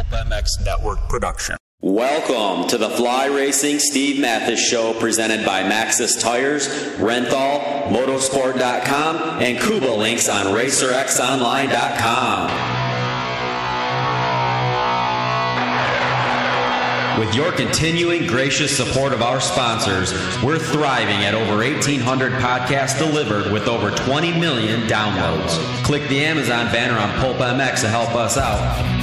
Pulp 0.00 0.26
MX 0.26 0.64
Network 0.64 0.98
production. 1.08 1.56
Welcome 1.82 2.68
to 2.68 2.78
the 2.78 2.88
Fly 2.90 3.26
Racing 3.26 3.80
Steve 3.80 4.20
Matthes 4.20 4.60
Show 4.60 4.94
presented 4.94 5.44
by 5.44 5.62
Maxxis 5.62 6.20
Tires, 6.20 6.68
Renthal, 6.96 7.88
Motorsport.com, 7.88 9.42
and 9.42 9.58
Kuba 9.58 9.90
Links 9.90 10.28
on 10.28 10.46
RacerXOnline.com. 10.46 12.78
With 17.18 17.34
your 17.34 17.52
continuing 17.52 18.26
gracious 18.26 18.74
support 18.74 19.12
of 19.12 19.20
our 19.20 19.40
sponsors, 19.40 20.12
we're 20.42 20.58
thriving 20.58 21.24
at 21.24 21.34
over 21.34 21.56
1,800 21.56 22.32
podcasts 22.32 22.98
delivered 22.98 23.52
with 23.52 23.68
over 23.68 23.90
20 23.90 24.38
million 24.38 24.88
downloads. 24.88 25.58
Click 25.84 26.08
the 26.08 26.24
Amazon 26.24 26.72
banner 26.72 26.98
on 26.98 27.10
Pulp 27.20 27.36
MX 27.36 27.82
to 27.82 27.88
help 27.88 28.14
us 28.14 28.38
out. 28.38 28.99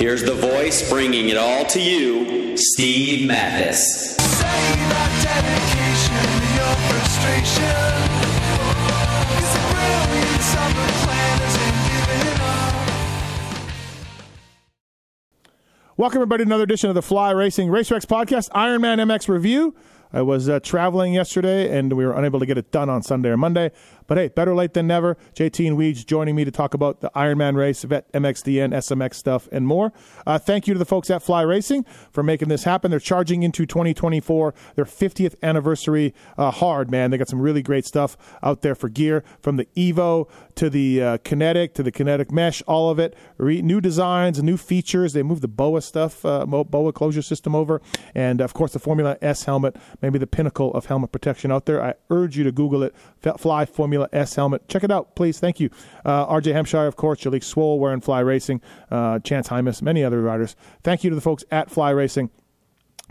Here's 0.00 0.22
the 0.22 0.32
voice 0.32 0.88
bringing 0.88 1.28
it 1.28 1.36
all 1.36 1.66
to 1.66 1.78
you, 1.78 2.56
Steve 2.56 3.28
Matthes. 3.28 4.16
Welcome, 15.98 16.16
everybody, 16.16 16.44
to 16.44 16.48
another 16.48 16.62
edition 16.62 16.88
of 16.88 16.94
the 16.94 17.02
Fly 17.02 17.32
Racing 17.32 17.68
RacerX 17.68 18.06
podcast, 18.06 18.48
Ironman 18.52 19.00
MX 19.00 19.28
review. 19.28 19.74
I 20.12 20.22
was 20.22 20.48
uh, 20.48 20.60
traveling 20.60 21.12
yesterday 21.12 21.76
and 21.76 21.92
we 21.92 22.04
were 22.04 22.12
unable 22.12 22.40
to 22.40 22.46
get 22.46 22.58
it 22.58 22.72
done 22.72 22.88
on 22.88 23.02
Sunday 23.02 23.28
or 23.28 23.36
Monday. 23.36 23.70
But 24.10 24.18
hey, 24.18 24.26
better 24.26 24.56
late 24.56 24.74
than 24.74 24.88
never. 24.88 25.16
JT 25.36 25.68
and 25.68 25.78
Weege 25.78 26.04
joining 26.04 26.34
me 26.34 26.44
to 26.44 26.50
talk 26.50 26.74
about 26.74 27.00
the 27.00 27.12
Ironman 27.14 27.54
race, 27.54 27.84
Vet 27.84 28.10
MXDN, 28.12 28.74
SMX 28.74 29.14
stuff, 29.14 29.48
and 29.52 29.68
more. 29.68 29.92
Uh, 30.26 30.36
thank 30.36 30.66
you 30.66 30.74
to 30.74 30.78
the 30.78 30.84
folks 30.84 31.10
at 31.10 31.22
Fly 31.22 31.42
Racing 31.42 31.84
for 32.10 32.24
making 32.24 32.48
this 32.48 32.64
happen. 32.64 32.90
They're 32.90 32.98
charging 32.98 33.44
into 33.44 33.66
2024, 33.66 34.52
their 34.74 34.84
50th 34.84 35.36
anniversary 35.44 36.12
uh, 36.36 36.50
hard, 36.50 36.90
man. 36.90 37.12
They 37.12 37.18
got 37.18 37.28
some 37.28 37.40
really 37.40 37.62
great 37.62 37.86
stuff 37.86 38.16
out 38.42 38.62
there 38.62 38.74
for 38.74 38.88
gear 38.88 39.22
from 39.38 39.54
the 39.58 39.66
Evo 39.76 40.28
to 40.56 40.68
the 40.68 41.00
uh, 41.00 41.18
Kinetic 41.18 41.74
to 41.74 41.84
the 41.84 41.92
Kinetic 41.92 42.32
Mesh, 42.32 42.62
all 42.66 42.90
of 42.90 42.98
it. 42.98 43.16
Re- 43.38 43.62
new 43.62 43.80
designs, 43.80 44.42
new 44.42 44.56
features. 44.56 45.12
They 45.12 45.22
moved 45.22 45.42
the 45.42 45.48
BOA 45.48 45.82
stuff, 45.82 46.24
uh, 46.24 46.46
BOA 46.46 46.92
closure 46.92 47.22
system 47.22 47.54
over. 47.54 47.80
And 48.16 48.40
of 48.40 48.54
course, 48.54 48.72
the 48.72 48.80
Formula 48.80 49.16
S 49.22 49.44
helmet, 49.44 49.76
maybe 50.02 50.18
the 50.18 50.26
pinnacle 50.26 50.74
of 50.74 50.86
helmet 50.86 51.12
protection 51.12 51.52
out 51.52 51.66
there. 51.66 51.80
I 51.80 51.94
urge 52.10 52.36
you 52.36 52.42
to 52.42 52.50
Google 52.50 52.82
it. 52.82 52.92
Fly 53.38 53.66
Formula 53.66 53.99
S 54.12 54.34
helmet. 54.34 54.68
Check 54.68 54.84
it 54.84 54.90
out, 54.90 55.14
please. 55.14 55.38
Thank 55.38 55.60
you. 55.60 55.70
Uh, 56.04 56.26
RJ 56.26 56.52
Hampshire, 56.52 56.86
of 56.86 56.96
course, 56.96 57.20
Jalek 57.20 57.42
Swoll 57.42 57.78
wearing 57.78 58.00
Fly 58.00 58.20
Racing, 58.20 58.60
uh, 58.90 59.18
Chance 59.20 59.48
Hymas, 59.48 59.82
many 59.82 60.04
other 60.04 60.20
riders. 60.20 60.56
Thank 60.82 61.04
you 61.04 61.10
to 61.10 61.16
the 61.16 61.22
folks 61.22 61.44
at 61.50 61.70
Fly 61.70 61.90
Racing 61.90 62.30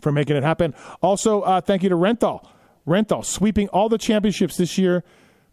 for 0.02 0.12
making 0.12 0.36
it 0.36 0.44
happen. 0.44 0.74
Also, 1.02 1.42
uh, 1.42 1.62
thank 1.62 1.84
you 1.84 1.90
to 1.90 1.96
Renthal. 1.96 2.46
Renthal 2.88 3.24
sweeping 3.24 3.68
all 3.70 3.90
the 3.90 3.98
championships 3.98 4.58
this 4.58 4.78
year 4.78 5.04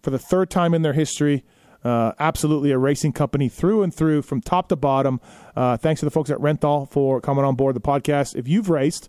for 0.03 0.11
the 0.11 0.19
third 0.19 0.51
time 0.51 0.75
in 0.75 0.83
their 0.83 0.93
history. 0.93 1.45
Uh, 1.85 2.13
absolutely 2.19 2.73
a 2.73 2.79
racing 2.79 3.13
company 3.13 3.49
through 3.49 3.83
and 3.83 3.95
through 3.95 4.23
from 4.23 4.41
top 4.41 4.69
to 4.69 4.77
bottom. 4.77 5.21
Uh, 5.55 5.77
thanks 5.77 6.01
to 6.01 6.05
the 6.05 6.11
folks 6.11 6.31
at 6.31 6.39
Renthal 6.39 6.91
for 6.91 7.21
coming 7.21 7.45
on 7.45 7.55
board 7.55 7.77
the 7.77 7.81
podcast. 7.81 8.35
If 8.35 8.49
you've 8.49 8.71
raced, 8.71 9.09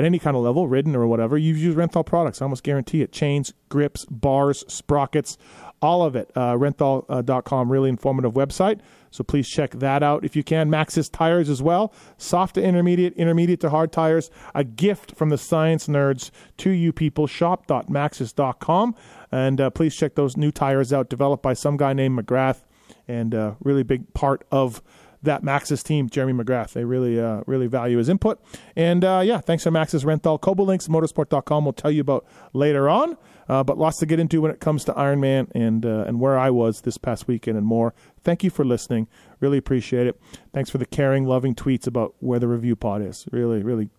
at 0.00 0.06
any 0.06 0.18
kind 0.18 0.34
of 0.34 0.42
level, 0.42 0.66
ridden 0.66 0.96
or 0.96 1.06
whatever, 1.06 1.36
you 1.36 1.52
use 1.52 1.74
Renthal 1.74 2.06
products. 2.06 2.40
I 2.40 2.46
almost 2.46 2.62
guarantee 2.62 3.02
it. 3.02 3.12
Chains, 3.12 3.52
grips, 3.68 4.06
bars, 4.06 4.64
sprockets, 4.66 5.36
all 5.82 6.02
of 6.02 6.16
it. 6.16 6.30
Uh, 6.34 6.54
renthal.com, 6.54 7.70
really 7.70 7.90
informative 7.90 8.32
website. 8.32 8.80
So 9.10 9.22
please 9.22 9.46
check 9.46 9.72
that 9.72 10.02
out 10.02 10.24
if 10.24 10.34
you 10.34 10.42
can. 10.42 10.70
Maxxis 10.70 11.12
tires 11.12 11.50
as 11.50 11.60
well. 11.60 11.92
Soft 12.16 12.54
to 12.54 12.62
intermediate, 12.62 13.12
intermediate 13.12 13.60
to 13.60 13.68
hard 13.68 13.92
tires. 13.92 14.30
A 14.54 14.64
gift 14.64 15.14
from 15.16 15.28
the 15.28 15.36
science 15.36 15.86
nerds 15.86 16.30
to 16.58 16.70
you 16.70 16.94
people. 16.94 17.26
Shop.maxxis.com. 17.26 18.94
And 19.30 19.60
uh, 19.60 19.68
please 19.68 19.94
check 19.94 20.14
those 20.14 20.34
new 20.34 20.50
tires 20.50 20.94
out, 20.94 21.10
developed 21.10 21.42
by 21.42 21.52
some 21.52 21.76
guy 21.76 21.92
named 21.92 22.18
McGrath, 22.18 22.62
and 23.06 23.34
uh, 23.34 23.54
really 23.62 23.82
big 23.82 24.14
part 24.14 24.46
of 24.50 24.80
that 25.22 25.42
Maxxis 25.42 25.82
team, 25.82 26.08
Jeremy 26.08 26.32
McGrath. 26.44 26.72
They 26.72 26.84
really, 26.84 27.20
uh, 27.20 27.42
really 27.46 27.66
value 27.66 27.98
his 27.98 28.08
input. 28.08 28.40
And 28.76 29.04
uh, 29.04 29.22
yeah, 29.24 29.40
thanks 29.40 29.64
to 29.64 29.70
Maxxis 29.70 30.04
Renthal. 30.04 30.40
Cobolinks, 30.40 30.88
motorsport.com 30.88 31.64
will 31.64 31.72
tell 31.72 31.90
you 31.90 32.00
about 32.00 32.26
later 32.52 32.88
on. 32.88 33.16
Uh, 33.48 33.64
but 33.64 33.76
lots 33.76 33.98
to 33.98 34.06
get 34.06 34.20
into 34.20 34.40
when 34.40 34.52
it 34.52 34.60
comes 34.60 34.84
to 34.84 34.92
Ironman 34.92 35.50
and 35.56 35.84
uh, 35.84 36.04
and 36.06 36.20
where 36.20 36.38
I 36.38 36.50
was 36.50 36.82
this 36.82 36.96
past 36.96 37.26
weekend 37.26 37.58
and 37.58 37.66
more. 37.66 37.92
Thank 38.22 38.44
you 38.44 38.50
for 38.50 38.64
listening. 38.64 39.08
Really 39.40 39.58
appreciate 39.58 40.06
it. 40.06 40.20
Thanks 40.54 40.70
for 40.70 40.78
the 40.78 40.86
caring, 40.86 41.24
loving 41.24 41.56
tweets 41.56 41.86
about 41.88 42.14
where 42.20 42.38
the 42.38 42.46
review 42.46 42.76
pod 42.76 43.02
is. 43.02 43.26
Really, 43.32 43.64
really, 43.64 43.90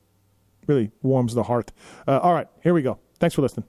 really 0.68 0.92
warms 1.02 1.34
the 1.34 1.44
heart. 1.44 1.74
Uh, 2.08 2.20
all 2.20 2.34
right, 2.34 2.48
here 2.64 2.74
we 2.74 2.82
go. 2.82 3.00
Thanks 3.20 3.36
for 3.36 3.42
listening. 3.42 3.66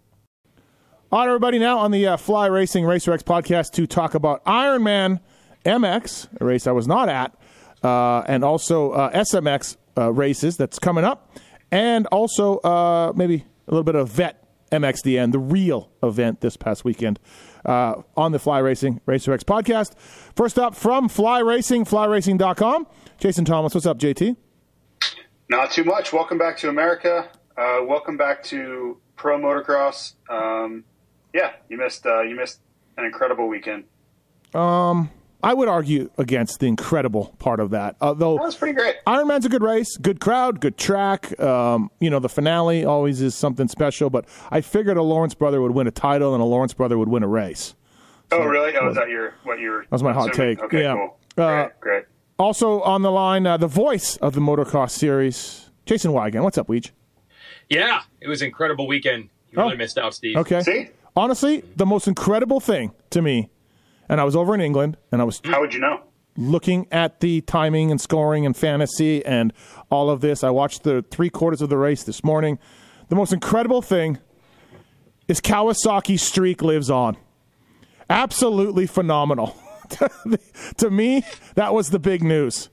All 1.11 1.19
right, 1.19 1.27
everybody. 1.27 1.59
Now 1.59 1.79
on 1.79 1.91
the 1.91 2.07
uh, 2.07 2.17
Fly 2.17 2.47
Racing 2.47 2.85
Racer 2.85 3.13
X 3.13 3.25
podcast 3.25 3.73
to 3.73 3.87
talk 3.87 4.15
about 4.15 4.45
Ironman 4.45 5.19
MX, 5.65 6.29
a 6.41 6.45
race 6.45 6.67
I 6.67 6.73
was 6.73 6.87
not 6.87 7.09
at, 7.09 7.35
and 7.83 8.45
also 8.45 8.93
uh, 8.93 9.11
SMX 9.13 9.77
uh, 9.97 10.13
races 10.13 10.57
that's 10.57 10.79
coming 10.79 11.05
up, 11.05 11.37
and 11.71 12.07
also 12.09 12.59
uh, 12.59 13.13
maybe 13.15 13.45
a 13.67 13.71
little 13.71 13.85
bit 13.85 13.95
of 13.95 14.09
vet 14.09 14.43
MXDN, 14.71 15.33
the 15.33 15.39
real 15.39 15.91
event 16.03 16.41
this 16.41 16.57
past 16.57 16.85
weekend 16.85 17.21
uh, 17.65 18.03
on 18.17 18.33
the 18.33 18.39
Fly 18.39 18.59
Racing 18.59 19.01
Racer 19.07 19.33
X 19.33 19.45
podcast. 19.45 19.97
First 20.35 20.59
up 20.59 20.75
from 20.75 21.09
Fly 21.09 21.41
Racing, 21.41 21.85
flyracing.com, 21.85 22.87
Jason 23.19 23.45
Thomas. 23.45 23.75
What's 23.75 23.87
up, 23.87 23.99
JT? 23.99 24.37
Not 25.49 25.71
too 25.71 25.85
much. 25.85 26.13
Welcome 26.13 26.39
back 26.39 26.57
to 26.59 26.69
America. 26.69 27.29
Uh, 27.57 27.81
welcome 27.85 28.17
back 28.17 28.43
to 28.45 28.99
pro 29.17 29.39
motocross. 29.39 30.15
Um, 30.31 30.85
yeah, 31.35 31.53
you 31.69 31.77
missed 31.77 32.07
uh, 32.07 32.23
you 32.23 32.35
missed 32.35 32.61
an 32.97 33.05
incredible 33.05 33.49
weekend. 33.49 33.85
Um, 34.55 35.11
I 35.43 35.55
would 35.55 35.69
argue 35.69 36.11
against 36.19 36.61
the 36.61 36.67
incredible 36.67 37.35
part 37.39 37.59
of 37.59 37.71
that. 37.71 37.97
Although 38.01 38.37
that 38.37 38.45
was 38.45 38.55
pretty 38.55 38.75
great. 38.75 38.97
Ironman's 39.07 39.45
a 39.45 39.49
good 39.49 39.63
race, 39.63 39.97
good 39.97 40.21
crowd, 40.21 40.61
good 40.61 40.77
track. 40.77 41.39
Um, 41.41 41.91
you 41.99 42.11
know, 42.11 42.21
the 42.21 42.29
finale 42.29 42.85
always 42.85 43.21
is 43.21 43.35
something 43.35 43.67
special. 43.67 44.09
But 44.09 44.27
I 44.51 44.61
figured 44.61 44.97
a 44.97 45.03
Lawrence 45.03 45.35
brother 45.35 45.61
would 45.61 45.73
win 45.73 45.87
a 45.87 45.91
title 45.91 46.33
and 46.35 46.41
a 46.41 46.47
Lawrence 46.47 46.75
brother 46.75 46.97
would 46.97 47.09
win 47.09 47.25
a 47.25 47.29
race. 47.29 47.75
Oh, 48.31 48.39
so, 48.39 48.43
oh, 48.45 48.47
really? 48.47 48.77
Oh, 48.77 48.87
was 48.87 48.95
that 48.95 49.09
your 49.09 49.35
what 49.43 49.59
you 49.59 49.71
were? 49.71 49.81
That 49.83 49.93
was 49.93 50.03
my 50.03 50.13
hot 50.13 50.31
assuming? 50.31 50.57
take. 50.57 50.65
Okay, 50.65 50.83
yeah. 50.83 50.95
cool. 50.95 51.19
Great, 51.35 51.45
uh, 51.47 51.69
great. 51.81 52.05
Also 52.39 52.81
on 52.83 53.03
the 53.03 53.11
line, 53.11 53.47
uh, 53.47 53.57
the 53.57 53.67
voice 53.67 54.17
of 54.19 54.35
the 54.35 54.41
motocross 54.41 54.91
series, 54.91 55.71
Jason 55.87 56.13
Weigandt. 56.13 56.43
What's 56.43 56.59
up, 56.59 56.69
Weege? 56.69 56.91
Yeah, 57.69 58.03
it 58.21 58.29
was 58.29 58.43
an 58.43 58.47
incredible 58.47 58.87
weekend. 58.87 59.29
You 59.51 59.59
really 59.59 59.75
oh. 59.75 59.77
missed 59.77 59.99
out, 59.99 60.15
Steve. 60.15 60.37
Okay. 60.37 60.61
See? 60.63 60.89
Honestly, 61.15 61.63
the 61.77 61.85
most 61.85 62.09
incredible 62.09 62.59
thing 62.59 62.93
to 63.11 63.21
me, 63.21 63.51
and 64.13 64.21
I 64.21 64.25
was 64.25 64.37
over 64.37 64.55
in 64.55 64.61
England, 64.61 64.99
and 65.11 65.23
I 65.23 65.25
was. 65.25 65.41
How 65.43 65.61
would 65.61 65.73
you 65.73 65.81
know? 65.81 66.03
looking 66.37 66.87
at 66.91 67.21
the 67.21 67.43
timing 67.43 67.91
and 67.91 68.01
scoring 68.01 68.47
and 68.47 68.57
fantasy 68.57 69.25
and 69.25 69.53
all 69.91 70.09
of 70.09 70.21
this. 70.21 70.43
I 70.43 70.51
watched 70.51 70.83
the 70.83 71.05
three 71.11 71.29
quarters 71.29 71.61
of 71.61 71.69
the 71.69 71.77
race 71.77 72.05
this 72.05 72.25
morning. 72.25 72.59
The 73.09 73.17
most 73.17 73.33
incredible 73.35 73.83
thing 73.83 74.19
is 75.29 75.41
Kawasaki's 75.41 76.23
streak 76.23 76.63
lives 76.63 76.91
on. 76.91 77.17
Absolutely 78.09 78.87
phenomenal. 78.87 79.55
to 80.79 80.91
me, 80.91 81.25
that 81.55 81.75
was 81.75 81.91
the 81.91 81.99
big 81.99 82.23
news. 82.23 82.71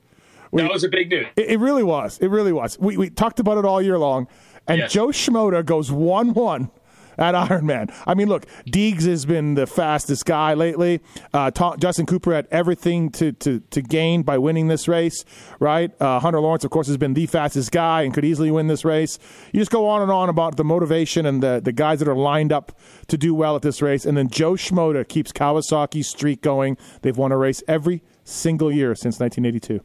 We, 0.51 0.61
that 0.61 0.71
was 0.71 0.83
a 0.83 0.89
big 0.89 1.09
news. 1.09 1.27
It, 1.35 1.49
it, 1.51 1.59
really 1.59 1.83
was. 1.83 2.17
It 2.19 2.27
really 2.27 2.53
was. 2.53 2.79
We, 2.79 2.95
we 2.95 3.09
talked 3.09 3.39
about 3.39 3.57
it 3.57 3.65
all 3.65 3.81
year 3.81 3.99
long. 3.99 4.27
And 4.67 4.79
yes. 4.79 4.93
Joe 4.93 5.07
Shimoda 5.07 5.65
goes 5.65 5.91
1 5.91 6.33
1 6.33 6.71
at 7.19 7.35
Ironman. 7.35 7.93
I 8.07 8.13
mean, 8.15 8.29
look, 8.29 8.45
Deegs 8.65 9.05
has 9.05 9.25
been 9.25 9.53
the 9.55 9.67
fastest 9.67 10.25
guy 10.25 10.53
lately. 10.53 11.01
Uh, 11.33 11.51
Tom, 11.51 11.77
Justin 11.79 12.05
Cooper 12.05 12.33
had 12.33 12.47
everything 12.49 13.11
to, 13.11 13.33
to, 13.33 13.59
to 13.59 13.81
gain 13.81 14.23
by 14.23 14.37
winning 14.37 14.69
this 14.69 14.87
race, 14.87 15.25
right? 15.59 15.91
Uh, 16.01 16.19
Hunter 16.19 16.39
Lawrence, 16.39 16.63
of 16.63 16.71
course, 16.71 16.87
has 16.87 16.97
been 16.97 17.13
the 17.13 17.25
fastest 17.27 17.71
guy 17.71 18.03
and 18.03 18.13
could 18.13 18.25
easily 18.25 18.49
win 18.49 18.67
this 18.67 18.85
race. 18.85 19.19
You 19.53 19.59
just 19.59 19.71
go 19.71 19.87
on 19.87 20.01
and 20.01 20.11
on 20.11 20.29
about 20.29 20.55
the 20.55 20.63
motivation 20.63 21.25
and 21.25 21.43
the, 21.43 21.61
the 21.63 21.73
guys 21.73 21.99
that 21.99 22.07
are 22.07 22.15
lined 22.15 22.51
up 22.51 22.77
to 23.07 23.17
do 23.17 23.35
well 23.35 23.55
at 23.55 23.61
this 23.61 23.81
race. 23.81 24.05
And 24.05 24.17
then 24.17 24.29
Joe 24.29 24.53
Shimoda 24.53 25.07
keeps 25.07 25.31
Kawasaki's 25.31 26.07
streak 26.07 26.41
going. 26.41 26.77
They've 27.01 27.17
won 27.17 27.31
a 27.31 27.37
race 27.37 27.61
every 27.67 28.01
single 28.23 28.71
year 28.71 28.95
since 28.95 29.19
1982. 29.19 29.83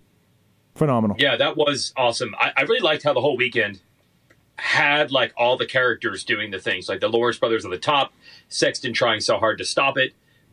Phenomenal. 0.76 1.16
Yeah, 1.18 1.36
that 1.36 1.56
was 1.56 1.92
awesome. 1.96 2.34
I, 2.38 2.52
I 2.56 2.62
really 2.62 2.80
liked 2.80 3.02
how 3.04 3.12
the 3.12 3.20
whole 3.20 3.36
weekend 3.36 3.80
had 4.56 5.10
like 5.10 5.32
all 5.36 5.56
the 5.56 5.66
characters 5.66 6.24
doing 6.24 6.50
the 6.50 6.58
things, 6.58 6.88
like 6.88 7.00
the 7.00 7.08
Lawrence 7.08 7.38
brothers 7.38 7.64
at 7.64 7.70
the 7.70 7.78
top, 7.78 8.12
Sexton 8.48 8.92
trying 8.92 9.20
so 9.20 9.38
hard 9.38 9.58
to 9.58 9.64
stop 9.64 9.98
it, 9.98 10.12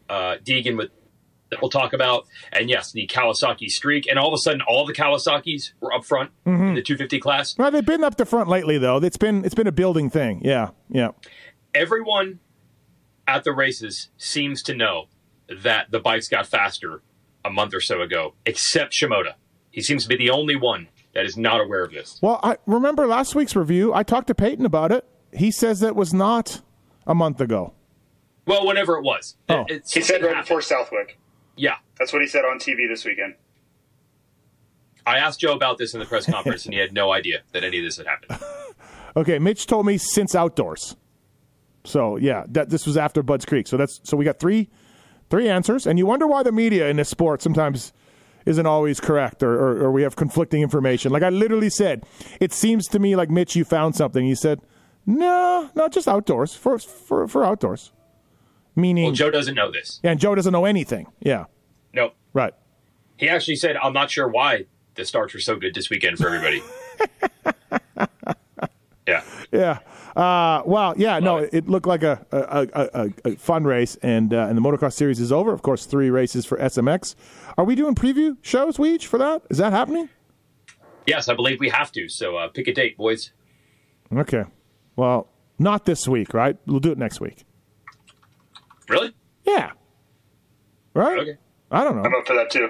uh, 0.10 0.38
Deegan 0.44 0.78
with 0.78 0.90
that 1.50 1.62
we'll 1.62 1.70
talk 1.70 1.92
about, 1.92 2.26
and 2.54 2.70
yes, 2.70 2.94
the 2.94 3.06
Kawasaki 3.08 3.68
streak, 3.68 4.08
and 4.08 4.18
all 4.18 4.30
of 4.30 4.34
a 4.34 4.38
sudden, 4.38 4.62
all 4.62 4.86
the 4.86 4.94
Kawasaki's 4.94 5.74
were 5.82 5.92
up 5.94 6.06
front 6.06 6.32
Mm-hmm. 6.46 6.68
in 6.70 6.76
the 6.76 6.82
250 6.82 7.20
class. 7.20 7.58
Well, 7.58 7.70
they've 7.72 7.86
been 7.86 8.06
up 8.06 8.16
the 8.16 8.26
front 8.26 8.48
lately, 8.48 8.78
though. 8.78 8.98
It's 8.98 9.18
been 9.18 9.44
it's 9.44 9.54
been 9.54 9.68
a 9.68 9.72
building 9.74 10.10
thing. 10.10 10.40
Yeah, 10.46 10.70
yeah. 10.90 11.10
Everyone 11.76 12.40
at 13.28 13.44
the 13.44 13.52
races 13.52 14.10
seems 14.18 14.64
to 14.64 14.74
know 14.74 15.08
that 15.64 15.92
the 15.92 16.00
bikes 16.00 16.28
got 16.30 16.48
faster 16.48 17.02
a 17.44 17.50
month 17.50 17.74
or 17.74 17.82
so 17.82 18.02
ago, 18.02 18.34
except 18.46 18.94
Shimoda. 18.94 19.34
He 19.72 19.82
seems 19.82 20.04
to 20.04 20.10
be 20.10 20.16
the 20.16 20.30
only 20.30 20.56
one 20.56 20.88
that 21.14 21.26
is 21.26 21.38
not 21.38 21.62
aware 21.62 21.84
of 21.84 21.92
this. 21.92 22.20
Well, 22.22 22.40
I 22.44 22.58
remember 22.66 23.08
last 23.08 23.36
week's 23.36 23.56
review. 23.56 23.94
I 23.94 24.04
talked 24.04 24.28
to 24.28 24.36
Payton 24.36 24.66
about 24.66 24.92
it. 24.92 25.06
He 25.34 25.52
says 25.52 25.80
that 25.82 25.96
was 25.96 26.14
not 26.14 26.62
a 27.08 27.16
month 27.16 27.40
ago. 27.42 27.74
Well, 28.46 28.66
whenever 28.66 28.98
it 28.98 29.04
was, 29.04 29.36
oh. 29.50 29.54
It- 29.54 29.58
Oh. 29.60 29.66
it's- 29.74 29.94
He 29.94 30.02
said 30.02 30.22
it 30.22 30.26
right 30.26 30.30
happened. 30.36 30.48
before 30.48 30.62
Southwick. 30.62 31.18
Yeah, 31.56 31.76
That's 32.00 32.12
what 32.14 32.22
he 32.22 32.28
said 32.28 32.44
on 32.46 32.58
TV 32.60 32.88
this 32.88 33.06
weekend. 33.06 33.36
I 35.06 35.18
asked 35.18 35.40
Joe 35.40 35.54
about 35.54 35.78
this 35.78 35.94
in 35.94 36.00
the 36.00 36.06
press 36.06 36.26
conference, 36.26 36.66
and 36.66 36.74
he 36.74 36.80
had 36.80 36.94
no 36.94 37.12
idea 37.12 37.42
that 37.54 37.64
any 37.64 37.80
of 37.80 37.84
this 37.84 37.98
had 37.98 38.08
happened. 38.08 38.40
Okay, 39.14 39.40
Mitch 39.40 39.68
told 39.68 39.86
me 39.86 39.98
since 39.98 40.36
outdoors. 40.36 40.96
So 41.84 42.16
yeah, 42.16 42.46
that 42.48 42.70
this 42.70 42.86
was 42.88 42.96
after 42.96 43.22
Bud's 43.22 43.44
Creek. 43.44 43.68
So 43.68 43.76
that's 43.76 44.00
so 44.04 44.16
we 44.16 44.24
got 44.24 44.40
three 44.40 44.70
three 45.30 45.50
answers, 45.50 45.86
and 45.86 46.00
you 46.00 46.06
wonder 46.06 46.26
why 46.28 46.44
the 46.44 46.54
media 46.54 46.88
in 46.88 46.96
this 46.96 47.10
sport 47.10 47.42
sometimes 47.42 47.92
isn't 48.46 48.66
always 48.66 49.00
correct, 49.00 49.44
or, 49.44 49.54
or, 49.54 49.84
or 49.84 49.92
we 49.92 50.04
have 50.04 50.16
conflicting 50.16 50.62
information. 50.62 51.12
Like 51.12 51.24
I 51.24 51.30
literally 51.30 51.70
said, 51.70 52.04
it 52.40 52.52
seems 52.54 52.88
to 52.88 53.00
me 53.00 53.16
like 53.16 53.30
Mitch, 53.30 53.56
you 53.56 53.64
found 53.66 53.96
something. 53.96 54.26
He 54.26 54.36
said, 54.36 54.60
no, 55.06 55.70
not 55.76 55.92
just 55.92 56.08
outdoors 56.08 56.54
for 56.54 56.78
for 56.80 57.28
for 57.28 57.44
outdoors. 57.44 57.92
Meaning, 58.76 59.06
Well, 59.06 59.14
Joe 59.14 59.32
doesn't 59.32 59.56
know 59.56 59.70
this. 59.72 60.00
yeah, 60.04 60.12
and 60.12 60.20
Joe 60.20 60.34
doesn't 60.36 60.54
know 60.54 60.66
anything. 60.66 61.08
Yeah, 61.20 61.46
No, 61.94 62.12
right. 62.34 62.54
he 63.18 63.28
actually 63.28 63.58
said, 63.58 63.76
"I'm 63.78 63.94
not 63.94 64.10
sure 64.12 64.28
why 64.28 64.66
the 64.96 65.04
starts 65.06 65.34
were 65.34 65.40
so 65.42 65.56
good 65.58 65.74
this 65.76 65.90
weekend 65.90 66.18
for 66.18 66.28
everybody." 66.28 66.62
yeah, 69.08 69.24
Yeah. 69.52 69.80
Uh, 70.16 70.62
well, 70.66 70.94
yeah, 70.98 71.20
no, 71.20 71.36
Love 71.36 71.44
it. 71.46 71.54
it 71.54 71.70
looked 71.70 71.88
like 71.88 72.04
a, 72.04 72.26
a, 72.32 72.68
a, 72.74 72.90
a, 72.94 73.32
a 73.32 73.36
fun 73.38 73.64
race, 73.64 73.98
and 74.02 74.34
uh, 74.34 74.48
and 74.48 74.58
the 74.58 74.62
motocross 74.62 74.94
series 74.94 75.20
is 75.20 75.32
over. 75.32 75.54
Of 75.54 75.62
course, 75.62 75.86
three 75.86 76.10
races 76.10 76.46
for 76.46 76.58
SMX. 76.58 77.16
Are 77.58 77.64
we 77.64 77.76
doing 77.76 77.96
preview 77.96 78.38
shows, 78.42 78.78
Weege, 78.78 79.06
for 79.06 79.18
that? 79.20 79.44
Is 79.50 79.58
that 79.60 79.72
happening? 79.72 80.10
yes, 81.08 81.28
I 81.30 81.34
believe 81.34 81.60
we 81.60 81.70
have 81.70 81.92
to. 81.94 82.08
So 82.10 82.38
uh, 82.38 82.48
pick 82.50 82.68
a 82.68 82.74
date, 82.74 82.98
boys. 82.98 83.32
Okay. 84.16 84.44
Well, 84.96 85.30
not 85.58 85.86
this 85.86 86.08
week, 86.08 86.34
right? 86.34 86.58
We'll 86.66 86.80
do 86.80 86.92
it 86.92 86.98
next 86.98 87.20
week. 87.22 87.44
Really? 88.90 89.14
Yeah. 89.46 89.72
Right? 90.94 91.20
Okay. 91.20 91.38
I 91.72 91.84
don't 91.84 91.96
know. 91.96 92.04
I'm 92.04 92.14
up 92.14 92.28
for 92.28 92.36
that 92.36 92.50
too. 92.50 92.70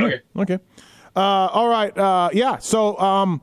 Okay. 0.00 0.20
Okay. 0.36 0.58
Uh, 1.14 1.20
all 1.20 1.68
right. 1.68 1.96
Uh, 1.96 2.30
yeah. 2.32 2.58
So 2.58 2.96
um, 2.98 3.42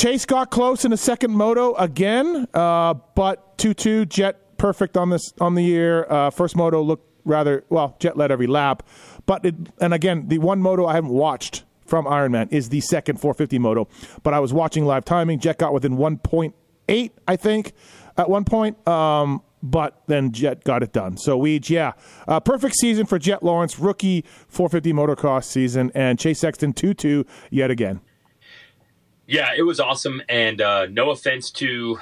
Chase 0.00 0.24
got 0.24 0.50
close 0.50 0.86
in 0.86 0.92
the 0.92 0.96
second 0.96 1.32
moto 1.32 1.74
again, 1.74 2.48
uh, 2.54 2.94
but 3.14 3.58
two 3.58 3.74
two 3.74 4.06
Jet 4.06 4.56
perfect 4.56 4.96
on 4.96 5.10
this 5.10 5.34
on 5.42 5.56
the 5.56 5.62
year. 5.62 6.10
Uh, 6.10 6.30
first 6.30 6.56
moto 6.56 6.80
looked 6.80 7.06
rather 7.26 7.64
well. 7.68 7.96
Jet 7.98 8.16
led 8.16 8.32
every 8.32 8.46
lap, 8.46 8.82
but 9.26 9.44
it, 9.44 9.54
and 9.78 9.92
again 9.92 10.28
the 10.28 10.38
one 10.38 10.62
moto 10.62 10.86
I 10.86 10.94
haven't 10.94 11.10
watched 11.10 11.64
from 11.84 12.06
Ironman 12.06 12.50
is 12.50 12.70
the 12.70 12.80
second 12.80 13.20
450 13.20 13.58
moto, 13.58 13.88
but 14.22 14.32
I 14.32 14.40
was 14.40 14.54
watching 14.54 14.86
live 14.86 15.04
timing. 15.04 15.38
Jet 15.38 15.58
got 15.58 15.74
within 15.74 15.98
1.8, 15.98 17.10
I 17.28 17.36
think, 17.36 17.74
at 18.16 18.30
one 18.30 18.46
point. 18.46 18.88
Um, 18.88 19.42
but 19.62 20.00
then 20.06 20.32
Jet 20.32 20.64
got 20.64 20.82
it 20.82 20.94
done. 20.94 21.18
So 21.18 21.38
Weege, 21.38 21.68
yeah, 21.68 21.92
uh, 22.26 22.40
perfect 22.40 22.76
season 22.76 23.04
for 23.04 23.18
Jet 23.18 23.42
Lawrence, 23.42 23.78
rookie 23.78 24.24
450 24.48 24.94
motocross 24.94 25.44
season, 25.44 25.92
and 25.94 26.18
Chase 26.18 26.38
Sexton 26.38 26.72
2-2 26.72 27.26
yet 27.50 27.70
again. 27.70 28.00
Yeah, 29.30 29.50
it 29.56 29.62
was 29.62 29.78
awesome. 29.78 30.20
And 30.28 30.60
uh, 30.60 30.86
no 30.86 31.10
offense 31.10 31.50
to, 31.52 31.98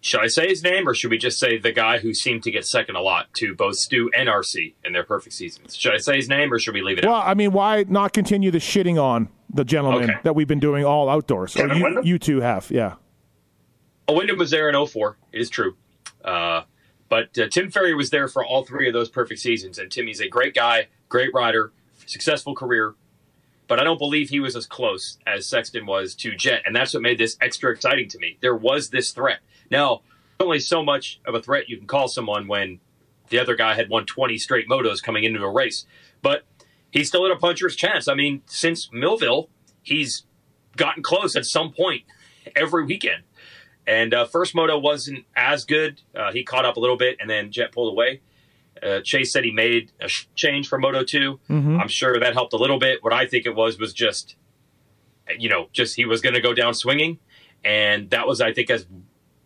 should 0.00 0.20
I 0.20 0.26
say 0.26 0.48
his 0.48 0.62
name 0.64 0.88
or 0.88 0.94
should 0.94 1.10
we 1.12 1.18
just 1.18 1.38
say 1.38 1.56
the 1.58 1.70
guy 1.70 1.98
who 1.98 2.12
seemed 2.12 2.42
to 2.42 2.50
get 2.50 2.66
second 2.66 2.96
a 2.96 3.00
lot 3.00 3.32
to 3.34 3.54
both 3.54 3.76
Stu 3.76 4.10
and 4.16 4.28
RC 4.28 4.74
in 4.84 4.92
their 4.92 5.04
perfect 5.04 5.34
seasons? 5.36 5.76
Should 5.76 5.94
I 5.94 5.98
say 5.98 6.16
his 6.16 6.28
name 6.28 6.52
or 6.52 6.58
should 6.58 6.74
we 6.74 6.82
leave 6.82 6.98
it 6.98 7.04
out? 7.04 7.10
Well, 7.12 7.22
I 7.24 7.34
mean, 7.34 7.52
why 7.52 7.84
not 7.88 8.12
continue 8.12 8.50
the 8.50 8.58
shitting 8.58 9.00
on 9.00 9.28
the 9.54 9.64
gentleman 9.64 10.10
Okay. 10.10 10.18
that 10.24 10.34
we've 10.34 10.48
been 10.48 10.58
doing 10.58 10.84
all 10.84 11.08
outdoors? 11.08 11.54
Or 11.54 11.60
Kevin 11.60 11.76
you, 11.76 11.82
Windham? 11.84 12.04
you 12.06 12.18
two 12.18 12.40
have, 12.40 12.68
yeah. 12.72 12.94
Oh, 14.08 14.14
Windham 14.14 14.36
was 14.38 14.50
there 14.50 14.68
in 14.68 14.86
04. 14.86 15.16
It 15.30 15.40
is 15.40 15.48
true. 15.48 15.76
Uh, 16.24 16.62
but 17.08 17.38
uh, 17.38 17.46
Tim 17.48 17.70
Ferry 17.70 17.94
was 17.94 18.10
there 18.10 18.26
for 18.26 18.44
all 18.44 18.64
three 18.64 18.88
of 18.88 18.94
those 18.94 19.08
perfect 19.08 19.38
seasons. 19.40 19.78
And 19.78 19.92
Timmy's 19.92 20.20
a 20.20 20.28
great 20.28 20.54
guy, 20.54 20.88
great 21.08 21.30
rider, 21.32 21.72
successful 22.06 22.56
career. 22.56 22.94
But 23.72 23.80
I 23.80 23.84
don't 23.84 23.96
believe 23.96 24.28
he 24.28 24.38
was 24.38 24.54
as 24.54 24.66
close 24.66 25.16
as 25.26 25.46
Sexton 25.46 25.86
was 25.86 26.14
to 26.16 26.36
Jet. 26.36 26.60
And 26.66 26.76
that's 26.76 26.92
what 26.92 27.02
made 27.02 27.16
this 27.16 27.38
extra 27.40 27.72
exciting 27.72 28.06
to 28.10 28.18
me. 28.18 28.36
There 28.42 28.54
was 28.54 28.90
this 28.90 29.12
threat. 29.12 29.38
Now, 29.70 30.02
only 30.38 30.58
so 30.58 30.84
much 30.84 31.22
of 31.24 31.34
a 31.34 31.40
threat 31.40 31.70
you 31.70 31.78
can 31.78 31.86
call 31.86 32.06
someone 32.06 32.48
when 32.48 32.80
the 33.30 33.38
other 33.38 33.56
guy 33.56 33.72
had 33.72 33.88
won 33.88 34.04
20 34.04 34.36
straight 34.36 34.68
motos 34.68 35.02
coming 35.02 35.24
into 35.24 35.42
a 35.42 35.50
race. 35.50 35.86
But 36.20 36.42
he 36.90 37.02
still 37.02 37.26
had 37.26 37.34
a 37.34 37.40
puncher's 37.40 37.74
chance. 37.74 38.08
I 38.08 38.14
mean, 38.14 38.42
since 38.44 38.90
Millville, 38.92 39.48
he's 39.80 40.24
gotten 40.76 41.02
close 41.02 41.34
at 41.34 41.46
some 41.46 41.72
point 41.72 42.02
every 42.54 42.84
weekend. 42.84 43.22
And 43.86 44.12
uh, 44.12 44.26
first 44.26 44.54
moto 44.54 44.76
wasn't 44.76 45.24
as 45.34 45.64
good. 45.64 46.02
Uh, 46.14 46.30
he 46.30 46.44
caught 46.44 46.66
up 46.66 46.76
a 46.76 46.80
little 46.80 46.98
bit, 46.98 47.16
and 47.20 47.30
then 47.30 47.50
Jet 47.50 47.72
pulled 47.72 47.94
away. 47.94 48.20
Uh, 48.82 49.00
Chase 49.02 49.32
said 49.32 49.44
he 49.44 49.52
made 49.52 49.92
a 50.00 50.08
sh- 50.08 50.26
change 50.34 50.68
for 50.68 50.78
Moto 50.78 51.04
2. 51.04 51.38
I'm 51.80 51.88
sure 51.88 52.18
that 52.18 52.32
helped 52.32 52.52
a 52.52 52.56
little 52.56 52.78
bit. 52.78 53.02
What 53.02 53.12
I 53.12 53.26
think 53.26 53.46
it 53.46 53.54
was 53.54 53.78
was 53.78 53.92
just, 53.92 54.36
you 55.38 55.48
know, 55.48 55.68
just 55.72 55.94
he 55.96 56.04
was 56.04 56.20
going 56.20 56.34
to 56.34 56.40
go 56.40 56.52
down 56.52 56.74
swinging. 56.74 57.18
And 57.64 58.10
that 58.10 58.26
was, 58.26 58.40
I 58.40 58.52
think, 58.52 58.70
as 58.70 58.86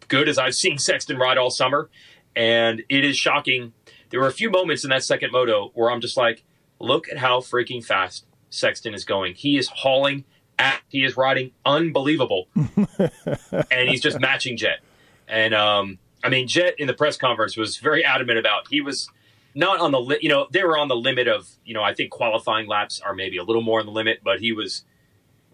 good 0.09 0.29
as 0.29 0.39
I've 0.39 0.55
seen 0.55 0.79
Sexton 0.89 1.19
ride 1.19 1.39
all 1.39 1.51
summer. 1.51 1.91
And 2.35 2.83
it 2.89 3.05
is 3.05 3.17
shocking. 3.17 3.73
There 4.11 4.21
were 4.21 4.29
a 4.29 4.33
few 4.33 4.51
moments 4.51 4.85
in 4.85 4.91
that 4.91 5.03
second 5.03 5.33
moto 5.33 5.71
where 5.75 5.91
I'm 5.91 6.01
just 6.01 6.17
like, 6.17 6.45
look 6.79 7.09
at 7.09 7.19
how 7.19 7.41
freaking 7.41 7.85
fast 7.85 8.25
Sexton 8.51 8.95
is 8.95 9.05
going. 9.05 9.35
He 9.35 9.59
is 9.59 9.69
hauling 9.69 10.25
at, 10.59 10.81
he 10.89 11.05
is 11.05 11.17
riding 11.17 11.53
unbelievable. 11.65 12.49
and 12.57 13.89
he's 13.89 14.01
just 14.01 14.21
matching 14.21 14.57
Jet. 14.57 14.81
And 15.29 15.55
um, 15.55 15.99
I 16.23 16.29
mean, 16.29 16.49
Jet 16.49 16.75
in 16.79 16.87
the 16.87 16.95
press 16.95 17.17
conference 17.17 17.57
was 17.57 17.77
very 17.79 18.05
adamant 18.05 18.39
about 18.39 18.69
he 18.71 18.81
was 18.81 19.09
not 19.57 19.81
on 19.81 19.91
the 19.91 20.01
li- 20.01 20.19
you 20.21 20.29
know 20.29 20.47
they 20.53 20.63
were 20.63 20.79
on 20.79 20.87
the 20.87 20.95
limit 20.95 21.27
of 21.27 21.49
you 21.65 21.75
know 21.75 21.83
I 21.83 21.95
think 21.95 22.11
qualifying 22.11 22.69
laps 22.69 23.01
are 23.01 23.15
maybe 23.15 23.39
a 23.39 23.43
little 23.43 23.63
more 23.63 23.81
on 23.81 23.87
the 23.87 23.93
limit, 23.93 24.21
but 24.23 24.39
he 24.39 24.53
was 24.53 24.85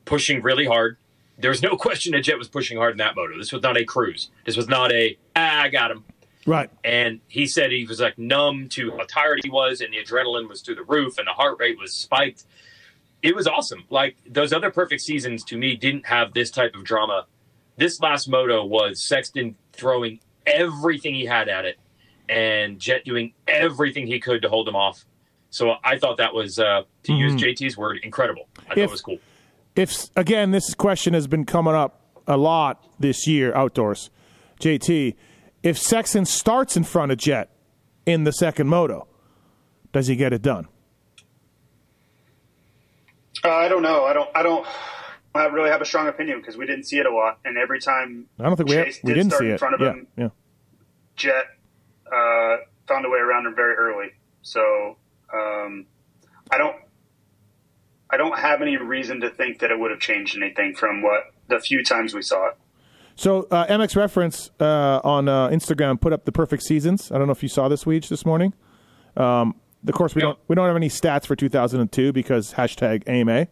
pushing 0.04 0.42
really 0.42 0.66
hard. 0.66 0.98
There's 1.38 1.62
no 1.62 1.76
question 1.76 2.12
that 2.12 2.22
Jet 2.22 2.36
was 2.36 2.48
pushing 2.48 2.76
hard 2.76 2.92
in 2.92 2.98
that 2.98 3.16
moto. 3.16 3.38
This 3.38 3.52
was 3.52 3.62
not 3.62 3.78
a 3.78 3.84
cruise. 3.84 4.28
This 4.44 4.56
was 4.56 4.68
not 4.68 4.92
a 4.92 5.16
ah, 5.36 5.62
I 5.62 5.68
got 5.68 5.92
him. 5.92 6.04
Right. 6.44 6.68
And 6.82 7.20
he 7.28 7.46
said 7.46 7.70
he 7.70 7.86
was 7.86 8.00
like 8.00 8.18
numb 8.18 8.68
to 8.70 8.90
how 8.90 9.04
tired 9.06 9.40
he 9.44 9.50
was, 9.50 9.80
and 9.80 9.94
the 9.94 9.98
adrenaline 9.98 10.48
was 10.48 10.60
through 10.60 10.74
the 10.74 10.84
roof, 10.84 11.16
and 11.18 11.26
the 11.26 11.32
heart 11.32 11.58
rate 11.60 11.78
was 11.78 11.94
spiked. 11.94 12.44
It 13.22 13.36
was 13.36 13.46
awesome. 13.46 13.84
Like 13.88 14.16
those 14.28 14.52
other 14.52 14.72
perfect 14.72 15.02
seasons 15.02 15.44
to 15.44 15.56
me 15.56 15.76
didn't 15.76 16.06
have 16.06 16.34
this 16.34 16.50
type 16.50 16.74
of 16.74 16.82
drama. 16.82 17.26
This 17.76 18.00
last 18.00 18.28
moto 18.28 18.64
was 18.64 19.00
Sexton 19.00 19.54
throwing 19.72 20.18
everything 20.44 21.14
he 21.14 21.24
had 21.26 21.48
at 21.48 21.64
it, 21.64 21.78
and 22.32 22.78
Jet 22.78 23.04
doing 23.04 23.34
everything 23.46 24.06
he 24.06 24.18
could 24.18 24.40
to 24.42 24.48
hold 24.48 24.66
him 24.66 24.74
off. 24.74 25.04
So 25.50 25.74
I 25.84 25.98
thought 25.98 26.16
that 26.16 26.32
was, 26.32 26.58
uh, 26.58 26.82
to 27.02 27.12
use 27.12 27.34
JT's 27.34 27.76
word, 27.76 28.00
incredible. 28.02 28.48
I 28.58 28.62
thought 28.62 28.78
it 28.78 28.90
was 28.90 29.02
cool. 29.02 29.18
If, 29.76 30.08
again, 30.16 30.50
this 30.50 30.74
question 30.74 31.12
has 31.12 31.26
been 31.26 31.44
coming 31.44 31.74
up 31.74 32.00
a 32.26 32.38
lot 32.38 32.82
this 32.98 33.26
year 33.26 33.54
outdoors, 33.54 34.08
JT, 34.60 35.14
if 35.62 35.76
Sexton 35.76 36.24
starts 36.24 36.74
in 36.74 36.84
front 36.84 37.12
of 37.12 37.18
Jet 37.18 37.50
in 38.06 38.24
the 38.24 38.32
second 38.32 38.68
moto, 38.68 39.06
does 39.92 40.06
he 40.06 40.16
get 40.16 40.32
it 40.32 40.40
done? 40.40 40.68
Uh, 43.44 43.50
I 43.50 43.68
don't 43.68 43.82
know. 43.82 44.04
I 44.04 44.12
don't. 44.12 44.30
I 44.34 44.42
don't. 44.42 44.66
I 45.34 45.44
really 45.46 45.70
have 45.70 45.80
a 45.80 45.84
strong 45.84 46.08
opinion 46.08 46.38
because 46.38 46.56
we 46.56 46.64
didn't 46.64 46.84
see 46.84 46.98
it 46.98 47.06
a 47.06 47.12
lot, 47.12 47.40
and 47.44 47.58
every 47.58 47.80
time 47.80 48.26
I 48.38 48.44
don't 48.44 48.56
think 48.56 48.68
we, 48.68 48.76
Chase 48.76 49.00
we 49.02 49.08
did 49.10 49.14
didn't 49.16 49.30
start 49.30 49.42
see 49.42 49.50
in 49.50 49.58
front 49.58 49.74
of 49.74 49.80
yeah, 49.80 49.90
him, 49.90 50.06
yeah. 50.16 50.28
Jet 51.16 51.44
uh, 52.12 52.56
found 52.86 53.06
a 53.06 53.08
way 53.10 53.18
around 53.18 53.46
him 53.46 53.54
very 53.54 53.74
early. 53.74 54.10
So 54.42 54.96
um, 55.32 55.86
I 56.50 56.58
don't. 56.58 56.76
I 58.10 58.18
don't 58.18 58.38
have 58.38 58.60
any 58.60 58.76
reason 58.76 59.20
to 59.22 59.30
think 59.30 59.60
that 59.60 59.70
it 59.70 59.78
would 59.78 59.90
have 59.90 60.00
changed 60.00 60.36
anything 60.36 60.74
from 60.74 61.00
what 61.02 61.32
the 61.48 61.58
few 61.58 61.82
times 61.82 62.12
we 62.12 62.20
saw 62.20 62.48
it. 62.48 62.58
So 63.16 63.46
uh, 63.50 63.66
MX 63.68 63.96
Reference 63.96 64.50
uh, 64.60 65.00
on 65.02 65.28
uh, 65.28 65.48
Instagram 65.48 65.98
put 65.98 66.12
up 66.12 66.26
the 66.26 66.32
perfect 66.32 66.62
seasons. 66.62 67.10
I 67.10 67.16
don't 67.16 67.26
know 67.26 67.32
if 67.32 67.42
you 67.42 67.48
saw 67.48 67.68
this 67.68 67.84
Weege 67.84 68.08
this 68.08 68.26
morning. 68.26 68.52
Um, 69.16 69.54
of 69.86 69.94
course, 69.94 70.14
we 70.14 70.20
Yeah. 70.20 70.26
don't 70.28 70.38
we 70.48 70.54
don't 70.56 70.66
have 70.66 70.76
any 70.76 70.90
stats 70.90 71.26
for 71.26 71.34
2002 71.36 72.12
because 72.12 72.52
hashtag 72.54 73.02
AMA, 73.08 73.46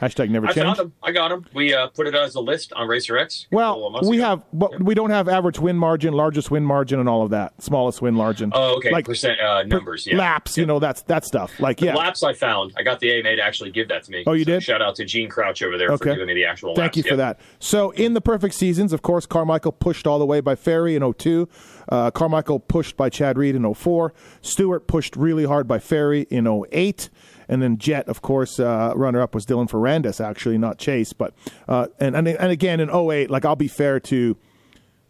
Hashtag 0.00 0.30
never 0.30 0.46
I 0.46 0.52
change. 0.52 0.64
found 0.64 0.78
them. 0.78 0.92
I 1.02 1.12
got 1.12 1.28
them. 1.28 1.44
We 1.54 1.74
uh, 1.74 1.88
put 1.88 2.06
it 2.06 2.14
as 2.14 2.34
a 2.34 2.40
list 2.40 2.72
on 2.72 2.88
Racer 2.88 3.18
X. 3.18 3.46
a 3.52 3.54
couple 3.54 3.86
of 3.86 3.92
Well, 4.02 4.10
we 4.10 4.16
ago. 4.18 4.26
have, 4.26 4.44
but 4.52 4.82
we 4.82 4.94
don't 4.94 5.10
have 5.10 5.28
average 5.28 5.58
win 5.58 5.76
margin, 5.76 6.14
largest 6.14 6.50
win 6.50 6.64
margin, 6.64 7.00
and 7.00 7.08
all 7.08 7.22
of 7.22 7.30
that. 7.30 7.62
Smallest 7.62 8.00
win 8.00 8.14
margin. 8.14 8.50
Oh, 8.54 8.76
okay. 8.78 8.90
Like 8.92 9.04
Percent 9.04 9.38
uh, 9.40 9.62
numbers. 9.64 10.06
Yeah. 10.06 10.16
laps, 10.16 10.56
you 10.56 10.64
know, 10.64 10.78
that's 10.78 11.02
that 11.02 11.24
stuff. 11.26 11.52
Like, 11.60 11.80
yeah. 11.82 11.94
Laps 11.94 12.22
I 12.22 12.32
found. 12.32 12.72
I 12.78 12.82
got 12.82 13.00
the 13.00 13.12
AMA 13.12 13.36
to 13.36 13.42
actually 13.42 13.70
give 13.72 13.88
that 13.88 14.04
to 14.04 14.10
me. 14.10 14.24
Oh, 14.26 14.32
you 14.32 14.44
So 14.44 14.50
did? 14.52 14.62
Shout 14.62 14.80
out 14.80 14.94
to 14.96 15.04
Gene 15.04 15.28
Crouch 15.28 15.62
over 15.62 15.76
there 15.76 15.90
Okay. 15.92 16.10
for 16.10 16.14
giving 16.14 16.28
me 16.28 16.34
the 16.34 16.46
actual 16.46 16.74
Thank 16.74 16.96
laps. 16.96 16.96
you 16.96 17.02
for 17.02 17.16
that. 17.16 17.38
So, 17.58 17.90
in 17.90 18.14
the 18.14 18.20
perfect 18.22 18.54
seasons, 18.54 18.92
of 18.94 19.02
course, 19.02 19.26
Carmichael 19.26 19.72
pushed 19.72 20.06
all 20.06 20.18
the 20.18 20.26
way 20.26 20.40
by 20.40 20.54
Ferry 20.54 20.96
in 20.96 21.02
02. 21.12 21.46
Uh, 21.90 22.10
Carmichael 22.10 22.58
pushed 22.60 22.96
by 22.96 23.10
Chad 23.10 23.36
Reed 23.36 23.54
in 23.54 23.74
04. 23.74 24.14
Stewart 24.40 24.86
pushed 24.86 25.16
really 25.16 25.44
hard 25.44 25.68
by 25.68 25.78
Ferry 25.78 26.22
in 26.30 26.46
08. 26.46 27.10
And 27.50 27.60
then 27.60 27.78
Jet, 27.78 28.08
of 28.08 28.22
course, 28.22 28.60
uh, 28.60 28.92
runner 28.94 29.20
up 29.20 29.34
was 29.34 29.44
Dylan 29.44 29.68
Ferrandis, 29.68 30.24
actually, 30.24 30.56
not 30.56 30.78
Chase. 30.78 31.12
But 31.12 31.34
uh, 31.68 31.88
and, 31.98 32.16
and 32.16 32.28
and 32.28 32.52
again 32.52 32.78
in 32.78 32.88
08, 32.88 33.28
like 33.28 33.44
I'll 33.44 33.56
be 33.56 33.66
fair 33.66 33.98
to 33.98 34.36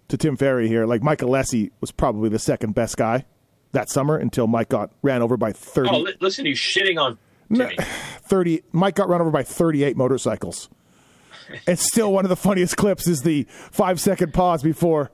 to 0.08 0.16
Tim 0.16 0.36
Ferry 0.38 0.66
here. 0.66 0.86
Like 0.86 1.02
Mike 1.02 1.18
Alessi 1.18 1.70
was 1.82 1.90
probably 1.92 2.30
the 2.30 2.38
second 2.38 2.74
best 2.74 2.96
guy 2.96 3.26
that 3.72 3.90
summer 3.90 4.16
until 4.16 4.46
Mike 4.46 4.70
got 4.70 4.90
ran 5.02 5.20
over 5.20 5.36
by 5.36 5.52
30. 5.52 5.90
Oh, 5.90 5.98
li- 5.98 6.16
listen 6.20 6.46
you 6.46 6.54
shitting 6.54 6.98
on 6.98 7.18
Timmy. 7.54 7.76
30 8.22 8.62
Mike 8.72 8.94
got 8.94 9.10
run 9.10 9.20
over 9.20 9.30
by 9.30 9.42
38 9.42 9.96
motorcycles. 9.98 10.70
And 11.66 11.78
still 11.78 12.10
one 12.10 12.24
of 12.24 12.30
the 12.30 12.36
funniest 12.36 12.78
clips 12.78 13.06
is 13.06 13.22
the 13.22 13.46
5 13.50 14.00
second 14.00 14.32
pause 14.32 14.62
before 14.62 15.10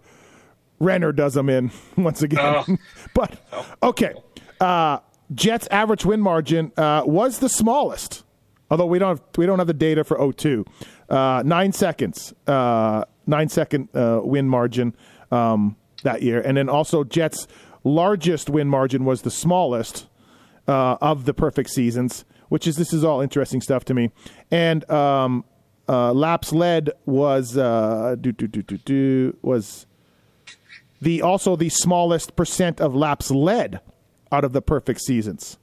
Renner 0.78 1.11
does 1.11 1.35
them 1.35 1.49
in 1.49 1.73
once 1.97 2.23
again. 2.23 2.38
Oh. 2.68 2.76
but 3.14 3.40
okay. 3.83 4.14
Uh 4.61 4.99
Jets 5.35 5.66
average 5.71 6.04
win 6.04 6.21
margin 6.21 6.73
uh, 6.76 7.02
was 7.04 7.38
the 7.38 7.49
smallest. 7.49 8.25
Although 8.71 8.87
we 8.87 8.99
don't 8.99 9.09
have, 9.09 9.23
we 9.37 9.47
don't 9.47 9.59
have 9.59 9.66
the 9.66 9.75
data 9.75 10.04
for 10.04 10.33
02. 10.33 10.64
Uh 11.09 11.42
9 11.45 11.73
seconds. 11.73 12.35
Uh 12.47 13.04
9 13.26 13.49
second 13.49 13.88
uh, 13.95 14.21
win 14.23 14.49
margin 14.49 14.95
um, 15.30 15.76
that 16.02 16.23
year. 16.23 16.40
And 16.40 16.56
then 16.56 16.68
also 16.68 17.04
Jets 17.04 17.47
largest 17.85 18.50
win 18.50 18.68
margin 18.68 19.04
was 19.04 19.23
the 19.23 19.30
smallest 19.30 20.06
uh, 20.68 20.97
of 21.00 21.25
the 21.25 21.35
perfect 21.35 21.71
seasons, 21.71 22.25
which 22.49 22.66
is 22.66 22.76
this 22.76 22.92
is 22.92 23.04
all 23.04 23.21
interesting 23.21 23.61
stuff 23.61 23.85
to 23.87 23.95
me. 23.95 24.11
And 24.50 24.88
um, 24.90 25.45
uh, 25.88 26.12
laps 26.12 26.52
led 26.52 26.90
was 27.04 27.52
do, 27.52 28.33
do, 28.33 28.47
do, 28.49 29.37
was 29.42 29.87
the 31.00 31.23
also 31.23 31.56
the 31.56 31.68
smallest 31.68 32.37
percent 32.37 32.80
of 32.80 32.95
laps 32.95 33.30
led 33.30 33.80
out 34.33 34.45
of 34.45 34.52
the 34.52 34.62
perfect 34.62 35.00
seasons. 35.00 35.59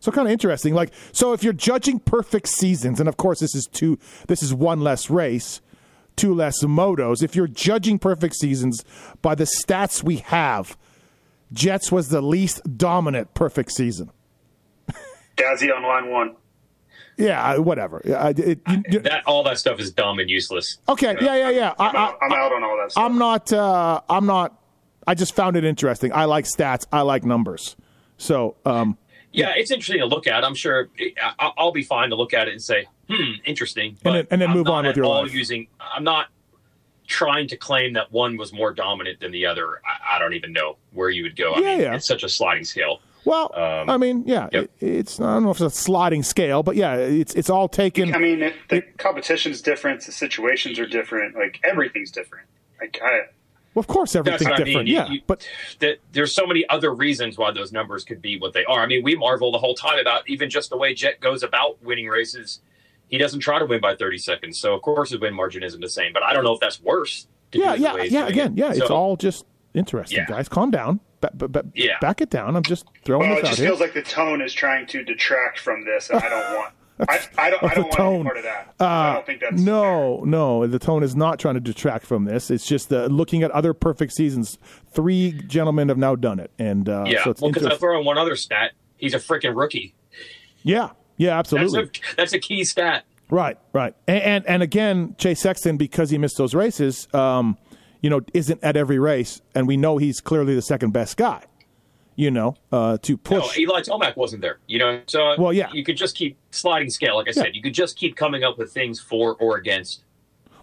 So 0.00 0.12
kind 0.12 0.28
of 0.28 0.32
interesting. 0.32 0.74
Like 0.74 0.92
so, 1.12 1.32
if 1.32 1.42
you're 1.42 1.52
judging 1.52 1.98
perfect 1.98 2.48
seasons, 2.48 3.00
and 3.00 3.08
of 3.08 3.16
course 3.16 3.40
this 3.40 3.54
is 3.54 3.66
two, 3.66 3.98
this 4.28 4.42
is 4.42 4.54
one 4.54 4.80
less 4.80 5.10
race, 5.10 5.60
two 6.16 6.32
less 6.34 6.62
motos. 6.62 7.22
If 7.22 7.34
you're 7.34 7.48
judging 7.48 7.98
perfect 7.98 8.36
seasons 8.36 8.84
by 9.22 9.34
the 9.34 9.44
stats 9.44 10.02
we 10.04 10.16
have, 10.16 10.76
Jets 11.52 11.90
was 11.90 12.10
the 12.10 12.20
least 12.20 12.60
dominant 12.76 13.34
perfect 13.34 13.72
season. 13.72 14.10
Dazzy 15.36 15.74
on 15.74 15.82
line 15.82 16.10
one. 16.10 16.36
Yeah, 17.16 17.58
whatever. 17.58 18.00
Yeah, 18.04 18.22
I- 18.22 18.28
it- 18.30 18.60
you- 18.68 18.82
you- 18.90 18.98
That 19.00 19.24
all 19.26 19.42
that 19.44 19.58
stuff 19.58 19.80
is 19.80 19.90
dumb 19.90 20.20
and 20.20 20.30
useless. 20.30 20.78
okay, 20.88 21.16
yeah, 21.20 21.34
yeah, 21.36 21.50
yeah. 21.50 21.74
I, 21.78 21.88
I'm 21.88 21.96
out, 21.96 22.18
I'm 22.22 22.32
out 22.32 22.52
on 22.52 22.62
all 22.62 22.76
that 22.76 22.92
stuff. 22.92 23.04
I'm 23.04 23.18
not. 23.18 23.52
Uh, 23.52 24.00
I'm 24.08 24.26
not. 24.26 24.56
I 25.06 25.14
just 25.14 25.34
found 25.34 25.56
it 25.56 25.64
interesting. 25.64 26.12
I 26.12 26.26
like 26.26 26.44
stats. 26.44 26.86
I 26.92 27.00
like 27.00 27.24
numbers. 27.24 27.74
So, 28.18 28.56
um, 28.66 28.98
Yeah, 29.32 29.52
it's 29.56 29.70
interesting 29.70 30.00
to 30.00 30.06
look 30.06 30.26
at. 30.26 30.42
I'm 30.44 30.54
sure 30.54 30.88
I- 31.38 31.52
I'll 31.58 31.70
be 31.72 31.82
fine 31.82 32.10
to 32.10 32.16
look 32.16 32.32
at 32.34 32.48
it 32.48 32.52
and 32.52 32.62
say, 32.62 32.86
"Hmm, 33.10 33.32
interesting." 33.44 33.96
And 34.04 34.14
then- 34.16 34.26
and 34.30 34.40
then 34.40 34.50
move 34.50 34.68
on 34.68 34.84
with 34.84 34.90
at 34.92 34.96
your 34.96 35.04
all 35.06 35.22
life. 35.22 35.32
Using, 35.34 35.68
I'm 35.80 36.02
not 36.04 36.28
trying 37.06 37.46
to 37.48 37.56
claim 37.56 37.92
that 37.94 38.10
one 38.12 38.36
was 38.36 38.52
more 38.52 38.72
dominant 38.72 39.20
than 39.20 39.30
the 39.32 39.46
other. 39.46 39.80
I, 39.86 40.16
I 40.16 40.18
don't 40.18 40.32
even 40.34 40.52
know 40.52 40.76
where 40.92 41.10
you 41.10 41.22
would 41.24 41.36
go. 41.36 41.52
I 41.54 41.60
Yeah, 41.60 41.66
mean, 41.66 41.80
yeah. 41.80 41.94
it's 41.94 42.06
such 42.06 42.22
a 42.22 42.28
sliding 42.28 42.64
scale. 42.64 43.00
well, 43.24 43.50
Um, 43.54 43.90
I 43.90 43.96
mean, 43.98 44.24
yeah, 44.26 44.48
yep. 44.52 44.64
it, 44.80 44.86
it's. 44.86 45.20
I 45.20 45.34
don't 45.34 45.44
know 45.44 45.50
if 45.50 45.60
it's 45.60 45.74
a 45.74 45.78
sliding 45.78 46.22
scale, 46.22 46.62
but 46.62 46.76
yeah, 46.76 46.96
it's 46.96 47.34
it's 47.34 47.50
all 47.50 47.68
taken. 47.68 48.14
I 48.14 48.18
mean, 48.18 48.42
it, 48.42 48.54
the 48.68 48.80
competition's 48.96 49.60
different. 49.60 50.04
The 50.06 50.12
situations 50.12 50.78
are 50.78 50.86
different. 50.86 51.34
Like 51.36 51.60
everything's 51.64 52.10
different. 52.10 52.46
Like 52.80 52.98
I, 53.02 53.20
Well, 53.78 53.82
of 53.82 53.86
course, 53.86 54.12
That's 54.14 54.26
everything's 54.26 54.50
what 54.50 54.60
I 54.60 54.64
different. 54.64 54.86
mean. 54.86 54.86
You- 54.88 54.94
yeah, 55.00 55.08
you- 55.08 55.20
but 55.28 55.48
that 55.78 55.98
there's 56.10 56.34
so 56.34 56.46
many 56.48 56.68
other 56.68 56.92
reasons 56.92 57.38
why 57.38 57.52
those 57.52 57.70
numbers 57.70 58.02
could 58.02 58.20
be 58.20 58.36
what 58.36 58.52
they 58.52 58.64
are. 58.64 58.80
I 58.80 58.86
mean, 58.86 59.04
we 59.04 59.14
marvel 59.14 59.52
the 59.52 59.58
whole 59.58 59.74
time 59.76 60.00
about 60.00 60.28
even 60.28 60.50
just 60.50 60.70
the 60.70 60.76
way 60.76 60.94
Jet 60.94 61.20
goes 61.20 61.44
about 61.44 61.80
winning 61.80 62.08
races. 62.08 62.60
He 63.08 63.18
doesn't 63.18 63.38
try 63.40 63.60
to 63.60 63.66
win 63.66 63.80
by 63.80 63.94
30 63.94 64.18
seconds, 64.18 64.58
so 64.58 64.74
of 64.74 64.82
course 64.82 65.10
his 65.10 65.20
win 65.20 65.32
margin 65.32 65.62
isn't 65.62 65.80
the 65.80 65.88
same. 65.88 66.12
But 66.12 66.24
I 66.24 66.32
don't 66.32 66.42
know 66.44 66.54
if 66.54 66.60
that's 66.60 66.82
worse. 66.82 67.28
to 67.52 67.58
yeah, 67.60 67.74
yeah, 67.74 67.96
yeah. 68.02 68.26
Again, 68.26 68.52
it. 68.54 68.58
yeah, 68.58 68.70
it's 68.70 68.78
So, 68.88 68.94
all 68.94 69.16
just 69.16 69.46
interesting, 69.74 70.18
Yeah. 70.18 70.26
guys. 70.26 70.48
Calm 70.48 70.70
down. 70.72 70.98
Ba- 71.20 71.30
ba- 71.34 71.48
ba- 71.48 71.64
Yeah. 71.74 71.98
back 72.00 72.20
it 72.20 72.30
down. 72.30 72.56
I'm 72.56 72.62
just 72.62 72.84
throwing 73.04 73.28
well, 73.30 73.38
it 73.38 73.42
this 73.42 73.44
out 73.44 73.48
just 73.50 73.60
here. 73.60 73.68
feels 73.70 73.80
like 73.80 73.94
the 73.94 74.02
tone 74.02 74.42
is 74.42 74.52
trying 74.52 74.86
to 74.88 75.02
detract 75.04 75.58
from 75.60 75.84
this, 75.84 76.10
and 76.10 76.18
I 76.18 76.28
don't 76.28 76.54
want. 76.56 76.74
I, 77.08 77.20
I 77.36 77.50
don't. 77.50 77.62
I 77.62 77.68
the 77.68 77.74
don't 77.74 77.84
want 77.84 77.92
tone. 77.92 78.24
part 78.24 78.36
of 78.38 78.42
that. 78.44 78.74
I 78.80 79.14
don't 79.14 79.26
think 79.26 79.40
that's 79.40 79.60
no, 79.60 80.20
no. 80.24 80.66
The 80.66 80.78
tone 80.78 81.02
is 81.02 81.14
not 81.14 81.38
trying 81.38 81.54
to 81.54 81.60
detract 81.60 82.06
from 82.06 82.24
this. 82.24 82.50
It's 82.50 82.66
just 82.66 82.92
uh, 82.92 83.06
looking 83.06 83.42
at 83.42 83.50
other 83.52 83.72
perfect 83.74 84.12
seasons. 84.12 84.58
Three 84.92 85.32
gentlemen 85.46 85.88
have 85.90 85.98
now 85.98 86.16
done 86.16 86.40
it, 86.40 86.50
and 86.58 86.88
uh, 86.88 87.04
Yeah, 87.06 87.24
so 87.24 87.30
it's 87.30 87.40
well, 87.40 87.52
because 87.52 87.66
I 87.66 87.76
throw 87.76 87.98
in 87.98 88.04
one 88.04 88.18
other 88.18 88.34
stat. 88.36 88.72
He's 88.96 89.14
a 89.14 89.18
freaking 89.18 89.56
rookie. 89.56 89.94
Yeah, 90.62 90.90
yeah, 91.16 91.36
That's 91.36 91.52
absolutely. 91.52 92.00
a 92.12 92.16
that's 92.16 92.32
a 92.32 92.38
key 92.40 92.64
stat. 92.64 93.04
Right, 93.30 93.58
right. 93.72 93.94
And, 94.06 94.22
and 94.22 94.46
and 94.46 94.62
again, 94.62 95.14
Chase 95.18 95.40
Sexton, 95.40 95.76
because 95.76 96.10
he 96.10 96.18
missed 96.18 96.36
those 96.38 96.54
races, 96.54 97.06
um, 97.14 97.58
you 98.00 98.10
know, 98.10 98.22
isn't 98.34 98.62
at 98.64 98.76
every 98.76 98.98
race, 98.98 99.40
and 99.54 99.68
we 99.68 99.76
know 99.76 99.98
he's 99.98 100.20
clearly 100.20 100.54
the 100.54 100.62
second 100.62 100.92
best 100.92 101.16
guy. 101.16 101.44
You 102.20 102.32
know, 102.32 102.56
uh, 102.72 102.98
to 103.02 103.20
No. 103.30 103.48
Eli 103.56 103.80
Tomac 103.82 104.16
wasn't 104.16 104.42
there. 104.42 104.58
You 104.66 104.80
know, 104.80 105.00
so 105.06 105.36
Well, 105.40 105.52
yeah. 105.52 105.70
you 105.72 105.84
could 105.84 105.96
just 105.96 106.16
keep 106.16 106.36
sliding 106.50 106.90
scale. 106.90 107.14
Like 107.14 107.28
I 107.28 107.30
said, 107.30 107.54
you 107.54 107.62
could 107.62 107.74
just 107.74 107.96
keep 107.96 108.16
coming 108.16 108.42
up 108.42 108.58
with 108.58 108.72
things 108.72 108.98
for 108.98 109.36
or 109.36 109.56
against. 109.56 110.02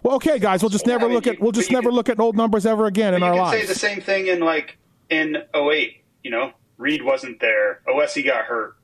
well, 0.02 0.16
okay, 0.16 0.38
guys, 0.38 0.62
we'll 0.62 0.68
just 0.68 0.86
Yeah, 0.86 0.92
never 0.92 1.06
I 1.06 1.08
mean, 1.08 1.14
look 1.14 1.26
at 1.26 1.40
we'll 1.40 1.52
just 1.52 1.70
never 1.72 1.88
can- 1.88 1.96
look 1.96 2.10
at 2.10 2.20
old 2.20 2.36
numbers 2.36 2.66
ever 2.66 2.84
again 2.84 3.14
in 3.14 3.20
you 3.20 3.26
our 3.26 3.32
can 3.32 3.42
lives. 3.42 3.60
say 3.62 3.66
the 3.66 3.74
same 3.74 4.02
thing 4.02 4.26
in 4.26 4.40
like 4.40 4.76
in 5.08 5.38
08, 5.54 6.04
You 6.22 6.30
know, 6.30 6.52
Reed 6.76 7.02
wasn't 7.02 7.40
there. 7.40 7.80
OSE 7.88 8.22
got 8.22 8.44
hurt. 8.44 8.76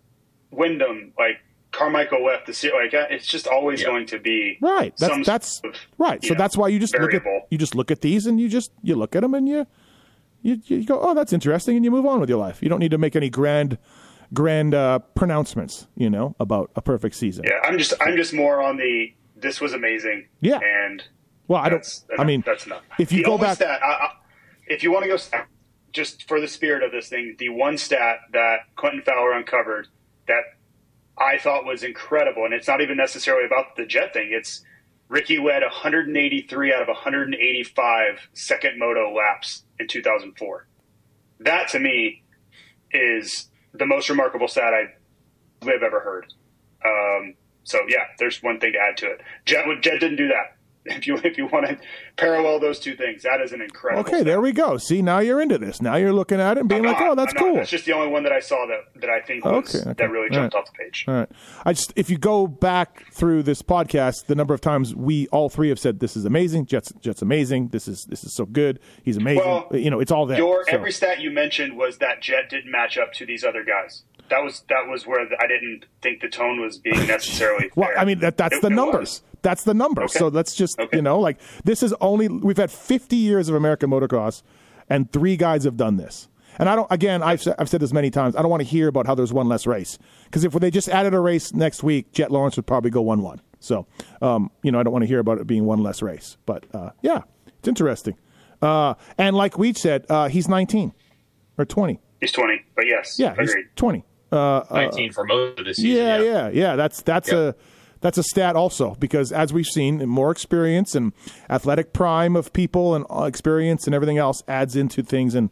Windham, 0.51 1.13
like 1.19 1.41
Carmichael 1.73 2.25
left 2.25 2.47
the 2.47 2.55
series. 2.55 2.93
Like 2.93 3.11
it's 3.11 3.27
just 3.27 3.47
always 3.47 3.83
Yeah. 3.83 3.89
going 3.89 4.07
to 4.07 4.19
be 4.19 4.57
Right. 4.63 4.95
That's 4.97 5.13
some 5.13 5.23
that's 5.25 5.61
sort 5.61 5.75
of, 5.75 5.81
right. 5.99 6.25
So 6.25 6.33
know, 6.35 6.39
that's 6.39 6.57
why 6.57 6.69
you 6.69 6.79
just 6.79 6.99
look 6.99 7.13
at 7.13 7.23
you 7.51 7.59
just 7.59 7.75
look 7.75 7.91
at 7.91 8.01
these 8.01 8.27
and 8.27 8.41
you 8.41 8.49
just 8.49 8.73
you 8.83 8.95
look 8.95 9.15
at 9.15 9.21
them 9.23 9.35
and 9.35 9.47
you 9.49 9.67
you 10.43 10.61
you 10.65 10.85
go, 10.85 11.01
oh, 11.01 11.15
that's 11.15 11.33
interesting, 11.33 11.77
and 11.77 11.85
you 11.85 11.91
move 11.91 12.07
on 12.07 12.21
with 12.21 12.29
your 12.29 12.39
life. 12.39 12.63
You 12.63 12.69
don't 12.69 12.81
need 12.81 12.91
to 12.91 12.99
make 12.99 13.17
any 13.17 13.31
grand 13.31 13.79
grand 14.35 14.75
uh, 14.75 14.99
pronouncements, 15.15 15.87
you 15.97 16.11
know, 16.11 16.35
about 16.41 16.71
a 16.77 16.83
perfect 16.83 17.15
season. 17.15 17.45
Yeah, 17.45 17.61
I'm 17.65 17.79
just 17.79 17.95
I'm 18.01 18.17
just 18.17 18.33
more 18.33 18.61
on 18.61 18.77
the 18.77 19.13
this 19.37 19.61
was 19.61 19.73
amazing. 19.73 20.29
Yeah. 20.41 20.61
and 20.63 21.03
Well, 21.49 21.61
I 21.61 21.69
don't. 21.69 22.01
I 22.19 22.25
mean, 22.25 22.43
that's 22.47 22.67
enough. 22.67 22.83
if 22.99 23.13
you 23.13 23.19
the 23.19 23.31
go 23.31 23.39
back, 23.39 23.57
stat, 23.57 23.81
I, 23.83 23.87
I, 23.87 24.09
if 24.67 24.83
you 24.83 24.93
want 24.93 25.05
to 25.05 25.09
go 25.09 25.17
stat, 25.17 25.47
just 25.93 26.27
for 26.29 26.41
the 26.41 26.49
spirit 26.49 26.83
of 26.83 26.93
this 26.93 27.09
thing, 27.09 27.37
the 27.39 27.51
one 27.51 27.77
stat 27.77 28.19
that 28.33 28.61
Quentin 28.77 29.03
Fowler 29.03 29.33
uncovered 29.33 29.89
that 30.29 30.43
I 31.19 31.39
thought 31.39 31.65
was 31.65 31.83
incredible, 31.83 32.45
and 32.45 32.55
it's 32.55 32.69
not 32.69 32.81
even 32.81 32.97
necessarily 32.97 33.45
about 33.45 33.77
the 33.77 33.85
jet 33.85 34.13
thing. 34.15 34.31
It's 34.33 34.65
Ricky 35.09 35.39
led 35.39 35.63
183 35.63 36.73
out 36.73 36.81
of 36.81 36.89
185 36.89 38.29
second 38.33 38.79
moto 38.79 39.13
laps 39.15 39.65
in 39.83 39.89
2004. 39.89 40.67
That 41.41 41.69
to 41.71 41.79
me 41.79 42.23
is 42.91 43.51
the 43.75 43.87
most 43.87 44.09
remarkable 44.09 44.49
stat 44.49 44.73
I 44.73 45.67
have 45.71 45.83
ever 45.83 46.01
heard. 46.01 46.33
Um, 46.85 47.35
so 47.65 47.81
yeah, 47.89 48.05
there's 48.19 48.43
one 48.43 48.59
thing 48.59 48.73
to 48.73 48.79
add 48.79 48.97
to 48.99 49.07
it. 49.07 49.21
Jet, 49.45 49.65
Jet 49.83 50.01
didn't 50.01 50.17
do 50.17 50.29
that. 50.29 50.57
If 50.85 51.07
you 51.07 51.17
if 51.23 51.39
you 51.39 51.47
want 51.47 51.67
to 51.69 51.79
parallel 52.17 52.59
those 52.59 52.81
two 52.81 52.97
things, 52.97 53.23
that 53.23 53.41
is 53.41 53.53
an 53.53 53.61
incredible. 53.63 54.01
okay, 54.01 54.17
stat. 54.17 54.25
there 54.27 54.41
we 54.41 54.51
go. 54.53 54.79
See, 54.79 55.01
now 55.01 55.21
you're 55.21 55.41
into 55.41 55.57
this. 55.57 55.81
Now 55.81 55.95
you're 55.95 56.13
looking 56.13 56.41
at 56.41 56.57
it 56.57 56.61
and 56.61 56.69
being 56.69 56.85
I'm 56.85 56.93
like, 56.93 57.01
oh, 57.03 57.15
that's 57.15 57.33
cool. 57.35 57.55
That's 57.55 57.71
just 57.71 57.85
the 57.85 57.93
only 57.93 58.09
one 58.09 58.25
that 58.25 58.33
I 58.33 58.41
saw 58.41 58.67
that 58.67 59.01
that 59.01 59.09
I 59.09 59.21
think 59.21 59.45
was, 59.45 59.75
Okay, 59.77 59.91
okay. 59.91 59.95
that 59.97 60.11
really 60.11 60.29
jumped 60.31 60.55
right. 60.55 60.61
off 60.61 60.67
the 60.67 60.73
page. 60.73 61.05
All 61.07 61.15
right. 61.15 61.29
I 61.65 61.73
just 61.73 61.93
if 61.95 62.11
you 62.11 62.19
go 62.19 62.47
back 62.49 63.13
through 63.13 63.45
this 63.45 63.63
podcast, 63.63 64.27
the 64.27 64.35
number 64.35 64.55
of 64.55 64.61
times 64.61 64.93
we 64.95 65.29
all 65.29 65.49
three 65.49 65.69
have 65.69 65.79
said 65.79 66.01
this 66.01 66.17
is 66.17 66.25
amazing, 66.25 66.67
Jets 66.67 66.93
Jets 67.01 67.23
amazing, 67.23 67.69
this 67.69 67.87
is 67.87 68.05
this 68.09 68.25
is 68.25 68.35
so 68.35 68.45
good, 68.45 68.81
he's 69.05 69.17
amazing. 69.17 69.45
Well, 69.45 69.69
you 69.73 69.91
know, 69.91 70.01
it's 70.01 70.11
all 70.11 70.27
there. 70.27 70.39
Your 70.39 70.65
So- 70.65 70.73
every 70.73 70.91
stat 70.93 71.21
you 71.21 71.31
mentioned 71.31 71.77
was 71.77 71.99
that 71.99 72.21
Jet 72.23 72.51
didn't 72.51 72.71
match 72.73 72.99
up 72.99 73.13
to 73.15 73.27
these 73.27 73.45
other 73.45 73.63
guys. 73.65 74.03
That 74.33 74.43
was 74.43 74.65
that 74.71 74.89
was 74.89 75.07
where 75.07 75.29
the, 75.29 75.37
I 75.41 75.47
didn't 75.47 75.85
think 76.01 76.21
the 76.23 76.29
tone 76.29 76.61
was 76.61 76.79
being 76.79 77.07
necessarily. 77.07 77.71
Well. 77.77 77.91
I 77.97 78.05
mean 78.05 78.19
that 78.21 78.37
that's 78.39 78.57
It- 78.57 78.63
the 78.63 78.71
numbers. 78.71 79.23
That's 79.43 79.65
the 79.65 79.75
numbers. 79.75 80.11
Okay. 80.13 80.19
So 80.21 80.29
let's 80.29 80.55
just 80.55 80.79
Okay. 80.81 80.97
you 80.97 81.03
know, 81.03 81.19
like 81.21 81.39
this 81.65 81.83
is 81.83 81.93
only 82.01 82.29
we've 82.29 82.57
had 82.57 82.71
50 82.71 83.17
years 83.17 83.49
of 83.49 83.55
American 83.55 83.91
motocross, 83.91 84.43
and 84.89 85.13
three 85.13 85.37
guys 85.37 85.65
have 85.65 85.77
done 85.77 85.97
this. 85.97 86.29
And 86.59 86.69
I 86.69 86.77
don't. 86.77 86.87
Again, 86.91 87.23
I've 87.23 87.43
said, 87.43 87.55
I've 87.59 87.69
said 87.69 87.81
this 87.81 87.93
many 87.93 88.11
times. 88.11 88.37
I 88.37 88.43
don't 88.43 88.51
want 88.51 88.63
to 88.63 88.69
hear 88.69 88.87
about 88.89 89.07
how 89.07 89.15
there's 89.15 89.33
one 89.33 89.49
less 89.49 89.67
race 89.67 89.99
because 90.27 90.45
if 90.45 90.53
they 90.53 90.71
just 90.71 90.89
added 90.89 91.13
a 91.15 91.21
race 91.21 91.53
next 91.55 91.83
week, 91.83 92.13
Jet 92.13 92.31
Lawrence 92.31 92.57
would 92.57 92.67
probably 92.67 92.91
go 92.91 93.01
one 93.03 93.23
one. 93.23 93.41
So, 93.59 93.87
um, 94.21 94.51
you 94.63 94.71
know, 94.73 94.79
I 94.81 94.83
don't 94.83 94.93
want 94.93 95.03
to 95.03 95.07
hear 95.09 95.19
about 95.21 95.39
it 95.39 95.47
being 95.47 95.65
one 95.67 95.83
less 95.83 96.03
race. 96.03 96.37
But 96.47 96.65
uh, 96.75 96.91
yeah, 97.03 97.23
it's 97.59 97.69
interesting. 97.69 98.17
Uh, 98.61 98.95
and 99.19 99.35
like 99.37 99.59
we 99.59 99.73
said, 99.73 100.05
uh, 100.09 100.29
he's 100.29 100.49
19 100.49 100.93
or 101.59 101.65
20. 101.65 101.99
He's 102.21 102.33
20, 102.33 102.61
but 102.77 102.87
yes, 102.87 103.19
Yeah, 103.19 103.35
he's 103.39 103.51
agreed. 103.51 103.67
20. 103.77 104.05
Uh, 104.33 104.65
19 104.73 105.13
for 105.13 105.25
most 105.25 105.59
of 105.59 105.67
the 105.67 105.75
season. 105.75 105.91
yeah, 105.97 106.19
Yeah, 106.19 106.25
yeah, 106.25 106.51
yeah. 106.53 106.77
That's 106.77 107.03
that's 107.03 107.31
Yeah. 107.31 107.39
a 107.51 107.55
that's 108.01 108.19
a 108.19 108.23
stat 108.25 108.57
also 108.57 108.97
because 108.99 109.31
as 109.31 109.53
we've 109.53 109.67
seen, 109.67 110.09
more 110.09 110.31
experience 110.33 110.95
and 110.97 111.13
athletic 111.51 111.93
prime 111.93 112.35
of 112.35 112.53
people 112.53 112.95
and 112.97 113.05
uh, 113.11 113.25
experience 113.25 113.87
and 113.87 113.95
everything 113.95 114.19
else 114.19 114.43
adds 114.49 114.75
into 114.75 115.03
things. 115.03 115.35
And 115.37 115.51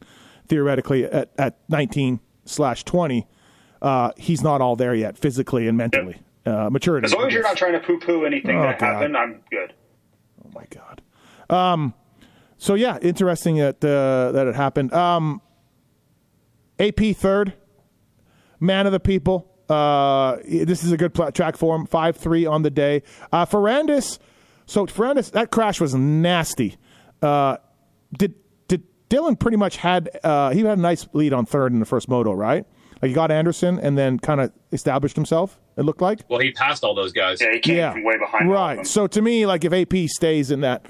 theoretically, 0.49 1.05
at, 1.05 1.31
at 1.39 1.59
19 1.69 2.19
slash 2.47 2.83
20, 2.85 3.27
uh, 3.83 4.11
he's 4.17 4.43
not 4.43 4.61
all 4.61 4.75
there 4.75 4.95
yet 4.95 5.17
physically 5.17 5.69
and 5.69 5.77
mentally. 5.79 6.21
Uh, 6.45 6.69
maturity. 6.71 7.05
As 7.05 7.13
long 7.15 7.27
as 7.29 7.35
you're 7.35 7.43
not 7.43 7.57
trying 7.57 7.75
to 7.75 7.81
poo-poo 7.81 8.25
anything 8.25 8.57
Oh, 8.59 8.63
that 8.63 8.79
God. 8.81 8.95
happened, 8.95 9.17
I'm 9.17 9.43
good. 9.51 9.73
Oh 10.45 10.51
my 10.55 10.65
god. 10.71 11.03
Um, 11.51 11.95
so 12.57 12.75
yeah, 12.75 12.99
interesting 13.03 13.57
that 13.59 13.85
uh, 13.85 14.33
that 14.33 14.47
it 14.49 14.57
happened. 14.57 14.93
Um, 14.93 15.41
AP 16.81 17.15
third, 17.15 17.53
man 18.61 18.87
of 18.87 18.93
the 18.93 19.01
people. 19.01 19.47
Uh, 19.69 20.37
this 20.45 20.83
is 20.85 20.93
a 20.93 20.97
good 20.97 21.15
pla- 21.15 21.31
track 21.31 21.57
for 21.57 21.75
him. 21.77 21.87
Five 21.87 22.17
three 22.17 22.45
on 22.47 22.63
the 22.63 22.71
day. 22.71 23.03
Uh, 23.33 23.47
Ferrandis. 23.47 24.19
So 24.67 24.87
Ferrandis, 24.87 25.33
that 25.33 25.51
crash 25.51 25.81
was 25.81 25.95
nasty. 25.95 26.77
Uh, 27.23 27.57
did 28.17 28.35
did 28.69 28.83
Dylan 29.09 29.39
pretty 29.39 29.57
much 29.57 29.77
had 29.77 30.11
uh, 30.25 30.51
he 30.51 30.61
had 30.61 30.79
a 30.79 30.81
nice 30.81 31.07
lead 31.13 31.33
on 31.33 31.47
third 31.47 31.73
in 31.73 31.81
the 31.81 31.87
first 31.87 32.09
moto, 32.09 32.33
right? 32.33 32.65
Like 33.03 33.09
he 33.11 33.15
got 33.15 33.31
Anderson 33.31 33.79
and 33.79 33.97
then 33.97 34.19
kind 34.19 34.41
of 34.41 34.53
established 34.73 35.17
himself. 35.17 35.59
It 35.77 35.83
looked 35.83 36.03
like. 36.03 36.21
Well, 36.29 36.41
he 36.41 36.53
passed 36.53 36.85
all 36.85 36.95
those 36.95 37.13
guys. 37.13 37.41
Yeah, 37.41 37.53
he 37.55 37.61
came 37.61 37.93
from 37.93 38.05
way 38.05 38.19
behind. 38.19 38.49
all 38.53 38.55
them. 38.69 38.77
Right. 38.79 38.87
So 38.87 39.07
to 39.07 39.23
me, 39.23 39.47
like 39.47 39.65
if 39.65 39.73
AP 39.73 40.09
stays 40.09 40.51
in 40.51 40.61
that, 40.61 40.85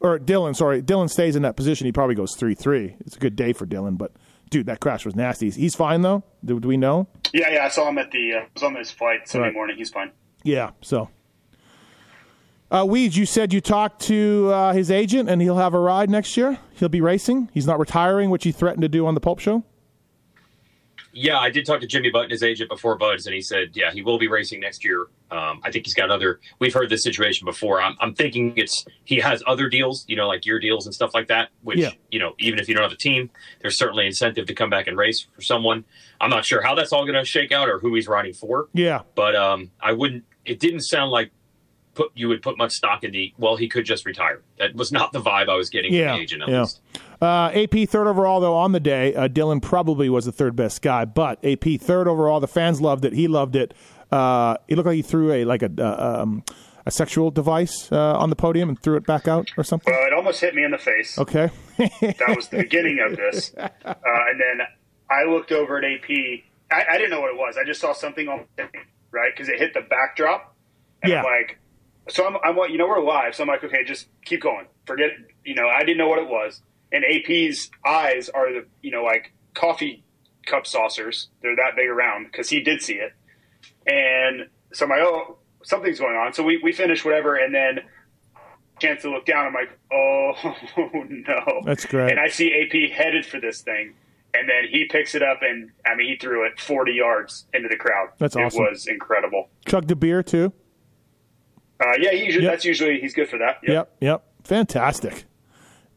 or 0.00 0.18
Dylan, 0.18 0.54
sorry, 0.54 0.82
Dylan 0.82 1.08
stays 1.08 1.36
in 1.36 1.42
that 1.42 1.56
position, 1.56 1.86
he 1.86 1.92
probably 1.92 2.14
goes 2.16 2.34
three 2.36 2.54
three. 2.54 2.96
It's 3.00 3.16
a 3.16 3.18
good 3.20 3.36
day 3.36 3.52
for 3.52 3.64
Dylan, 3.66 3.96
but 3.96 4.12
dude, 4.54 4.66
that 4.66 4.78
crash 4.80 5.04
was 5.04 5.16
nasty. 5.16 5.50
He's 5.50 5.74
fine 5.74 6.00
though. 6.02 6.22
Do, 6.44 6.60
do 6.60 6.68
we 6.68 6.76
know? 6.76 7.08
Yeah, 7.32 7.50
yeah, 7.50 7.64
I 7.64 7.68
saw 7.68 7.88
him 7.88 7.98
at 7.98 8.10
the. 8.12 8.34
Uh, 8.34 8.38
I 8.38 8.46
was 8.54 8.62
on 8.62 8.76
his 8.76 8.90
flight 8.90 9.28
Sunday 9.28 9.48
Right. 9.48 9.54
morning. 9.54 9.76
He's 9.76 9.90
fine. 9.90 10.12
Yeah. 10.44 10.70
So. 10.80 11.10
Uh, 12.70 12.84
Weeds, 12.88 13.16
you 13.16 13.26
said 13.26 13.52
you 13.52 13.60
talked 13.60 14.00
to 14.02 14.50
uh, 14.52 14.72
his 14.72 14.90
agent 14.90 15.28
and 15.28 15.40
he'll 15.42 15.58
have 15.58 15.74
a 15.74 15.78
ride 15.78 16.08
next 16.10 16.36
year. 16.36 16.58
He'll 16.74 16.88
be 16.88 17.00
racing. 17.00 17.50
He's 17.52 17.66
not 17.66 17.78
retiring, 17.78 18.30
which 18.30 18.44
he 18.44 18.52
threatened 18.52 18.82
to 18.82 18.88
do 18.88 19.06
on 19.06 19.14
the 19.14 19.20
Pulp 19.20 19.38
Show. 19.38 19.62
Yeah, 21.14 21.38
I 21.38 21.48
did 21.50 21.64
talk 21.64 21.80
to 21.80 21.86
Jimmy 21.86 22.10
Button, 22.10 22.30
his 22.30 22.42
agent, 22.42 22.68
before 22.68 22.96
Buds, 22.96 23.26
and 23.26 23.34
he 23.34 23.40
said, 23.40 23.70
yeah, 23.74 23.92
he 23.92 24.02
will 24.02 24.18
be 24.18 24.26
racing 24.28 24.60
next 24.60 24.84
year. 24.84 25.06
Um, 25.30 25.60
I 25.64 25.70
think 25.70 25.86
he's 25.86 25.94
got 25.94 26.10
other. 26.10 26.40
We've 26.58 26.74
heard 26.74 26.90
this 26.90 27.02
situation 27.04 27.44
before. 27.44 27.80
I'm, 27.80 27.96
I'm 28.00 28.14
thinking 28.14 28.52
it's 28.56 28.84
he 29.04 29.16
has 29.20 29.42
other 29.46 29.68
deals, 29.68 30.04
you 30.08 30.16
know, 30.16 30.26
like 30.28 30.44
year 30.44 30.58
deals 30.58 30.86
and 30.86 30.94
stuff 30.94 31.12
like 31.14 31.28
that. 31.28 31.50
Which 31.62 31.78
Yeah. 31.78 31.90
you 32.10 32.18
know, 32.18 32.34
even 32.40 32.58
if 32.58 32.68
you 32.68 32.74
don't 32.74 32.82
have 32.82 32.92
a 32.92 32.96
team, 32.96 33.30
there's 33.62 33.78
certainly 33.78 34.06
incentive 34.06 34.46
to 34.46 34.54
come 34.54 34.70
back 34.70 34.86
and 34.88 34.96
race 34.98 35.26
for 35.34 35.40
someone. 35.40 35.84
I'm 36.20 36.30
not 36.30 36.44
sure 36.44 36.62
how 36.62 36.74
that's 36.74 36.92
all 36.92 37.04
going 37.04 37.18
to 37.18 37.24
shake 37.24 37.52
out 37.52 37.68
or 37.68 37.78
who 37.78 37.94
he's 37.94 38.08
riding 38.08 38.34
for, 38.34 38.68
Yeah. 38.74 39.02
but 39.14 39.34
um, 39.36 39.70
I 39.80 39.92
wouldn't. 39.92 40.24
It 40.44 40.58
didn't 40.60 40.80
sound 40.82 41.10
like 41.10 41.30
put 41.94 42.10
you 42.16 42.26
would 42.28 42.42
put 42.42 42.58
much 42.58 42.72
stock 42.72 43.04
in 43.04 43.12
the. 43.12 43.32
Well, 43.38 43.56
he 43.56 43.68
could 43.68 43.84
just 43.84 44.04
retire. 44.04 44.42
That 44.58 44.74
was 44.74 44.90
not 44.92 45.12
the 45.12 45.20
vibe 45.20 45.48
I 45.48 45.54
was 45.54 45.70
getting 45.70 45.92
Yeah, 45.94 46.08
from 46.10 46.16
the 46.18 46.22
agent. 46.22 46.42
At 46.42 46.48
yeah. 46.48 46.60
least. 46.62 46.80
Uh, 47.24 47.50
AP 47.54 47.88
third 47.88 48.06
overall, 48.06 48.40
though, 48.40 48.54
on 48.54 48.72
the 48.72 48.80
day. 48.80 49.14
Uh, 49.14 49.28
Dylan 49.28 49.62
probably 49.62 50.08
was 50.10 50.26
the 50.26 50.32
third 50.32 50.54
best 50.54 50.82
guy, 50.82 51.04
but 51.04 51.44
AP 51.44 51.80
third 51.80 52.06
overall. 52.06 52.38
The 52.40 52.48
fans 52.48 52.80
loved 52.80 53.04
it. 53.04 53.14
He 53.14 53.28
loved 53.28 53.56
it. 53.56 53.72
Uh, 54.12 54.56
it 54.68 54.76
looked 54.76 54.86
like 54.86 54.96
he 54.96 55.02
threw 55.02 55.32
a 55.32 55.44
like 55.44 55.62
a 55.62 55.70
uh, 55.78 56.22
um, 56.22 56.44
a 56.86 56.90
sexual 56.90 57.30
device 57.30 57.90
uh, 57.90 58.18
on 58.18 58.30
the 58.30 58.36
podium 58.36 58.68
and 58.68 58.78
threw 58.78 58.96
it 58.96 59.06
back 59.06 59.26
out 59.26 59.50
or 59.56 59.64
something. 59.64 59.92
Well, 59.92 60.06
it 60.06 60.12
almost 60.12 60.40
hit 60.40 60.54
me 60.54 60.64
in 60.64 60.70
the 60.70 60.78
face. 60.78 61.18
Okay. 61.18 61.50
That 61.78 62.36
was 62.36 62.48
the 62.48 62.58
beginning 62.58 63.00
of 63.00 63.16
this. 63.16 63.52
Uh, 63.56 63.68
and 63.84 64.40
then 64.40 64.66
I 65.10 65.24
looked 65.24 65.50
over 65.50 65.78
at 65.78 65.84
AP. 65.84 66.08
I, 66.70 66.84
I 66.88 66.98
didn't 66.98 67.10
know 67.10 67.20
what 67.20 67.30
it 67.30 67.36
was. 67.36 67.56
I 67.56 67.64
just 67.64 67.80
saw 67.80 67.92
something 67.92 68.28
on 68.28 68.46
right 69.10 69.32
because 69.34 69.48
it 69.48 69.58
hit 69.58 69.74
the 69.74 69.80
backdrop. 69.80 70.54
And 71.02 71.10
Yeah. 71.10 71.18
I'm 71.20 71.24
like, 71.24 71.58
so 72.10 72.26
I'm, 72.26 72.36
I'm, 72.44 72.56
like, 72.56 72.70
you 72.70 72.78
know, 72.78 72.86
we're 72.86 73.02
live. 73.02 73.34
So 73.34 73.42
I'm 73.42 73.48
like, 73.48 73.64
okay, 73.64 73.82
just 73.84 74.06
keep 74.24 74.42
going. 74.42 74.66
Forget 74.86 75.06
it. 75.06 75.34
You 75.44 75.54
know, 75.54 75.66
I 75.68 75.80
didn't 75.80 75.98
know 75.98 76.08
what 76.08 76.20
it 76.20 76.28
was. 76.28 76.60
And 76.94 77.04
AP's 77.04 77.70
eyes 77.84 78.28
are 78.28 78.52
the, 78.52 78.66
you 78.82 78.92
know, 78.92 79.02
like 79.02 79.32
coffee 79.54 80.04
cup 80.46 80.64
saucers. 80.66 81.28
They're 81.42 81.56
that 81.56 81.74
big 81.76 81.88
around 81.88 82.26
because 82.26 82.48
he 82.48 82.60
did 82.60 82.80
see 82.82 82.94
it. 82.94 83.12
And 83.86 84.48
so 84.72 84.84
I'm 84.84 84.90
like, 84.90 85.00
oh, 85.00 85.38
something's 85.64 85.98
going 85.98 86.14
on. 86.14 86.32
So 86.34 86.44
we, 86.44 86.60
we 86.62 86.72
finish 86.72 87.04
whatever. 87.04 87.34
And 87.36 87.52
then 87.52 87.80
chance 88.78 89.02
to 89.02 89.10
look 89.10 89.26
down. 89.26 89.46
I'm 89.46 89.54
like, 89.54 89.76
oh 89.92 90.32
no. 91.08 91.62
That's 91.64 91.84
great. 91.84 92.10
And 92.12 92.20
I 92.20 92.28
see 92.28 92.52
AP 92.52 92.92
headed 92.96 93.26
for 93.26 93.40
this 93.40 93.60
thing. 93.60 93.94
And 94.36 94.48
then 94.48 94.68
he 94.70 94.86
picks 94.86 95.14
it 95.16 95.22
up 95.22 95.40
and 95.42 95.70
I 95.86 95.94
mean 95.96 96.08
he 96.08 96.16
threw 96.16 96.46
it 96.46 96.60
40 96.60 96.92
yards 96.92 97.46
into 97.52 97.68
the 97.68 97.76
crowd. 97.76 98.10
That's 98.18 98.36
awesome. 98.36 98.64
It 98.66 98.70
was 98.70 98.86
incredible. 98.86 99.48
Chugged 99.66 99.90
a 99.90 99.96
beer 99.96 100.22
too. 100.22 100.52
Uh, 101.80 101.92
yeah, 102.00 102.12
he 102.12 102.24
usually, 102.24 102.44
Yep. 102.44 102.52
that's 102.52 102.64
usually 102.64 103.00
he's 103.00 103.14
good 103.14 103.28
for 103.28 103.38
that. 103.38 103.58
Yep. 103.62 103.72
Yep. 103.72 103.96
Yep. 104.00 104.24
Fantastic. 104.44 105.24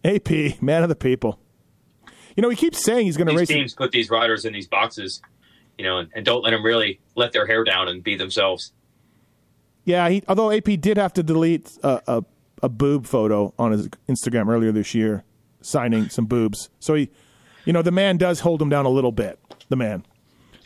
AP 0.05 0.61
man 0.61 0.83
of 0.83 0.89
the 0.89 0.95
people. 0.95 1.39
You 2.35 2.41
know, 2.43 2.49
he 2.49 2.55
keeps 2.55 2.83
saying 2.83 3.05
he's 3.05 3.17
going 3.17 3.27
to 3.27 3.33
These 3.33 3.39
race. 3.41 3.47
teams 3.47 3.73
put 3.73 3.91
these 3.91 4.09
riders 4.09 4.45
in 4.45 4.53
these 4.53 4.67
boxes, 4.67 5.21
you 5.77 5.83
know, 5.85 5.97
and, 5.97 6.09
and 6.13 6.23
don't 6.25 6.43
let 6.43 6.51
them 6.51 6.63
really 6.63 6.99
let 7.15 7.33
their 7.33 7.47
hair 7.47 7.63
down 7.63 7.87
and 7.87 8.03
be 8.03 8.15
themselves. 8.15 8.73
Yeah, 9.85 10.09
he, 10.09 10.23
although 10.27 10.51
AP 10.51 10.65
did 10.79 10.97
have 10.97 11.13
to 11.13 11.23
delete 11.23 11.77
a, 11.81 12.01
a, 12.07 12.23
a 12.63 12.69
boob 12.69 13.05
photo 13.07 13.53
on 13.57 13.71
his 13.71 13.87
Instagram 14.09 14.49
earlier 14.49 14.71
this 14.71 14.93
year, 14.93 15.23
signing 15.61 16.09
some 16.09 16.25
boobs. 16.25 16.69
So 16.79 16.93
he, 16.93 17.09
you 17.65 17.73
know, 17.73 17.81
the 17.81 17.91
man 17.91 18.17
does 18.17 18.41
hold 18.41 18.61
him 18.61 18.69
down 18.69 18.85
a 18.85 18.89
little 18.89 19.11
bit. 19.13 19.39
The 19.69 19.75
man. 19.77 20.05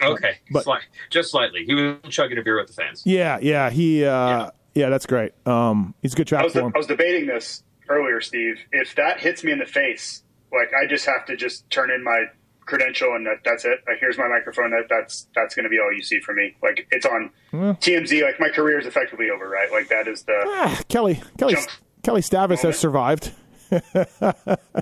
Okay, 0.02 0.40
But- 0.52 0.64
Slight- 0.64 0.82
just 1.12 1.30
slightly. 1.32 1.64
He 1.66 1.74
was 1.76 1.96
chugging 2.10 2.38
a 2.38 2.42
beer 2.42 2.58
with 2.58 2.68
the 2.68 2.74
fans. 2.74 3.04
Yeah, 3.06 3.38
yeah, 3.42 3.70
he, 3.70 4.04
uh, 4.04 4.50
yeah, 4.74 4.90
that's 4.90 5.06
great. 5.06 5.34
Um, 5.48 5.94
he's 6.02 6.14
a 6.14 6.16
good 6.18 6.34
I 6.34 6.44
was, 6.44 6.54
for 6.54 6.62
him. 6.62 6.72
I 6.74 6.78
was 6.80 6.88
debating 6.88 7.28
this 7.28 7.62
earlier, 7.90 8.22
Steve. 8.22 8.60
If 8.72 8.96
that 8.96 9.20
hits 9.20 9.44
me 9.44 9.52
in 9.52 9.60
the 9.60 9.66
face, 9.66 10.24
like 10.52 10.72
I 10.74 10.86
just 10.88 11.06
have 11.06 11.26
to 11.26 11.36
just 11.36 11.70
turn 11.70 11.92
in 11.92 12.04
my 12.04 12.26
credential 12.66 13.16
and 13.16 13.26
that, 13.26 13.38
that's 13.44 13.66
it. 13.66 13.80
Like 13.88 13.98
here's 14.00 14.18
my 14.18 14.28
microphone. 14.28 14.72
That 14.72 14.86
that's 14.90 15.28
that's 15.36 15.56
going 15.56 15.64
to 15.64 15.70
be 15.70 15.80
all 15.80 15.92
you 15.92 16.02
see 16.04 16.20
from 16.20 16.38
me. 16.38 16.56
Like 16.62 16.88
it's 16.92 17.06
on 17.06 17.32
TMZ. 17.54 18.22
Like 18.24 18.40
my 18.40 18.50
career 18.50 18.80
is 18.80 18.86
effectively 18.86 19.30
over, 19.30 19.48
right? 19.50 19.72
Like 19.72 19.90
that 19.90 20.08
is 20.08 20.24
the 20.24 20.34
Ah, 20.46 20.80
Kelly, 20.90 21.22
Kelly, 21.38 21.56
Jump. 21.56 21.68
Kelly 22.04 22.22
Stavis 22.22 22.62
has 22.64 22.78
survived. 22.80 23.32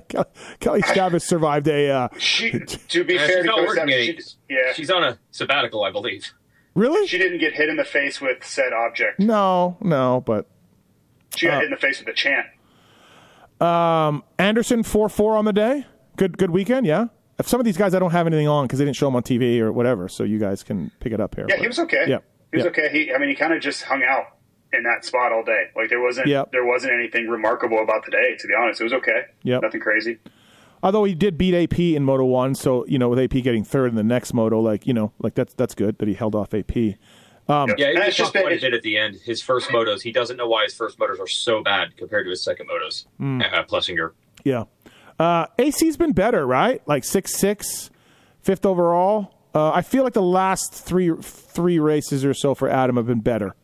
Kelly, 0.08 0.24
Kelly 0.60 0.82
Stavis 0.82 1.22
survived 1.22 1.68
a. 1.68 1.90
Uh, 1.90 2.08
she. 2.18 2.50
To 2.90 3.04
be 3.04 3.14
Yeah, 3.14 3.26
fair 3.26 3.28
she's 3.28 3.36
to 3.36 3.44
not 3.44 3.54
Kelly 3.56 3.66
working 3.66 3.88
she, 3.88 4.18
yeah, 4.48 4.72
She's 4.74 4.90
on 4.90 5.04
a 5.04 5.18
sabbatical, 5.30 5.84
I 5.84 5.90
believe. 5.92 6.32
really? 6.74 7.06
she 7.06 7.18
didn't 7.18 7.38
get 7.38 7.54
hit 7.54 7.68
in 7.68 7.76
the 7.76 7.84
face 7.84 8.20
with 8.20 8.44
said 8.44 8.72
object. 8.72 9.20
no, 9.20 9.76
no, 9.80 10.22
but 10.26 10.46
She 11.36 11.46
Uh, 11.48 11.52
got 11.52 11.56
hit 11.58 11.64
in 11.66 11.70
the 11.70 11.76
face 11.76 12.00
with 12.00 12.08
a 12.08 12.12
chant. 12.12 12.46
Um, 13.60 14.24
Anderson 14.38 14.82
four 14.82 15.08
four 15.08 15.36
on 15.36 15.44
the 15.44 15.52
day. 15.52 15.86
Good 16.16 16.38
good 16.38 16.50
weekend. 16.50 16.86
Yeah. 16.86 17.06
If 17.38 17.48
some 17.48 17.60
of 17.60 17.64
these 17.64 17.76
guys 17.76 17.94
I 17.94 17.98
don't 17.98 18.10
have 18.10 18.26
anything 18.26 18.48
on 18.48 18.66
because 18.66 18.78
they 18.78 18.84
didn't 18.84 18.96
show 18.96 19.06
them 19.06 19.16
on 19.16 19.22
TV 19.22 19.60
or 19.60 19.72
whatever, 19.72 20.08
so 20.08 20.24
you 20.24 20.38
guys 20.38 20.62
can 20.62 20.90
pick 21.00 21.12
it 21.12 21.20
up 21.20 21.34
here. 21.34 21.46
Yeah, 21.48 21.56
But- 21.56 21.60
he 21.62 21.66
was 21.68 21.78
okay. 21.80 22.04
Yeah. 22.06 22.18
he 22.50 22.58
was 22.58 22.64
yeah. 22.64 22.70
okay. 22.70 22.88
He, 22.90 23.12
I 23.12 23.18
mean, 23.18 23.28
he 23.30 23.34
kind 23.34 23.52
of 23.54 23.60
just 23.62 23.82
hung 23.82 24.02
out 24.02 24.24
in 24.72 24.82
that 24.84 25.04
spot 25.04 25.32
all 25.32 25.42
day. 25.42 25.64
Like 25.74 25.88
there 25.88 26.00
wasn't, 26.02 26.26
Yep. 26.28 26.52
there 26.52 26.64
wasn't 26.66 26.92
anything 26.92 27.28
remarkable 27.28 27.82
about 27.82 28.04
the 28.04 28.10
day. 28.10 28.36
To 28.38 28.46
be 28.46 28.54
honest, 28.54 28.80
it 28.80 28.84
was 28.84 28.92
okay. 28.92 29.22
Yep. 29.42 29.62
nothing 29.62 29.80
crazy. 29.80 30.18
Although 30.82 31.04
he 31.04 31.14
did 31.14 31.36
beat 31.36 31.54
AP 31.54 31.78
in 31.94 32.04
Moto 32.04 32.24
One, 32.24 32.54
so 32.54 32.86
you 32.86 32.98
know 32.98 33.08
with 33.10 33.18
AP 33.18 33.42
getting 33.42 33.64
third 33.64 33.88
in 33.90 33.96
the 33.96 34.02
next 34.02 34.32
Moto, 34.32 34.60
like 34.60 34.86
you 34.86 34.94
know, 34.94 35.12
like 35.18 35.34
that's 35.34 35.52
that's 35.54 35.74
good 35.74 35.98
that 35.98 36.08
he 36.08 36.14
held 36.14 36.34
off 36.34 36.54
AP. 36.54 36.74
Yeah, 37.50 37.88
it's 37.88 38.16
just 38.16 38.32
talked 38.32 38.44
quite 38.44 38.56
a 38.56 38.60
bit 38.60 38.74
at 38.74 38.82
the 38.82 38.96
end. 38.96 39.16
His 39.16 39.42
first 39.42 39.68
motos, 39.70 40.02
he 40.02 40.12
doesn't 40.12 40.36
know 40.36 40.46
why 40.48 40.64
his 40.64 40.74
first 40.74 40.98
motos 40.98 41.18
are 41.20 41.26
so 41.26 41.62
bad 41.62 41.96
compared 41.96 42.26
to 42.26 42.30
his 42.30 42.44
second 42.44 42.68
motos. 42.68 43.06
Hmm. 43.18 43.42
Uh, 43.42 43.64
Plessinger. 43.64 44.12
Yeah. 44.44 44.64
Uh, 45.18 45.46
AC's 45.58 45.96
been 45.96 46.12
better, 46.12 46.46
right? 46.46 46.80
Like 46.86 47.04
six 47.04 47.34
six, 47.36 47.90
fifth 48.40 48.64
overall. 48.64 49.34
Uh, 49.54 49.72
I 49.72 49.82
feel 49.82 50.04
like 50.04 50.12
the 50.12 50.22
last 50.22 50.72
three 50.72 51.12
three 51.20 51.78
races 51.78 52.24
or 52.24 52.32
so 52.34 52.54
for 52.54 52.68
Adam 52.68 52.96
have 52.96 53.06
been 53.06 53.20
better. 53.20 53.54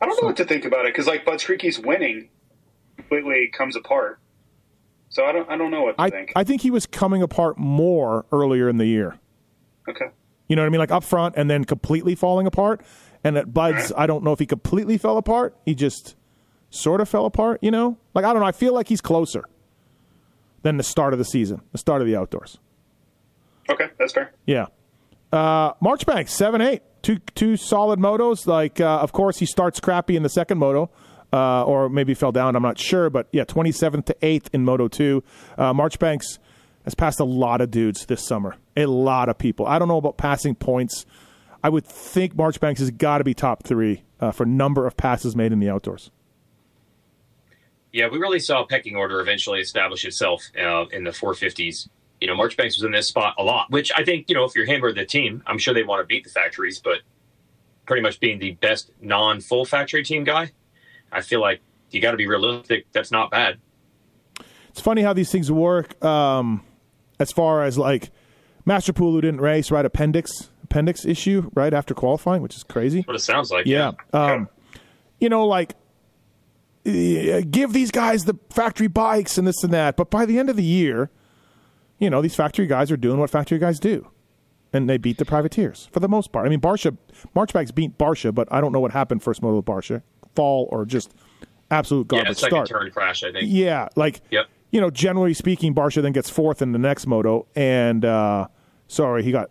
I 0.00 0.06
don't 0.06 0.20
know 0.20 0.26
what 0.26 0.36
to 0.38 0.44
think 0.44 0.64
about 0.64 0.86
it 0.86 0.92
because 0.94 1.06
like 1.06 1.24
Bud 1.24 1.40
Streaky's 1.40 1.78
winning 1.78 2.28
completely 2.96 3.48
comes 3.56 3.76
apart. 3.76 4.18
So 5.08 5.24
I 5.24 5.32
don't, 5.32 5.48
I 5.48 5.56
don't 5.56 5.70
know 5.70 5.82
what 5.82 5.96
to 5.96 6.02
I 6.02 6.10
think. 6.10 6.32
I 6.34 6.42
think 6.44 6.62
he 6.62 6.70
was 6.70 6.86
coming 6.86 7.22
apart 7.22 7.58
more 7.58 8.26
earlier 8.32 8.68
in 8.68 8.78
the 8.78 8.86
year. 8.86 9.18
okay. 9.88 10.06
You 10.48 10.56
know 10.56 10.62
what 10.62 10.66
I 10.66 10.70
mean? 10.70 10.78
Like 10.78 10.90
up 10.90 11.04
front 11.04 11.34
and 11.36 11.50
then 11.50 11.64
completely 11.64 12.14
falling 12.14 12.46
apart. 12.46 12.82
And 13.24 13.36
at 13.36 13.52
Bud's, 13.52 13.92
I 13.96 14.06
don't 14.06 14.22
know 14.22 14.32
if 14.32 14.38
he 14.38 14.46
completely 14.46 14.98
fell 14.98 15.16
apart. 15.16 15.56
He 15.64 15.74
just 15.74 16.14
sort 16.70 17.00
of 17.00 17.08
fell 17.08 17.26
apart, 17.26 17.58
you 17.62 17.70
know? 17.70 17.98
Like, 18.14 18.24
I 18.24 18.32
don't 18.32 18.40
know. 18.40 18.46
I 18.46 18.52
feel 18.52 18.72
like 18.74 18.88
he's 18.88 19.00
closer 19.00 19.44
than 20.62 20.76
the 20.76 20.82
start 20.82 21.12
of 21.12 21.18
the 21.18 21.24
season, 21.24 21.62
the 21.72 21.78
start 21.78 22.02
of 22.02 22.06
the 22.06 22.16
outdoors. 22.16 22.58
Okay, 23.68 23.88
that's 23.98 24.12
fair. 24.12 24.32
Yeah. 24.46 24.66
Uh, 25.32 25.74
Marchbank 25.74 26.28
seven 26.28 26.60
eight, 26.60 26.82
two 27.02 27.18
two 27.34 27.56
solid 27.56 27.98
motos. 27.98 28.46
Like 28.46 28.80
uh, 28.80 28.98
of 29.00 29.12
course 29.12 29.38
he 29.38 29.46
starts 29.46 29.80
crappy 29.80 30.16
in 30.16 30.22
the 30.22 30.28
second 30.28 30.58
moto. 30.58 30.90
Uh, 31.32 31.64
or 31.64 31.88
maybe 31.88 32.14
fell 32.14 32.30
down. 32.30 32.54
I'm 32.54 32.62
not 32.62 32.78
sure, 32.78 33.10
but 33.10 33.26
yeah, 33.32 33.44
27th 33.44 34.06
to 34.06 34.14
8th 34.22 34.46
in 34.52 34.64
Moto 34.64 34.86
2. 34.86 35.24
Uh, 35.58 35.74
Marchbanks 35.74 36.38
has 36.84 36.94
passed 36.94 37.18
a 37.18 37.24
lot 37.24 37.60
of 37.60 37.72
dudes 37.72 38.06
this 38.06 38.24
summer. 38.24 38.54
A 38.76 38.86
lot 38.86 39.28
of 39.28 39.38
people. 39.38 39.66
I 39.66 39.78
don't 39.78 39.88
know 39.88 39.96
about 39.96 40.16
passing 40.16 40.54
points. 40.54 41.06
I 41.62 41.68
would 41.68 41.84
think 41.84 42.36
Marchbanks 42.36 42.80
has 42.80 42.90
got 42.90 43.18
to 43.18 43.24
be 43.24 43.34
top 43.34 43.64
three 43.64 44.02
uh, 44.20 44.30
for 44.30 44.46
number 44.46 44.86
of 44.86 44.96
passes 44.96 45.34
made 45.34 45.52
in 45.52 45.60
the 45.60 45.68
outdoors. 45.68 46.10
Yeah, 47.92 48.08
we 48.08 48.18
really 48.18 48.40
saw 48.40 48.62
a 48.62 48.66
pecking 48.66 48.94
order 48.94 49.20
eventually 49.20 49.60
establish 49.60 50.04
itself 50.04 50.42
uh, 50.58 50.84
in 50.92 51.04
the 51.04 51.10
450s. 51.10 51.88
You 52.20 52.26
know, 52.26 52.34
Marchbanks 52.34 52.76
was 52.76 52.84
in 52.84 52.92
this 52.92 53.08
spot 53.08 53.34
a 53.38 53.42
lot, 53.42 53.70
which 53.70 53.90
I 53.96 54.04
think, 54.04 54.28
you 54.28 54.34
know, 54.34 54.44
if 54.44 54.54
you're 54.54 54.66
him 54.66 54.84
or 54.84 54.92
the 54.92 55.04
team, 55.04 55.42
I'm 55.46 55.58
sure 55.58 55.72
they 55.72 55.82
want 55.82 56.02
to 56.02 56.06
beat 56.06 56.24
the 56.24 56.30
factories, 56.30 56.78
but 56.78 56.98
pretty 57.86 58.02
much 58.02 58.20
being 58.20 58.38
the 58.38 58.52
best 58.52 58.90
non 59.00 59.40
full 59.40 59.64
factory 59.64 60.04
team 60.04 60.24
guy, 60.24 60.52
I 61.10 61.22
feel 61.22 61.40
like 61.40 61.60
you 61.90 62.00
got 62.00 62.10
to 62.10 62.16
be 62.16 62.26
realistic. 62.26 62.86
That's 62.92 63.10
not 63.10 63.30
bad. 63.30 63.58
It's 64.68 64.80
funny 64.80 65.02
how 65.02 65.12
these 65.14 65.30
things 65.30 65.50
work. 65.50 66.04
Um, 66.04 66.62
as 67.18 67.32
far 67.32 67.62
as 67.64 67.78
like 67.78 68.10
Masterpool, 68.66 69.12
who 69.12 69.20
didn't 69.20 69.40
race, 69.40 69.70
right? 69.70 69.84
Appendix 69.84 70.50
appendix 70.64 71.04
issue 71.04 71.50
right 71.54 71.72
after 71.72 71.94
qualifying, 71.94 72.42
which 72.42 72.56
is 72.56 72.64
crazy. 72.64 73.02
What 73.02 73.14
it 73.14 73.20
sounds 73.20 73.50
like. 73.52 73.66
Yeah. 73.66 73.92
Yeah. 74.12 74.20
Um, 74.32 74.48
you 75.20 75.28
know, 75.28 75.46
like 75.46 75.74
uh, 76.86 77.42
give 77.50 77.72
these 77.72 77.90
guys 77.90 78.24
the 78.24 78.34
factory 78.50 78.88
bikes 78.88 79.38
and 79.38 79.46
this 79.46 79.62
and 79.64 79.72
that, 79.72 79.96
but 79.96 80.10
by 80.10 80.26
the 80.26 80.38
end 80.38 80.50
of 80.50 80.56
the 80.56 80.62
year, 80.64 81.10
you 81.98 82.10
know, 82.10 82.20
these 82.22 82.34
factory 82.34 82.66
guys 82.66 82.90
are 82.90 82.96
doing 82.96 83.18
what 83.18 83.30
factory 83.30 83.58
guys 83.58 83.78
do. 83.78 84.08
And 84.72 84.90
they 84.90 84.98
beat 84.98 85.16
the 85.18 85.24
privateers 85.24 85.88
for 85.92 86.00
the 86.00 86.08
most 86.08 86.32
part. 86.32 86.44
I 86.44 86.50
mean, 86.50 86.60
Barcia, 86.60 86.96
Marchbanks 87.34 87.70
beat 87.70 87.96
Barcia, 87.96 88.34
but 88.34 88.46
I 88.50 88.60
don't 88.60 88.72
know 88.72 88.80
what 88.80 88.90
happened 88.92 89.22
first 89.22 89.40
moto 89.40 89.56
with 89.56 89.64
Barcia. 89.64 90.02
Fall 90.34 90.68
or 90.70 90.84
just 90.84 91.14
absolute 91.70 92.08
yeah, 92.12 92.18
garbage 92.22 92.38
second 92.38 92.66
start. 92.66 92.68
turn 92.82 92.90
crash, 92.90 93.22
I 93.24 93.32
think. 93.32 93.44
Yeah, 93.48 93.88
like 93.96 94.20
Yep. 94.30 94.46
you 94.72 94.80
know, 94.80 94.90
generally 94.90 95.32
speaking, 95.32 95.74
Barcia 95.74 96.02
then 96.02 96.12
gets 96.12 96.28
fourth 96.28 96.60
in 96.60 96.72
the 96.72 96.78
next 96.78 97.06
moto, 97.06 97.46
and 97.56 98.04
uh, 98.04 98.48
sorry, 98.88 99.22
he 99.22 99.32
got 99.32 99.50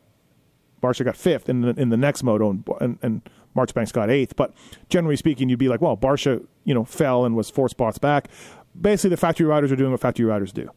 Barcia 0.82 1.04
got 1.06 1.16
fifth 1.18 1.50
in 1.50 1.62
the 1.62 1.70
in 1.80 1.90
the 1.90 1.98
next 1.98 2.24
moto, 2.24 2.50
and, 2.50 2.64
and, 2.82 3.00
and 3.02 3.30
Marchbanks 3.56 3.92
got 3.92 4.10
eighth. 4.10 4.36
But 4.36 4.54
generally 4.90 5.16
speaking, 5.16 5.50
you'd 5.50 5.60
be 5.60 5.70
like, 5.70 5.82
well, 5.82 5.98
Barcia, 5.98 6.46
you 6.64 6.74
know, 6.74 6.86
fell 6.86 7.26
and 7.26 7.36
was 7.36 7.50
four 7.50 7.70
spots 7.70 7.98
back. 7.98 8.30
Basically, 8.80 9.12
the 9.12 9.18
factory 9.18 9.46
riders 9.46 9.72
are 9.72 9.76
doing 9.76 9.92
what 9.92 10.02
factory 10.02 10.26
riders 10.26 10.52
do. 10.52 10.70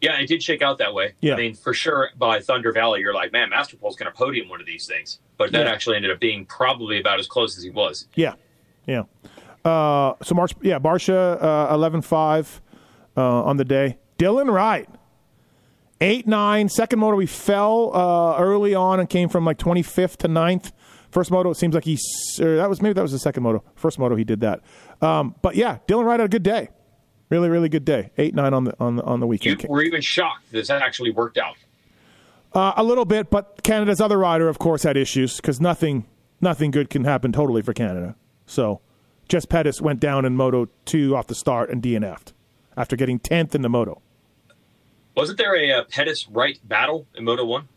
Yeah, 0.00 0.18
it 0.20 0.26
did 0.26 0.42
shake 0.42 0.60
out 0.62 0.78
that 0.78 0.92
way. 0.92 1.14
Yeah. 1.20 1.34
I 1.34 1.36
mean, 1.38 1.54
for 1.54 1.72
sure, 1.72 2.10
by 2.18 2.40
Thunder 2.40 2.70
Valley, 2.70 3.00
you're 3.00 3.14
like, 3.14 3.32
man, 3.32 3.50
Masterpool's 3.50 3.96
going 3.96 4.10
to 4.10 4.16
podium 4.16 4.48
one 4.48 4.60
of 4.60 4.66
these 4.66 4.86
things. 4.86 5.20
But 5.38 5.52
that 5.52 5.66
Yeah. 5.66 5.72
actually 5.72 5.96
ended 5.96 6.10
up 6.10 6.20
being 6.20 6.44
probably 6.44 7.00
about 7.00 7.18
as 7.18 7.26
close 7.26 7.56
as 7.56 7.64
he 7.64 7.70
was. 7.70 8.06
Yeah, 8.14 8.34
yeah. 8.86 9.04
Uh, 9.64 10.14
so 10.22 10.34
March, 10.34 10.52
yeah, 10.62 10.78
Barcia 10.78 11.42
uh, 11.42 11.74
eleven 11.74 12.02
five 12.02 12.60
uh, 13.16 13.42
on 13.44 13.56
the 13.56 13.64
day. 13.64 13.96
Dylan 14.18 14.50
Wright 14.52 14.88
eight 16.00 16.26
nine. 16.26 16.68
Second 16.68 16.98
moto 16.98 17.18
he 17.18 17.26
fell 17.26 17.90
uh, 17.94 18.36
early 18.38 18.74
on 18.74 19.00
and 19.00 19.08
came 19.08 19.28
from 19.28 19.44
like 19.44 19.58
twenty 19.58 19.82
fifth 19.82 20.18
to 20.18 20.28
9th. 20.28 20.72
First 21.10 21.30
moto 21.30 21.50
it 21.50 21.56
seems 21.56 21.74
like 21.74 21.84
he 21.84 21.98
or 22.40 22.56
that 22.56 22.68
was 22.68 22.82
maybe 22.82 22.92
that 22.94 23.02
was 23.02 23.12
the 23.12 23.18
second 23.18 23.42
moto. 23.42 23.62
First 23.74 23.98
moto 23.98 24.16
he 24.16 24.24
did 24.24 24.40
that. 24.40 24.60
Um, 25.00 25.34
but 25.42 25.54
yeah, 25.56 25.78
Dylan 25.86 26.04
Wright 26.04 26.20
had 26.20 26.26
a 26.26 26.28
good 26.30 26.42
day. 26.42 26.68
Really, 27.30 27.48
really 27.48 27.68
good 27.68 27.84
day. 27.84 28.10
Eight 28.18 28.34
nine 28.34 28.52
on 28.54 28.64
the 28.64 28.74
on 28.78 28.96
the 28.96 29.02
on 29.04 29.20
the 29.20 29.26
You 29.26 29.30
weekend. 29.30 29.64
were 29.68 29.82
even 29.82 30.00
shocked 30.00 30.50
this 30.52 30.68
actually 30.70 31.10
worked 31.10 31.38
out. 31.38 31.56
Uh, 32.52 32.72
a 32.76 32.84
little 32.84 33.04
bit, 33.04 33.28
but 33.30 33.62
Canada's 33.64 34.00
other 34.00 34.16
rider, 34.18 34.48
of 34.48 34.58
course, 34.58 34.82
had 34.82 34.96
issues 34.96 35.36
because 35.36 35.60
nothing, 35.60 36.06
nothing 36.40 36.70
good 36.70 36.88
can 36.88 37.04
happen 37.04 37.30
totally 37.30 37.60
for 37.60 37.74
Canada. 37.74 38.14
So, 38.46 38.80
Jess 39.28 39.44
Pettis 39.44 39.82
went 39.82 40.00
down 40.00 40.24
in 40.24 40.36
Moto 40.36 40.68
two 40.86 41.14
off 41.16 41.26
the 41.26 41.34
start 41.34 41.68
and 41.68 41.82
DNF'd 41.82 42.32
after 42.76 42.96
getting 42.96 43.18
tenth 43.18 43.54
in 43.54 43.60
the 43.62 43.68
Moto. 43.68 44.00
Wasn't 45.16 45.38
there 45.38 45.56
a 45.56 45.72
uh, 45.72 45.84
Pettis 45.84 46.28
right 46.28 46.58
battle 46.64 47.06
in 47.14 47.24
Moto 47.24 47.44
1? 47.44 47.68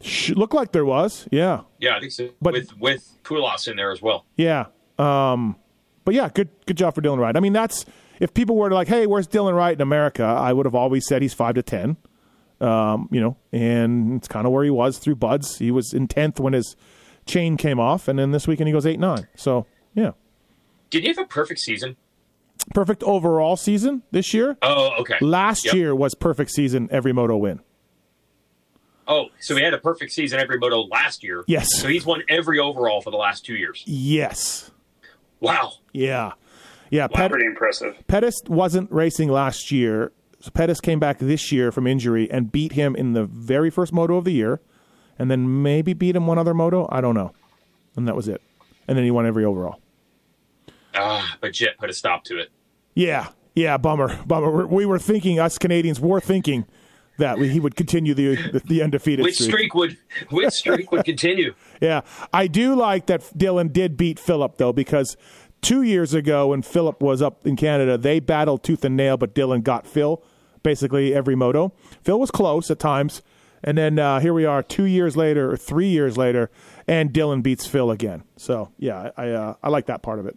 Sh- 0.00 0.30
looked 0.30 0.54
like 0.54 0.72
there 0.72 0.84
was, 0.84 1.26
yeah, 1.32 1.62
Yeah, 1.80 1.96
I 1.96 2.00
think 2.00 2.12
so. 2.12 2.30
But- 2.40 2.52
with 2.54 2.78
with 2.78 3.18
Poulos 3.24 3.66
in 3.68 3.76
there 3.76 3.90
as 3.90 4.00
well. 4.02 4.24
yeah. 4.36 4.66
Um, 4.98 5.56
but 6.04 6.14
yeah, 6.14 6.28
good, 6.32 6.48
good 6.66 6.76
job 6.76 6.94
for 6.94 7.02
Dylan 7.02 7.18
Wright. 7.18 7.36
I 7.36 7.40
mean, 7.40 7.52
that's 7.52 7.84
if 8.18 8.32
people 8.34 8.56
were 8.56 8.70
like, 8.70 8.88
"Hey, 8.88 9.06
where's 9.06 9.28
Dylan 9.28 9.54
Wright 9.54 9.74
in 9.76 9.80
America?" 9.80 10.24
I 10.24 10.52
would 10.52 10.66
have 10.66 10.74
always 10.74 11.06
said 11.06 11.22
he's 11.22 11.34
five 11.34 11.54
to 11.54 11.62
ten. 11.62 11.96
Um, 12.60 13.08
you 13.12 13.20
know, 13.20 13.36
and 13.52 14.16
it's 14.16 14.26
kind 14.26 14.44
of 14.46 14.52
where 14.52 14.64
he 14.64 14.70
was 14.70 14.98
through 14.98 15.14
Buds. 15.16 15.58
He 15.58 15.70
was 15.70 15.92
in 15.92 16.08
tenth 16.08 16.40
when 16.40 16.52
his 16.54 16.74
chain 17.26 17.56
came 17.56 17.78
off, 17.78 18.08
and 18.08 18.18
then 18.18 18.32
this 18.32 18.48
weekend 18.48 18.66
he 18.68 18.72
goes 18.72 18.86
eight 18.86 18.98
nine. 18.98 19.28
So 19.36 19.66
yeah. 19.94 20.12
Did 20.90 21.02
he 21.02 21.08
have 21.08 21.18
a 21.18 21.26
perfect 21.26 21.60
season? 21.60 21.96
Perfect 22.74 23.02
overall 23.02 23.56
season 23.56 24.02
this 24.10 24.32
year. 24.34 24.56
Oh, 24.62 24.90
okay. 25.00 25.16
Last 25.20 25.64
Yep. 25.66 25.74
year 25.74 25.94
was 25.94 26.14
perfect 26.14 26.50
season, 26.50 26.88
every 26.90 27.12
moto 27.12 27.36
win. 27.36 27.60
Oh, 29.06 29.26
so 29.40 29.56
he 29.56 29.62
had 29.62 29.72
a 29.72 29.78
perfect 29.78 30.12
season 30.12 30.38
every 30.38 30.58
moto 30.58 30.82
last 30.82 31.24
year. 31.24 31.42
Yes. 31.46 31.66
So 31.76 31.88
he's 31.88 32.04
won 32.04 32.22
every 32.28 32.58
overall 32.58 33.00
for 33.00 33.10
the 33.10 33.16
last 33.16 33.44
two 33.44 33.54
years. 33.54 33.82
Yes. 33.86 34.70
Wow. 35.40 35.72
Yeah. 35.92 36.32
Yeah. 36.90 37.06
Pet- 37.08 37.30
Pretty 37.30 37.46
impressive. 37.46 37.94
Pettis 38.06 38.34
wasn't 38.48 38.90
racing 38.92 39.30
last 39.30 39.70
year. 39.72 40.12
So 40.40 40.50
Pettis 40.50 40.80
came 40.80 41.00
back 41.00 41.18
this 41.18 41.50
year 41.50 41.72
from 41.72 41.86
injury 41.86 42.30
and 42.30 42.52
beat 42.52 42.72
him 42.72 42.94
in 42.94 43.14
the 43.14 43.24
very 43.24 43.70
first 43.70 43.92
moto 43.92 44.16
of 44.16 44.24
the 44.24 44.30
year, 44.32 44.60
and 45.18 45.30
then 45.30 45.62
maybe 45.62 45.94
beat 45.94 46.14
him 46.14 46.26
one 46.26 46.38
other 46.38 46.54
moto. 46.54 46.86
I 46.92 47.00
don't 47.00 47.14
know. 47.14 47.32
And 47.96 48.06
that 48.06 48.14
was 48.14 48.28
it. 48.28 48.40
And 48.86 48.96
then 48.96 49.04
he 49.04 49.10
won 49.10 49.26
every 49.26 49.44
overall. 49.44 49.80
Ah, 50.94 51.36
but 51.40 51.52
Jet 51.52 51.78
put 51.78 51.90
a 51.90 51.92
stop 51.92 52.24
to 52.24 52.38
it. 52.38 52.50
Yeah. 52.94 53.28
Yeah. 53.54 53.76
Bummer. 53.76 54.16
Bummer. 54.26 54.66
We're- 54.66 54.86
were 54.86 54.98
thinking, 54.98 55.38
us 55.38 55.58
Canadians 55.58 56.00
were 56.00 56.20
thinking 56.20 56.66
that 57.18 57.38
we, 57.38 57.48
he 57.48 57.60
would 57.60 57.76
continue 57.76 58.14
the, 58.14 58.60
the, 58.64 58.82
undefeated 58.82 59.24
Which 59.24 59.38
streak 59.40 59.74
would 59.74 59.96
which 60.30 60.52
streak 60.54 60.90
would 60.92 61.04
continue? 61.04 61.54
Yeah, 61.80 62.00
I 62.32 62.46
do 62.48 62.74
like 62.74 63.06
that 63.06 63.20
Dylan 63.36 63.72
did 63.72 63.96
beat 63.96 64.18
Philip 64.18 64.56
though, 64.56 64.72
because 64.72 65.16
two 65.60 65.82
years 65.82 66.12
ago 66.14 66.48
when 66.48 66.62
Philip 66.62 67.00
was 67.02 67.22
up 67.22 67.46
in 67.46 67.54
Canada, 67.56 67.96
they 67.98 68.18
battled 68.20 68.62
tooth 68.64 68.84
and 68.84 68.96
nail, 68.96 69.16
but 69.16 69.34
Dylan 69.34 69.62
got 69.62 69.86
Phil 69.86 70.22
basically 70.62 71.14
every 71.14 71.36
moto. 71.36 71.72
Phil 72.02 72.18
was 72.18 72.30
close 72.32 72.70
at 72.70 72.78
times, 72.80 73.22
and 73.62 73.78
then 73.78 73.98
uh, 73.98 74.18
here 74.20 74.34
we 74.34 74.44
are 74.44 74.62
two 74.62 74.84
years 74.84 75.16
later 75.16 75.50
or 75.52 75.56
three 75.56 75.88
years 75.88 76.16
later, 76.16 76.50
and 76.88 77.12
Dylan 77.12 77.42
beats 77.42 77.66
Phil 77.66 77.90
again. 77.90 78.24
So 78.36 78.70
yeah, 78.78 79.10
I 79.16 79.30
uh, 79.30 79.54
I 79.62 79.68
like 79.68 79.86
that 79.86 80.02
part 80.02 80.18
of 80.18 80.26
it. 80.26 80.36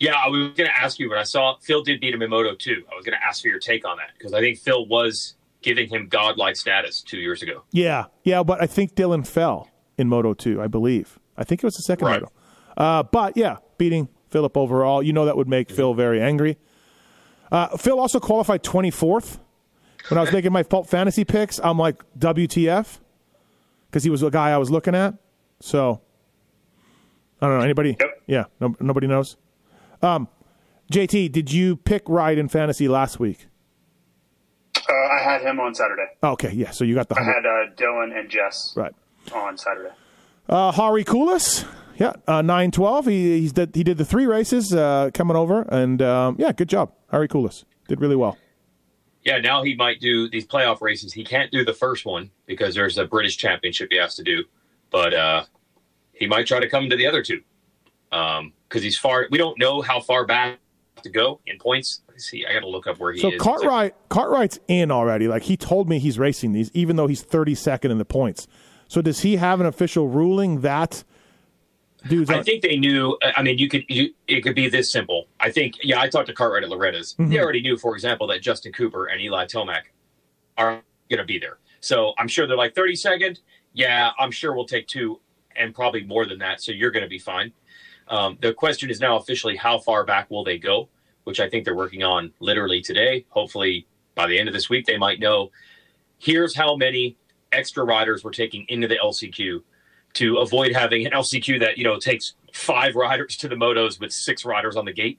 Yeah, 0.00 0.14
I 0.14 0.28
was 0.28 0.40
going 0.56 0.68
to 0.70 0.76
ask 0.80 0.98
you 0.98 1.10
when 1.10 1.18
I 1.18 1.24
saw 1.24 1.56
Phil 1.60 1.82
did 1.82 2.00
beat 2.00 2.14
him 2.14 2.22
in 2.22 2.30
Moto 2.30 2.54
2. 2.54 2.84
I 2.90 2.94
was 2.94 3.04
going 3.04 3.18
to 3.18 3.24
ask 3.26 3.42
for 3.42 3.48
your 3.48 3.58
take 3.58 3.84
on 3.86 3.96
that 3.96 4.10
because 4.16 4.32
I 4.32 4.40
think 4.40 4.58
Phil 4.58 4.86
was 4.86 5.34
giving 5.60 5.88
him 5.88 6.06
godlike 6.08 6.54
status 6.56 7.02
two 7.02 7.18
years 7.18 7.42
ago. 7.42 7.64
Yeah, 7.72 8.04
yeah, 8.22 8.42
but 8.44 8.62
I 8.62 8.66
think 8.66 8.94
Dylan 8.94 9.26
fell 9.26 9.68
in 9.96 10.08
Moto 10.08 10.34
2, 10.34 10.62
I 10.62 10.68
believe. 10.68 11.18
I 11.36 11.42
think 11.44 11.62
it 11.62 11.66
was 11.66 11.76
the 11.76 11.82
second 11.82 12.06
Right. 12.06 12.20
moto. 12.22 12.32
Uh, 12.76 13.02
but 13.02 13.36
yeah, 13.36 13.56
beating 13.76 14.08
Philip 14.30 14.56
overall, 14.56 15.02
you 15.02 15.12
know 15.12 15.24
that 15.24 15.36
would 15.36 15.48
make 15.48 15.68
Phil 15.70 15.94
very 15.94 16.22
angry. 16.22 16.58
Uh, 17.50 17.76
Phil 17.76 17.98
also 17.98 18.20
qualified 18.20 18.62
24th. 18.62 19.40
When 20.10 20.18
I 20.18 20.20
was 20.20 20.32
making 20.32 20.52
my 20.52 20.62
Pulp 20.62 20.86
Fantasy 20.86 21.24
picks, 21.24 21.58
I'm 21.58 21.76
like, 21.78 21.96
WTF? 22.16 23.00
Because 23.90 24.04
he 24.04 24.10
was 24.10 24.22
a 24.22 24.30
guy 24.30 24.50
I 24.50 24.58
was 24.58 24.70
looking 24.70 24.94
at. 24.94 25.14
So, 25.60 26.02
I 27.40 27.48
don't 27.48 27.58
know. 27.58 27.64
Anybody? 27.64 27.96
Yep. 27.98 28.22
Yeah, 28.28 28.44
no, 28.60 28.76
nobody 28.78 29.08
knows. 29.08 29.36
Um, 30.02 30.28
JT, 30.92 31.32
did 31.32 31.52
you 31.52 31.76
pick 31.76 32.02
Ride 32.08 32.38
in 32.38 32.48
fantasy 32.48 32.88
last 32.88 33.18
week? 33.20 33.46
Uh, 34.76 34.92
I 34.92 35.20
had 35.22 35.42
him 35.42 35.60
on 35.60 35.74
Saturday. 35.74 36.06
Okay, 36.22 36.52
yeah. 36.52 36.70
So 36.70 36.84
you 36.84 36.94
got 36.94 37.08
the 37.08 37.18
I 37.18 37.22
had 37.24 37.44
uh, 37.44 37.74
Dylan 37.76 38.18
and 38.18 38.30
Jess 38.30 38.72
Right. 38.76 38.94
on 39.34 39.58
Saturday. 39.58 39.90
Uh, 40.48 40.72
Harri 40.72 41.04
Kullas, 41.04 41.66
yeah, 41.98 42.14
uh, 42.26 42.40
nine 42.40 42.70
twelve. 42.70 43.04
He 43.06 43.38
he's 43.40 43.52
did, 43.52 43.74
he 43.74 43.84
did 43.84 43.98
the 43.98 44.04
three 44.06 44.24
races 44.24 44.72
uh, 44.72 45.10
coming 45.12 45.36
over, 45.36 45.62
and 45.62 46.00
um, 46.00 46.36
yeah, 46.38 46.52
good 46.52 46.70
job, 46.70 46.92
Harri 47.12 47.28
Kullas 47.28 47.64
did 47.86 48.00
really 48.00 48.16
well. 48.16 48.38
Yeah, 49.24 49.38
now 49.40 49.62
he 49.62 49.74
might 49.74 50.00
do 50.00 50.30
these 50.30 50.46
playoff 50.46 50.80
races. 50.80 51.12
He 51.12 51.22
can't 51.22 51.50
do 51.52 51.66
the 51.66 51.74
first 51.74 52.06
one 52.06 52.30
because 52.46 52.74
there's 52.74 52.96
a 52.96 53.04
British 53.04 53.36
Championship 53.36 53.88
he 53.90 53.98
has 53.98 54.14
to 54.14 54.22
do, 54.22 54.44
but 54.90 55.12
uh, 55.12 55.44
he 56.12 56.26
might 56.26 56.46
try 56.46 56.60
to 56.60 56.68
come 56.68 56.88
to 56.88 56.96
the 56.96 57.06
other 57.06 57.22
two 57.22 57.42
because 58.68 58.82
he's 58.82 58.98
far. 58.98 59.26
We 59.30 59.38
don't 59.38 59.58
know 59.58 59.80
how 59.80 60.00
far 60.00 60.26
back 60.26 60.58
to 61.02 61.10
go 61.10 61.40
in 61.46 61.58
points. 61.58 62.02
Let's 62.08 62.24
see, 62.24 62.44
I 62.46 62.52
got 62.52 62.60
to 62.60 62.68
look 62.68 62.86
up 62.86 62.98
where 62.98 63.12
he 63.12 63.20
So 63.20 63.28
is. 63.28 63.34
So 63.34 63.44
Cartwright 63.44 63.94
Cartwright's 64.08 64.58
in 64.68 64.90
already. 64.90 65.28
Like 65.28 65.42
he 65.42 65.56
told 65.56 65.88
me 65.88 65.98
he's 65.98 66.18
racing 66.18 66.52
these, 66.52 66.70
even 66.74 66.96
though 66.96 67.06
he's 67.06 67.22
thirty 67.22 67.54
second 67.54 67.90
in 67.90 67.98
the 67.98 68.04
points. 68.04 68.46
So 68.88 69.02
does 69.02 69.20
he 69.20 69.36
have 69.36 69.60
an 69.60 69.66
official 69.66 70.08
ruling 70.08 70.62
that 70.62 71.04
dudes? 72.08 72.30
I 72.30 72.42
think 72.42 72.62
they 72.62 72.76
knew. 72.76 73.16
I 73.22 73.42
mean, 73.42 73.58
you 73.58 73.68
could. 73.68 73.84
You, 73.88 74.12
it 74.26 74.40
could 74.40 74.54
be 74.54 74.68
this 74.68 74.90
simple. 74.90 75.26
I 75.40 75.50
think. 75.50 75.74
Yeah, 75.82 76.00
I 76.00 76.08
talked 76.08 76.28
to 76.28 76.34
Cartwright 76.34 76.62
at 76.62 76.70
Loretta's. 76.70 77.14
Mm-hmm. 77.14 77.30
They 77.30 77.38
already 77.38 77.60
knew, 77.60 77.76
for 77.76 77.94
example, 77.94 78.26
that 78.28 78.42
Justin 78.42 78.72
Cooper 78.72 79.06
and 79.06 79.20
Eli 79.20 79.46
Tomac 79.46 79.82
are 80.56 80.82
going 81.08 81.18
to 81.18 81.24
be 81.24 81.38
there. 81.38 81.58
So 81.80 82.12
I'm 82.18 82.28
sure 82.28 82.46
they're 82.46 82.56
like 82.56 82.74
32nd. 82.74 83.38
Yeah, 83.72 84.10
I'm 84.18 84.32
sure 84.32 84.54
we'll 84.54 84.66
take 84.66 84.88
two 84.88 85.20
and 85.54 85.74
probably 85.74 86.04
more 86.04 86.26
than 86.26 86.38
that. 86.38 86.60
So 86.60 86.72
you're 86.72 86.90
going 86.90 87.04
to 87.04 87.08
be 87.08 87.18
fine. 87.18 87.52
Um, 88.08 88.38
the 88.40 88.52
question 88.52 88.90
is 88.90 89.00
now 89.00 89.16
officially 89.16 89.56
how 89.56 89.78
far 89.78 90.04
back 90.04 90.30
will 90.30 90.44
they 90.44 90.58
go, 90.58 90.88
which 91.24 91.40
I 91.40 91.48
think 91.48 91.64
they're 91.64 91.76
working 91.76 92.02
on 92.02 92.32
literally 92.40 92.80
today. 92.80 93.26
Hopefully 93.28 93.86
by 94.14 94.26
the 94.26 94.38
end 94.38 94.48
of 94.48 94.54
this 94.54 94.70
week, 94.70 94.86
they 94.86 94.96
might 94.96 95.20
know 95.20 95.50
here's 96.18 96.56
how 96.56 96.76
many 96.76 97.16
extra 97.52 97.84
riders 97.84 98.24
we're 98.24 98.30
taking 98.30 98.66
into 98.68 98.88
the 98.88 98.98
LCQ 99.02 99.62
to 100.14 100.36
avoid 100.38 100.72
having 100.74 101.06
an 101.06 101.12
LCQ 101.12 101.60
that, 101.60 101.78
you 101.78 101.84
know, 101.84 101.98
takes 101.98 102.34
five 102.52 102.94
riders 102.94 103.36
to 103.36 103.48
the 103.48 103.54
motos 103.54 104.00
with 104.00 104.12
six 104.12 104.44
riders 104.44 104.76
on 104.76 104.84
the 104.84 104.92
gate. 104.92 105.18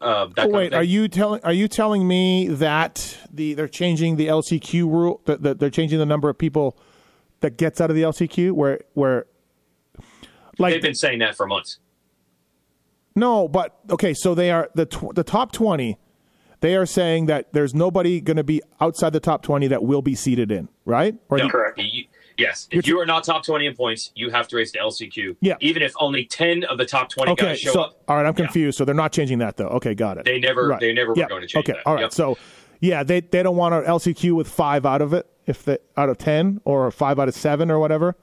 Uh, 0.00 0.26
that 0.34 0.46
Oh, 0.46 0.48
wait, 0.48 0.72
are 0.72 0.82
you 0.82 1.08
telling 1.08 1.42
are 1.44 1.52
you 1.52 1.68
telling 1.68 2.08
me 2.08 2.48
that 2.48 3.18
the 3.30 3.52
they're 3.52 3.68
changing 3.68 4.16
the 4.16 4.28
LCQ 4.28 4.84
rule 4.84 5.20
that, 5.26 5.42
that 5.42 5.58
they're 5.58 5.68
changing 5.68 5.98
the 5.98 6.06
number 6.06 6.30
of 6.30 6.38
people 6.38 6.78
that 7.40 7.58
gets 7.58 7.82
out 7.82 7.90
of 7.90 7.96
the 7.96 8.02
LCQ 8.02 8.52
where 8.52 8.80
where 8.94 9.26
like 10.58 10.74
They've 10.74 10.82
been 10.82 10.94
saying 10.94 11.18
that 11.18 11.36
for 11.36 11.46
months. 11.46 11.78
No, 13.20 13.46
but 13.48 13.78
okay, 13.90 14.14
so 14.14 14.34
they 14.34 14.50
are 14.50 14.68
the 14.74 14.86
tw- 14.86 15.14
the 15.14 15.22
top 15.24 15.52
20 15.52 15.96
they 16.60 16.76
are 16.76 16.84
saying 16.84 17.24
that 17.26 17.52
there's 17.54 17.74
nobody 17.74 18.20
going 18.20 18.36
to 18.36 18.44
be 18.44 18.60
outside 18.82 19.14
the 19.14 19.20
top 19.20 19.42
20 19.42 19.68
that 19.68 19.82
will 19.82 20.02
be 20.02 20.14
seated 20.14 20.50
in, 20.52 20.68
right? 20.84 21.14
Or 21.30 21.38
No, 21.38 21.44
the- 21.44 21.50
Correct. 21.50 21.78
you- 21.78 22.04
yes. 22.36 22.68
If 22.70 22.86
you 22.86 23.00
are 23.00 23.06
not 23.06 23.24
top 23.24 23.42
20 23.46 23.64
in 23.64 23.74
points, 23.74 24.12
you 24.14 24.28
have 24.28 24.46
to 24.48 24.56
race 24.56 24.70
to 24.72 24.78
LCQ. 24.78 25.36
Yeah. 25.40 25.54
Even 25.60 25.80
if 25.82 25.94
only 25.98 26.26
10 26.26 26.64
of 26.64 26.76
the 26.76 26.84
top 26.84 27.08
20 27.08 27.32
Okay, 27.32 27.46
guys 27.46 27.60
show 27.60 27.72
so 27.72 27.80
up. 27.84 28.02
all 28.08 28.16
right, 28.16 28.26
I'm 28.26 28.34
Yeah. 28.36 28.44
confused. 28.44 28.76
So 28.76 28.84
they're 28.84 28.94
not 28.94 29.10
changing 29.10 29.38
that 29.38 29.56
though. 29.56 29.68
Okay, 29.68 29.94
got 29.94 30.18
it. 30.18 30.26
They 30.26 30.38
never- 30.38 30.68
Right. 30.68 30.80
they 30.80 30.92
never 30.92 31.12
were 31.14 31.26
going 31.26 31.40
to 31.40 31.46
change 31.46 31.64
that. 31.64 31.70
Okay, 31.72 31.78
that. 31.78 31.86
all 31.86 31.94
right. 31.94 32.02
Yep. 32.02 32.12
So 32.12 32.36
yeah, 32.80 33.04
they 33.04 33.20
they 33.20 33.42
don't 33.42 33.56
want 33.56 33.74
an 33.74 33.84
LCQ 33.84 34.34
with 34.34 34.48
five 34.48 34.84
out 34.84 35.00
of 35.00 35.14
it 35.14 35.26
if 35.46 35.64
they 35.64 35.78
out 35.96 36.10
of 36.10 36.18
ten 36.18 36.60
or 36.66 36.90
five 36.90 37.18
out 37.18 37.28
of 37.28 37.34
seven 37.34 37.70
or 37.70 37.78
whatever. 37.78 38.16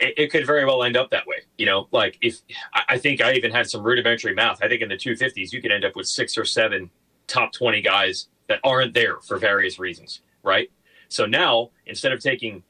It, 0.00 0.14
it 0.16 0.30
could 0.30 0.46
very 0.46 0.64
well 0.64 0.82
end 0.82 0.96
up 0.96 1.10
that 1.10 1.26
way. 1.26 1.36
You 1.58 1.66
know, 1.66 1.88
like 1.92 2.18
if 2.20 2.40
I, 2.72 2.98
think 2.98 3.20
I 3.20 3.32
even 3.34 3.50
had 3.50 3.68
some 3.68 3.82
rudimentary 3.82 4.34
math. 4.34 4.62
I 4.62 4.68
think 4.68 4.82
in 4.82 4.88
the 4.88 4.96
250s, 4.96 5.52
you 5.52 5.60
could 5.62 5.72
end 5.72 5.84
up 5.84 5.96
with 5.96 6.06
six 6.06 6.36
or 6.38 6.44
seven 6.44 6.90
top 7.26 7.52
20 7.52 7.80
guys 7.80 8.28
that 8.48 8.60
aren't 8.64 8.94
there 8.94 9.20
for 9.20 9.38
various 9.38 9.78
reasons, 9.78 10.20
right? 10.42 10.70
So 11.08 11.26
now, 11.26 11.70
instead 11.86 12.12
of 12.12 12.20
taking 12.20 12.62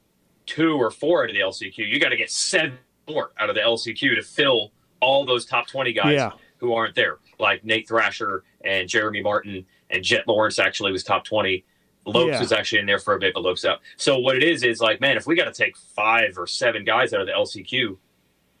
two 0.45 0.73
or 0.75 0.91
four 0.91 1.23
out 1.23 1.29
of 1.29 1.35
the 1.35 1.41
LCQ, 1.41 1.77
you 1.77 1.99
got 1.99 2.09
to 2.09 2.17
get 2.17 2.29
seven 2.31 2.77
more 3.09 3.31
out 3.39 3.49
of 3.49 3.55
the 3.55 3.61
LCQ 3.61 4.15
to 4.15 4.21
fill 4.21 4.71
all 4.99 5.25
those 5.25 5.45
top 5.45 5.67
20 5.67 5.93
guys 5.93 6.13
Yeah. 6.13 6.31
who 6.57 6.73
aren't 6.73 6.95
there, 6.95 7.17
like 7.39 7.63
Nate 7.65 7.87
Thrasher 7.87 8.43
and 8.63 8.87
Jeremy 8.87 9.21
Martin 9.21 9.65
and 9.89 10.03
Jet 10.03 10.27
Lawrence 10.27 10.57
actually 10.59 10.91
was 10.91 11.03
top 11.03 11.23
20. 11.25 11.63
Lopes 12.05 12.33
Yeah. 12.33 12.39
was 12.39 12.51
actually 12.51 12.79
in 12.79 12.85
there 12.85 12.99
for 12.99 13.15
a 13.15 13.19
bit, 13.19 13.33
but 13.33 13.41
Lopes 13.41 13.65
out. 13.65 13.79
So 13.97 14.19
what 14.19 14.35
it 14.35 14.43
is 14.43 14.63
is 14.63 14.79
like, 14.79 15.01
man, 15.01 15.17
if 15.17 15.25
we 15.25 15.35
got 15.35 15.45
to 15.45 15.53
take 15.53 15.75
five 15.95 16.37
or 16.37 16.45
seven 16.47 16.83
guys 16.83 17.13
out 17.13 17.21
of 17.21 17.27
the 17.27 17.33
LCQ, 17.33 17.97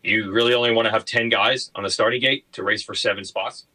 you 0.03 0.31
really 0.31 0.53
only 0.53 0.71
want 0.71 0.85
to 0.85 0.91
have 0.91 1.05
10 1.05 1.29
guys 1.29 1.71
on 1.75 1.83
the 1.83 1.89
starting 1.89 2.21
gate 2.21 2.51
to 2.53 2.63
race 2.63 2.83
for 2.83 2.93
seven 2.95 3.23
spots. 3.23 3.65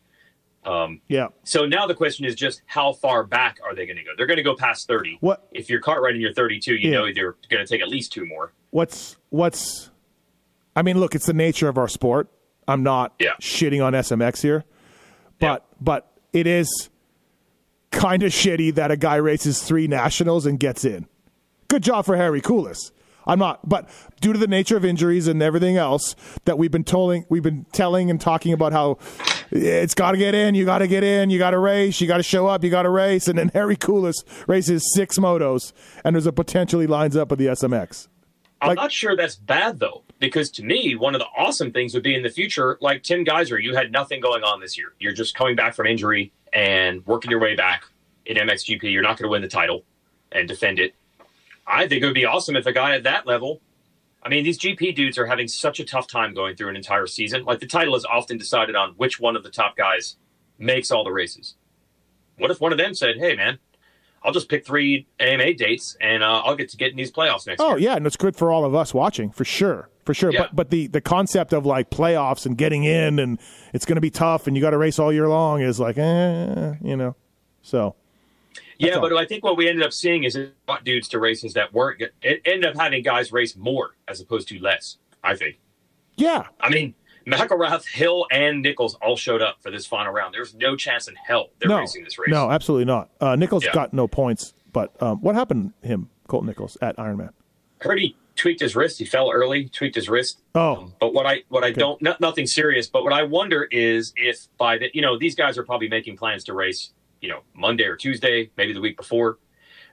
Um, 0.65 1.01
Yeah. 1.09 1.29
so 1.45 1.65
now 1.65 1.87
the 1.87 1.95
question 1.95 2.25
is 2.27 2.35
just 2.35 2.63
how 2.67 2.93
far 2.93 3.25
back 3.25 3.59
are 3.65 3.75
they 3.75 3.87
going 3.87 3.97
to 3.97 4.03
go? 4.05 4.11
They're 4.17 4.27
going 4.27 4.37
to 4.37 4.43
go 4.43 4.55
past 4.55 4.87
30. 4.89 5.17
What 5.21 5.49
If 5.53 5.71
you're 5.71 5.81
cart 5.81 6.03
riding 6.03 6.21
your 6.21 6.35
32, 6.35 6.75
you 6.75 6.91
Yeah. 6.91 6.99
know 6.99 7.13
they're 7.13 7.37
going 7.49 7.65
to 7.65 7.67
take 7.67 7.81
at 7.81 7.89
least 7.89 8.13
two 8.13 8.27
more. 8.27 8.53
what's 8.71 9.17
what's 9.31 9.91
I 10.77 10.83
mean, 10.83 10.99
look, 11.01 11.15
it's 11.17 11.27
the 11.27 11.33
nature 11.33 11.69
of 11.69 11.77
our 11.79 11.89
sport. 11.89 12.29
I'm 12.69 12.83
not 12.85 13.15
Yeah. 13.19 13.35
shitting 13.41 13.85
on 13.85 13.95
SMX 13.95 14.43
here. 14.43 14.65
But 15.41 15.65
but 15.81 16.13
it 16.35 16.47
is 16.47 16.90
kind 17.91 18.23
of 18.23 18.33
shitty 18.33 18.75
that 18.75 18.91
a 18.91 18.97
guy 18.97 19.17
races 19.17 19.63
three 19.63 19.87
nationals 19.87 20.47
and 20.47 20.59
gets 20.59 20.85
in. 20.85 21.07
Good 21.69 21.83
job 21.83 22.05
for 22.05 22.17
Harri 22.17 22.41
Kullas. 22.41 22.91
I'm 23.27 23.39
not, 23.39 23.69
but 23.69 23.89
due 24.21 24.33
to 24.33 24.39
the 24.39 24.47
nature 24.47 24.77
of 24.77 24.85
injuries 24.85 25.29
and 25.29 25.43
everything 25.43 25.77
else 25.77 26.17
that 26.47 26.59
we've 26.59 26.71
been 26.71 26.85
telling, 26.85 27.27
we've 27.29 27.43
been 27.43 27.67
telling 27.73 28.11
and 28.11 28.21
talking 28.21 28.53
about 28.53 28.73
how 28.73 28.99
it's 29.51 29.95
got 29.95 30.13
to 30.13 30.19
get 30.19 30.35
in, 30.35 30.55
you 30.55 30.65
got 30.65 30.79
to 30.79 30.89
get 30.89 31.05
in, 31.05 31.31
you 31.31 31.39
got 31.39 31.51
to 31.51 31.59
race, 31.59 32.01
you 32.01 32.07
got 32.07 32.17
to 32.17 32.23
show 32.23 32.47
up, 32.47 32.65
you 32.65 32.71
got 32.71 32.83
to 32.83 32.91
race, 32.91 33.29
and 33.29 33.39
then 33.39 33.51
Harri 33.55 33.77
Kullas 33.77 34.25
races 34.49 34.83
six 34.95 35.19
motos, 35.19 35.73
and 36.05 36.17
there's 36.17 36.27
a 36.27 36.33
potentially 36.33 36.87
lines 36.87 37.17
up 37.17 37.31
with 37.31 37.39
the 37.39 37.47
SMX. 37.47 38.09
I'm 38.63 38.75
not 38.75 38.93
sure 38.93 39.17
that's 39.17 39.37
bad 39.37 39.79
though, 39.79 40.03
because 40.19 40.51
to 40.53 40.65
me, 40.65 40.95
one 40.97 41.15
of 41.15 41.21
the 41.21 41.29
awesome 41.37 41.73
things 41.73 41.95
would 41.95 42.03
be 42.03 42.15
in 42.15 42.23
the 42.23 42.31
future, 42.31 42.79
like 42.81 43.03
Tim 43.03 43.25
Gajser, 43.25 43.63
you 43.63 43.75
had 43.75 43.93
nothing 43.93 44.21
going 44.21 44.43
on 44.45 44.61
this 44.61 44.77
year. 44.77 44.93
You're 44.99 45.15
just 45.15 45.35
coming 45.35 45.57
back 45.57 45.75
from 45.75 45.87
injury 45.87 46.33
and 46.53 47.07
working 47.07 47.31
your 47.31 47.41
way 47.41 47.55
back 47.55 47.85
in 48.27 48.37
MXGP. 48.37 48.83
You're 48.85 49.03
not 49.03 49.19
going 49.19 49.29
to 49.29 49.31
win 49.31 49.43
the 49.43 49.49
title 49.49 49.85
and 50.33 50.49
defend 50.49 50.79
it. 50.79 50.95
I 51.67 51.87
think 51.87 52.03
it 52.03 52.07
would 52.07 52.15
be 52.15 52.25
awesome 52.25 52.57
if 52.57 52.67
a 52.67 52.73
guy 52.73 52.95
at 52.95 53.05
that 53.05 53.27
level. 53.27 53.61
I 54.23 54.29
mean, 54.29 54.45
these 54.45 54.59
GP 54.59 54.95
dudes 54.95 55.19
are 55.19 55.27
having 55.27 55.49
such 55.49 55.81
a 55.81 55.85
tough 55.85 56.07
time 56.07 56.35
going 56.35 56.57
through 56.57 56.69
an 56.69 56.77
entire 56.77 57.07
season. 57.07 57.45
Like 57.45 57.61
the 57.61 57.67
title 57.67 57.97
is 57.97 58.05
often 58.05 58.37
decided 58.37 58.77
on 58.77 58.93
which 58.97 59.19
one 59.19 59.37
of 59.37 59.43
the 59.43 59.51
top 59.51 59.77
guys 59.77 60.17
makes 60.59 60.91
all 60.91 61.05
the 61.05 61.13
races. 61.13 61.55
What 62.37 62.51
if 62.51 62.61
one 62.61 62.73
of 62.73 62.79
them 62.79 62.95
said, 62.95 63.17
"Hey, 63.19 63.35
man, 63.35 63.59
I'll 64.23 64.33
just 64.33 64.49
pick 64.49 64.67
three 64.67 65.07
AMA 65.19 65.55
dates 65.55 65.97
and 66.01 66.23
uh, 66.23 66.43
I'll 66.45 66.57
get 66.57 66.69
to 66.71 66.77
get 66.77 66.91
in 66.91 66.97
these 66.97 67.11
playoffs 67.13 67.47
next 67.47 67.61
Oh 67.61 67.77
year." 67.77 67.91
yeah, 67.91 67.97
and 67.97 68.07
it's 68.07 68.17
good 68.17 68.37
for 68.37 68.53
all 68.53 68.65
of 68.65 68.75
us 68.75 68.93
watching 68.93 69.31
for 69.31 69.45
sure, 69.45 69.89
for 70.05 70.13
sure. 70.15 70.31
Yeah. 70.33 70.41
But 70.43 70.57
but 70.57 70.71
the 70.71 70.87
the 70.89 71.01
concept 71.01 71.53
of 71.53 71.65
like 71.65 71.91
playoffs 71.91 72.45
and 72.47 72.57
getting 72.59 72.85
in 72.85 73.19
and 73.19 73.39
it's 73.73 73.85
going 73.87 73.97
to 73.97 74.01
be 74.03 74.11
tough 74.11 74.47
and 74.47 74.57
you 74.57 74.61
got 74.61 74.71
to 74.71 74.79
race 74.79 74.99
all 74.99 75.13
year 75.13 75.29
long 75.29 75.63
is 75.63 75.81
like, 75.81 75.97
eh, 75.99 76.75
you 76.83 76.97
know. 76.97 77.17
So 77.63 77.95
Yeah, 78.79 78.97
all. 78.97 79.01
but 79.03 79.13
I 79.17 79.25
think 79.27 79.43
what 79.45 79.57
we 79.57 79.69
ended 79.69 79.85
up 79.85 79.93
seeing 79.93 80.25
is 80.25 80.37
it 80.37 80.55
brought 80.67 80.85
dudes 80.85 81.09
to 81.09 81.19
races 81.19 81.55
that 81.55 81.73
weren't. 81.73 82.03
It 82.23 82.41
ended 82.45 82.67
up 82.67 82.77
having 82.77 83.03
guys 83.03 83.33
race 83.33 83.57
more 83.57 83.91
as 84.09 84.21
opposed 84.21 84.49
to 84.49 84.59
less. 84.59 84.97
I 85.23 85.35
think. 85.37 85.59
yeah, 86.17 86.47
I 86.61 86.69
mean, 86.71 86.95
McElrath, 87.31 87.87
Hill, 87.87 88.27
and 88.31 88.63
Nichols 88.63 88.95
all 88.97 89.17
showed 89.17 89.43
up 89.43 89.63
for 89.63 89.71
this 89.71 89.87
final 89.87 90.13
round. 90.13 90.35
There's 90.35 90.55
no 90.55 90.77
chance 90.77 91.09
in 91.09 91.15
hell 91.17 91.51
they're 91.59 91.69
no, 91.69 91.79
racing 91.79 92.05
this 92.05 92.19
race. 92.19 92.31
no, 92.31 92.51
absolutely 92.51 92.85
not. 92.87 93.11
Uh, 93.21 93.37
Nichols 93.37 93.65
Yeah. 93.65 93.73
got 93.73 93.93
no 93.93 94.07
points, 94.09 94.55
but 94.73 95.01
um, 95.03 95.21
what 95.21 95.35
happened 95.35 95.73
to 95.83 95.89
him, 95.89 96.11
Colton 96.29 96.49
Nichols 96.49 96.77
at 96.81 96.97
Ironman? 96.97 97.31
I 97.81 97.85
heard 97.85 97.99
he 97.99 98.17
tweaked 98.37 98.61
his 98.61 98.75
wrist. 98.77 98.99
He 98.99 99.05
fell 99.05 99.31
early, 99.31 99.69
tweaked 99.69 99.95
his 99.97 100.09
wrist. 100.09 100.41
Oh, 100.55 100.93
But 101.01 101.13
what 101.15 101.27
I 101.27 101.43
what 101.49 101.65
I 101.65 101.73
don't 101.73 102.01
no, 102.03 102.15
nothing 102.21 102.47
serious. 102.47 102.87
But 102.89 103.05
what 103.05 103.13
I 103.13 103.23
wonder 103.23 103.65
is 103.71 104.13
if 104.17 104.49
by 104.59 104.79
the 104.79 104.91
you 104.95 105.03
know 105.03 105.19
these 105.19 105.35
guys 105.35 105.59
are 105.59 105.63
probably 105.65 105.89
making 105.89 106.17
plans 106.17 106.45
to 106.45 106.55
race 106.55 106.93
you 107.21 107.29
know 107.29 107.41
Monday 107.55 107.85
or 107.85 107.97
Tuesday, 107.97 108.51
maybe 108.57 108.73
the 108.73 108.81
week 108.81 108.97
before. 108.97 109.39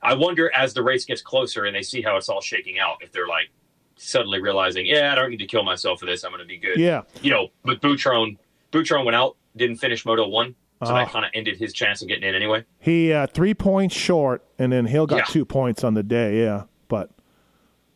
I 0.03 0.13
wonder 0.13 0.53
as 0.53 0.73
the 0.73 0.83
race 0.83 1.05
gets 1.05 1.21
closer 1.21 1.65
and 1.65 1.75
they 1.75 1.81
see 1.81 2.01
how 2.01 2.17
it's 2.17 2.29
all 2.29 2.39
shaking 2.41 2.77
out, 2.79 2.97
if 3.01 3.11
they're 3.11 3.27
like 3.27 3.49
suddenly 3.97 4.41
realizing, 4.41 4.85
yeah, 4.85 5.11
I 5.11 5.15
don't 5.15 5.29
need 5.29 5.37
to 5.39 5.45
kill 5.47 5.63
myself 5.63 5.99
for 5.99 6.05
this. 6.05 6.23
I'm 6.23 6.31
going 6.31 6.41
to 6.41 6.47
be 6.47 6.57
good. 6.57 6.77
yeah, 6.77 7.01
You 7.21 7.31
know, 7.31 7.47
but 7.65 7.81
Boutron, 7.81 8.37
Boutron 8.71 9.05
went 9.05 9.15
out, 9.15 9.35
didn't 9.55 9.77
finish 9.77 10.05
Moto 10.05 10.27
One, 10.27 10.55
so 10.83 10.93
that 10.93 11.07
Ah. 11.07 11.09
kind 11.09 11.25
of 11.25 11.31
ended 11.33 11.57
his 11.57 11.73
chance 11.73 12.01
of 12.01 12.07
getting 12.07 12.23
in 12.27 12.35
anyway. 12.35 12.63
he 12.79 13.11
uh, 13.11 13.27
three 13.27 13.53
points 13.53 13.95
short, 13.95 14.43
and 14.59 14.71
then 14.71 14.85
Hill 14.85 15.07
got 15.07 15.17
Yeah. 15.17 15.23
two 15.25 15.45
points 15.45 15.83
on 15.83 15.93
the 15.95 16.03
day. 16.03 16.39
Yeah, 16.41 16.63
but 16.87 17.09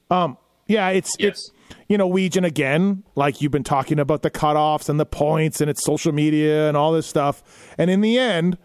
um, 0.09 0.37
yeah, 0.67 0.89
it's 0.89 1.13
Yes. 1.19 1.29
it's 1.29 1.51
you 1.87 1.97
know, 1.97 2.09
Weegan 2.09 2.45
again, 2.45 3.03
like 3.15 3.41
you've 3.41 3.51
been 3.51 3.63
talking 3.63 3.97
about 3.99 4.23
the 4.23 4.31
cutoffs 4.31 4.89
and 4.89 4.99
the 4.99 5.05
points 5.05 5.61
and 5.61 5.69
it's 5.69 5.83
social 5.83 6.11
media 6.11 6.67
and 6.67 6.75
all 6.75 6.91
this 6.91 7.07
stuff. 7.07 7.43
And 7.77 7.89
in 7.89 8.01
the 8.01 8.17
end, 8.19 8.57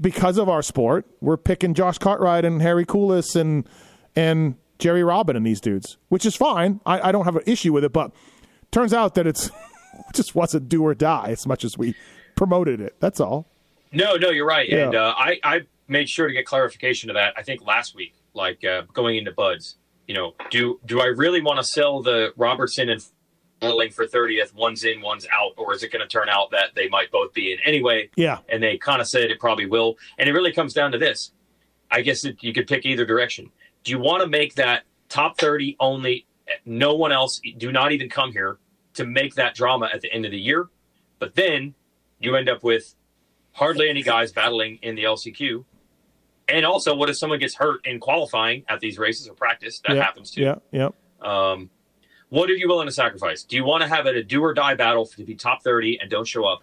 because 0.00 0.38
of 0.38 0.48
our 0.48 0.62
sport, 0.62 1.06
we're 1.20 1.36
picking 1.36 1.74
Josh 1.74 1.98
Cartwright 1.98 2.44
and 2.44 2.60
Harri 2.60 2.84
Kullas 2.86 3.34
and 3.34 3.68
and 4.14 4.54
Jerry 4.80 5.04
Robin 5.04 5.36
and 5.36 5.46
these 5.46 5.60
dudes, 5.60 5.98
which 6.08 6.26
is 6.26 6.34
fine. 6.34 6.80
I, 6.84 7.08
I 7.08 7.12
don't 7.12 7.24
have 7.24 7.36
an 7.36 7.42
issue 7.46 7.72
with 7.72 7.84
it, 7.84 7.92
but 7.92 8.12
turns 8.72 8.92
out 8.92 9.14
that 9.14 9.26
it's 9.26 9.46
it 10.08 10.14
just 10.14 10.34
wasn't 10.34 10.68
do 10.68 10.84
or 10.84 10.94
die 10.94 11.28
as 11.28 11.46
much 11.46 11.64
as 11.64 11.78
we 11.78 11.94
promoted 12.34 12.80
it. 12.80 12.96
That's 12.98 13.20
all. 13.20 13.46
No, 13.92 14.16
no, 14.16 14.30
you're 14.30 14.46
right. 14.46 14.68
Yeah. 14.68 14.86
And 14.86 14.94
uh, 14.94 15.14
I, 15.16 15.38
I 15.42 15.60
made 15.88 16.08
sure 16.08 16.26
to 16.26 16.32
get 16.32 16.46
clarification 16.46 17.10
of 17.10 17.14
that. 17.14 17.34
I 17.36 17.42
think 17.42 17.64
last 17.66 17.94
week, 17.94 18.14
like 18.34 18.64
uh, 18.64 18.82
going 18.92 19.16
into 19.16 19.32
Buds, 19.32 19.76
you 20.06 20.14
know, 20.14 20.34
do 20.50 20.80
do 20.86 21.00
I 21.00 21.06
really 21.06 21.40
want 21.40 21.58
to 21.58 21.64
sell 21.64 22.02
the 22.02 22.32
Robertson 22.36 22.88
and 22.88 23.04
Link 23.62 23.92
for 23.92 24.06
thirtieth? 24.06 24.54
One's 24.54 24.84
in, 24.84 25.00
one's 25.00 25.26
out, 25.32 25.52
or 25.56 25.74
is 25.74 25.82
it 25.82 25.92
going 25.92 26.00
to 26.00 26.08
turn 26.08 26.28
out 26.28 26.50
that 26.52 26.74
they 26.74 26.88
might 26.88 27.10
both 27.10 27.34
be 27.34 27.52
in 27.52 27.58
anyway? 27.64 28.08
Yeah. 28.16 28.38
And 28.48 28.62
they 28.62 28.78
kind 28.78 29.00
of 29.00 29.08
said 29.08 29.30
it 29.30 29.38
probably 29.38 29.66
will. 29.66 29.98
And 30.18 30.28
it 30.28 30.32
really 30.32 30.52
comes 30.52 30.72
down 30.72 30.92
to 30.92 30.98
this. 30.98 31.32
I 31.90 32.02
guess 32.02 32.24
it, 32.24 32.42
you 32.42 32.52
could 32.52 32.68
pick 32.68 32.86
either 32.86 33.04
direction. 33.04 33.50
Do 33.84 33.92
you 33.92 33.98
want 33.98 34.22
to 34.22 34.28
make 34.28 34.54
that 34.54 34.84
top 35.08 35.38
thirty 35.38 35.76
only? 35.80 36.26
No 36.64 36.94
one 36.94 37.12
else. 37.12 37.40
Do 37.58 37.70
not 37.70 37.92
even 37.92 38.08
come 38.08 38.32
here 38.32 38.58
to 38.94 39.06
make 39.06 39.34
that 39.36 39.54
drama 39.54 39.88
at 39.92 40.00
the 40.00 40.12
end 40.12 40.24
of 40.24 40.32
the 40.32 40.40
year. 40.40 40.68
But 41.18 41.34
then 41.34 41.74
you 42.18 42.34
end 42.36 42.48
up 42.48 42.62
with 42.64 42.94
hardly 43.52 43.88
any 43.88 44.02
guys 44.02 44.32
battling 44.32 44.78
in 44.82 44.94
the 44.94 45.04
LCQ. 45.04 45.64
And 46.48 46.66
also, 46.66 46.94
what 46.96 47.08
if 47.08 47.16
someone 47.16 47.38
gets 47.38 47.54
hurt 47.54 47.86
in 47.86 48.00
qualifying 48.00 48.64
at 48.68 48.80
these 48.80 48.98
races 48.98 49.28
or 49.28 49.34
practice? 49.34 49.80
That 49.86 49.96
yeah. 49.96 50.02
happens 50.02 50.32
too. 50.32 50.42
Yeah. 50.42 50.56
Yeah. 50.72 50.88
Um, 51.20 51.70
what 52.28 52.48
are 52.50 52.54
you 52.54 52.68
willing 52.68 52.86
to 52.86 52.92
sacrifice? 52.92 53.42
Do 53.42 53.56
you 53.56 53.64
want 53.64 53.82
to 53.82 53.88
have 53.88 54.06
it 54.06 54.16
a 54.16 54.22
do 54.22 54.42
or 54.42 54.54
die 54.54 54.74
battle 54.74 55.06
to 55.06 55.24
be 55.24 55.34
top 55.34 55.62
30 55.62 56.00
and 56.00 56.10
don't 56.10 56.26
show 56.26 56.44
up? 56.44 56.62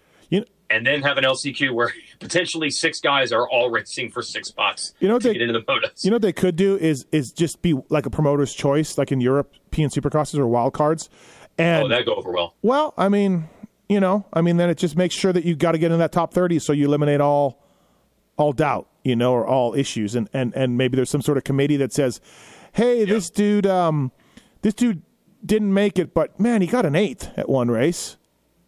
And 0.69 0.85
then 0.85 1.01
have 1.03 1.17
an 1.17 1.23
LCQ 1.23 1.73
where 1.73 1.93
potentially 2.19 2.69
six 2.69 2.99
guys 2.99 3.31
are 3.31 3.47
all 3.49 3.69
racing 3.69 4.11
for 4.11 4.21
six 4.21 4.49
spots 4.49 4.93
You 4.99 5.07
know 5.07 5.13
what 5.15 5.21
to 5.23 5.29
they- 5.29 5.33
get 5.35 5.41
into 5.43 5.53
the 5.53 5.61
motos. 5.65 6.03
You 6.03 6.09
know 6.11 6.15
what 6.15 6.21
they 6.23 6.33
could 6.33 6.55
do 6.55 6.75
is 6.77 7.05
is 7.11 7.31
just 7.31 7.61
be 7.61 7.73
like 7.89 8.05
a 8.05 8.09
promoter's 8.09 8.53
choice, 8.53 8.97
like 8.97 9.11
in 9.11 9.21
Europe, 9.21 9.53
European 9.55 9.89
supercrosses 9.89 10.37
or 10.39 10.47
wild 10.47 10.73
cards. 10.73 11.09
And 11.57 11.85
oh, 11.85 11.87
that 11.87 12.05
go 12.05 12.15
over 12.15 12.31
well. 12.31 12.55
well, 12.61 12.93
I 12.97 13.09
mean, 13.09 13.49
you 13.89 13.99
know, 13.99 14.25
I 14.33 14.41
mean, 14.41 14.57
then 14.57 14.69
it 14.69 14.77
just 14.77 14.95
makes 14.97 15.15
sure 15.15 15.31
that 15.33 15.45
you 15.45 15.55
got 15.55 15.71
to 15.71 15.77
get 15.77 15.91
in 15.91 15.99
that 15.99 16.11
top 16.11 16.33
thirty, 16.33 16.59
so 16.59 16.73
you 16.73 16.85
eliminate 16.85 17.21
all 17.21 17.63
all 18.37 18.51
doubt, 18.51 18.87
you 19.03 19.15
know, 19.15 19.33
or 19.33 19.47
all 19.47 19.73
issues, 19.73 20.13
and 20.15 20.29
and 20.33 20.53
and 20.55 20.77
maybe 20.77 20.95
there's 20.97 21.09
some 21.09 21.21
sort 21.21 21.37
of 21.37 21.43
committee 21.45 21.77
that 21.77 21.93
says, 21.93 22.19
hey, 22.73 23.05
this 23.05 23.29
dude, 23.29 23.65
um, 23.65 24.11
this 24.61 24.73
dude 24.73 25.01
didn't 25.45 25.73
make 25.73 25.97
it, 25.97 26.13
but 26.13 26.39
man, 26.39 26.61
he 26.61 26.67
got 26.67 26.85
an 26.85 26.95
eighth 26.95 27.31
at 27.37 27.47
one 27.49 27.71
race. 27.71 28.17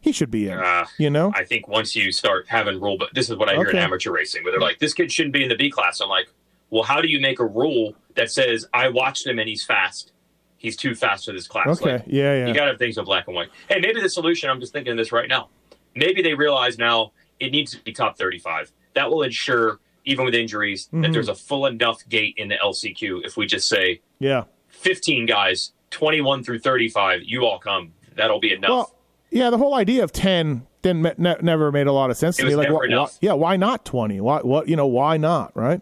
He 0.01 0.12
should 0.12 0.31
be 0.31 0.47
in. 0.47 0.57
Uh, 0.57 0.85
you 0.97 1.09
know, 1.09 1.31
I 1.35 1.43
think 1.43 1.67
once 1.67 1.95
you 1.95 2.12
start 2.12 2.45
having 2.47 2.79
rule, 2.79 2.97
but 2.97 3.09
this 3.13 3.29
is 3.29 3.35
what 3.35 3.49
I 3.49 3.55
hear 3.55 3.69
in 3.69 3.75
amateur 3.77 4.12
racing, 4.12 4.43
where 4.43 4.51
they're 4.53 4.62
like, 4.62 4.79
"This 4.79 4.93
kid 4.93 5.12
shouldn't 5.12 5.33
be 5.33 5.43
in 5.43 5.49
the 5.49 5.55
B 5.55 5.69
class." 5.69 5.99
I'm 5.99 6.07
like, 6.09 6.29
"Well, 6.69 6.83
how 6.83 7.01
do 7.01 7.07
you 7.09 7.19
make 7.19 7.39
a 7.39 7.45
rule 7.45 7.95
that 8.15 8.31
says 8.31 8.65
I 8.73 8.88
watched 8.89 9.27
him 9.27 9.39
and 9.39 9.49
he's 9.49 9.65
fast? 9.65 10.13
He's 10.57 10.77
too 10.77 10.95
fast 10.95 11.25
for 11.25 11.33
this 11.33 11.47
class." 11.47 11.67
Okay. 11.81 11.93
Like, 11.93 12.03
Yeah, 12.07 12.33
yeah. 12.39 12.47
You 12.47 12.53
got 12.53 12.65
to 12.65 12.71
have 12.71 12.79
things 12.79 12.97
in 12.97 13.03
black 13.05 13.27
and 13.27 13.35
white. 13.35 13.49
Hey, 13.67 13.79
maybe 13.81 14.01
the 14.01 14.09
solution. 14.09 14.49
I'm 14.49 14.59
just 14.62 14.71
thinking 14.73 14.91
of 14.91 14.97
this 14.97 15.12
right 15.12 15.27
now. 15.27 15.49
Maybe 15.95 16.21
they 16.21 16.33
realize 16.33 16.77
now 16.77 17.12
it 17.39 17.51
needs 17.51 17.71
to 17.71 17.83
be 17.83 17.91
top 17.91 18.17
35. 18.17 18.71
That 18.93 19.09
will 19.09 19.23
ensure, 19.23 19.79
even 20.05 20.23
with 20.25 20.33
injuries, 20.35 20.88
Mm-hmm. 20.88 21.01
that 21.01 21.12
there's 21.12 21.29
a 21.29 21.35
full 21.35 21.65
enough 21.65 22.07
gate 22.07 22.35
in 22.38 22.47
the 22.47 22.55
LCQ. 22.55 23.25
If 23.25 23.35
we 23.38 23.45
just 23.47 23.67
say 23.67 24.01
yeah. 24.19 24.43
15 24.69 25.25
guys, 25.25 25.73
21 25.91 26.43
through 26.43 26.59
35, 26.59 27.21
you 27.23 27.45
all 27.45 27.59
come. 27.59 27.91
That'll 28.15 28.39
be 28.39 28.53
enough. 28.53 28.69
Well, 28.69 28.95
yeah, 29.31 29.49
the 29.49 29.57
whole 29.57 29.75
idea 29.75 30.03
of 30.03 30.11
ten 30.11 30.65
didn't 30.81 31.17
ne- 31.19 31.35
never 31.41 31.71
made 31.71 31.87
a 31.87 31.91
lot 31.91 32.09
of 32.09 32.17
sense 32.17 32.37
to 32.37 32.45
me. 32.45 32.55
Like, 32.55 32.69
wh- 32.69 33.09
yeah, 33.21 33.33
why 33.33 33.57
not 33.57 33.85
twenty? 33.85 34.21
Why, 34.21 34.39
what, 34.41 34.67
you 34.67 34.75
know, 34.75 34.87
why 34.87 35.17
not? 35.17 35.55
Right? 35.55 35.81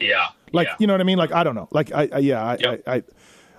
yeah. 0.00 0.26
Like, 0.52 0.66
yeah. 0.68 0.76
you 0.78 0.86
know 0.86 0.94
what 0.94 1.00
I 1.02 1.04
mean? 1.04 1.18
Like, 1.18 1.30
I 1.32 1.44
don't 1.44 1.54
know. 1.54 1.68
Like, 1.70 1.92
I, 1.92 2.08
I 2.10 2.18
yeah, 2.20 2.42
I, 2.42 2.56
Yep. 2.58 2.82
I, 2.86 2.94
I, 2.94 3.02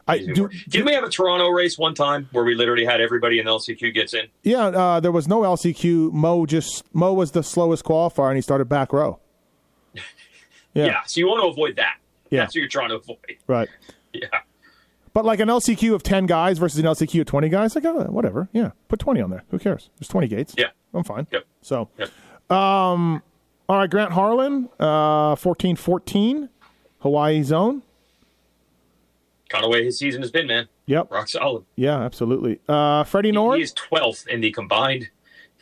I 0.08 0.18
do. 0.18 0.50
Didn't 0.70 0.88
we 0.88 0.94
have 0.94 1.04
a 1.04 1.10
Toronto 1.10 1.50
race 1.50 1.78
one 1.78 1.94
time 1.94 2.28
where 2.32 2.44
we 2.44 2.56
literally 2.56 2.84
had 2.84 3.00
everybody 3.00 3.38
in 3.38 3.46
the 3.46 3.52
LCQ 3.52 3.94
gets 3.94 4.16
in? 4.16 4.28
Yeah, 4.42 4.66
uh, 4.68 5.00
there 5.00 5.12
was 5.12 5.28
no 5.28 5.42
LCQ. 5.42 6.12
Mo 6.12 6.48
just 6.48 6.84
Mo 6.96 7.14
was 7.14 7.32
the 7.32 7.44
slowest 7.44 7.86
qualifier, 7.86 8.30
and 8.30 8.38
he 8.38 8.42
started 8.42 8.66
back 8.66 8.92
row. 8.92 9.20
Yeah. 10.76 10.86
Yeah, 10.86 11.02
So 11.08 11.20
you 11.20 11.28
want 11.28 11.42
to 11.44 11.48
avoid 11.48 11.76
that. 11.78 11.98
Yeah. 12.30 12.42
That's 12.42 12.52
what 12.52 12.60
you're 12.60 12.68
trying 12.70 12.90
to 12.90 12.96
avoid. 12.98 13.18
right. 13.48 13.68
But 15.14 15.26
like 15.26 15.40
an 15.40 15.48
LCQ 15.50 15.94
of 15.94 16.04
ten 16.04 16.26
guys 16.26 16.58
versus 16.60 16.80
an 16.80 16.86
LCQ 16.86 17.22
of 17.22 17.26
twenty 17.28 17.50
guys, 17.50 17.76
like 17.76 17.86
oh, 17.86 18.04
whatever. 18.10 18.48
Yeah, 18.54 18.72
put 18.88 19.00
twenty 19.00 19.22
on 19.22 19.30
there. 19.30 19.44
Who 19.50 19.60
cares? 19.60 19.90
There's 20.00 20.08
twenty 20.08 20.28
gates. 20.28 20.54
Yeah. 20.58 20.68
I'm 20.94 21.04
fine. 21.04 21.28
Yep. 21.32 21.46
So, 21.62 21.90
Yep. 22.00 22.10
all 22.50 23.22
right, 23.70 23.90
Grant 23.90 24.12
Harlan, 24.14 24.70
uh, 24.80 25.36
fourteen 25.36 25.76
fourteen, 25.76 26.50
Hawaii 27.00 27.44
zone. 27.44 27.84
Kind 29.50 29.66
of 29.66 29.72
way 29.72 29.84
his 29.84 29.98
season 29.98 30.22
has 30.22 30.30
been, 30.32 30.46
man. 30.48 30.68
Yep. 30.86 31.12
Rock 31.12 31.28
solid. 31.28 31.66
Yeah, 31.76 32.00
absolutely. 32.00 32.60
Uh, 32.68 33.04
Freddie 33.04 33.30
He 33.30 33.36
Noren. 33.36 33.62
is 33.62 33.74
12th 33.74 34.28
in 34.28 34.42
the 34.42 34.52
combined 34.52 35.10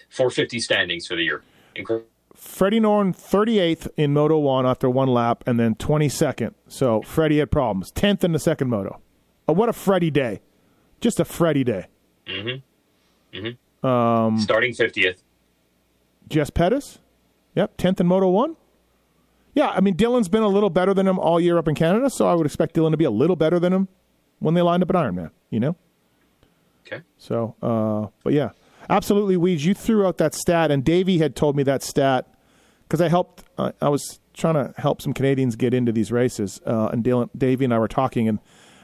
450 0.10 0.60
standings 0.60 1.08
for 1.08 1.16
the 1.16 1.24
year. 1.24 1.42
Incredible. 1.76 2.08
Freddie 2.36 2.82
Noren, 2.82 3.16
38th 3.16 3.88
in 3.98 4.12
Moto 4.14 4.38
1 4.40 4.66
after 4.66 4.90
one 4.90 5.08
lap, 5.08 5.44
and 5.48 5.58
then 5.60 5.74
22nd. 5.76 6.54
So 6.68 7.02
Freddie 7.02 7.40
had 7.40 7.50
problems. 7.50 7.92
10th 7.94 8.24
in 8.26 8.34
the 8.34 8.40
second 8.40 8.70
Moto. 8.70 9.00
Oh, 9.48 9.54
what 9.54 9.70
a 9.70 9.74
Freddie 9.74 10.12
day. 10.12 10.42
Just 11.00 11.20
a 11.20 11.26
Freddie 11.26 11.64
day. 11.64 11.88
Um, 13.84 14.40
Starting 14.40 14.74
50th. 14.74 15.18
Jess 16.28 16.50
Pettis, 16.50 17.00
yep, 17.56 17.78
10th 17.78 18.02
in 18.02 18.08
Moto 18.08 18.28
1. 18.30 18.56
Yeah, 19.54 19.70
I 19.70 19.80
mean, 19.80 19.96
Dylan's 19.96 20.28
been 20.28 20.44
a 20.44 20.48
little 20.48 20.70
better 20.70 20.94
than 20.94 21.08
him 21.08 21.18
all 21.18 21.40
year 21.40 21.58
up 21.58 21.68
in 21.68 21.76
Canada, 21.76 22.10
so 22.10 22.28
I 22.28 22.36
would 22.36 22.46
expect 22.46 22.76
Dylan 22.76 22.92
to 22.92 22.98
be 22.98 23.06
a 23.06 23.12
little 23.12 23.36
better 23.36 23.60
than 23.60 23.74
him 23.74 23.88
when 24.40 24.54
they 24.54 24.62
lined 24.62 24.84
up 24.84 24.90
at 24.90 24.96
Ironman, 24.96 25.32
you 25.50 25.60
know? 25.60 25.76
Okay. 26.86 27.02
So, 27.18 27.56
uh, 27.62 28.08
but 28.24 28.34
yeah, 28.34 28.50
absolutely, 28.90 29.38
Weeds. 29.38 29.66
You 29.66 29.74
threw 29.74 30.06
out 30.06 30.18
that 30.18 30.34
stat, 30.34 30.70
and 30.70 30.84
Davey 30.84 31.18
had 31.18 31.36
told 31.36 31.56
me 31.56 31.64
that 31.64 31.82
stat 31.82 32.28
because 32.84 33.02
I 33.02 33.08
helped. 33.10 33.44
Uh, 33.58 33.72
I 33.82 33.90
was 33.90 34.20
trying 34.34 34.54
to 34.54 34.74
help 34.80 35.02
some 35.02 35.14
Canadians 35.14 35.56
get 35.56 35.74
into 35.74 35.92
these 35.92 36.12
races, 36.12 36.62
uh, 36.66 36.90
and 36.92 37.04
Dylan, 37.04 37.30
Davey 37.38 37.66
and 37.66 37.74
I 37.74 37.80
were 37.80 37.88
talking, 37.88 38.28
and 38.28 38.40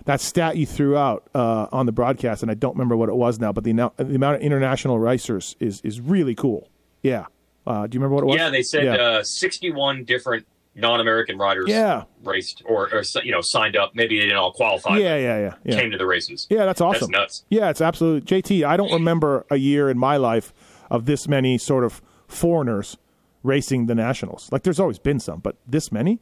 that 0.06 0.20
stat 0.22 0.58
you 0.58 0.66
threw 0.66 0.98
out 0.98 1.28
uh, 1.34 1.68
on 1.72 1.86
the 1.86 1.92
broadcast, 1.92 2.42
and 2.42 2.52
I 2.52 2.56
don't 2.56 2.74
remember 2.76 2.96
what 2.98 3.10
it 3.10 3.16
was 3.16 3.40
now, 3.40 3.52
but 3.54 3.64
the, 3.64 3.72
amount- 3.72 3.98
the 3.98 4.16
amount 4.16 4.36
of 4.38 4.42
international 4.42 5.00
racers 5.00 5.56
is 5.60 5.82
is 5.82 6.00
really 6.02 6.36
cool. 6.36 6.70
Yeah. 7.02 7.26
Uh, 7.66 7.88
do 7.88 7.96
you 7.96 8.00
remember 8.02 8.16
what 8.16 8.24
it 8.24 8.28
was? 8.28 8.36
Yeah, 8.38 8.50
they 8.50 8.62
said 8.64 8.84
Yeah. 8.84 8.96
uh, 8.96 9.24
61 9.24 10.04
different 10.04 10.46
non-American 10.76 11.38
riders 11.38 11.66
Yeah. 11.70 12.04
raced 12.24 12.62
or, 12.66 12.90
or 12.94 13.04
you 13.24 13.32
know 13.32 13.42
signed 13.42 13.78
up. 13.78 13.92
Maybe 13.94 14.18
they 14.18 14.24
didn't 14.26 14.38
all 14.38 14.52
qualify. 14.52 14.98
yeah, 14.98 15.16
yeah, 15.16 15.40
yeah, 15.40 15.54
yeah. 15.64 15.80
Came 15.80 15.92
to 15.92 15.98
the 15.98 16.06
races. 16.06 16.48
Yeah, 16.50 16.66
that's 16.66 16.82
awesome. 16.82 17.12
That's 17.12 17.42
nuts. 17.42 17.46
Yeah, 17.50 17.70
it's 17.70 17.80
absolutely 17.82 18.22
JT. 18.42 18.66
I 18.66 18.76
don't 18.76 18.92
remember 18.92 19.46
a 19.50 19.56
year 19.58 19.90
in 19.90 19.98
my 19.98 20.18
life 20.18 20.54
of 20.90 21.06
this 21.06 21.28
many 21.28 21.58
sort 21.58 21.84
of 21.86 22.02
foreigners 22.28 22.98
racing 23.44 23.86
the 23.86 23.96
nationals. 23.96 24.50
Like, 24.52 24.64
there's 24.64 24.80
always 24.80 25.00
been 25.00 25.20
some, 25.20 25.40
but 25.40 25.56
this 25.68 25.92
many, 25.92 26.20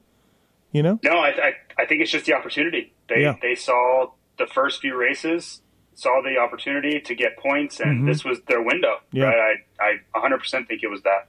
you 0.71 0.81
know? 0.83 0.99
No, 1.03 1.11
I, 1.19 1.29
I 1.29 1.53
think 1.91 2.01
it's 2.01 2.11
just 2.11 2.25
the 2.25 2.33
opportunity. 2.33 2.93
They 3.09 3.23
Yeah. 3.23 3.35
they 3.41 3.55
saw 3.55 4.11
the 4.37 4.47
first 4.47 4.79
few 4.79 4.95
races, 4.95 5.61
saw 5.93 6.21
the 6.23 6.37
opportunity 6.37 7.01
to 7.01 7.13
get 7.13 7.37
points, 7.37 7.81
and 7.81 8.07
this 8.07 8.23
was 8.23 8.39
their 8.47 8.61
window. 8.61 8.95
Mm-hmm. 9.07 9.17
Yeah. 9.17 9.25
Right? 9.25 9.57
I 9.79 9.99
I 10.15 10.19
100% 10.19 10.67
think 10.69 10.83
it 10.83 10.89
was 10.89 11.01
that. 11.01 11.27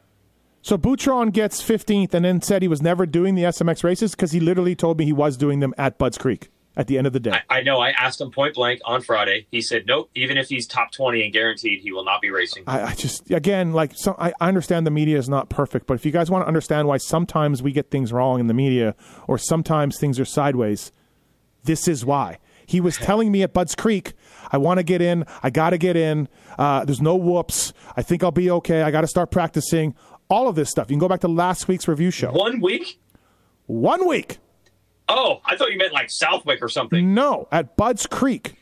So 0.63 0.79
Butron 0.79 1.33
gets 1.33 1.61
15th, 1.61 2.15
and 2.15 2.25
then 2.25 2.41
said 2.41 2.63
he 2.63 2.69
was 2.69 2.81
never 2.81 3.05
doing 3.07 3.35
the 3.35 3.43
SMX 3.43 3.83
races 3.83 4.13
because 4.15 4.31
he 4.31 4.39
literally 4.39 4.77
told 4.77 4.99
me 4.99 5.05
he 5.05 5.13
was 5.13 5.37
doing 5.37 5.59
them 5.59 5.75
at 5.77 5.99
Budds 5.99 6.17
Creek 6.17 6.49
at 6.77 6.87
the 6.87 6.97
end 6.99 7.07
of 7.07 7.13
the 7.13 7.21
day. 7.21 7.39
I, 7.51 7.59
I 7.59 7.63
know. 7.63 7.81
I 7.81 7.91
asked 7.91 8.21
him 8.21 8.31
point 8.31 8.55
blank 8.55 8.81
on 8.85 9.03
Friday. 9.03 9.47
He 9.51 9.61
said, 9.61 9.85
"Nope. 9.87 10.11
Even 10.15 10.37
if 10.37 10.49
he's 10.49 10.67
top 10.67 10.93
20 10.93 11.23
and 11.23 11.33
guaranteed, 11.33 11.81
he 11.81 11.93
will 11.93 12.05
not 12.05 12.21
be 12.21 12.31
racing." 12.31 12.65
I, 12.67 12.83
I 12.83 12.95
just 12.95 13.31
again 13.31 13.73
like 13.73 13.93
so 13.95 14.17
I, 14.19 14.33
I 14.41 14.49
understand 14.49 14.87
the 14.87 14.91
media 14.91 15.19
is 15.19 15.29
not 15.29 15.49
perfect, 15.49 15.87
but 15.87 15.95
if 15.95 16.07
you 16.07 16.13
guys 16.13 16.31
want 16.31 16.43
to 16.45 16.49
understand 16.49 16.89
why 16.89 16.97
sometimes 16.97 17.63
we 17.63 17.73
get 17.73 17.91
things 17.91 18.13
wrong 18.13 18.41
in 18.41 18.47
the 18.47 18.55
media 18.55 18.95
or 19.27 19.39
sometimes 19.39 19.99
things 19.99 20.19
are 20.19 20.25
sideways, 20.25 20.93
this 21.65 21.87
is 21.87 22.05
why. 22.05 22.39
He 22.67 22.81
was 22.81 22.97
telling 22.99 23.31
me 23.31 23.43
at 23.43 23.53
Budds 23.53 23.75
Creek, 23.75 24.13
I 24.51 24.59
want 24.59 24.79
to 24.79 24.85
get 24.85 25.03
in, 25.03 25.25
I 25.43 25.51
got 25.51 25.71
to 25.71 25.79
get 25.79 25.97
in. 25.97 26.29
Uh, 26.59 26.85
there's 26.85 27.03
no 27.03 27.17
whoops. 27.17 27.73
I 27.97 28.03
think 28.03 28.23
I'll 28.23 28.31
be 28.31 28.51
okay. 28.51 28.83
I 28.83 28.91
got 28.91 29.03
to 29.03 29.07
start 29.07 29.31
practicing. 29.31 29.95
All 30.31 30.49
of 30.49 30.55
this 30.55 30.71
stuff. 30.71 30.89
You 30.89 30.95
can 30.95 31.01
go 31.01 31.09
back 31.09 31.21
to 31.21 31.29
last 31.29 31.69
week's 31.69 31.87
review 31.87 32.11
show. 32.11 32.33
One 32.33 32.61
week? 32.61 32.99
One 33.67 34.07
week. 34.09 34.39
Oh, 35.09 35.41
I 35.45 35.57
thought 35.57 35.73
you 35.73 35.79
meant 35.79 35.93
like 35.93 36.11
Southwick 36.11 36.63
or 36.63 36.69
something. 36.69 37.15
No, 37.15 37.49
at 37.51 37.77
Budds 37.77 38.07
Creek. 38.07 38.57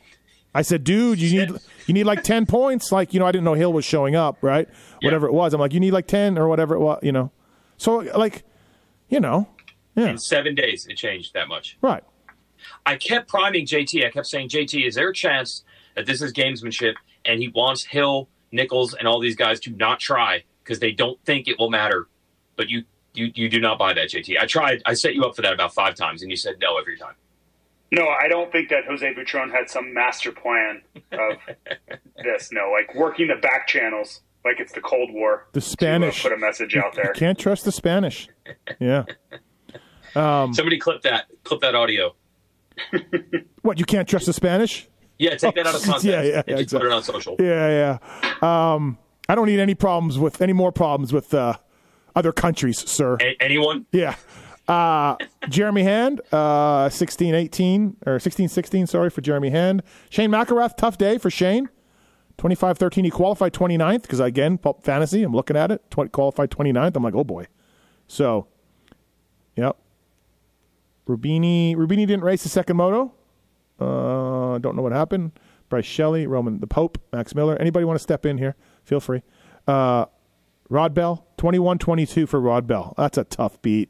I 0.53 0.63
said, 0.63 0.83
dude, 0.83 1.19
you 1.19 1.39
need 1.39 1.59
you 1.87 1.93
need 1.93 2.03
like 2.03 2.23
ten 2.23 2.45
points. 2.45 2.91
Like, 2.91 3.13
you 3.13 3.19
know, 3.19 3.25
I 3.25 3.31
didn't 3.31 3.45
know 3.45 3.53
Hill 3.53 3.71
was 3.71 3.85
showing 3.85 4.15
up, 4.15 4.37
right? 4.41 4.67
Whatever 5.01 5.27
it 5.27 5.33
was. 5.33 5.53
I'm 5.53 5.61
like, 5.61 5.73
you 5.73 5.79
need 5.79 5.91
like 5.91 6.07
ten 6.07 6.37
or 6.37 6.47
whatever 6.47 6.75
it 6.75 6.79
was, 6.79 6.99
you 7.03 7.11
know. 7.11 7.31
So 7.77 7.97
like, 7.99 8.43
you 9.09 9.19
know. 9.19 9.47
Yeah. 9.95 10.07
In 10.07 10.17
seven 10.17 10.55
days, 10.55 10.87
it 10.87 10.95
changed 10.95 11.33
that 11.33 11.47
much. 11.47 11.77
Right. 11.81 12.03
I 12.85 12.95
kept 12.95 13.27
priming 13.27 13.65
JT. 13.65 14.05
I 14.05 14.09
kept 14.09 14.27
saying, 14.27 14.49
JT, 14.49 14.87
is 14.87 14.95
there 14.95 15.09
a 15.09 15.13
chance 15.13 15.63
that 15.95 16.05
this 16.05 16.21
is 16.21 16.31
gamesmanship 16.31 16.93
and 17.25 17.41
he 17.41 17.49
wants 17.49 17.83
Hill, 17.83 18.29
Nichols, 18.51 18.93
and 18.93 19.07
all 19.07 19.19
these 19.19 19.35
guys 19.35 19.59
to 19.61 19.71
not 19.71 19.99
try 19.99 20.43
because 20.63 20.79
they 20.79 20.91
don't 20.91 21.19
think 21.25 21.47
it 21.47 21.59
will 21.59 21.69
matter? 21.69 22.07
But 22.55 22.69
you, 22.69 22.83
you, 23.13 23.31
you 23.35 23.49
do 23.49 23.59
not 23.59 23.77
buy 23.77 23.93
that, 23.93 24.09
JT. 24.09 24.37
I 24.39 24.45
tried. 24.45 24.81
I 24.85 24.93
set 24.93 25.15
you 25.15 25.23
up 25.23 25.35
for 25.35 25.41
that 25.41 25.53
about 25.53 25.73
five 25.73 25.95
times, 25.95 26.21
and 26.21 26.31
you 26.31 26.37
said 26.37 26.55
no 26.61 26.77
every 26.77 26.97
time. 26.97 27.15
No, 27.91 28.07
I 28.07 28.27
don't 28.29 28.51
think 28.51 28.69
that 28.69 28.85
Jose 28.85 29.13
Butron 29.13 29.51
had 29.51 29.69
some 29.69 29.93
master 29.93 30.31
plan 30.31 30.81
of 31.11 31.37
this. 32.23 32.49
No, 32.51 32.71
like 32.71 32.95
working 32.95 33.27
the 33.27 33.35
back 33.35 33.67
channels 33.67 34.21
like 34.45 34.59
it's 34.59 34.71
the 34.73 34.81
Cold 34.81 35.11
War. 35.11 35.47
The 35.51 35.59
to, 35.59 35.65
uh, 35.65 35.69
Spanish. 35.69 36.23
put 36.23 36.31
a 36.31 36.37
message 36.37 36.75
out 36.75 36.95
there. 36.95 37.13
Can't 37.13 37.37
trust 37.37 37.65
the 37.65 37.71
Spanish. 37.71 38.27
Yeah. 38.79 39.05
Somebody 40.13 40.77
clip 40.77 41.03
that. 41.03 41.27
Clip 41.43 41.61
that 41.61 41.75
audio. 41.75 42.15
What, 43.61 43.77
you 43.77 43.85
can't 43.85 44.09
trust 44.09 44.25
the 44.25 44.33
Spanish? 44.33 44.89
Yeah, 45.19 45.35
take 45.35 45.53
that 45.53 45.67
out 45.67 45.75
of 45.75 45.83
context. 45.83 46.03
Yeah, 46.03 46.23
yeah, 46.23 46.41
and 46.47 46.57
just 46.57 46.71
put 46.71 46.81
exactly. 46.81 46.89
it 46.89 46.93
on 46.93 47.03
social. 47.03 47.35
Yeah, 47.39 47.99
yeah. 48.41 48.73
Um, 48.73 48.97
I 49.29 49.35
don't 49.35 49.45
need 49.45 49.59
any 49.59 49.75
problems 49.75 50.17
with 50.17 50.41
any 50.41 50.51
more 50.51 50.71
problems 50.71 51.13
with 51.13 51.31
uh, 51.31 51.57
other 52.15 52.31
countries, 52.31 52.77
sir. 52.89 53.17
A- 53.21 53.35
anyone? 53.41 53.85
Yeah. 53.91 54.15
Uh, 54.67 55.15
Jeremy 55.49 55.83
Hand, 55.83 56.21
uh, 56.31 56.89
16 56.89 57.35
18, 57.35 57.97
or 58.05 58.19
16 58.19 58.47
16, 58.47 58.87
sorry, 58.87 59.09
for 59.09 59.21
Jeremy 59.21 59.49
Hand. 59.49 59.83
Shane 60.09 60.29
McElrath, 60.29 60.77
tough 60.77 60.97
day 60.97 61.17
for 61.17 61.29
Shane. 61.29 61.69
25 62.37 62.77
13. 62.77 63.03
He 63.05 63.11
qualified 63.11 63.53
29th 63.53 64.01
because, 64.03 64.19
again, 64.19 64.57
Pulp 64.57 64.83
Fantasy, 64.83 65.23
I'm 65.23 65.33
looking 65.33 65.55
at 65.55 65.71
it. 65.71 65.89
20, 65.91 66.09
qualified 66.09 66.49
29th. 66.49 66.95
I'm 66.95 67.03
like, 67.03 67.13
oh 67.15 67.23
boy. 67.23 67.45
So, 68.07 68.47
yep. 69.55 69.77
Rubini, 71.07 71.75
Rubini 71.75 72.07
didn't 72.07 72.21
race 72.21 72.43
the 72.43 72.49
second 72.49 72.77
moto. 72.77 73.13
Uh, 73.79 74.57
don't 74.59 74.75
know 74.75 74.81
what 74.81 74.91
happened. 74.91 75.31
Bryce 75.69 75.85
Shelly, 75.85 76.27
Roman 76.27 76.59
the 76.59 76.67
Pope, 76.67 76.97
Max 77.13 77.33
Miller. 77.33 77.55
Anybody 77.57 77.85
want 77.85 77.97
to 77.97 78.03
step 78.03 78.25
in 78.25 78.37
here? 78.37 78.55
Feel 78.83 78.99
free. 78.99 79.23
Uh, 79.67 80.05
Rod 80.71 80.93
Bell, 80.93 81.27
21-22 81.37 82.29
for 82.29 82.39
Rod 82.39 82.65
Bell. 82.65 82.93
That's 82.97 83.17
a 83.17 83.25
tough 83.25 83.61
beat. 83.61 83.89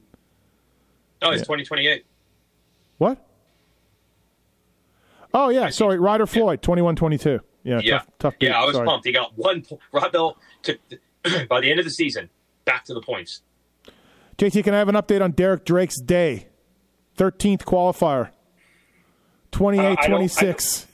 Oh, 1.22 1.30
it's 1.30 1.44
2028. 1.44 2.04
What? 2.98 3.24
Oh 5.32 5.50
yeah, 5.50 5.70
sorry, 5.70 6.00
Ryder 6.00 6.26
Floyd, 6.26 6.62
21-22. 6.64 7.40
Yeah, 7.64 7.80
Yeah. 7.84 8.00
tough, 8.00 8.08
tough 8.18 8.40
beat. 8.40 8.48
yeah, 8.48 8.60
I 8.60 8.66
was 8.66 8.76
sorry. 8.76 8.88
pumped. 8.88 9.06
He 9.06 9.14
got 9.14 9.38
one. 9.38 9.62
po- 9.62 9.80
Rod 9.92 10.12
Bell 10.12 10.38
took 10.64 10.80
by 11.48 11.62
the 11.62 11.70
end 11.70 11.80
of 11.80 11.86
the 11.86 11.92
season 11.92 12.32
back 12.66 12.84
to 12.86 12.96
the 12.96 13.02
points. 13.02 13.42
JT, 14.40 14.64
can 14.64 14.74
I 14.74 14.80
have 14.80 14.90
an 14.90 14.96
update 14.96 15.22
on 15.22 15.32
Derek 15.32 15.64
Drake's 15.64 16.02
day? 16.02 16.48
13th 17.18 17.64
qualifier. 17.64 18.32
28 19.52 20.00
uh, 20.00 20.08
26. 20.08 20.88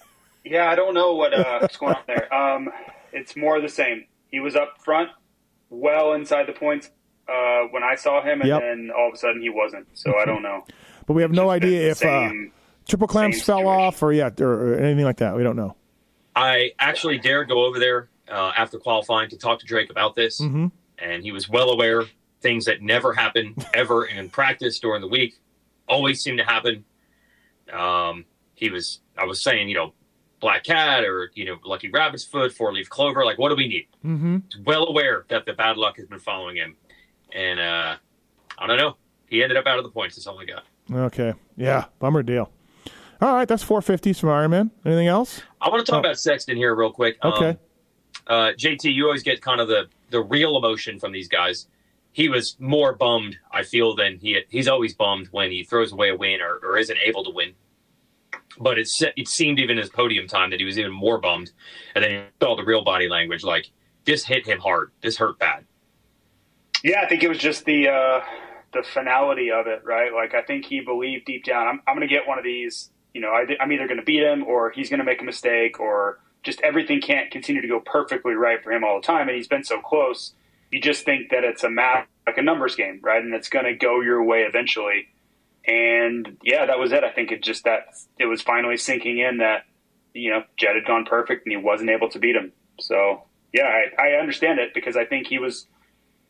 Yeah, 0.43 0.69
I 0.69 0.75
don't 0.75 0.93
know 0.93 1.13
what 1.15 1.33
uh, 1.33 1.59
what's 1.61 1.77
going 1.77 1.95
on 1.95 2.01
there. 2.07 2.33
Um, 2.33 2.69
it's 3.13 3.37
more 3.37 3.55
of 3.55 3.61
the 3.63 3.69
same. 3.69 4.03
He 4.29 4.41
was 4.41 4.55
up 4.57 4.81
front, 4.83 5.09
well 5.69 6.13
inside 6.13 6.47
the 6.47 6.53
points 6.53 6.89
uh, 7.27 7.63
when 7.71 7.83
I 7.83 7.95
saw 7.95 8.21
him, 8.23 8.41
and 8.41 8.49
Yep. 8.49 8.61
then 8.61 8.91
all 8.97 9.09
of 9.09 9.13
a 9.13 9.17
sudden 9.17 9.41
he 9.41 9.49
wasn't. 9.49 9.87
So 9.93 10.17
I 10.17 10.25
don't 10.25 10.41
know. 10.43 10.63
But 11.05 11.13
we 11.13 11.21
have 11.21 11.31
no 11.31 11.45
Just 11.45 11.63
idea 11.63 11.79
the 11.81 11.89
if 11.89 12.05
uh, 12.05 12.31
triple 12.87 13.07
clamps 13.07 13.41
fell 13.41 13.59
situation. 13.59 13.81
off 13.81 14.01
or 14.03 14.11
yeah, 14.13 14.29
or, 14.39 14.73
or 14.73 14.75
anything 14.75 15.05
like 15.05 15.17
that. 15.17 15.35
We 15.35 15.43
don't 15.43 15.55
know. 15.55 15.75
I 16.35 16.71
actually 16.79 17.17
dared 17.17 17.49
go 17.49 17.65
over 17.65 17.79
there 17.79 18.09
uh, 18.29 18.51
after 18.55 18.77
qualifying 18.77 19.29
to 19.29 19.37
talk 19.37 19.59
to 19.59 19.65
Drake 19.65 19.89
about 19.89 20.15
this, 20.15 20.39
Mhm. 20.41 20.71
and 20.99 21.23
he 21.23 21.31
was 21.31 21.49
well 21.49 21.69
aware 21.69 22.03
things 22.41 22.65
that 22.65 22.81
never 22.81 23.13
happen 23.13 23.55
ever 23.73 24.05
in 24.05 24.29
practice 24.29 24.79
during 24.79 25.01
the 25.01 25.07
week 25.07 25.35
always 25.87 26.21
seem 26.21 26.37
to 26.37 26.43
happen. 26.43 26.85
Um, 27.73 28.25
he 28.53 28.69
was, 28.69 28.99
I 29.17 29.25
was 29.25 29.41
saying, 29.41 29.69
you 29.69 29.75
know, 29.75 29.93
black 30.39 30.63
cat 30.63 31.03
or 31.03 31.31
you 31.33 31.45
know, 31.45 31.57
lucky 31.65 31.89
rabbit's 31.89 32.23
foot, 32.23 32.51
four 32.53 32.71
leaf 32.73 32.89
clover. 32.89 33.25
Like, 33.25 33.37
what 33.37 33.49
do 33.49 33.55
we 33.55 33.67
need? 33.67 33.87
Mm-hmm. 34.05 34.37
Well 34.65 34.87
aware 34.87 35.25
that 35.29 35.45
the 35.45 35.53
bad 35.53 35.77
luck 35.77 35.97
has 35.97 36.07
been 36.07 36.19
following 36.19 36.55
him, 36.57 36.75
and 37.33 37.59
uh, 37.59 37.95
I 38.57 38.67
don't 38.67 38.77
know. 38.77 38.97
He 39.27 39.43
ended 39.43 39.57
up 39.57 39.65
out 39.67 39.77
of 39.77 39.83
the 39.83 39.91
points. 39.91 40.15
That's 40.15 40.27
all 40.27 40.39
I 40.39 40.45
got. 40.45 40.63
Okay. 40.91 41.33
Yeah, 41.57 41.85
bummer 41.99 42.23
deal. 42.23 42.51
All 43.19 43.33
right, 43.33 43.47
that's 43.47 43.65
450s 43.65 44.19
from 44.19 44.29
Iron 44.29 44.51
Man. 44.51 44.71
Anything 44.85 45.07
else? 45.07 45.41
I 45.59 45.69
want 45.69 45.83
to 45.85 45.91
talk 45.91 45.97
Oh. 45.97 46.01
about 46.01 46.19
Sexton 46.19 46.55
here 46.55 46.73
real 46.75 46.91
quick. 46.91 47.17
Um, 47.23 47.33
Okay. 47.33 47.57
uh, 48.27 48.51
JT, 48.55 48.93
you 48.93 49.05
always 49.05 49.23
get 49.23 49.41
kind 49.41 49.59
of 49.61 49.67
the 49.67 49.87
the 50.11 50.21
real 50.21 50.55
emotion 50.55 50.99
from 50.99 51.11
these 51.11 51.27
guys. 51.27 51.67
He 52.13 52.29
was 52.29 52.55
more 52.59 52.93
bummed, 52.93 53.37
I 53.51 53.63
feel, 53.63 53.95
than 53.95 54.17
he 54.19 54.39
he's 54.49 54.67
always 54.67 54.93
bummed 54.95 55.27
when 55.31 55.51
he 55.51 55.63
throws 55.63 55.91
away 55.91 56.09
a 56.09 56.15
win 56.15 56.39
or, 56.41 56.59
or 56.63 56.77
isn't 56.77 56.97
able 57.03 57.23
to 57.25 57.31
win. 57.31 57.53
But 58.59 58.79
it 58.79 58.89
it 59.15 59.27
seemed 59.27 59.59
even 59.59 59.77
his 59.77 59.89
podium 59.89 60.27
time 60.27 60.49
that 60.49 60.59
he 60.59 60.65
was 60.65 60.79
even 60.79 60.91
more 60.91 61.19
bummed, 61.19 61.51
and 61.95 62.03
then 62.03 62.11
he 62.11 62.21
saw 62.41 62.55
the 62.55 62.63
real 62.63 62.83
body 62.83 63.07
language. 63.07 63.43
Like 63.43 63.69
this 64.05 64.23
hit 64.23 64.47
him 64.47 64.59
hard. 64.59 64.91
This 65.01 65.17
hurt 65.17 65.37
bad. 65.37 65.65
Yeah, 66.83 67.01
I 67.01 67.07
think 67.07 67.23
it 67.23 67.29
was 67.29 67.37
just 67.37 67.65
the 67.65 67.89
uh, 67.89 68.21
the 68.73 68.83
finality 68.83 69.51
of 69.51 69.67
it, 69.67 69.83
right? 69.83 70.13
Like 70.13 70.33
I 70.33 70.41
think 70.41 70.65
he 70.65 70.81
believed 70.81 71.25
deep 71.25 71.43
down, 71.43 71.67
I'm, 71.67 71.81
I'm 71.87 71.95
going 71.95 72.07
to 72.07 72.13
get 72.13 72.27
one 72.27 72.37
of 72.37 72.43
these. 72.43 72.89
You 73.13 73.21
know, 73.21 73.29
I, 73.29 73.45
I'm 73.59 73.71
either 73.71 73.87
going 73.87 73.99
to 73.99 74.05
beat 74.05 74.21
him 74.21 74.43
or 74.43 74.71
he's 74.71 74.89
going 74.89 74.99
to 74.99 75.05
make 75.05 75.21
a 75.21 75.25
mistake, 75.25 75.79
or 75.79 76.19
just 76.43 76.61
everything 76.61 77.01
can't 77.01 77.31
continue 77.31 77.61
to 77.61 77.67
go 77.67 77.79
perfectly 77.79 78.33
right 78.33 78.63
for 78.63 78.71
him 78.71 78.83
all 78.83 78.99
the 79.01 79.05
time. 79.05 79.27
And 79.27 79.35
he's 79.35 79.47
been 79.47 79.63
so 79.63 79.81
close. 79.81 80.33
You 80.71 80.81
just 80.81 81.05
think 81.05 81.29
that 81.31 81.43
it's 81.43 81.63
a 81.63 81.69
math, 81.69 82.07
like 82.25 82.37
a 82.37 82.41
numbers 82.41 82.75
game, 82.75 82.99
right? 83.01 83.23
And 83.23 83.33
it's 83.33 83.49
going 83.49 83.65
to 83.65 83.73
go 83.73 84.01
your 84.01 84.23
way 84.23 84.41
eventually. 84.41 85.07
And 85.67 86.37
yeah, 86.43 86.65
that 86.65 86.79
was 86.79 86.91
it. 86.93 87.03
I 87.03 87.11
think 87.11 87.31
it 87.31 87.43
just 87.43 87.65
that 87.65 87.87
it 88.17 88.25
was 88.25 88.41
finally 88.41 88.77
sinking 88.77 89.19
in 89.19 89.37
that 89.37 89.65
you 90.13 90.31
know 90.31 90.43
Jett 90.57 90.75
had 90.75 90.85
gone 90.85 91.05
perfect 91.05 91.45
and 91.45 91.51
he 91.51 91.57
wasn't 91.57 91.89
able 91.89 92.09
to 92.09 92.19
beat 92.19 92.35
him. 92.35 92.53
So 92.79 93.23
yeah, 93.53 93.67
I, 93.99 94.09
I 94.09 94.19
understand 94.19 94.59
it 94.59 94.73
because 94.73 94.95
I 94.95 95.05
think 95.05 95.27
he 95.27 95.39
was 95.39 95.67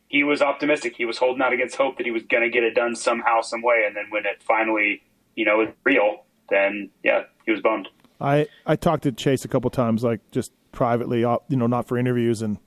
he 0.08 0.24
was 0.24 0.42
optimistic. 0.42 0.96
He 0.96 1.06
was 1.06 1.18
holding 1.18 1.42
out 1.42 1.54
against 1.54 1.76
hope 1.76 1.98
that 1.98 2.06
he 2.06 2.12
was 2.12 2.24
going 2.24 2.44
to 2.44 2.50
get 2.50 2.64
it 2.64 2.74
done 2.74 2.96
somehow, 2.96 3.42
some 3.42 3.62
way. 3.62 3.84
And 3.86 3.96
then 3.96 4.06
when 4.10 4.26
it 4.26 4.42
finally, 4.42 5.04
you 5.36 5.46
know, 5.46 5.58
was 5.58 5.70
real, 5.84 6.24
then 6.50 6.90
yeah, 7.04 7.24
he 7.46 7.52
was 7.52 7.62
bummed. 7.62 7.90
I 8.20 8.48
I 8.66 8.76
talked 8.76 9.04
to 9.04 9.12
Chase 9.12 9.46
a 9.46 9.48
couple 9.48 9.70
times, 9.70 10.04
like 10.04 10.22
just 10.32 10.52
privately, 10.72 11.24
uh, 11.24 11.38
you 11.50 11.58
know, 11.58 11.68
not 11.68 11.88
for 11.88 11.98
interviews. 11.98 12.42
And 12.42 12.58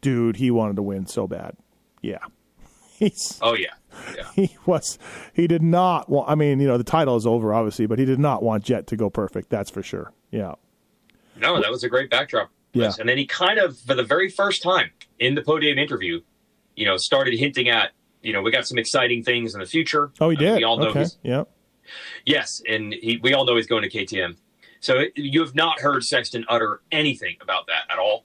dude, 0.00 0.36
he 0.36 0.50
wanted 0.50 0.76
to 0.76 0.82
win 0.82 1.06
so 1.06 1.26
bad. 1.26 1.56
Yeah, 2.02 2.18
he's 2.98 3.38
Oh 3.40 3.54
yeah, 3.54 3.74
yeah. 4.16 4.24
he 4.34 4.56
was 4.66 4.98
he 5.32 5.46
did 5.46 5.62
not 5.62 6.08
want. 6.08 6.30
I 6.30 6.34
mean, 6.34 6.60
you 6.60 6.66
know, 6.66 6.78
the 6.78 6.84
title 6.84 7.16
is 7.16 7.26
over, 7.26 7.52
obviously, 7.54 7.86
but 7.86 7.98
he 7.98 8.04
did 8.04 8.18
not 8.18 8.42
want 8.42 8.64
Jett 8.64 8.86
to 8.88 8.96
go 8.96 9.10
perfect. 9.10 9.50
That's 9.50 9.70
for 9.70 9.82
sure. 9.82 10.12
Yeah. 10.30 10.54
No, 11.36 11.60
that 11.60 11.70
was 11.70 11.84
a 11.84 11.88
great 11.88 12.10
backdrop. 12.10 12.50
Yeah. 12.72 12.92
And 12.98 13.08
then 13.08 13.18
he 13.18 13.26
kind 13.26 13.58
of, 13.58 13.78
for 13.78 13.94
the 13.94 14.02
very 14.04 14.28
first 14.28 14.62
time 14.62 14.90
in 15.18 15.34
the 15.34 15.42
podium 15.42 15.78
interview, 15.78 16.20
you 16.76 16.86
know, 16.86 16.96
started 16.96 17.38
hinting 17.38 17.68
at, 17.68 17.92
you 18.22 18.32
know, 18.32 18.40
we 18.40 18.50
got 18.50 18.66
some 18.66 18.78
exciting 18.78 19.22
things 19.22 19.54
in 19.54 19.60
the 19.60 19.66
future. 19.66 20.12
Oh, 20.20 20.30
he 20.30 20.36
I 20.36 20.40
mean, 20.40 20.48
did. 20.48 20.56
we 20.58 20.64
all 20.64 20.78
know 20.78 20.88
okay. 20.88 21.06
Yeah. 21.22 21.44
yes, 22.24 22.62
and 22.66 22.94
he, 22.94 23.18
we 23.22 23.34
all 23.34 23.44
know 23.44 23.56
he's 23.56 23.66
going 23.66 23.82
to 23.82 23.90
KTM. 23.90 24.36
So 24.80 25.04
you 25.14 25.40
have 25.40 25.54
not 25.54 25.80
heard 25.80 26.02
Sexton 26.02 26.44
utter 26.48 26.80
anything 26.90 27.36
about 27.40 27.66
that 27.66 27.82
at 27.90 27.98
all. 27.98 28.24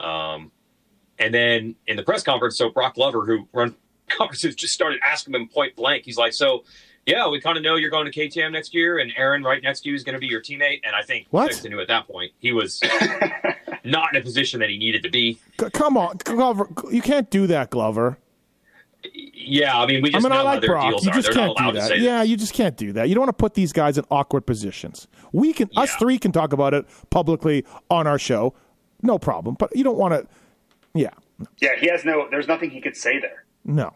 Um, 0.00 0.50
and 1.18 1.32
then 1.32 1.76
in 1.86 1.96
the 1.96 2.02
press 2.02 2.22
conference, 2.22 2.58
so 2.58 2.70
Brock 2.70 2.94
Glover, 2.94 3.24
who 3.24 3.48
runs 3.52 3.74
conferences, 4.08 4.54
just 4.54 4.74
started 4.74 5.00
asking 5.04 5.34
him 5.34 5.48
point 5.48 5.76
blank. 5.76 6.04
He's 6.04 6.16
like, 6.16 6.32
"So, 6.32 6.64
yeah, 7.06 7.28
we 7.28 7.40
kind 7.40 7.56
of 7.56 7.62
know 7.62 7.76
you're 7.76 7.90
going 7.90 8.10
to 8.10 8.12
KTM 8.12 8.52
next 8.52 8.74
year, 8.74 8.98
and 8.98 9.12
Aaron 9.16 9.42
right 9.42 9.62
next 9.62 9.80
to 9.82 9.88
you 9.90 9.94
is 9.94 10.04
going 10.04 10.14
to 10.14 10.18
be 10.20 10.26
your 10.26 10.40
teammate." 10.40 10.80
And 10.84 10.94
I 10.94 11.02
think 11.02 11.26
What? 11.30 11.52
Sexton 11.52 11.70
knew 11.72 11.80
at 11.80 11.88
that 11.88 12.06
point 12.06 12.32
he 12.38 12.52
was 12.52 12.80
not 13.84 14.14
in 14.14 14.20
a 14.20 14.24
position 14.24 14.60
that 14.60 14.70
he 14.70 14.78
needed 14.78 15.02
to 15.02 15.10
be. 15.10 15.38
C- 15.60 15.70
come 15.72 15.96
on, 15.96 16.16
Glover. 16.24 16.68
You 16.90 17.02
can't 17.02 17.30
do 17.30 17.46
that, 17.48 17.70
Glover. 17.70 18.18
Yeah, 19.12 19.78
I 19.78 19.84
mean, 19.84 20.00
we 20.02 20.14
I 20.14 20.18
mean, 20.18 20.30
know 20.30 20.36
I 20.36 20.38
how 20.38 20.44
like 20.44 20.60
their 20.62 20.70
Brock. 20.70 20.88
deals 20.90 21.04
You 21.04 21.10
are. 21.10 21.14
just 21.14 21.26
They're 21.26 21.34
can't 21.34 21.46
not 21.48 21.56
do 21.58 21.62
allowed 21.64 21.72
to 21.72 21.78
that. 21.80 21.88
say 21.88 21.98
Yeah, 22.04 22.22
you 22.22 22.38
just 22.38 22.54
can't 22.54 22.74
do 22.74 22.92
that. 22.94 23.06
You 23.08 23.14
don't 23.14 23.20
want 23.26 23.36
to 23.36 23.42
put 23.42 23.52
these 23.52 23.70
guys 23.70 23.98
in 23.98 24.04
awkward 24.10 24.46
positions. 24.46 25.08
We 25.32 25.52
can, 25.52 25.68
us 25.76 25.94
three 25.96 26.18
can 26.18 26.32
talk 26.32 26.54
about 26.54 26.72
it 26.72 26.86
publicly 27.10 27.66
on 27.90 28.06
our 28.06 28.18
show, 28.18 28.54
no 29.02 29.18
problem. 29.18 29.56
But 29.58 29.76
you 29.76 29.84
don't 29.84 29.98
want 29.98 30.14
to. 30.14 30.26
Yeah, 30.94 31.10
Yeah, 31.60 31.76
he 31.78 31.88
has 31.88 32.06
no. 32.06 32.28
There's 32.30 32.48
nothing 32.48 32.70
he 32.70 32.80
could 32.80 32.96
say 32.96 33.18
there. 33.18 33.43
No. 33.64 33.92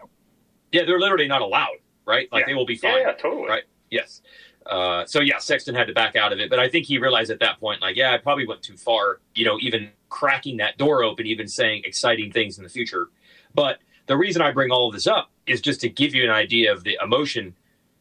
Yeah, 0.72 0.84
they're 0.84 1.00
literally 1.00 1.28
not 1.28 1.40
allowed, 1.40 1.78
right? 2.06 2.28
Like 2.30 2.42
Yeah. 2.42 2.46
they 2.46 2.54
will 2.54 2.66
be 2.66 2.74
Yeah, 2.74 2.92
fine. 2.92 3.00
yeah, 3.02 3.12
totally. 3.12 3.48
Right? 3.48 3.62
Yes. 3.90 4.20
Uh, 4.66 5.06
so 5.06 5.20
yeah, 5.20 5.38
Sexton 5.38 5.74
had 5.74 5.86
to 5.86 5.94
back 5.94 6.14
out 6.14 6.30
of 6.32 6.40
it, 6.40 6.50
but 6.50 6.58
I 6.58 6.68
think 6.68 6.84
he 6.84 6.98
realized 6.98 7.30
at 7.30 7.40
that 7.40 7.58
point, 7.58 7.80
like, 7.80 7.96
yeah, 7.96 8.12
I 8.12 8.18
probably 8.18 8.46
went 8.46 8.62
too 8.62 8.76
far. 8.76 9.20
You 9.34 9.46
know, 9.46 9.56
even 9.62 9.90
cracking 10.10 10.58
that 10.58 10.76
door 10.76 11.02
open, 11.02 11.26
even 11.26 11.48
saying 11.48 11.82
exciting 11.86 12.30
things 12.32 12.58
in 12.58 12.64
the 12.64 12.70
future. 12.70 13.08
But 13.54 13.78
the 14.06 14.16
reason 14.16 14.42
I 14.42 14.52
bring 14.52 14.70
all 14.70 14.88
of 14.88 14.92
this 14.94 15.06
up 15.06 15.30
is 15.46 15.62
just 15.62 15.80
to 15.82 15.88
give 15.88 16.14
you 16.14 16.22
an 16.24 16.30
idea 16.30 16.70
of 16.72 16.84
the 16.84 16.98
emotion 17.02 17.54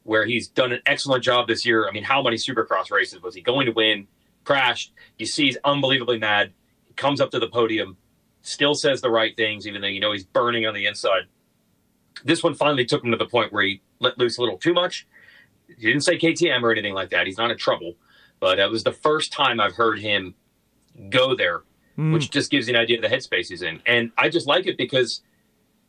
where 0.04 0.26
he's 0.26 0.48
done 0.50 0.74
an 0.74 0.82
excellent 0.86 1.24
job 1.24 1.48
this 1.48 1.66
year. 1.66 1.88
I 1.88 1.92
mean, 1.92 2.04
how 2.04 2.22
many 2.22 2.36
Supercross 2.36 2.92
races 2.92 3.22
was 3.22 3.34
he 3.36 3.42
going 3.42 3.66
to 3.66 3.72
win? 3.72 4.08
Crashed. 4.44 4.92
You 5.18 5.26
see, 5.26 5.46
he's 5.46 5.58
unbelievably 5.64 6.20
mad. 6.20 6.52
He 6.86 6.94
comes 6.96 7.22
up 7.22 7.32
to 7.32 7.40
the 7.40 7.48
podium, 7.48 7.96
still 8.42 8.74
says 8.76 9.00
the 9.02 9.10
right 9.10 9.36
things, 9.38 9.68
even 9.68 9.82
though 9.82 9.88
you 9.88 10.00
know 10.02 10.12
he's 10.12 10.24
burning 10.26 10.66
on 10.66 10.74
the 10.74 10.86
inside. 10.86 11.24
This 12.24 12.44
one 12.44 12.54
finally 12.56 12.86
took 12.86 13.04
him 13.04 13.12
to 13.12 13.18
the 13.18 13.26
point 13.26 13.52
where 13.54 13.64
he 13.64 13.82
let 14.00 14.18
loose 14.18 14.38
a 14.38 14.42
little 14.42 14.58
too 14.58 14.74
much. 14.74 15.08
He 15.68 15.86
didn't 15.88 16.02
say 16.02 16.18
KTM 16.18 16.64
or 16.64 16.72
anything 16.72 16.94
like 16.94 17.10
that. 17.10 17.26
He's 17.28 17.38
not 17.38 17.52
in 17.52 17.58
trouble, 17.58 17.96
but 18.40 18.60
it 18.60 18.70
was 18.70 18.84
the 18.84 18.92
first 18.92 19.32
time 19.34 19.60
I've 19.60 19.76
heard 19.76 20.00
him 20.00 20.36
go 21.10 21.36
there, 21.36 21.64
Mm. 21.98 22.14
which 22.14 22.30
just 22.30 22.52
gives 22.52 22.68
you 22.68 22.76
an 22.76 22.80
idea 22.80 22.98
of 22.98 23.02
the 23.02 23.08
headspace 23.10 23.48
he's 23.50 23.64
in. 23.64 23.82
And 23.88 24.12
I 24.18 24.30
just 24.30 24.46
like 24.46 24.68
it 24.68 24.78
because, 24.78 25.24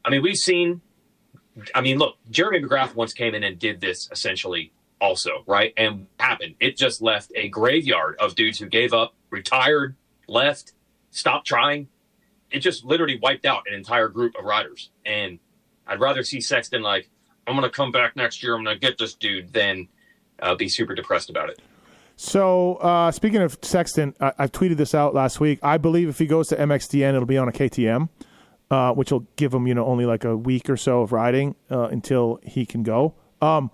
I 0.05 0.11
mean, 0.11 0.23
we've 0.23 0.37
seen. 0.39 0.81
I 1.75 1.81
mean, 1.81 1.99
look, 1.99 2.17
Jeremy 2.31 2.61
McGrath 2.61 2.95
once 2.95 3.13
came 3.13 3.35
in 3.35 3.43
and 3.43 3.59
did 3.59 3.81
this 3.81 4.09
essentially 4.13 4.73
also, 5.01 5.43
right? 5.47 5.75
And 5.77 6.07
happened. 6.19 6.55
It 6.61 6.77
just 6.77 7.03
left 7.03 7.31
a 7.35 7.49
graveyard 7.49 8.17
of 8.21 8.35
dudes 8.37 8.59
who 8.59 8.67
gave 8.67 8.93
up, 8.95 9.15
retired, 9.31 9.97
left, 10.29 10.73
stopped 11.11 11.47
trying. 11.47 11.89
It 12.51 12.61
just 12.61 12.85
literally 12.85 13.19
wiped 13.21 13.45
out 13.45 13.65
an 13.69 13.75
entire 13.75 14.09
group 14.09 14.35
of 14.39 14.45
riders. 14.45 14.91
And 15.05 15.41
I'd 15.89 16.01
rather 16.01 16.23
see 16.23 16.41
Sexton 16.41 16.83
like, 16.83 17.11
I'm 17.47 17.57
to 17.61 17.71
come 17.71 17.91
back 17.91 18.15
next 18.15 18.43
year. 18.43 18.55
I'm 18.55 18.65
to 18.65 18.77
get 18.77 18.99
this 18.99 19.15
dude 19.15 19.53
than 19.53 19.89
uh, 20.41 20.55
be 20.55 20.69
super 20.69 20.95
depressed 20.95 21.31
about 21.31 21.49
it. 21.49 21.61
So 22.17 22.75
uh, 22.77 23.11
speaking 23.11 23.41
of 23.41 23.59
Sexton, 23.63 24.15
I, 24.21 24.33
I've 24.39 24.53
tweeted 24.53 24.77
this 24.77 24.95
out 24.95 25.15
last 25.15 25.41
week. 25.41 25.61
I 25.63 25.79
believe 25.79 26.09
if 26.09 26.19
he 26.19 26.27
goes 26.27 26.49
to 26.49 26.57
MXDN, 26.57 27.11
it'll 27.11 27.27
be 27.27 27.39
on 27.39 27.49
a 27.49 27.53
KTM, 27.53 28.09
uh, 28.71 28.93
which 28.93 29.13
will 29.13 29.27
give 29.37 29.55
him 29.55 29.67
you 29.67 29.75
know 29.75 29.87
only 29.87 30.05
like 30.05 30.25
a 30.25 30.37
week 30.37 30.69
or 30.69 30.77
so 30.77 31.03
of 31.03 31.13
riding 31.13 31.55
uh, 31.71 31.85
until 31.85 32.41
he 32.43 32.67
can 32.67 32.83
go. 32.83 33.15
Um, 33.41 33.71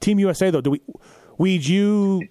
Team 0.00 0.18
USA 0.18 0.50
though, 0.50 0.60
do 0.60 0.70
we? 0.72 0.82
Weed 1.38 1.66
you? 1.66 2.28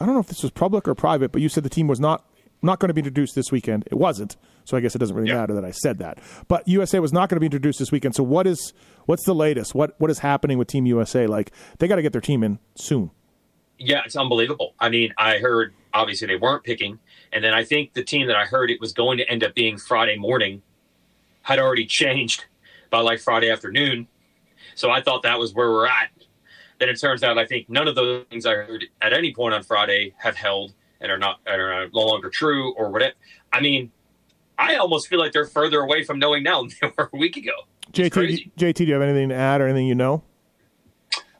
I 0.00 0.06
don't 0.06 0.14
know 0.14 0.20
if 0.20 0.28
this 0.28 0.42
was 0.42 0.50
public 0.50 0.88
or 0.88 0.94
private, 0.94 1.32
but 1.32 1.42
you 1.42 1.48
said 1.48 1.62
the 1.62 1.68
team 1.68 1.86
was 1.86 2.00
not 2.00 2.24
not 2.62 2.78
going 2.78 2.88
to 2.88 2.94
be 2.94 3.00
introduced 3.00 3.34
this 3.34 3.50
weekend. 3.50 3.84
It 3.90 3.94
wasn't, 3.96 4.36
so 4.64 4.76
I 4.76 4.80
guess 4.80 4.94
it 4.94 4.98
doesn't 4.98 5.16
really 5.16 5.28
Yeah. 5.28 5.36
matter 5.36 5.54
that 5.54 5.64
I 5.64 5.70
said 5.70 5.98
that. 5.98 6.18
But 6.48 6.66
USA 6.68 6.98
was 7.00 7.12
not 7.12 7.28
going 7.28 7.36
to 7.36 7.40
be 7.40 7.46
introduced 7.46 7.78
this 7.78 7.90
weekend. 7.92 8.14
So 8.14 8.22
what 8.22 8.46
is 8.46 8.72
what's 9.06 9.24
the 9.24 9.34
latest? 9.34 9.74
What 9.74 9.94
what 9.98 10.10
is 10.10 10.18
happening 10.20 10.58
with 10.58 10.68
Team 10.68 10.86
USA? 10.86 11.26
Like 11.26 11.52
they 11.78 11.88
got 11.88 11.96
to 11.96 12.02
get 12.02 12.12
their 12.12 12.20
team 12.20 12.42
in 12.42 12.58
soon. 12.74 13.10
Yeah, 13.78 14.02
it's 14.04 14.16
unbelievable. 14.16 14.74
I 14.78 14.90
mean, 14.90 15.14
I 15.16 15.38
heard 15.38 15.72
obviously 15.94 16.26
they 16.26 16.36
weren't 16.36 16.62
picking, 16.64 16.98
and 17.32 17.42
then 17.42 17.54
I 17.54 17.64
think 17.64 17.94
the 17.94 18.04
team 18.04 18.26
that 18.26 18.36
I 18.36 18.44
heard 18.44 18.70
it 18.70 18.78
was 18.80 18.92
going 18.92 19.16
to 19.18 19.30
end 19.30 19.42
up 19.42 19.54
being 19.54 19.78
Friday 19.78 20.16
morning. 20.16 20.62
had 21.42 21.58
already 21.58 21.86
changed 21.86 22.44
by 22.90 23.00
like 23.00 23.18
Friday 23.18 23.50
afternoon. 23.50 24.06
So 24.74 24.90
I 24.90 25.00
thought 25.00 25.22
that 25.22 25.38
was 25.38 25.54
where 25.54 25.70
we're 25.70 25.86
at. 25.86 26.10
Then 26.78 26.90
it 26.90 27.00
turns 27.00 27.22
out 27.22 27.38
I 27.38 27.46
think 27.46 27.68
none 27.70 27.88
of 27.88 27.94
those 27.94 28.26
things 28.28 28.44
I 28.44 28.52
heard 28.52 28.84
at 29.00 29.14
any 29.14 29.34
point 29.34 29.54
on 29.54 29.62
Friday 29.62 30.12
have 30.18 30.36
held 30.36 30.74
and 31.00 31.10
are 31.10 31.18
not 31.18 31.40
and 31.46 31.60
are 31.60 31.88
no 31.88 32.00
longer 32.00 32.30
true 32.30 32.72
or 32.74 32.90
whatever. 32.90 33.14
I 33.52 33.60
mean, 33.60 33.90
I 34.58 34.76
almost 34.76 35.08
feel 35.08 35.18
like 35.18 35.32
they're 35.32 35.46
further 35.46 35.80
away 35.80 36.04
from 36.04 36.18
knowing 36.18 36.42
now 36.42 36.62
than 36.62 36.70
they 36.80 36.92
were 36.96 37.10
a 37.12 37.16
week 37.16 37.36
ago. 37.36 37.52
It's 37.88 37.98
JT. 37.98 38.52
JT, 38.56 38.74
do 38.74 38.84
you 38.84 38.92
have 38.94 39.02
anything 39.02 39.30
to 39.30 39.34
add 39.34 39.60
or 39.60 39.66
anything 39.66 39.86
you 39.86 39.94
know? 39.94 40.22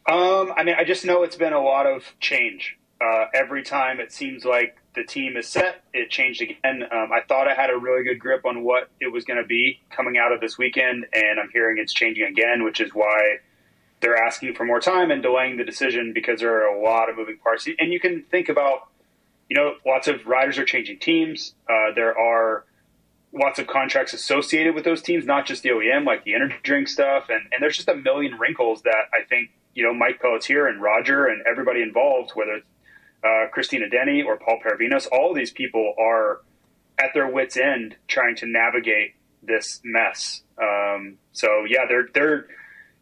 Um, 0.08 0.52
I 0.56 0.64
mean, 0.64 0.74
I 0.76 0.84
just 0.84 1.04
know 1.04 1.22
it's 1.22 1.36
been 1.36 1.52
a 1.52 1.62
lot 1.62 1.86
of 1.86 2.04
change. 2.18 2.76
Uh, 3.00 3.26
every 3.32 3.62
time 3.62 4.00
it 4.00 4.12
seems 4.12 4.44
like 4.44 4.76
the 4.94 5.04
team 5.04 5.36
is 5.36 5.46
set, 5.46 5.84
it 5.94 6.10
changed 6.10 6.42
again. 6.42 6.82
Um, 6.90 7.10
I 7.12 7.20
thought 7.28 7.48
I 7.48 7.54
had 7.54 7.70
a 7.70 7.78
really 7.78 8.02
good 8.02 8.18
grip 8.18 8.44
on 8.44 8.62
what 8.64 8.90
it 9.00 9.12
was 9.12 9.24
going 9.24 9.40
to 9.40 9.46
be 9.46 9.80
coming 9.90 10.18
out 10.18 10.32
of 10.32 10.40
this 10.40 10.58
weekend, 10.58 11.06
and 11.12 11.38
I'm 11.38 11.48
hearing 11.52 11.78
it's 11.78 11.92
changing 11.92 12.24
again, 12.24 12.64
which 12.64 12.80
is 12.80 12.92
why 12.92 13.36
they're 14.00 14.16
asking 14.16 14.54
for 14.54 14.64
more 14.64 14.80
time 14.80 15.10
and 15.10 15.22
delaying 15.22 15.56
the 15.56 15.64
decision 15.64 16.12
because 16.12 16.40
there 16.40 16.54
are 16.54 16.76
a 16.76 16.82
lot 16.82 17.08
of 17.08 17.16
moving 17.16 17.38
parts. 17.38 17.68
And 17.78 17.92
you 17.92 18.00
can 18.00 18.24
think 18.30 18.48
about, 18.48 18.88
you 19.50 19.56
know, 19.56 19.74
lots 19.84 20.06
of 20.06 20.24
riders 20.26 20.58
are 20.58 20.64
changing 20.64 21.00
teams. 21.00 21.54
Uh, 21.68 21.92
there 21.94 22.16
are 22.16 22.64
lots 23.32 23.58
of 23.58 23.66
contracts 23.66 24.12
associated 24.12 24.74
with 24.74 24.84
those 24.84 25.02
teams, 25.02 25.26
not 25.26 25.44
just 25.44 25.62
the 25.64 25.70
OEM, 25.70 26.06
like 26.06 26.24
the 26.24 26.34
energy 26.34 26.54
drink 26.62 26.86
stuff. 26.88 27.24
And, 27.28 27.42
and 27.52 27.60
there's 27.60 27.76
just 27.76 27.88
a 27.88 27.96
million 27.96 28.38
wrinkles 28.38 28.82
that 28.82 29.08
I 29.12 29.24
think, 29.28 29.50
you 29.74 29.82
know, 29.82 29.92
Mike 29.92 30.20
Pelletier 30.20 30.66
and 30.66 30.80
Roger 30.80 31.26
and 31.26 31.42
everybody 31.50 31.82
involved, 31.82 32.30
whether 32.34 32.52
it's 32.52 32.66
uh, 33.24 33.50
Christina 33.52 33.88
Denny 33.88 34.22
or 34.22 34.38
Paul 34.38 34.60
Paravinos, 34.64 35.08
all 35.10 35.34
these 35.34 35.50
people 35.50 35.94
are 35.98 36.40
at 36.98 37.12
their 37.12 37.28
wits' 37.28 37.56
end 37.56 37.96
trying 38.06 38.36
to 38.36 38.46
navigate 38.46 39.14
this 39.42 39.80
mess. 39.82 40.42
Um, 40.62 41.18
so 41.32 41.64
yeah, 41.68 41.86
they're 41.88 42.08
they're 42.12 42.46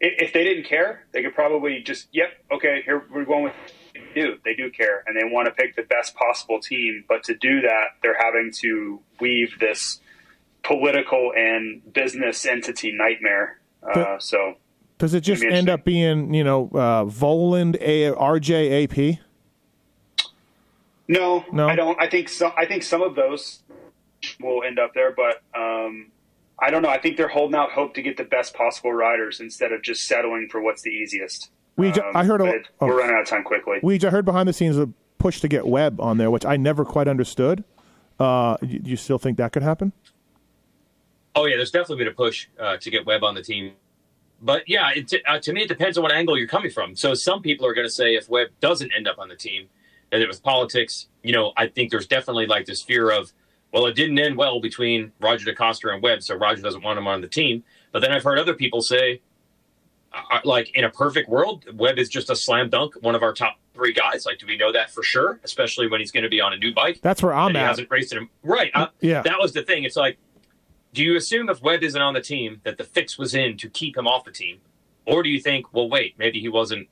if 0.00 0.32
they 0.32 0.44
didn't 0.44 0.64
care, 0.64 1.06
they 1.12 1.22
could 1.22 1.34
probably 1.34 1.82
just 1.82 2.08
yep, 2.12 2.28
okay, 2.52 2.82
here 2.84 3.04
we're 3.12 3.24
going 3.24 3.44
with 3.44 3.54
do. 4.14 4.36
They 4.44 4.54
do 4.54 4.70
care 4.70 5.04
and 5.06 5.16
they 5.16 5.24
want 5.24 5.46
to 5.46 5.52
pick 5.52 5.76
the 5.76 5.82
best 5.82 6.14
possible 6.14 6.60
team, 6.60 7.04
but 7.08 7.24
to 7.24 7.34
do 7.34 7.60
that, 7.62 7.84
they're 8.02 8.18
having 8.18 8.50
to 8.60 9.00
weave 9.20 9.58
this 9.60 10.00
political 10.62 11.32
and 11.36 11.92
business 11.92 12.44
entity 12.46 12.92
nightmare. 12.92 13.58
Uh, 13.82 14.18
so 14.18 14.56
Does 14.98 15.14
it 15.14 15.20
just 15.20 15.42
end 15.44 15.68
up 15.68 15.84
being, 15.84 16.34
you 16.34 16.44
know, 16.44 16.66
uh, 16.74 17.04
Voland, 17.04 17.76
A- 17.80 18.12
RJ, 18.12 18.84
AP? 18.84 19.18
No, 21.06 21.44
No? 21.52 21.68
I 21.68 21.74
don't. 21.74 21.98
I 22.00 22.08
think 22.08 22.28
some. 22.28 22.52
I 22.56 22.66
think 22.66 22.82
some 22.82 23.00
of 23.02 23.14
those 23.14 23.62
will 24.40 24.62
end 24.62 24.78
up 24.78 24.92
there, 24.94 25.14
but 25.14 25.42
um, 25.58 26.10
I 26.60 26.70
don't 26.70 26.82
know. 26.82 26.90
I 26.90 26.98
think 26.98 27.16
they're 27.16 27.28
holding 27.28 27.54
out 27.54 27.70
hope 27.72 27.94
to 27.94 28.02
get 28.02 28.16
the 28.18 28.24
best 28.24 28.52
possible 28.54 28.92
riders 28.92 29.40
instead 29.40 29.72
of 29.72 29.80
just 29.82 30.06
settling 30.06 30.48
for 30.50 30.60
what's 30.60 30.82
the 30.82 30.90
easiest. 30.90 31.50
We, 31.78 31.88
Um, 31.92 32.00
I 32.14 32.24
heard 32.24 32.40
a, 32.42 32.44
but 32.44 32.54
it- 32.56 32.68
oh, 32.80 32.86
We're 32.88 32.98
running 32.98 33.14
out 33.14 33.22
of 33.22 33.28
time 33.28 33.44
quickly. 33.44 33.78
Weege, 33.82 34.04
I 34.04 34.10
heard 34.10 34.24
behind 34.24 34.48
the 34.48 34.52
scenes 34.52 34.76
a 34.76 34.88
push 35.18 35.40
to 35.40 35.48
get 35.48 35.66
Webb 35.66 36.00
on 36.00 36.18
there, 36.18 36.30
which 36.30 36.44
I 36.44 36.56
never 36.56 36.84
quite 36.84 37.08
understood. 37.08 37.64
Uh, 38.20 38.56
you, 38.62 38.80
you 38.84 38.96
still 38.96 39.18
think 39.18 39.38
that 39.38 39.52
could 39.52 39.62
happen? 39.62 39.92
Oh 41.34 41.46
yeah, 41.46 41.56
there's 41.56 41.70
definitely 41.70 42.04
been 42.04 42.12
a 42.12 42.16
push 42.16 42.48
uh, 42.58 42.76
to 42.78 42.90
get 42.90 43.06
Webb 43.06 43.22
on 43.22 43.34
the 43.34 43.42
team. 43.42 43.72
But 44.42 44.68
yeah, 44.68 44.90
it, 44.94 45.12
uh, 45.26 45.38
to 45.40 45.52
me, 45.52 45.62
it 45.62 45.68
depends 45.68 45.96
on 45.98 46.02
what 46.02 46.12
angle 46.12 46.36
you're 46.36 46.48
coming 46.48 46.70
from. 46.70 46.94
So 46.96 47.14
some 47.14 47.42
people 47.42 47.66
are 47.66 47.74
going 47.74 47.86
to 47.86 47.92
say 47.92 48.14
if 48.14 48.28
Webb 48.28 48.48
doesn't 48.60 48.92
end 48.96 49.06
up 49.08 49.18
on 49.18 49.28
the 49.28 49.36
team, 49.36 49.68
and 50.10 50.22
it 50.22 50.26
was 50.28 50.40
politics, 50.40 51.06
you 51.22 51.32
know, 51.32 51.52
I 51.56 51.68
think 51.68 51.90
there's 51.90 52.06
definitely 52.06 52.46
like 52.46 52.66
this 52.66 52.82
fear 52.82 53.10
of, 53.10 53.32
well, 53.72 53.86
it 53.86 53.94
didn't 53.94 54.18
end 54.18 54.36
well 54.36 54.60
between 54.60 55.12
Roger 55.20 55.52
DeCoster 55.52 55.92
and 55.92 56.02
Webb, 56.02 56.22
so 56.22 56.34
Roger 56.34 56.62
doesn't 56.62 56.82
want 56.82 56.98
him 56.98 57.06
on 57.06 57.20
the 57.20 57.28
team. 57.28 57.62
But 57.92 58.00
then 58.00 58.10
I've 58.12 58.24
heard 58.24 58.38
other 58.38 58.54
people 58.54 58.80
say, 58.80 59.20
like 60.44 60.74
in 60.74 60.84
a 60.84 60.90
perfect 60.90 61.28
world, 61.28 61.64
Webb 61.74 61.98
is 61.98 62.08
just 62.08 62.30
a 62.30 62.36
slam 62.36 62.70
dunk, 62.70 62.94
one 63.00 63.14
of 63.14 63.22
our 63.22 63.32
top 63.32 63.58
three 63.74 63.92
guys. 63.92 64.26
Like, 64.26 64.38
do 64.38 64.46
we 64.46 64.56
know 64.56 64.72
that 64.72 64.90
for 64.90 65.02
sure? 65.02 65.40
Especially 65.44 65.88
when 65.88 66.00
he's 66.00 66.10
going 66.10 66.24
to 66.24 66.28
be 66.28 66.40
on 66.40 66.52
a 66.52 66.56
new 66.56 66.72
bike. 66.74 67.00
That's 67.02 67.22
where 67.22 67.34
I'm 67.34 67.48
and 67.48 67.56
he 67.56 67.62
hasn't 67.62 67.90
raced 67.90 68.12
him. 68.12 68.30
Right. 68.42 68.70
Uh, 68.74 68.88
Yeah. 69.00 69.22
That 69.22 69.38
was 69.38 69.52
the 69.52 69.62
thing. 69.62 69.84
It's 69.84 69.96
like, 69.96 70.18
do 70.94 71.04
you 71.04 71.16
assume 71.16 71.48
if 71.48 71.62
Webb 71.62 71.82
isn't 71.82 72.00
on 72.00 72.14
the 72.14 72.20
team 72.20 72.60
that 72.64 72.78
the 72.78 72.84
fix 72.84 73.18
was 73.18 73.34
in 73.34 73.56
to 73.58 73.68
keep 73.68 73.96
him 73.96 74.06
off 74.06 74.24
the 74.24 74.32
team? 74.32 74.60
Or 75.06 75.22
do 75.22 75.28
you 75.28 75.40
think, 75.40 75.72
well, 75.72 75.88
wait, 75.88 76.14
maybe 76.18 76.40
he 76.40 76.48
wasn't 76.48 76.88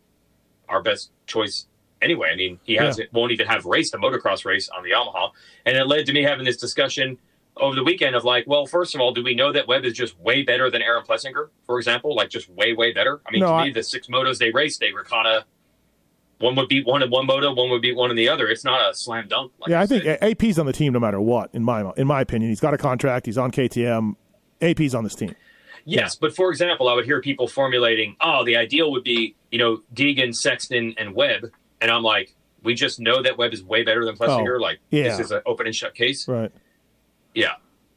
our 0.68 0.82
best 0.82 1.10
choice 1.26 1.66
anyway? 2.00 2.30
I 2.32 2.36
mean, 2.36 2.60
he 2.64 2.74
hasn't, 2.76 3.12
won't 3.12 3.32
even 3.32 3.46
have 3.46 3.64
raced 3.64 3.94
a 3.94 3.98
motocross 3.98 4.44
race 4.44 4.68
on 4.68 4.82
the 4.82 4.90
Yamaha. 4.90 5.30
And 5.64 5.76
it 5.76 5.86
led 5.86 6.06
to 6.06 6.12
me 6.12 6.22
having 6.22 6.44
this 6.44 6.56
discussion 6.56 7.18
over 7.56 7.74
the 7.74 7.84
weekend 7.84 8.14
of 8.14 8.24
like, 8.24 8.44
well, 8.46 8.66
first 8.66 8.94
of 8.94 9.00
all, 9.00 9.12
do 9.12 9.22
we 9.22 9.34
know 9.34 9.52
that 9.52 9.66
Webb 9.66 9.84
is 9.84 9.94
just 9.94 10.18
way 10.20 10.42
better 10.42 10.70
than 10.70 10.82
Aaron 10.82 11.04
Plessinger, 11.04 11.48
for 11.64 11.78
example? 11.78 12.14
Like, 12.14 12.28
just 12.30 12.48
way, 12.50 12.72
way 12.74 12.92
better? 12.92 13.20
I 13.26 13.30
mean, 13.32 13.40
No, 13.40 13.46
to 13.48 13.52
I- 13.54 13.64
me, 13.66 13.70
the 13.72 13.82
six 13.82 14.08
motos 14.08 14.38
they 14.38 14.50
raced, 14.50 14.80
they 14.80 14.92
were 14.92 15.04
kind 15.04 15.26
of. 15.26 15.44
One 16.38 16.54
would 16.56 16.68
beat 16.68 16.86
one 16.86 17.02
in 17.02 17.08
one 17.08 17.24
moto, 17.24 17.54
one 17.54 17.70
would 17.70 17.80
beat 17.80 17.96
one 17.96 18.10
in 18.10 18.16
the 18.16 18.28
other. 18.28 18.46
It's 18.46 18.62
not 18.62 18.90
a 18.90 18.94
slam 18.94 19.26
dunk. 19.26 19.52
Like 19.58 19.70
yeah, 19.70 19.80
I 19.80 19.86
think 19.86 20.04
said. 20.04 20.18
A- 20.20 20.30
AP's 20.32 20.58
on 20.58 20.66
the 20.66 20.72
team 20.74 20.92
no 20.92 21.00
matter 21.00 21.18
what. 21.18 21.48
In 21.54 21.62
my 21.64 21.90
in 21.96 22.06
my 22.06 22.20
opinion, 22.20 22.50
he's 22.50 22.60
got 22.60 22.74
a 22.74 22.78
contract. 22.78 23.24
He's 23.24 23.38
on 23.38 23.50
KTM. 23.50 24.16
AP's 24.60 24.94
on 24.94 25.02
this 25.02 25.14
team. 25.14 25.34
Yes, 25.86 26.14
but 26.16 26.36
for 26.36 26.50
example, 26.50 26.88
I 26.90 26.94
would 26.94 27.06
hear 27.06 27.22
people 27.22 27.48
formulating, 27.48 28.16
"Oh, 28.20 28.44
the 28.44 28.56
ideal 28.56 28.92
would 28.92 29.02
be 29.04 29.34
you 29.50 29.58
know 29.58 29.80
Deegan, 29.94 30.34
Sexton, 30.34 30.94
and 30.98 31.14
Webb," 31.14 31.52
and 31.80 31.90
I'm 31.90 32.02
like, 32.02 32.34
"We 32.62 32.74
just 32.74 33.00
know 33.00 33.22
that 33.22 33.38
Webb 33.38 33.54
is 33.54 33.62
way 33.62 33.82
better 33.82 34.04
than 34.04 34.14
Plessinger. 34.16 34.56
Oh, 34.58 34.62
like 34.62 34.80
yeah. 34.90 35.04
this 35.04 35.18
is 35.20 35.30
an 35.30 35.40
open 35.46 35.64
and 35.66 35.74
shut 35.74 35.94
case. 35.94 36.28
Right. 36.28 36.52
Yeah, 37.36 37.52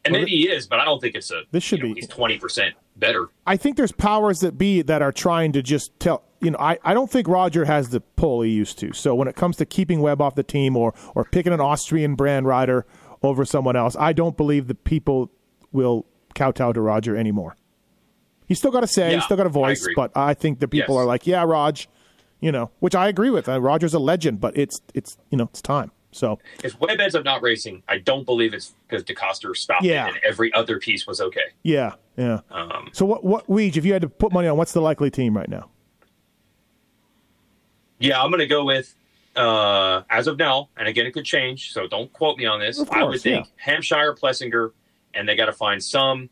and 0.05 0.11
Well, 0.11 0.21
maybe 0.21 0.31
he 0.31 0.49
is, 0.49 0.67
but 0.67 0.79
I 0.79 0.85
don't 0.85 0.99
think 1.01 1.15
it's 1.15 1.31
a. 1.31 1.41
This 1.51 1.63
should 1.63 1.79
you 1.79 1.87
know, 1.89 1.93
be- 1.95 2.01
He's 2.01 2.09
twenty 2.09 2.37
percent 2.37 2.75
better. 2.97 3.29
I 3.47 3.57
think 3.57 3.77
there's 3.77 3.91
powers 3.91 4.41
that 4.41 4.57
be 4.57 4.81
that 4.83 5.01
are 5.01 5.11
trying 5.11 5.51
to 5.53 5.63
just 5.63 5.97
tell. 5.99 6.23
You 6.41 6.51
know, 6.51 6.57
I, 6.59 6.77
I 6.83 6.93
don't 6.93 7.09
think 7.11 7.27
Roger 7.27 7.65
has 7.65 7.89
the 7.89 7.99
pull 8.01 8.41
he 8.41 8.51
used 8.51 8.77
to. 8.79 8.93
So 8.93 9.13
when 9.15 9.27
it 9.27 9.35
comes 9.35 9.57
to 9.57 9.65
keeping 9.65 9.99
Webb 10.01 10.21
off 10.21 10.35
the 10.35 10.43
team 10.43 10.77
or 10.77 10.93
or 11.15 11.23
picking 11.25 11.51
an 11.53 11.59
Austrian 11.59 12.15
brand 12.15 12.45
rider 12.45 12.85
over 13.23 13.43
someone 13.45 13.75
else, 13.75 13.95
I 13.99 14.13
don't 14.13 14.37
believe 14.37 14.67
the 14.67 14.75
people 14.75 15.31
will 15.71 16.05
kowtow 16.35 16.71
to 16.73 16.81
Roger 16.81 17.17
anymore. 17.17 17.55
He's 18.47 18.57
still 18.57 18.71
got 18.71 18.83
a 18.83 18.87
say, 18.87 19.09
Yeah, 19.09 19.15
he's 19.15 19.25
still 19.25 19.37
got 19.37 19.45
a 19.45 19.49
voice, 19.49 19.81
agree. 19.83 19.93
but 19.95 20.11
I 20.15 20.33
think 20.33 20.59
the 20.59 20.67
people 20.67 20.95
Yes. 20.95 21.01
are 21.01 21.05
like, 21.05 21.27
yeah, 21.27 21.43
Raj, 21.43 21.87
you 22.39 22.51
know, 22.51 22.71
which 22.79 22.95
I 22.95 23.07
agree 23.07 23.29
with. 23.29 23.47
Uh, 23.49 23.59
Roger's 23.61 23.93
a 23.93 23.99
legend, 23.99 24.39
but 24.41 24.57
it's 24.57 24.81
it's 24.93 25.17
you 25.29 25.37
know 25.37 25.45
it's 25.51 25.61
time. 25.61 25.91
So 26.11 26.39
If 26.63 26.79
Webb 26.79 26.99
ends 26.99 27.13
up 27.15 27.23
not 27.23 27.41
racing, 27.43 27.83
I 27.87 27.99
don't 27.99 28.25
believe 28.25 28.53
it's 28.53 28.73
because 28.87 29.03
DeCoster 29.03 29.55
stopped 29.55 29.83
Yeah. 29.83 30.07
it 30.07 30.15
and 30.15 30.17
every 30.23 30.51
other 30.53 30.79
piece 30.79 31.05
was 31.05 31.21
okay. 31.21 31.41
yeah, 31.63 31.93
yeah. 32.17 32.39
Um, 32.49 32.89
So 32.93 33.05
what 33.05 33.23
what 33.23 33.47
Weege, 33.47 33.77
if 33.77 33.85
you 33.85 33.93
had 33.93 34.01
to 34.01 34.09
put 34.09 34.31
money 34.31 34.47
on, 34.47 34.57
what's 34.57 34.73
the 34.73 34.81
likely 34.81 35.11
team 35.11 35.37
right 35.37 35.49
now? 35.49 35.69
yeah, 37.99 38.21
I'm 38.21 38.29
going 38.29 38.39
to 38.39 38.47
go 38.47 38.63
with 38.63 38.95
uh, 39.35 40.01
as 40.09 40.27
of 40.27 40.37
now, 40.37 40.69
and 40.77 40.87
again, 40.87 41.05
it 41.05 41.11
could 41.11 41.25
change, 41.25 41.71
so 41.73 41.87
don't 41.87 42.11
quote 42.13 42.37
me 42.37 42.45
on 42.45 42.59
this. 42.59 42.79
Of 42.79 42.89
I 42.91 43.03
would 43.03 43.09
course, 43.11 43.23
think 43.23 43.47
Hampshire, 43.57 44.15
Plessinger, 44.15 44.71
and 45.13 45.27
they 45.27 45.35
got 45.35 45.45
to 45.45 45.53
find 45.53 45.83
some 45.83 46.29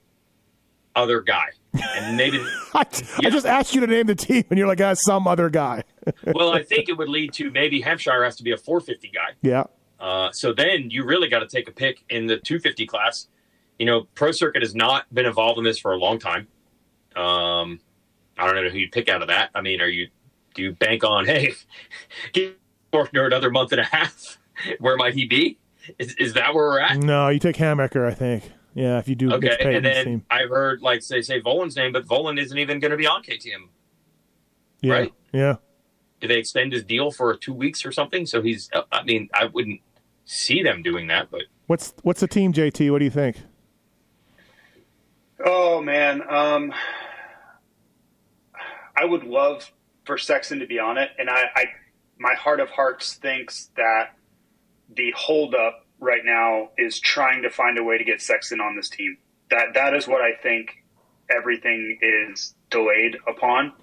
other 0.96 1.22
guy, 1.22 1.50
and 1.74 2.18
maybe. 2.18 2.38
I, 2.74 2.80
I 2.82 2.86
Yeah. 3.24 3.30
just 3.30 3.45
asked 3.45 3.74
you 3.76 3.82
to 3.82 3.88
name 3.88 4.07
the 4.07 4.15
team, 4.15 4.43
and 4.49 4.57
you're 4.59 4.68
like, 4.68 4.82
ah, 4.82 4.93
some 4.95 5.28
other 5.28 5.49
guy. 5.49 5.84
well, 6.34 6.51
I 6.53 6.63
think 6.63 6.89
it 6.89 6.97
would 6.97 7.09
lead 7.09 7.34
to 7.34 7.51
maybe 7.51 7.82
Hampshire 7.82 8.24
has 8.24 8.36
to 8.38 8.43
be 8.43 8.51
a 8.51 8.57
450 8.57 9.09
guy. 9.13 9.34
yeah, 9.41 9.63
Uh, 9.99 10.32
so 10.32 10.53
then 10.53 10.89
you 10.89 11.03
really 11.05 11.28
got 11.30 11.39
to 11.39 11.47
take 11.47 11.68
a 11.68 11.72
pick 11.72 12.03
in 12.09 12.28
the 12.28 12.38
250 12.38 12.86
class. 12.88 13.28
You 13.80 13.86
know, 13.86 14.07
Pro 14.15 14.32
Circuit 14.32 14.61
has 14.63 14.74
not 14.74 15.05
been 15.13 15.26
involved 15.26 15.57
in 15.59 15.63
this 15.63 15.78
for 15.80 15.91
a 15.93 15.97
long 15.97 16.18
time. 16.20 16.47
Um, 17.15 17.80
I 18.38 18.45
don't 18.45 18.55
know 18.63 18.70
who 18.70 18.78
you 18.78 18.89
pick 18.89 19.09
out 19.09 19.22
of 19.22 19.28
that. 19.30 19.49
I 19.55 19.61
mean, 19.61 19.82
are 19.82 19.88
you 19.88 20.07
do 20.55 20.63
you 20.63 20.72
bank 20.74 21.03
on 21.03 21.26
hey, 21.26 21.53
give 22.34 22.53
Forkner 22.93 23.26
another 23.28 23.49
month 23.51 23.72
and 23.72 23.82
a 23.82 23.84
half? 23.84 24.38
Where 24.80 24.97
might 24.97 25.13
he 25.13 25.26
be? 25.26 25.57
Is, 25.99 26.13
is 26.15 26.34
that 26.34 26.53
where 26.53 26.68
we're 26.68 26.80
at? 26.80 26.97
no, 26.97 27.30
you 27.30 27.39
take 27.39 27.55
Hammaker, 27.57 28.05
I 28.07 28.13
think. 28.13 28.51
Yeah, 28.78 29.00
if 29.00 29.08
you 29.08 29.16
do, 29.16 29.34
Okay, 29.34 29.48
it's 29.48 29.66
and 29.66 29.84
then. 29.84 30.26
I've 30.30 30.50
heard 30.50 30.84
like 30.84 31.02
say 31.02 31.22
say 31.22 31.42
Volan's 31.42 31.76
name, 31.76 31.94
but 31.94 32.06
Volan 32.06 32.40
isn't 32.40 32.58
even 32.58 32.80
going 32.80 32.92
to 32.92 32.98
be 32.98 33.08
on 33.08 33.24
KTM. 33.24 33.70
Yeah, 34.82 34.94
right. 34.94 35.14
yeah. 35.34 35.56
Did 36.20 36.30
they 36.30 36.38
extend 36.38 36.74
his 36.74 36.84
deal 36.84 37.10
for 37.10 37.36
two 37.36 37.54
weeks 37.54 37.88
or 37.88 37.92
something? 37.92 38.28
So 38.28 38.44
he's. 38.44 38.70
I 38.92 39.02
mean, 39.04 39.30
I 39.34 39.46
wouldn't 39.46 39.82
see 40.26 40.62
them 40.62 40.84
doing 40.84 41.08
that, 41.08 41.32
but 41.32 41.42
What's 41.66 41.96
what's 42.04 42.20
the 42.22 42.28
team, 42.28 42.54
JT? 42.54 42.92
What 42.92 43.00
do 43.00 43.06
you 43.06 43.12
think? 43.12 43.38
Oh 45.44 45.82
man, 45.82 46.22
um, 46.30 46.72
I 48.96 49.06
would 49.06 49.24
love 49.24 49.72
for 50.06 50.20
Sexton 50.20 50.60
to 50.60 50.68
be 50.68 50.78
on 50.78 51.00
it, 51.00 51.10
and 51.18 51.32
I, 51.32 51.46
I, 51.56 51.66
my 52.20 52.36
heart 52.36 52.60
of 52.60 52.70
hearts 52.70 53.16
thinks 53.16 53.72
that 53.76 54.16
the 54.96 55.12
holdup 55.18 55.87
right 56.00 56.22
now 56.24 56.70
is 56.78 57.00
trying 57.00 57.43
to 57.43 57.50
find 57.50 57.78
a 57.78 57.84
way 57.84 57.98
to 57.98 58.04
get 58.04 58.22
Sexton 58.22 58.62
on 58.62 58.76
this 58.76 58.89
team. 58.89 59.18
That 59.50 59.74
that 59.76 59.93
is 59.93 60.08
what 60.08 60.22
I 60.22 60.34
think 60.41 60.84
everything 61.30 61.98
is 62.02 62.54
delayed 62.70 63.18
upon, 63.28 63.74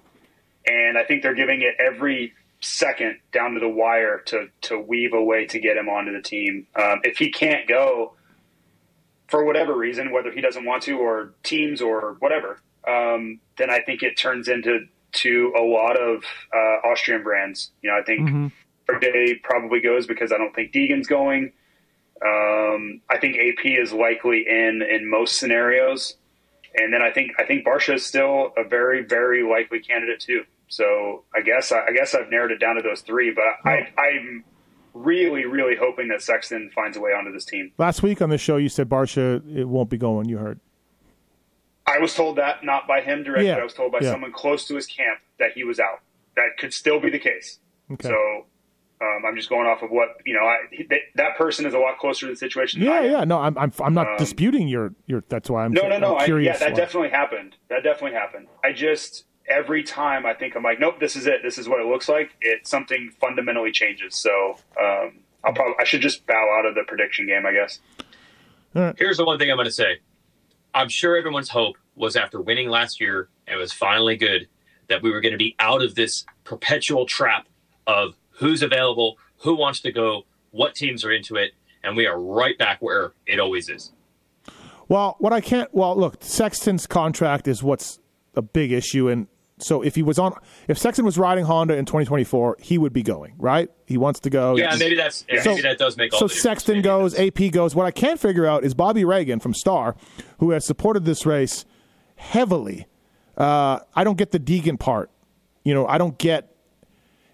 and 0.65 0.97
I 0.97 1.03
think 1.03 1.23
they're 1.23 1.35
giving 1.35 1.61
it 1.61 1.75
every 1.79 2.33
second 2.61 3.17
down 3.31 3.53
to 3.53 3.59
the 3.59 3.69
wire 3.69 4.19
to 4.27 4.47
to 4.61 4.79
weave 4.79 5.13
a 5.13 5.23
way 5.23 5.45
to 5.47 5.59
get 5.59 5.77
him 5.77 5.89
onto 5.89 6.11
the 6.11 6.21
team. 6.21 6.67
Um, 6.75 7.01
if 7.03 7.17
he 7.17 7.31
can't 7.31 7.67
go, 7.67 8.13
for 9.27 9.43
whatever 9.43 9.75
reason, 9.75 10.11
whether 10.11 10.31
he 10.31 10.41
doesn't 10.41 10.65
want 10.65 10.83
to 10.83 10.97
or 10.97 11.33
teams 11.43 11.81
or 11.81 12.15
whatever, 12.19 12.61
um, 12.87 13.39
then 13.57 13.69
I 13.69 13.81
think 13.81 14.03
it 14.03 14.17
turns 14.17 14.47
into 14.47 14.87
to 15.13 15.53
a 15.57 15.61
lot 15.61 15.97
of 15.97 16.23
uh, 16.53 16.87
Austrian 16.87 17.23
brands. 17.23 17.71
You 17.81 17.91
know, 17.91 17.97
I 17.97 18.03
think 18.03 18.29
mm-hmm. 18.29 18.99
Day 18.99 19.39
probably 19.43 19.79
goes 19.79 20.05
because 20.05 20.31
I 20.31 20.37
don't 20.37 20.53
think 20.53 20.71
Deegan's 20.71 21.07
going. 21.07 21.51
Um, 22.23 23.01
I 23.09 23.17
think 23.17 23.35
AP 23.35 23.65
is 23.65 23.91
likely 23.91 24.45
in 24.47 24.81
in 24.81 25.09
most 25.09 25.37
scenarios, 25.37 26.15
and 26.75 26.93
then 26.93 27.01
I 27.01 27.11
think 27.11 27.31
I 27.37 27.43
think 27.43 27.65
Barcia 27.65 27.95
is 27.95 28.05
still 28.05 28.53
a 28.57 28.63
very 28.63 29.03
very 29.03 29.43
likely 29.43 29.79
candidate 29.79 30.19
too. 30.19 30.43
So 30.67 31.23
I 31.35 31.41
guess 31.41 31.71
I 31.71 31.91
guess 31.91 32.15
I've 32.15 32.29
narrowed 32.29 32.51
it 32.51 32.59
down 32.59 32.75
to 32.75 32.81
those 32.81 33.01
three, 33.01 33.31
but 33.31 33.69
I, 33.69 33.89
I'm 33.97 34.43
really 34.93 35.45
really 35.45 35.75
hoping 35.75 36.07
that 36.07 36.21
Sexton 36.21 36.71
finds 36.73 36.95
a 36.97 37.01
way 37.01 37.11
onto 37.11 37.31
this 37.31 37.45
team. 37.45 37.71
Last 37.77 38.01
week 38.01 38.21
on 38.21 38.29
the 38.29 38.37
show, 38.37 38.57
you 38.57 38.69
said 38.69 38.89
Barcia 38.89 39.41
it 39.55 39.65
won't 39.65 39.89
be 39.89 39.97
going. 39.97 40.29
You 40.29 40.37
heard. 40.37 40.59
I 41.87 41.99
was 41.99 42.15
told 42.15 42.37
that 42.37 42.63
not 42.63 42.87
by 42.87 43.01
him 43.01 43.23
directly. 43.23 43.47
Yeah. 43.47 43.57
I 43.57 43.63
was 43.63 43.73
told 43.73 43.91
by 43.91 43.99
yeah. 44.01 44.11
someone 44.11 44.31
close 44.31 44.67
to 44.67 44.75
his 44.75 44.87
camp 44.87 45.19
that 45.37 45.51
he 45.53 45.63
was 45.63 45.79
out. 45.79 45.99
That 46.35 46.57
could 46.57 46.73
still 46.73 46.99
be 46.99 47.09
the 47.09 47.19
case. 47.19 47.59
Okay. 47.91 48.07
So 48.07 48.45
um, 49.01 49.23
I'm 49.27 49.35
just 49.35 49.49
going 49.49 49.67
off 49.67 49.81
of 49.81 49.91
what 49.91 50.17
you 50.25 50.33
know. 50.33 50.45
I, 50.45 50.57
that, 50.89 50.99
that, 51.15 51.37
person 51.37 51.65
is 51.65 51.73
a 51.73 51.79
lot 51.79 51.97
closer 51.99 52.27
to 52.27 52.31
the 52.31 52.37
situation. 52.37 52.81
Yeah, 52.81 53.01
yeah. 53.01 53.23
No, 53.25 53.39
I'm 53.39 53.57
I'm, 53.57 53.71
I'm 53.79 53.93
not 53.93 54.07
um, 54.07 54.17
disputing 54.17 54.67
your 54.67 54.93
your. 55.05 55.23
That's 55.27 55.49
why 55.49 55.65
I'm. 55.65 55.73
No, 55.73 55.87
no, 55.87 55.97
no. 55.97 56.15
I, 56.15 56.25
yeah, 56.25 56.57
that 56.57 56.71
why. 56.71 56.77
definitely 56.77 57.09
happened. 57.09 57.55
That 57.69 57.83
definitely 57.83 58.17
happened. 58.17 58.47
I 58.63 58.71
just 58.71 59.25
every 59.47 59.83
time 59.83 60.25
I 60.25 60.33
think 60.33 60.55
I'm 60.55 60.63
like, 60.63 60.79
nope, 60.79 60.99
this 60.99 61.15
is 61.15 61.27
it. 61.27 61.41
This 61.43 61.57
is 61.57 61.67
what 61.67 61.81
it 61.81 61.87
looks 61.87 62.07
like. 62.07 62.31
It 62.41 62.67
something 62.67 63.11
fundamentally 63.19 63.71
changes. 63.71 64.15
So 64.15 64.55
um, 64.79 65.19
I'll 65.43 65.53
probably 65.53 65.75
I 65.79 65.83
should 65.83 66.01
just 66.01 66.25
bow 66.25 66.57
out 66.57 66.65
of 66.65 66.75
the 66.75 66.83
prediction 66.87 67.27
game, 67.27 67.45
I 67.45 67.51
guess. 67.51 67.79
Here's 68.97 69.17
the 69.17 69.25
one 69.25 69.39
thing 69.39 69.49
I'm 69.49 69.57
going 69.57 69.65
to 69.67 69.71
say. 69.71 69.99
I'm 70.73 70.89
sure 70.89 71.15
everyone's 71.15 71.49
hope 71.49 71.77
was 71.95 72.17
after 72.17 72.41
winning 72.41 72.69
last 72.69 72.99
year 72.99 73.29
and 73.47 73.57
was 73.57 73.71
finally 73.71 74.17
good 74.17 74.47
that 74.89 75.01
we 75.01 75.11
were 75.11 75.21
going 75.21 75.31
to 75.31 75.37
be 75.37 75.55
out 75.59 75.81
of 75.81 75.95
this 75.95 76.25
perpetual 76.43 77.05
trap 77.05 77.47
of 77.87 78.15
who's 78.37 78.61
available, 78.61 79.17
who 79.39 79.55
wants 79.55 79.79
to 79.81 79.91
go, 79.91 80.25
what 80.51 80.75
teams 80.75 81.03
are 81.03 81.11
into 81.11 81.35
it, 81.35 81.51
and 81.83 81.95
we 81.95 82.05
are 82.07 82.19
right 82.19 82.57
back 82.57 82.81
where 82.81 83.13
it 83.25 83.39
always 83.39 83.69
is. 83.69 83.91
Well, 84.87 85.15
what 85.19 85.33
I 85.33 85.41
can't 85.41 85.73
well 85.73 85.95
look, 85.95 86.17
Sexton's 86.21 86.87
contract 86.87 87.47
is 87.47 87.63
what's 87.63 87.99
a 88.35 88.41
big 88.41 88.71
issue 88.71 89.09
and 89.09 89.27
so 89.57 89.81
if 89.81 89.95
he 89.95 90.03
was 90.03 90.19
on 90.19 90.37
if 90.67 90.77
Sexton 90.77 91.05
was 91.05 91.17
riding 91.17 91.45
Honda 91.45 91.77
in 91.77 91.85
2024, 91.85 92.57
he 92.59 92.77
would 92.77 92.91
be 92.91 93.03
going, 93.03 93.35
right? 93.37 93.69
He 93.85 93.97
wants 93.97 94.19
to 94.21 94.29
go. 94.29 94.57
Yeah, 94.57 94.75
maybe 94.77 94.95
that's 94.95 95.25
yeah, 95.29 95.41
so, 95.41 95.51
maybe 95.51 95.61
that 95.61 95.77
does 95.77 95.95
make 95.95 96.13
all 96.13 96.19
So 96.19 96.27
Sexton 96.27 96.81
goes, 96.81 97.17
AP 97.17 97.51
goes. 97.51 97.73
What 97.73 97.85
I 97.85 97.91
can't 97.91 98.19
figure 98.19 98.45
out 98.45 98.65
is 98.65 98.73
Bobby 98.73 99.05
Regan 99.05 99.39
from 99.39 99.53
Star, 99.53 99.95
who 100.39 100.51
has 100.51 100.65
supported 100.65 101.05
this 101.05 101.25
race 101.25 101.65
heavily. 102.17 102.85
Uh, 103.37 103.79
I 103.95 104.03
don't 104.03 104.17
get 104.17 104.31
the 104.31 104.39
Deegan 104.39 104.77
part. 104.77 105.09
You 105.63 105.73
know, 105.73 105.87
I 105.87 105.97
don't 105.97 106.17
get 106.17 106.54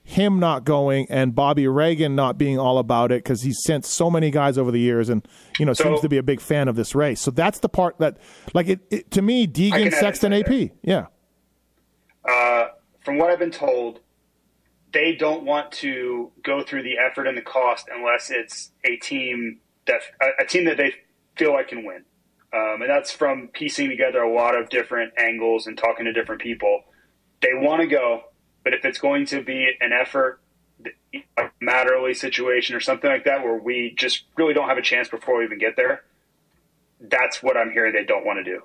him 0.03 0.39
not 0.39 0.65
going 0.65 1.07
and 1.09 1.33
Bobby 1.35 1.67
Regan 1.67 2.15
not 2.15 2.37
being 2.37 2.59
all 2.59 2.77
about 2.77 3.11
it 3.11 3.23
because 3.23 3.43
he's 3.43 3.63
sent 3.63 3.85
so 3.85 4.09
many 4.09 4.31
guys 4.31 4.57
over 4.57 4.71
the 4.71 4.79
years 4.79 5.09
and 5.09 5.25
you 5.59 5.65
know 5.65 5.73
so, 5.73 5.85
seems 5.85 6.01
to 6.01 6.09
be 6.09 6.17
a 6.17 6.23
big 6.23 6.41
fan 6.41 6.67
of 6.67 6.75
this 6.75 6.95
race. 6.95 7.21
So 7.21 7.31
that's 7.31 7.59
the 7.59 7.69
part 7.69 7.97
that, 7.99 8.17
like, 8.53 8.67
it, 8.67 8.79
it 8.89 9.11
to 9.11 9.21
me, 9.21 9.47
Deegan, 9.47 9.91
Sexton, 9.93 10.33
AP, 10.33 10.45
there. 10.47 10.69
yeah. 10.83 11.05
Uh, 12.27 12.67
from 13.03 13.17
what 13.17 13.29
I've 13.29 13.39
been 13.39 13.51
told, 13.51 13.99
they 14.93 15.15
don't 15.15 15.43
want 15.43 15.71
to 15.71 16.31
go 16.43 16.63
through 16.63 16.83
the 16.83 16.97
effort 16.97 17.27
and 17.27 17.37
the 17.37 17.41
cost 17.41 17.87
unless 17.93 18.29
it's 18.29 18.71
a 18.83 18.97
team 18.97 19.59
that 19.87 20.01
a, 20.21 20.43
a 20.43 20.45
team 20.45 20.65
that 20.65 20.77
they 20.77 20.93
feel 21.37 21.53
like 21.53 21.69
can 21.69 21.85
win. 21.85 22.03
Um, 22.53 22.81
and 22.81 22.89
that's 22.89 23.11
from 23.11 23.47
piecing 23.53 23.89
together 23.89 24.21
a 24.21 24.33
lot 24.33 24.55
of 24.55 24.69
different 24.69 25.13
angles 25.17 25.67
and 25.67 25.77
talking 25.77 26.05
to 26.05 26.13
different 26.13 26.41
people. 26.41 26.81
They 27.41 27.53
want 27.53 27.81
to 27.81 27.87
go, 27.87 28.23
but 28.63 28.73
if 28.73 28.85
it's 28.85 28.99
going 28.99 29.25
to 29.27 29.41
be 29.43 29.71
an 29.79 29.91
effort, 29.91 30.39
a 31.37 31.49
Matt 31.59 31.87
Early 31.87 32.13
situation 32.13 32.75
or 32.75 32.79
something 32.79 33.09
like 33.09 33.25
that, 33.25 33.43
where 33.43 33.55
we 33.55 33.93
just 33.97 34.25
really 34.37 34.53
don't 34.53 34.67
have 34.67 34.77
a 34.77 34.81
chance 34.81 35.09
before 35.09 35.37
we 35.37 35.45
even 35.45 35.59
get 35.59 35.75
there, 35.75 36.03
that's 36.99 37.41
what 37.41 37.57
I'm 37.57 37.71
hearing 37.71 37.93
they 37.93 38.03
don't 38.03 38.25
want 38.25 38.43
to 38.43 38.43
do. 38.43 38.61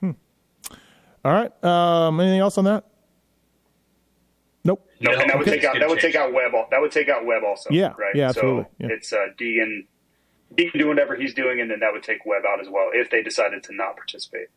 Hmm. 0.00 0.76
All 1.24 1.32
right. 1.32 1.64
Um, 1.64 2.20
anything 2.20 2.40
else 2.40 2.58
on 2.58 2.64
that? 2.64 2.84
Nope. 4.64 4.88
No, 5.00 5.12
and 5.12 5.30
that 5.30 5.38
would 5.38 5.46
take 5.46 5.64
out 5.64 5.76
that 5.78 5.88
would 5.88 5.98
take 5.98 6.14
out 6.14 6.32
Webb. 6.32 6.52
That 6.70 6.80
would 6.80 6.92
take 6.92 7.08
out 7.08 7.26
Webb 7.26 7.42
also. 7.44 7.70
Yeah. 7.70 7.94
Right. 7.98 8.14
Yeah. 8.14 8.28
Absolutely. 8.28 8.64
So 8.64 8.68
yeah. 8.78 8.86
it's 8.90 9.12
uh, 9.12 9.26
Deegan 9.38 9.86
he 10.56 10.70
can 10.70 10.80
do 10.80 10.88
whatever 10.88 11.16
he's 11.16 11.34
doing, 11.34 11.60
and 11.60 11.70
then 11.70 11.80
that 11.80 11.92
would 11.92 12.02
take 12.02 12.24
Webb 12.26 12.42
out 12.46 12.60
as 12.60 12.68
well 12.68 12.90
if 12.92 13.10
they 13.10 13.22
decided 13.22 13.62
to 13.64 13.74
not 13.74 13.96
participate. 13.96 14.48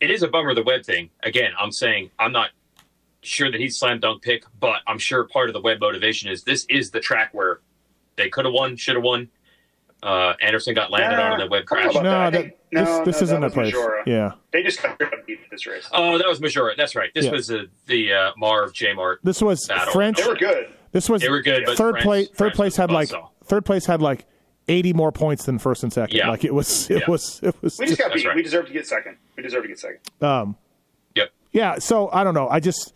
It 0.00 0.10
is 0.10 0.22
a 0.22 0.28
bummer 0.28 0.54
the 0.54 0.62
Webb 0.62 0.84
thing. 0.84 1.10
Again, 1.22 1.52
I'm 1.58 1.72
saying 1.72 2.10
I'm 2.18 2.32
not 2.32 2.50
sure 3.22 3.50
that 3.50 3.60
he's 3.60 3.76
slam 3.76 4.00
dunk 4.00 4.22
pick, 4.22 4.44
but 4.60 4.80
I'm 4.86 4.98
sure 4.98 5.24
part 5.24 5.48
of 5.48 5.54
the 5.54 5.60
Webb 5.60 5.80
motivation 5.80 6.30
is 6.30 6.44
this 6.44 6.66
is 6.68 6.90
the 6.90 7.00
track 7.00 7.30
where 7.32 7.60
they 8.16 8.28
could 8.28 8.44
have 8.44 8.54
won, 8.54 8.76
should 8.76 8.94
have 8.94 9.04
won. 9.04 9.28
Uh, 10.02 10.34
Anderson 10.42 10.74
got 10.74 10.90
landed 10.90 11.18
on 11.18 11.32
in 11.34 11.40
the 11.40 11.50
Webb 11.50 11.64
crash. 11.64 11.94
No, 11.94 12.02
that, 12.02 12.32
this, 12.32 12.52
no, 12.70 13.04
this 13.04 13.20
no, 13.20 13.24
isn't 13.24 13.44
a 13.44 13.50
place. 13.50 13.74
Maggiora. 13.74 14.02
Yeah, 14.06 14.32
they 14.52 14.62
just 14.62 14.82
got 14.82 15.00
beat 15.26 15.40
this 15.50 15.66
race. 15.66 15.88
Oh, 15.92 16.18
that 16.18 16.26
was 16.28 16.38
Maggiora. 16.38 16.76
That's 16.76 16.94
right. 16.94 17.10
This 17.14 17.24
yeah. 17.24 17.32
was 17.32 17.50
uh, 17.50 17.64
the 17.86 18.12
uh, 18.12 18.30
Marv 18.36 18.72
J 18.72 18.92
Mart. 18.92 19.20
This 19.24 19.40
was 19.40 19.66
battle. 19.66 19.92
French. 19.92 20.18
They 20.18 20.26
were 20.28 20.36
good. 20.36 20.72
This 20.92 21.08
was 21.08 21.22
they 21.22 21.30
were 21.30 21.42
good. 21.42 21.66
third 21.76 21.96
place. 21.96 22.28
Third 22.28 22.52
place 22.54 22.76
had 22.76 22.90
like 22.90 23.10
third 23.44 23.64
place 23.64 23.86
had 23.86 24.02
like 24.02 24.26
80 24.68 24.92
more 24.92 25.12
points 25.12 25.44
than 25.44 25.58
first 25.58 25.82
and 25.82 25.92
second. 25.92 26.16
Yeah. 26.16 26.28
Like 26.28 26.44
it 26.44 26.54
was, 26.54 26.90
it 26.90 27.00
yeah. 27.00 27.10
was, 27.10 27.40
it 27.42 27.54
was. 27.62 27.78
We 27.78 27.86
just, 27.86 27.98
got 27.98 28.12
beat. 28.12 28.26
Right. 28.26 28.36
We 28.36 28.42
deserve 28.42 28.66
to 28.66 28.72
get 28.72 28.86
second. 28.86 29.16
We 29.36 29.42
deserve 29.42 29.62
to 29.62 29.68
get 29.68 29.78
second. 29.78 30.00
Um, 30.20 30.56
yep. 31.14 31.30
Yeah. 31.52 31.78
So 31.78 32.10
I 32.12 32.24
don't 32.24 32.34
know. 32.34 32.48
I 32.48 32.60
just, 32.60 32.94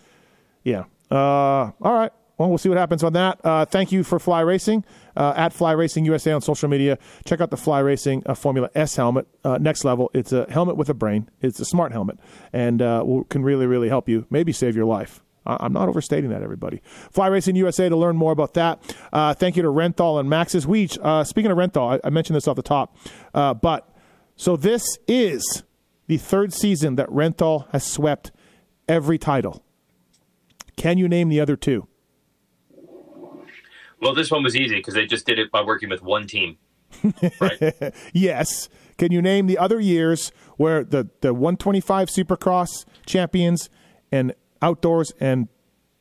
yeah. 0.65 0.85
Uh, 1.11 1.17
all 1.17 1.75
right. 1.81 2.13
Well, 2.41 2.49
we'll 2.49 2.57
see 2.57 2.71
what 2.71 2.79
happens 2.79 3.05
on 3.05 3.13
that. 3.13 3.39
Uh, 3.45 3.67
thank 3.67 3.93
you 3.93 4.03
for 4.03 4.19
Fly 4.19 4.41
Racing 4.41 4.83
uh, 5.15 5.35
at 5.37 5.53
Fly 5.53 5.73
Racing 5.73 6.07
USA 6.07 6.33
on 6.33 6.41
social 6.41 6.71
media. 6.71 6.99
Check 7.27 7.43
out 7.43 7.51
the 7.51 7.59
Fly 7.59 7.81
Racing 7.81 8.23
uh, 8.25 8.33
Formula 8.33 8.71
S 8.75 8.97
helmet. 8.97 9.27
Uh, 9.45 9.59
next 9.61 9.85
level. 9.85 10.11
It's 10.15 10.33
a 10.33 10.51
helmet 10.51 10.79
with 10.79 10.89
a 10.89 10.95
brain. 10.95 11.29
It's 11.43 11.61
a 11.61 11.67
smart 11.67 11.93
helmet, 11.93 12.19
and 12.51 12.81
uh, 12.81 13.03
will, 13.05 13.25
can 13.25 13.43
really, 13.43 13.67
really 13.67 13.91
help 13.91 14.09
you. 14.09 14.27
Maybe 14.31 14.53
save 14.53 14.75
your 14.75 14.87
life. 14.87 15.23
I'm 15.61 15.73
not 15.73 15.89
overstating 15.89 16.31
that, 16.31 16.43
everybody. 16.43 16.83
Fly 17.11 17.27
Racing 17.29 17.57
USA 17.57 17.89
to 17.89 17.97
learn 17.97 18.17
more 18.17 18.33
about 18.33 18.55
that. 18.55 18.81
Uh, 19.13 19.35
thank 19.35 19.57
you 19.57 19.63
to 19.63 19.69
Renthal 19.69 20.21
and 20.21 20.29
Maxxis. 20.29 20.67
We, 20.67 20.89
uh, 21.03 21.25
speaking 21.25 21.51
of 21.51 21.59
Renthal, 21.59 21.99
I, 22.03 22.07
I, 22.07 22.11
mentioned 22.11 22.37
this 22.37 22.47
off 22.47 22.57
the 22.57 22.63
top, 22.63 22.97
uh, 23.35 23.55
but 23.55 23.89
so 24.37 24.57
this 24.57 24.83
is 25.07 25.63
the 26.07 26.17
third 26.17 26.53
season 26.53 26.97
that 26.97 27.09
Renthal 27.09 27.69
has 27.71 27.85
swept 27.85 28.33
every 28.89 29.19
title. 29.19 29.65
Can 30.77 30.99
you 30.99 31.09
name 31.09 31.29
the 31.29 31.41
other 31.41 31.57
two? 31.57 31.87
Well, 34.01 34.15
this 34.15 34.31
one 34.31 34.43
was 34.43 34.57
easy 34.57 34.77
because 34.77 34.95
they 34.95 35.07
just 35.07 35.27
did 35.27 35.39
it 35.39 35.51
by 35.51 35.63
working 35.63 35.91
with 35.91 36.03
one 36.03 36.27
team. 36.27 36.57
Right? 37.39 37.95
yes. 38.13 38.69
Can 38.99 39.13
you 39.13 39.23
name 39.23 39.47
the 39.47 39.59
other 39.59 39.81
years 39.81 40.33
where 40.57 40.85
the, 40.85 41.09
the 41.21 41.33
125 41.33 42.09
Supercross 42.09 42.85
champions 43.07 43.71
and 44.11 44.35
outdoors 44.63 45.13
and 45.21 45.49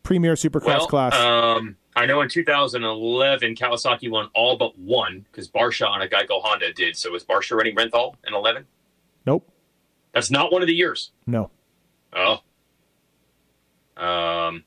premier 0.03 0.33
supercross 0.33 0.79
well, 0.79 0.87
class? 0.87 1.15
Um, 1.15 1.77
I 1.95 2.05
know 2.05 2.21
in 2.21 2.29
2011, 2.29 3.55
Kawasaki 3.55 4.09
won 4.09 4.29
all 4.33 4.57
but 4.57 4.77
one 4.77 5.25
because 5.31 5.49
Barcia 5.49 5.89
on 5.89 6.01
a 6.01 6.07
Geico 6.07 6.41
Honda 6.41 6.73
did. 6.73 6.95
So 6.95 7.11
was 7.11 7.23
Barcia 7.23 7.55
running 7.57 7.75
Renthal 7.75 8.15
in 8.25 8.33
11? 8.33 8.65
Nope. 9.25 9.51
That's 10.13 10.31
not 10.31 10.51
one 10.51 10.61
of 10.61 10.67
the 10.67 10.73
years. 10.73 11.11
No. 11.27 11.51
Oh. 12.13 12.39
Um. 13.97 14.63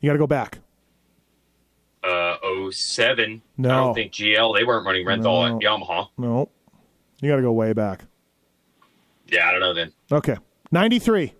You 0.00 0.10
got 0.10 0.12
to 0.12 0.18
go 0.18 0.26
back. 0.26 0.58
Uh, 2.04 2.36
07. 2.70 3.42
No. 3.56 3.68
I 3.68 3.72
don't 3.72 3.94
think 3.94 4.12
GL, 4.12 4.56
they 4.56 4.64
weren't 4.64 4.86
running 4.86 5.06
Renthal 5.06 5.48
no. 5.48 5.56
at 5.56 5.62
Yamaha. 5.62 6.08
No. 6.18 6.50
You 7.20 7.30
got 7.30 7.36
to 7.36 7.42
go 7.42 7.52
way 7.52 7.72
back. 7.72 8.02
Yeah, 9.26 9.48
I 9.48 9.52
don't 9.52 9.60
know 9.60 9.74
then. 9.74 9.92
Okay. 10.12 10.36
93. 10.70 11.32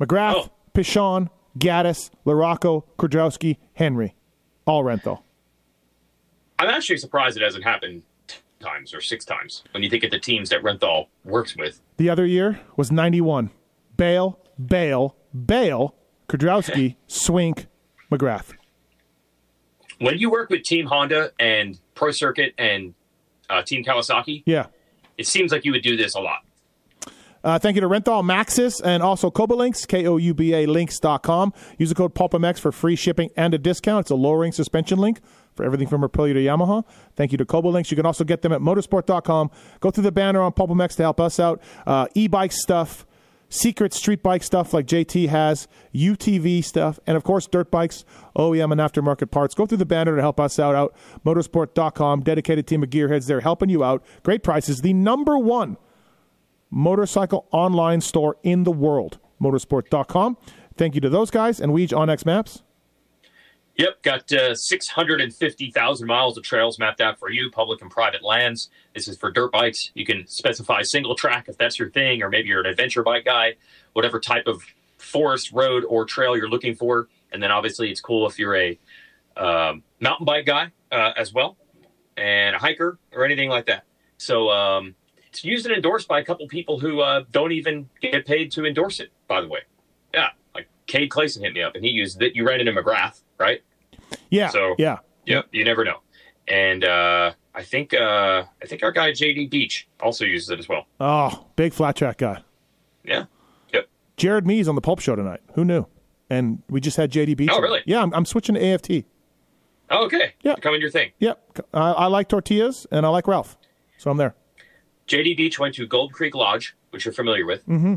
McGrath, 0.00 0.34
oh. 0.34 0.50
Pichon, 0.74 1.30
Gaddis, 1.58 2.10
LaRocco, 2.26 2.82
Kiedrowski, 2.98 3.58
Henry. 3.74 4.14
All 4.66 4.82
Renthal. 4.82 5.22
I'm 6.58 6.70
actually 6.70 6.96
surprised 6.96 7.36
it 7.36 7.42
hasn't 7.42 7.64
happened 7.64 8.02
times 8.60 8.94
or 8.94 9.00
six 9.00 9.24
times 9.24 9.62
when 9.72 9.82
you 9.82 9.90
think 9.90 10.04
of 10.04 10.10
the 10.10 10.18
teams 10.18 10.48
that 10.50 10.62
Renthal 10.62 11.06
works 11.24 11.56
with. 11.56 11.80
The 11.98 12.08
other 12.08 12.26
year 12.26 12.60
was 12.76 12.90
91. 12.90 13.50
Bayle, 13.96 14.38
Bayle, 14.64 15.16
Bayle, 15.32 15.94
Kiedrowski, 16.28 16.96
Swink, 17.06 17.66
McGrath. 18.10 18.54
When 20.00 20.18
you 20.18 20.30
work 20.30 20.50
with 20.50 20.62
Team 20.62 20.86
Honda 20.86 21.30
and 21.38 21.78
Pro 21.94 22.10
Circuit 22.10 22.54
and 22.58 22.94
uh, 23.48 23.62
Team 23.62 23.84
Kawasaki, 23.84 24.42
yeah, 24.46 24.66
it 25.18 25.26
seems 25.26 25.52
like 25.52 25.64
you 25.64 25.72
would 25.72 25.82
do 25.82 25.96
this 25.96 26.14
a 26.14 26.20
lot. 26.20 26.40
Uh, 27.44 27.58
thank 27.58 27.74
you 27.74 27.82
to 27.82 27.88
Renthal 27.88 28.24
Maxxis, 28.24 28.80
and 28.82 29.02
also 29.02 29.30
Links, 29.30 29.84
K-O-U-B-A 29.84 30.64
links.com. 30.64 31.52
Use 31.78 31.90
the 31.90 31.94
code 31.94 32.14
PulpMX 32.14 32.58
for 32.58 32.72
free 32.72 32.96
shipping 32.96 33.30
and 33.36 33.52
a 33.52 33.58
discount. 33.58 34.04
It's 34.04 34.10
a 34.10 34.14
lowering 34.14 34.50
suspension 34.50 34.98
link. 34.98 35.20
for 35.54 35.64
everything 35.64 35.86
from 35.86 36.02
Aprilia 36.02 36.32
to 36.32 36.40
Yamaha. 36.40 36.84
Thank 37.14 37.30
you 37.30 37.38
to 37.38 37.44
Kouba 37.44 37.70
Links. 37.72 37.90
You 37.90 37.96
can 37.96 38.06
also 38.06 38.24
get 38.24 38.42
them 38.42 38.50
at 38.52 38.60
motosport.com. 38.60 39.50
Go 39.78 39.90
through 39.90 40.02
the 40.02 40.10
banner 40.10 40.40
on 40.40 40.52
PulpMX 40.52 40.96
to 40.96 41.02
help 41.02 41.20
us 41.20 41.38
out. 41.38 41.62
Uh, 41.86 42.06
e-bike 42.14 42.50
stuff, 42.50 43.06
secret 43.48 43.94
street 43.94 44.22
bike 44.22 44.42
stuff 44.42 44.74
like 44.74 44.86
JT 44.86 45.28
has, 45.28 45.68
UTV 45.94 46.64
stuff, 46.64 46.98
and 47.06 47.16
of 47.16 47.22
course 47.22 47.46
dirt 47.46 47.70
bikes, 47.70 48.04
OEM 48.36 48.72
and 48.72 48.80
aftermarket 48.80 49.30
parts. 49.30 49.54
Go 49.54 49.64
through 49.66 49.78
the 49.78 49.86
banner 49.86 50.16
to 50.16 50.22
help 50.22 50.40
us 50.40 50.58
out. 50.58 50.74
Out 50.74 50.96
motosport.com. 51.24 52.22
Dedicated 52.22 52.66
team 52.66 52.82
of 52.82 52.90
gearheads 52.90 53.26
there 53.26 53.40
helping 53.40 53.68
you 53.68 53.84
out. 53.84 54.02
Great 54.24 54.42
prices. 54.42 54.80
The 54.80 54.92
number 54.92 55.38
one 55.38 55.76
motorcycle 56.74 57.46
online 57.52 58.00
store 58.00 58.36
in 58.42 58.64
the 58.64 58.72
world. 58.72 59.18
Motosport.com. 59.40 60.36
Thank 60.76 60.94
you 60.94 61.00
to 61.00 61.08
those 61.08 61.30
guys 61.30 61.60
and 61.60 61.72
Weege 61.72 61.92
onX 61.92 62.26
Maps. 62.26 62.62
Yep, 63.76 64.02
got 64.02 64.32
uh, 64.32 64.54
650,000 64.54 66.06
miles 66.06 66.38
of 66.38 66.44
trails 66.44 66.78
mapped 66.78 67.00
out 67.00 67.18
for 67.18 67.28
you, 67.28 67.50
public 67.50 67.82
and 67.82 67.90
private 67.90 68.22
lands. 68.22 68.70
This 68.94 69.08
is 69.08 69.16
for 69.16 69.32
dirt 69.32 69.50
bikes. 69.50 69.90
You 69.94 70.06
can 70.06 70.28
specify 70.28 70.82
single 70.82 71.16
track 71.16 71.48
if 71.48 71.58
that's 71.58 71.76
your 71.76 71.90
thing, 71.90 72.22
or 72.22 72.28
maybe 72.28 72.48
you're 72.48 72.60
an 72.60 72.66
adventure 72.66 73.02
bike 73.02 73.24
guy, 73.24 73.54
whatever 73.92 74.20
type 74.20 74.46
of 74.46 74.62
forest, 74.98 75.50
road, 75.52 75.84
or 75.88 76.04
trail 76.04 76.36
you're 76.36 76.48
looking 76.48 76.76
for. 76.76 77.08
And 77.32 77.42
then 77.42 77.50
obviously, 77.50 77.90
it's 77.90 78.00
cool 78.00 78.28
if 78.28 78.38
you're 78.38 78.54
a 78.54 78.78
um, 79.36 79.82
mountain 79.98 80.24
bike 80.24 80.46
guy 80.46 80.70
uh, 80.92 81.12
as 81.16 81.34
well, 81.34 81.56
and 82.16 82.54
a 82.54 82.60
hiker 82.60 82.98
or 83.12 83.24
anything 83.24 83.48
like 83.48 83.66
that. 83.66 83.82
So 84.18 84.50
um, 84.50 84.94
it's 85.34 85.44
used 85.44 85.66
and 85.66 85.74
endorsed 85.74 86.06
by 86.06 86.20
a 86.20 86.24
couple 86.24 86.46
people 86.46 86.78
who 86.78 87.00
uh, 87.00 87.24
don't 87.32 87.50
even 87.50 87.88
get 88.00 88.24
paid 88.24 88.52
to 88.52 88.64
endorse 88.64 89.00
it, 89.00 89.10
by 89.26 89.40
the 89.40 89.48
way. 89.48 89.60
Yeah, 90.12 90.28
like 90.54 90.68
Cade 90.86 91.10
Clayson 91.10 91.40
hit 91.42 91.52
me 91.52 91.60
up, 91.60 91.74
and 91.74 91.84
he 91.84 91.90
used 91.90 92.22
it. 92.22 92.36
You 92.36 92.46
ran 92.46 92.60
it 92.60 92.68
in 92.68 92.74
McGrath, 92.76 93.20
right? 93.38 93.60
Yeah. 94.30 94.48
So- 94.48 94.76
yeah. 94.78 94.98
Yep, 95.26 95.46
you 95.52 95.64
never 95.64 95.84
know. 95.84 96.00
And 96.46 96.84
uh, 96.84 97.32
I 97.54 97.62
think 97.62 97.94
uh, 97.94 98.44
I 98.62 98.66
think 98.66 98.82
our 98.82 98.92
guy 98.92 99.10
JD 99.10 99.50
Beach 99.50 99.88
also 100.00 100.24
uses 100.26 100.50
it 100.50 100.58
as 100.58 100.68
well. 100.68 100.86
Oh, 101.00 101.46
big 101.56 101.72
flat 101.72 101.96
track 101.96 102.18
guy. 102.18 102.42
Yeah. 103.04 103.24
Yep. 103.72 103.88
Jared 104.18 104.46
Mees 104.46 104.68
on 104.68 104.74
the 104.74 104.82
Pulp 104.82 105.00
Show 105.00 105.16
tonight. 105.16 105.40
Who 105.54 105.64
knew? 105.64 105.86
And 106.30 106.62
we 106.68 106.80
just 106.80 106.96
had 106.98 107.10
JD 107.10 107.36
Beach. 107.38 107.48
Oh, 107.52 107.60
really? 107.60 107.80
Yeah, 107.86 108.02
I'm, 108.02 108.12
I'm 108.14 108.26
switching 108.26 108.54
to 108.54 108.64
AFT. 108.64 109.04
Oh, 109.90 110.04
okay. 110.04 110.34
Yeah. 110.42 110.54
Becoming 110.56 110.80
your 110.82 110.90
thing. 110.90 111.10
Yep. 111.18 111.66
I, 111.72 111.92
I 111.92 112.06
like 112.06 112.28
tortillas 112.28 112.86
and 112.92 113.04
I 113.06 113.08
like 113.08 113.26
Ralph. 113.26 113.56
So 113.96 114.10
I'm 114.10 114.16
there. 114.18 114.34
JD 115.08 115.36
Beach 115.36 115.58
went 115.58 115.74
to 115.76 115.86
Gold 115.86 116.12
Creek 116.12 116.34
Lodge, 116.34 116.76
which 116.90 117.04
you're 117.04 117.12
familiar 117.14 117.44
with. 117.46 117.66
Mm-hmm. 117.68 117.96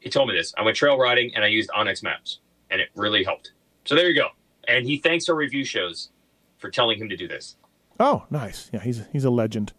He 0.00 0.10
told 0.10 0.28
me 0.28 0.34
this. 0.34 0.54
I 0.56 0.62
went 0.62 0.76
trail 0.76 0.96
riding 0.98 1.32
and 1.34 1.44
I 1.44 1.48
used 1.48 1.68
onX 1.70 2.02
Maps, 2.02 2.40
and 2.70 2.80
it 2.80 2.88
really 2.94 3.24
helped. 3.24 3.52
So 3.84 3.94
there 3.94 4.08
you 4.08 4.14
go. 4.14 4.28
And 4.68 4.86
he 4.86 4.98
thanks 4.98 5.28
our 5.28 5.34
review 5.36 5.64
shows 5.64 6.10
for 6.58 6.70
telling 6.70 6.98
him 6.98 7.08
to 7.08 7.16
do 7.16 7.28
this. 7.28 7.56
Oh, 8.00 8.24
nice. 8.30 8.70
Yeah, 8.72 8.80
he's 8.80 9.02
he's 9.12 9.24
a 9.24 9.30
legend. 9.30 9.72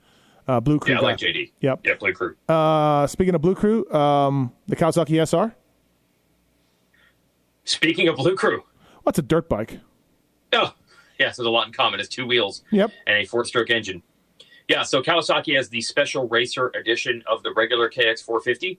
Uh, 0.48 0.60
Blue 0.62 0.80
Crew 0.80 0.94
Yeah, 0.94 1.00
I 1.00 1.02
guy. 1.02 1.08
like 1.08 1.18
JD. 1.18 1.52
Yep. 1.60 1.80
Yeah, 1.84 1.94
Blue 1.96 2.14
Crew. 2.14 2.36
Uh, 2.48 3.06
speaking 3.08 3.36
of 3.36 3.42
Blue 3.42 3.54
Crew, 3.56 3.90
um, 3.92 4.54
the 4.68 4.76
Kawasaki 4.78 5.22
SR. 5.28 5.54
Speaking 7.66 8.08
of 8.08 8.16
Blue 8.16 8.36
Crew, 8.36 8.64
What's 9.04 9.20
a 9.20 9.22
dirt 9.22 9.48
bike? 9.50 9.80
oh, 10.54 10.74
yes, 11.20 11.38
there's 11.38 11.46
a 11.48 11.50
lot 11.50 11.68
in 11.68 11.74
common. 11.74 12.00
It's 12.00 12.10
two 12.10 12.26
wheels. 12.26 12.64
Yep. 12.72 12.92
and 13.06 13.18
a 13.18 13.26
four-stroke 13.26 13.70
engine. 13.70 14.02
Yeah, 14.68 14.84
so 14.84 15.02
Kawasaki 15.02 15.56
has 15.56 15.70
the 15.70 15.82
special 15.82 16.28
racer 16.28 16.72
edition 16.76 17.24
of 17.26 17.42
the 17.44 17.54
regular 17.54 17.90
KX450. 17.90 18.78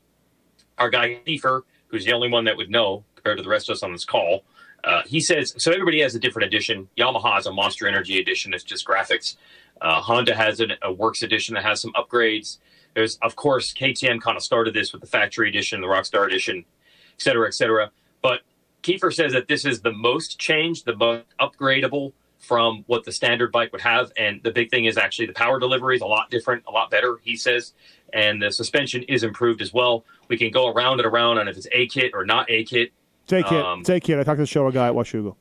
Our 0.77 0.91
guy 0.91 1.21
Kiefer, 1.27 1.63
who's 1.89 2.05
the 2.05 2.13
only 2.13 2.29
one 2.29 2.45
that 2.45 2.57
would 2.57 2.71
know 2.71 3.05
compared 3.15 3.39
to 3.39 3.43
the 3.43 3.49
rest 3.49 3.71
of 3.71 3.75
us 3.75 3.83
on 3.83 3.93
this 3.93 4.05
call, 4.05 4.45
uh, 4.85 5.03
he 5.07 5.21
says 5.21 5.55
so. 5.59 5.73
Everybody 5.73 6.01
has 6.03 6.15
a 6.15 6.21
different 6.21 6.47
edition. 6.47 6.89
Yamaha 6.97 7.35
has 7.35 7.47
a 7.47 7.53
Monster 7.53 7.89
Energy 7.89 8.19
edition. 8.21 8.55
It's 8.55 8.63
just 8.63 8.87
graphics. 8.87 9.37
Uh, 9.81 10.01
Honda 10.01 10.35
has 10.35 10.61
an, 10.61 10.73
a 10.83 10.93
Works 10.93 11.23
edition 11.23 11.55
that 11.55 11.65
has 11.65 11.81
some 11.81 11.93
upgrades. 11.95 12.59
There's, 12.95 13.17
of 13.23 13.35
course, 13.35 13.73
KTM 13.75 14.21
kind 14.21 14.37
of 14.37 14.43
started 14.43 14.75
this 14.75 14.93
with 14.93 15.01
the 15.01 15.09
factory 15.09 15.49
edition, 15.49 15.81
the 15.81 15.87
Rockstar 15.87 16.27
edition, 16.27 16.65
et 17.15 17.23
cetera, 17.23 17.47
et 17.49 17.55
cetera. 17.55 17.91
But 18.23 18.43
Kiefer 18.83 19.13
says 19.13 19.33
that 19.33 19.49
this 19.49 19.65
is 19.65 19.81
the 19.81 19.93
most 19.93 20.39
changed, 20.39 20.85
the 20.85 20.97
most 20.97 21.25
upgradable 21.41 22.13
from 22.39 22.85
what 22.87 23.05
the 23.05 23.13
standard 23.13 23.53
bike 23.53 23.73
would 23.73 23.81
have. 23.81 24.13
And 24.17 24.41
the 24.43 24.51
big 24.51 24.71
thing 24.71 24.85
is 24.85 24.97
actually 24.97 25.27
the 25.27 25.33
power 25.33 25.59
delivery 25.59 25.97
is 25.97 26.03
a 26.03 26.07
lot 26.07 26.31
different, 26.31 26.65
a 26.67 26.71
lot 26.71 26.91
better, 26.91 27.19
he 27.23 27.37
says. 27.37 27.73
And 28.13 28.41
the 28.43 28.51
suspension 28.51 29.03
is 29.05 29.23
improved 29.23 29.61
as 29.61 29.73
well. 29.73 30.05
We 30.29 30.39
can 30.39 30.51
go 30.51 30.69
around 30.69 31.01
and 31.01 31.07
around 31.07 31.39
on 31.39 31.49
if 31.49 31.57
it's 31.57 31.67
A 31.73 31.87
kit 31.89 32.13
or 32.15 32.25
not 32.25 32.51
A 32.51 32.65
kit. 32.65 32.93
Take 33.27 33.53
it. 33.53 33.63
Um, 33.63 33.83
Take 33.83 34.09
it. 34.09 34.19
I 34.19 34.23
talked 34.23 34.39
to 34.39 34.45
the 34.45 34.47
Showa 34.47 34.73
guy 34.73 34.89
at 34.89 34.95
Washougal. 34.95 35.37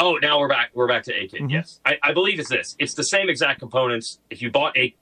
Oh, 0.00 0.18
now 0.20 0.40
we're 0.40 0.48
back. 0.48 0.70
We're 0.74 0.88
back 0.88 1.04
to 1.04 1.14
A 1.14 1.28
kit. 1.28 1.48
Yes, 1.48 1.80
I, 1.84 1.96
I 2.02 2.12
believe 2.12 2.40
it's 2.40 2.48
this. 2.48 2.74
It's 2.80 2.94
the 2.94 3.04
same 3.04 3.28
exact 3.28 3.60
components. 3.60 4.18
If 4.30 4.42
you 4.42 4.50
bought 4.50 4.76
a 4.76 4.94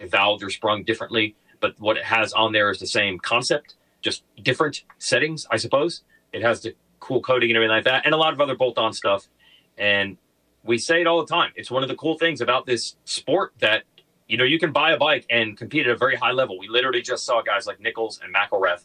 valved 0.00 0.42
or 0.42 0.50
sprung 0.50 0.82
differently, 0.82 1.36
but 1.60 1.78
what 1.78 1.96
it 1.96 2.04
has 2.04 2.32
on 2.32 2.52
there 2.52 2.70
is 2.70 2.80
the 2.80 2.86
same 2.86 3.20
concept, 3.20 3.76
just 4.02 4.24
different 4.42 4.82
settings, 4.98 5.46
I 5.50 5.56
suppose. 5.56 6.02
It 6.32 6.42
has 6.42 6.62
the 6.62 6.74
cool 6.98 7.20
coating 7.20 7.50
and 7.50 7.56
everything 7.56 7.76
like 7.76 7.84
that, 7.84 8.04
and 8.04 8.12
a 8.12 8.16
lot 8.16 8.32
of 8.32 8.40
other 8.40 8.56
bolt-on 8.56 8.92
stuff. 8.92 9.28
And 9.78 10.16
we 10.64 10.78
say 10.78 11.00
it 11.00 11.06
all 11.06 11.20
the 11.24 11.32
time. 11.32 11.52
It's 11.56 11.70
one 11.70 11.82
of 11.82 11.88
the 11.88 11.94
cool 11.96 12.18
things 12.18 12.40
about 12.40 12.66
this 12.66 12.96
sport 13.04 13.52
that 13.60 13.84
you 14.26 14.36
know 14.36 14.44
you 14.44 14.58
can 14.58 14.72
buy 14.72 14.92
a 14.92 14.96
bike 14.98 15.26
and 15.30 15.56
compete 15.56 15.86
at 15.86 15.92
a 15.92 15.96
very 15.96 16.16
high 16.16 16.32
level. 16.32 16.58
We 16.58 16.68
literally 16.68 17.02
just 17.02 17.24
saw 17.24 17.42
guys 17.42 17.66
like 17.66 17.80
Nichols 17.80 18.20
and 18.22 18.34
McElrath 18.34 18.84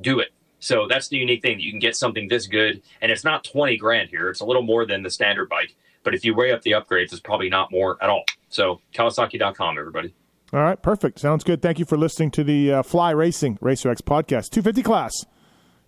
do 0.00 0.20
it. 0.20 0.28
So 0.58 0.86
that's 0.88 1.08
the 1.08 1.16
unique 1.16 1.42
thing. 1.42 1.60
You 1.60 1.70
can 1.70 1.80
get 1.80 1.96
something 1.96 2.28
this 2.28 2.46
good, 2.46 2.82
and 3.00 3.10
it's 3.12 3.24
not 3.24 3.44
twenty 3.44 3.76
grand 3.76 4.10
here. 4.10 4.28
It's 4.30 4.40
a 4.40 4.44
little 4.44 4.62
more 4.62 4.86
than 4.86 5.02
the 5.02 5.10
standard 5.10 5.48
bike. 5.48 5.74
But 6.02 6.14
if 6.14 6.24
you 6.24 6.34
weigh 6.34 6.52
up 6.52 6.62
the 6.62 6.70
upgrades, 6.72 7.12
it's 7.12 7.20
probably 7.20 7.48
not 7.48 7.70
more 7.72 7.98
at 8.02 8.08
all. 8.08 8.24
So 8.48 8.80
Kawasaki.com, 8.94 9.76
everybody. 9.78 10.14
All 10.52 10.60
right, 10.62 10.80
perfect. 10.80 11.18
Sounds 11.18 11.42
good. 11.42 11.60
Thank 11.60 11.78
you 11.80 11.84
for 11.84 11.96
listening 11.98 12.30
to 12.32 12.44
the 12.44 12.72
uh, 12.74 12.82
Fly 12.84 13.10
Racing 13.10 13.58
Racer 13.60 13.90
X 13.90 14.00
podcast. 14.00 14.50
250 14.50 14.82
class. 14.84 15.12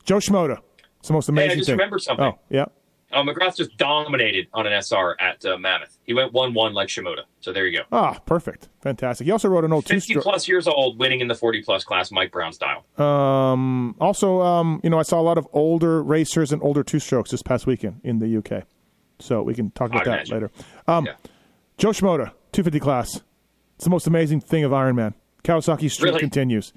Jo 0.04 0.16
Shimoda. 0.16 0.58
It's 0.98 1.06
the 1.08 1.14
most 1.14 1.28
amazing 1.28 1.48
Hey, 1.50 1.52
I 1.52 1.56
just 1.58 1.66
thing. 1.68 1.76
remembered 1.76 2.02
something. 2.02 2.24
Oh, 2.26 2.38
yeah. 2.50 2.64
Uh, 3.10 3.22
McGrath 3.22 3.56
just 3.56 3.74
dominated 3.78 4.48
on 4.52 4.66
an 4.66 4.72
SR 4.82 5.16
at 5.18 5.42
uh, 5.46 5.56
Mammoth. 5.56 5.96
He 6.04 6.12
went 6.12 6.32
one-one 6.34 6.74
like 6.74 6.88
Shimoda. 6.88 7.22
So 7.40 7.52
there 7.54 7.66
you 7.66 7.78
go. 7.78 7.84
Ah, 7.90 8.18
perfect. 8.26 8.68
Fantastic. 8.82 9.24
He 9.24 9.30
also 9.30 9.48
wrote 9.48 9.64
an 9.64 9.72
old 9.72 9.86
two 9.86 9.94
Fifty 9.94 10.12
stroke. 10.12 10.24
plus 10.24 10.46
years 10.46 10.66
old, 10.68 10.98
winning 10.98 11.20
in 11.20 11.28
the 11.28 11.34
forty 11.34 11.62
plus 11.62 11.84
class, 11.84 12.10
Mike 12.10 12.30
Brown 12.32 12.52
style. 12.52 12.84
Um, 12.98 13.94
also, 14.00 14.42
um, 14.42 14.80
you 14.84 14.90
know, 14.90 14.98
I 14.98 15.02
saw 15.02 15.18
a 15.20 15.22
lot 15.22 15.38
of 15.38 15.48
older 15.54 16.02
racers 16.02 16.52
and 16.52 16.62
older 16.62 16.82
two 16.82 16.98
strokes 16.98 17.30
this 17.30 17.42
past 17.42 17.66
weekend 17.66 18.00
in 18.04 18.18
the 18.18 18.36
UK. 18.38 18.64
So 19.20 19.42
we 19.42 19.54
can 19.54 19.70
talk 19.70 19.90
about 19.90 20.04
that 20.04 20.14
imagine. 20.28 20.34
later. 20.34 20.50
Um, 20.86 21.06
Yeah. 21.06 21.12
Jo 21.78 21.90
Shimoda, 21.90 22.32
250 22.52 22.78
class. 22.80 23.22
It's 23.76 23.84
the 23.84 23.90
most 23.90 24.06
amazing 24.06 24.40
thing 24.40 24.64
of 24.64 24.72
Ironman. 24.72 25.14
Kawasaki 25.44 25.90
streak 25.90 26.08
Really? 26.10 26.20
continues. 26.20 26.72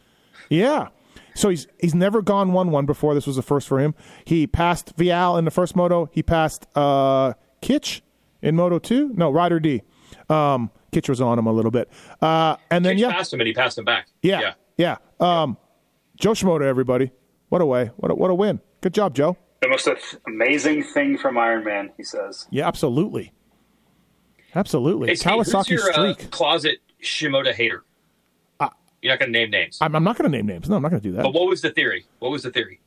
Yeah. 0.50 0.88
So 1.34 1.50
he's 1.50 1.68
he's 1.80 1.96
never 1.96 2.22
gone 2.22 2.52
one 2.54 2.72
one 2.72 2.86
before. 2.86 3.14
This 3.14 3.26
was 3.28 3.36
the 3.38 3.42
first 3.42 3.68
for 3.68 3.80
him. 3.80 3.96
He 4.26 4.48
passed 4.48 4.96
Vialle 4.98 5.40
in 5.40 5.46
the 5.46 5.52
first 5.52 5.76
moto. 5.76 6.10
He 6.12 6.22
passed 6.24 6.66
uh, 6.76 7.34
Kitch 7.62 8.02
in 8.42 8.56
Moto 8.56 8.80
two. 8.80 9.10
No, 9.16 9.30
Ryder 9.32 9.60
D. 9.60 9.82
Um, 10.30 10.72
Kitch 10.92 11.08
was 11.08 11.22
on 11.22 11.40
him 11.40 11.48
a 11.48 11.54
little 11.54 11.72
bit. 11.72 11.90
Uh, 12.22 12.58
and 12.70 12.84
then 12.86 12.98
He 12.98 13.04
yeah, 13.04 13.12
passed 13.12 13.34
him 13.34 13.40
and 13.40 13.48
he 13.48 13.54
passed 13.54 13.78
him 13.78 13.86
back. 13.86 14.08
yeah, 14.22 14.54
yeah. 14.78 14.98
Um, 15.20 15.58
Jo 16.18 16.32
Shimoda, 16.32 16.64
everybody. 16.64 17.12
What 17.50 17.62
a 17.62 17.66
way. 17.66 17.92
What 17.98 18.12
a, 18.12 18.16
what 18.16 18.30
a 18.30 18.36
win. 18.36 18.60
Good 18.82 18.94
job, 18.94 19.16
Joe. 19.16 19.38
The 19.62 19.70
most 19.70 19.88
amazing 20.28 20.84
thing 20.84 21.18
from 21.18 21.38
Iron 21.38 21.64
Man, 21.64 21.92
he 21.96 22.04
says. 22.04 22.48
Yeah, 22.50 22.68
absolutely. 22.68 23.32
Absolutely. 24.56 25.08
Hey, 25.10 25.16
Steve, 25.16 25.32
Kawasaki 25.34 25.70
who's 25.70 25.70
your 25.70 25.90
uh, 25.92 26.14
streak. 26.14 26.32
closet 26.32 26.80
Shimoda 27.02 27.54
hater? 27.54 27.84
You're 29.02 29.12
not 29.14 29.20
going 29.20 29.34
to 29.34 29.39
name 29.39 29.49
names. 29.49 29.78
I'm, 29.82 29.95
I'm 29.95 30.04
not 30.04 30.18
going 30.18 30.32
to 30.32 30.38
name 30.38 30.45
names. 30.45 30.70
No, 30.70 30.76
I'm 30.76 30.82
not 30.82 30.89
going 30.89 31.02
to 31.02 31.10
do 31.10 31.16
that. 31.16 31.24
but 31.24 31.34
what 31.34 31.47
was 31.47 31.62
the 31.62 31.72
theory? 31.72 32.06
What 32.20 32.32
was 32.32 32.43
the 32.43 32.52
theory? 32.52 32.80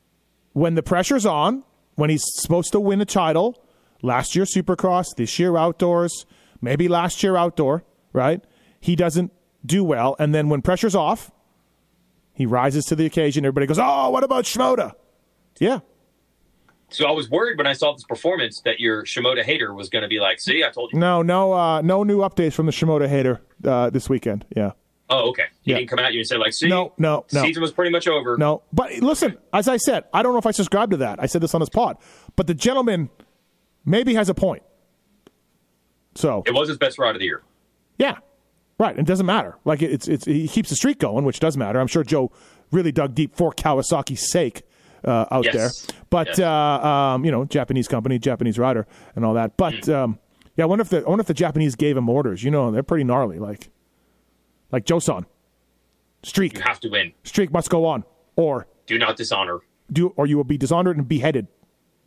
when 0.53 0.77
the 0.77 0.83
pressure's 0.85 1.27
on, 1.27 1.65
when 1.97 2.11
he's 2.11 2.23
supposed 2.25 2.71
to 2.73 2.79
win 2.79 3.01
a 3.01 3.05
title, 3.05 3.61
last 4.03 4.37
year 4.37 4.45
Supercross, 4.45 5.07
this 5.17 5.37
year 5.39 5.57
outdoors, 5.57 6.27
maybe 6.61 6.87
last 6.87 7.23
year 7.25 7.37
outdoor, 7.37 7.83
right? 8.13 8.41
He 8.81 8.95
doesn't 8.95 9.33
do 9.67 9.83
well. 9.83 10.15
And 10.21 10.33
then 10.33 10.49
when 10.49 10.63
pressure's 10.63 10.95
off, 10.95 11.33
he 12.35 12.47
rises 12.47 12.85
to 12.87 12.95
the 12.95 13.05
occasion. 13.05 13.45
Everybody 13.45 13.67
goes, 13.67 13.81
oh, 13.81 14.11
what 14.11 14.23
about 14.23 14.45
Shimoda? 14.45 14.93
Yeah. 15.59 15.81
So 16.91 17.07
I 17.07 17.11
was 17.11 17.29
worried 17.29 17.59
when 17.59 17.67
I 17.67 17.73
saw 17.73 17.93
this 17.93 18.05
performance 18.05 18.61
that 18.65 18.79
your 18.79 19.03
Shimoda 19.03 19.43
hater 19.43 19.75
was 19.75 19.89
going 19.89 20.03
to 20.03 20.09
be 20.09 20.21
like, 20.21 20.39
"See, 20.39 20.63
I 20.63 20.71
told 20.71 20.93
you." 20.93 20.99
No, 21.01 21.23
no, 21.23 21.53
uh, 21.53 21.81
no 21.81 22.05
new 22.05 22.19
updates 22.19 22.53
from 22.53 22.67
the 22.67 22.73
Shimoda 22.73 23.09
hater 23.09 23.41
uh, 23.65 23.91
this 23.91 24.09
weekend. 24.09 24.45
Yeah. 24.55 24.73
Oh, 25.17 25.29
okay. 25.31 25.45
He 25.63 25.71
Yeah. 25.71 25.79
didn't 25.79 25.91
come 25.91 25.99
at 26.01 26.13
you 26.13 26.21
and 26.21 26.27
say 26.27 26.37
like, 26.37 26.53
"See, 26.53 26.69
No, 26.69 26.93
no, 26.99 27.25
no. 27.33 27.43
season 27.43 27.61
was 27.63 27.73
pretty 27.73 27.91
much 27.91 28.09
over." 28.09 28.37
No, 28.37 28.63
but 28.73 28.93
listen, 29.01 29.37
as 29.53 29.69
I 29.69 29.77
said, 29.77 30.05
I 30.13 30.23
don't 30.23 30.33
know 30.33 30.39
if 30.39 30.47
I 30.47 30.51
subscribe 30.51 30.91
to 30.91 30.97
that. 30.99 31.23
I 31.23 31.27
said 31.27 31.41
this 31.41 31.55
on 31.55 31.61
his 31.61 31.71
pod, 31.71 31.97
but 32.37 32.47
the 32.47 32.55
gentleman 32.55 33.11
maybe 33.85 34.15
has 34.15 34.29
a 34.29 34.35
point. 34.35 34.63
So 36.15 36.43
It 36.47 36.55
was 36.55 36.69
his 36.69 36.79
best 36.79 36.99
ride 36.99 37.15
of 37.15 37.19
the 37.21 37.25
year. 37.27 37.43
yeah, 37.99 38.17
right. 38.79 38.97
It 38.99 39.07
doesn't 39.07 39.27
matter. 39.27 39.57
Like 39.65 39.83
it- 39.83 39.91
it's 39.93 40.09
it's 40.09 40.25
he 40.25 40.47
keeps 40.49 40.71
the 40.71 40.77
streak 40.77 40.99
going, 40.99 41.25
which 41.25 41.41
does 41.41 41.57
matter. 41.57 41.81
I'm 41.81 41.87
sure 41.89 42.05
Joe 42.05 42.31
really 42.71 42.93
dug 42.93 43.15
deep 43.15 43.37
for 43.37 43.53
Kawasaki's 43.53 44.31
sake 44.31 44.63
uh, 45.05 45.27
out 45.31 45.45
Yes. 45.45 45.55
there. 45.87 45.97
But 46.11 46.27
Yes. 46.29 46.39
uh, 46.41 46.49
um, 46.49 47.25
you 47.27 47.31
know, 47.31 47.45
Japanese 47.45 47.89
company, 47.89 48.19
Japanese 48.19 48.59
rider, 48.59 48.87
and 49.15 49.25
all 49.25 49.35
that. 49.35 49.57
But 49.57 49.75
Mm. 49.75 49.95
um, 49.95 50.19
Yeah, 50.57 50.65
I 50.65 50.67
wonder 50.69 50.83
if 50.83 50.89
the 50.89 51.05
I 51.05 51.09
wonder 51.09 51.21
if 51.21 51.27
the 51.27 51.35
Japanese 51.35 51.75
gave 51.75 51.97
him 51.97 52.09
orders. 52.09 52.45
You 52.45 52.51
know, 52.53 52.71
they're 52.71 52.85
pretty 52.85 53.03
gnarly. 53.03 53.41
Like, 53.41 53.71
like 54.75 54.85
Joseon, 54.87 55.25
streak, 56.25 56.55
You 56.55 56.61
have 56.63 56.81
to 56.81 56.89
win. 56.89 57.13
streak 57.23 57.53
must 57.53 57.71
go 57.71 57.87
on, 57.87 58.03
or 58.35 58.67
Do 58.87 58.99
not 58.99 59.17
dishonor. 59.17 59.61
do 59.93 60.09
or 60.17 60.27
you 60.27 60.37
will 60.37 60.43
be 60.45 60.59
dishonored 60.59 60.97
and 60.97 61.07
beheaded. 61.07 61.47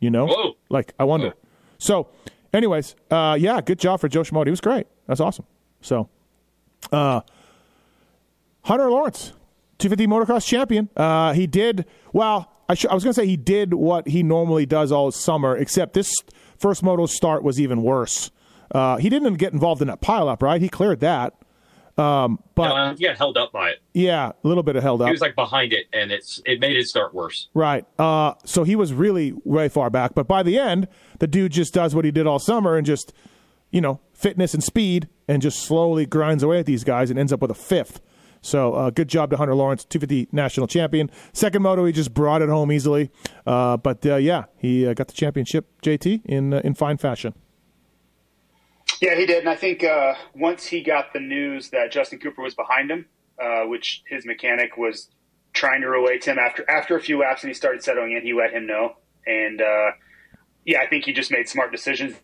You 0.00 0.10
know, 0.10 0.26
Whoa. 0.26 0.56
like 0.68 0.92
I 0.98 1.04
wonder. 1.04 1.28
Whoa. 1.28 1.34
So, 1.78 2.08
anyways, 2.52 2.94
uh, 3.10 3.36
yeah, 3.40 3.60
good 3.62 3.78
job 3.78 4.00
for 4.00 4.08
Jo 4.08 4.20
Shimoda. 4.22 4.44
He 4.46 4.50
was 4.50 4.60
great. 4.60 4.86
That's 5.06 5.20
awesome. 5.20 5.46
So, 5.80 6.08
uh, 6.92 7.22
Hunter 8.64 8.90
Lawrence, 8.90 9.32
250 9.78 10.06
motocross 10.06 10.46
champion. 10.46 10.88
Uh, 10.96 11.32
he 11.32 11.46
did 11.46 11.86
well. 12.12 12.52
I, 12.68 12.74
sh- 12.74 12.84
I 12.90 12.94
was 12.94 13.02
going 13.02 13.14
to 13.14 13.20
say 13.20 13.26
he 13.26 13.38
did 13.38 13.72
what 13.72 14.06
he 14.08 14.22
normally 14.22 14.66
does 14.66 14.92
all 14.92 15.10
summer, 15.10 15.56
except 15.56 15.94
this 15.94 16.12
first 16.58 16.82
moto 16.82 17.06
start 17.06 17.42
was 17.42 17.58
even 17.58 17.82
worse. 17.82 18.30
Uh, 18.70 18.98
he 18.98 19.08
didn't 19.08 19.34
get 19.34 19.54
involved 19.54 19.80
in 19.80 19.88
that 19.88 20.02
pileup, 20.02 20.42
right? 20.42 20.60
He 20.60 20.68
cleared 20.68 21.00
that. 21.00 21.32
Um, 21.98 22.38
but 22.54 22.70
Uh, 22.70 22.94
he 22.94 23.04
got 23.04 23.16
held 23.16 23.36
up 23.36 23.50
by 23.52 23.70
it. 23.70 23.78
yeah, 23.92 24.28
a 24.42 24.48
little 24.48 24.62
bit 24.62 24.76
of 24.76 24.82
held 24.84 25.02
up. 25.02 25.08
He 25.08 25.12
was 25.12 25.20
like 25.20 25.34
behind 25.34 25.72
it, 25.72 25.86
and 25.92 26.12
it's 26.12 26.40
it 26.46 26.60
made 26.60 26.76
it 26.76 26.86
start 26.86 27.12
worse. 27.12 27.48
Right. 27.54 27.84
Uh, 27.98 28.34
so 28.44 28.62
he 28.64 28.76
was 28.76 28.92
really 28.92 29.32
way 29.44 29.68
far 29.68 29.90
back. 29.90 30.14
But 30.14 30.28
by 30.28 30.42
the 30.44 30.58
end, 30.58 30.86
the 31.18 31.26
dude 31.26 31.52
just 31.52 31.74
does 31.74 31.94
what 31.94 32.04
he 32.04 32.10
did 32.12 32.26
all 32.26 32.38
summer 32.38 32.76
and 32.76 32.86
just, 32.86 33.12
you 33.72 33.80
know, 33.80 34.00
fitness 34.12 34.54
and 34.54 34.62
speed 34.62 35.08
and 35.26 35.42
just 35.42 35.58
slowly 35.60 36.06
grinds 36.06 36.42
away 36.42 36.60
at 36.60 36.66
these 36.66 36.84
guys 36.84 37.10
and 37.10 37.18
ends 37.18 37.32
up 37.32 37.40
with 37.42 37.50
a 37.50 37.54
fifth. 37.54 38.00
So 38.40 38.74
uh, 38.74 38.90
good 38.90 39.08
job 39.08 39.30
to 39.30 39.36
Hunter 39.36 39.56
Lawrence, 39.56 39.84
250 39.84 40.28
national 40.30 40.68
champion. 40.68 41.10
Second 41.32 41.62
moto, 41.62 41.84
he 41.84 41.92
just 41.92 42.14
brought 42.14 42.40
it 42.40 42.48
home 42.48 42.70
easily. 42.70 43.10
Uh, 43.44 43.76
but 43.76 44.06
uh, 44.06 44.14
yeah, 44.14 44.44
he 44.56 44.86
uh, 44.86 44.94
got 44.94 45.08
the 45.08 45.14
championship, 45.14 45.66
JT, 45.82 46.24
in 46.24 46.54
uh, 46.54 46.60
in 46.62 46.74
fine 46.74 46.98
fashion. 46.98 47.34
Yeah, 49.00 49.14
he 49.14 49.26
did, 49.26 49.38
and 49.38 49.48
I 49.48 49.54
think 49.54 49.84
uh, 49.84 50.14
once 50.34 50.66
he 50.66 50.82
got 50.82 51.12
the 51.12 51.20
news 51.20 51.70
that 51.70 51.92
Justin 51.92 52.18
Cooper 52.18 52.42
was 52.42 52.54
behind 52.54 52.90
him, 52.90 53.06
uh, 53.40 53.62
which 53.62 54.02
his 54.08 54.26
mechanic 54.26 54.76
was 54.76 55.08
trying 55.52 55.82
to 55.82 55.88
relay 55.88 56.18
to 56.18 56.32
him 56.32 56.38
after 56.38 56.68
after 56.68 56.96
a 56.96 57.00
few 57.00 57.18
laps, 57.20 57.42
and 57.42 57.50
he 57.50 57.54
started 57.54 57.82
settling 57.82 58.12
in, 58.12 58.22
he 58.22 58.32
let 58.32 58.52
him 58.52 58.66
know, 58.66 58.96
and 59.26 59.60
uh, 59.60 59.90
yeah, 60.64 60.80
I 60.80 60.86
think 60.86 61.04
he 61.04 61.12
just 61.12 61.30
made 61.30 61.48
smart 61.48 61.70
decisions. 61.70 62.14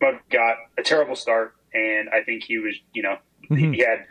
But 0.00 0.14
got 0.30 0.56
a 0.78 0.82
terrible 0.82 1.14
start, 1.14 1.54
and 1.72 2.08
I 2.08 2.22
think 2.24 2.42
he 2.44 2.58
was, 2.58 2.74
you 2.92 3.02
know, 3.02 3.18
he 3.48 3.78
had 3.78 4.06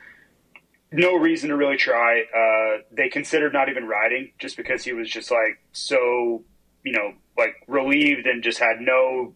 no 0.92 1.16
reason 1.16 1.50
to 1.50 1.56
really 1.56 1.78
try. 1.78 2.22
Uh, 2.22 2.82
they 2.92 3.10
considered 3.10 3.54
not 3.54 3.70
even 3.70 3.88
riding 3.88 4.32
just 4.40 4.58
because 4.58 4.84
he 4.84 4.94
was 4.94 5.10
just 5.10 5.32
like 5.32 5.62
so, 5.72 6.44
you 6.84 6.92
know, 6.92 7.14
like 7.38 7.56
relieved 7.68 8.26
and 8.26 8.44
just 8.44 8.60
had 8.60 8.80
no 8.80 9.36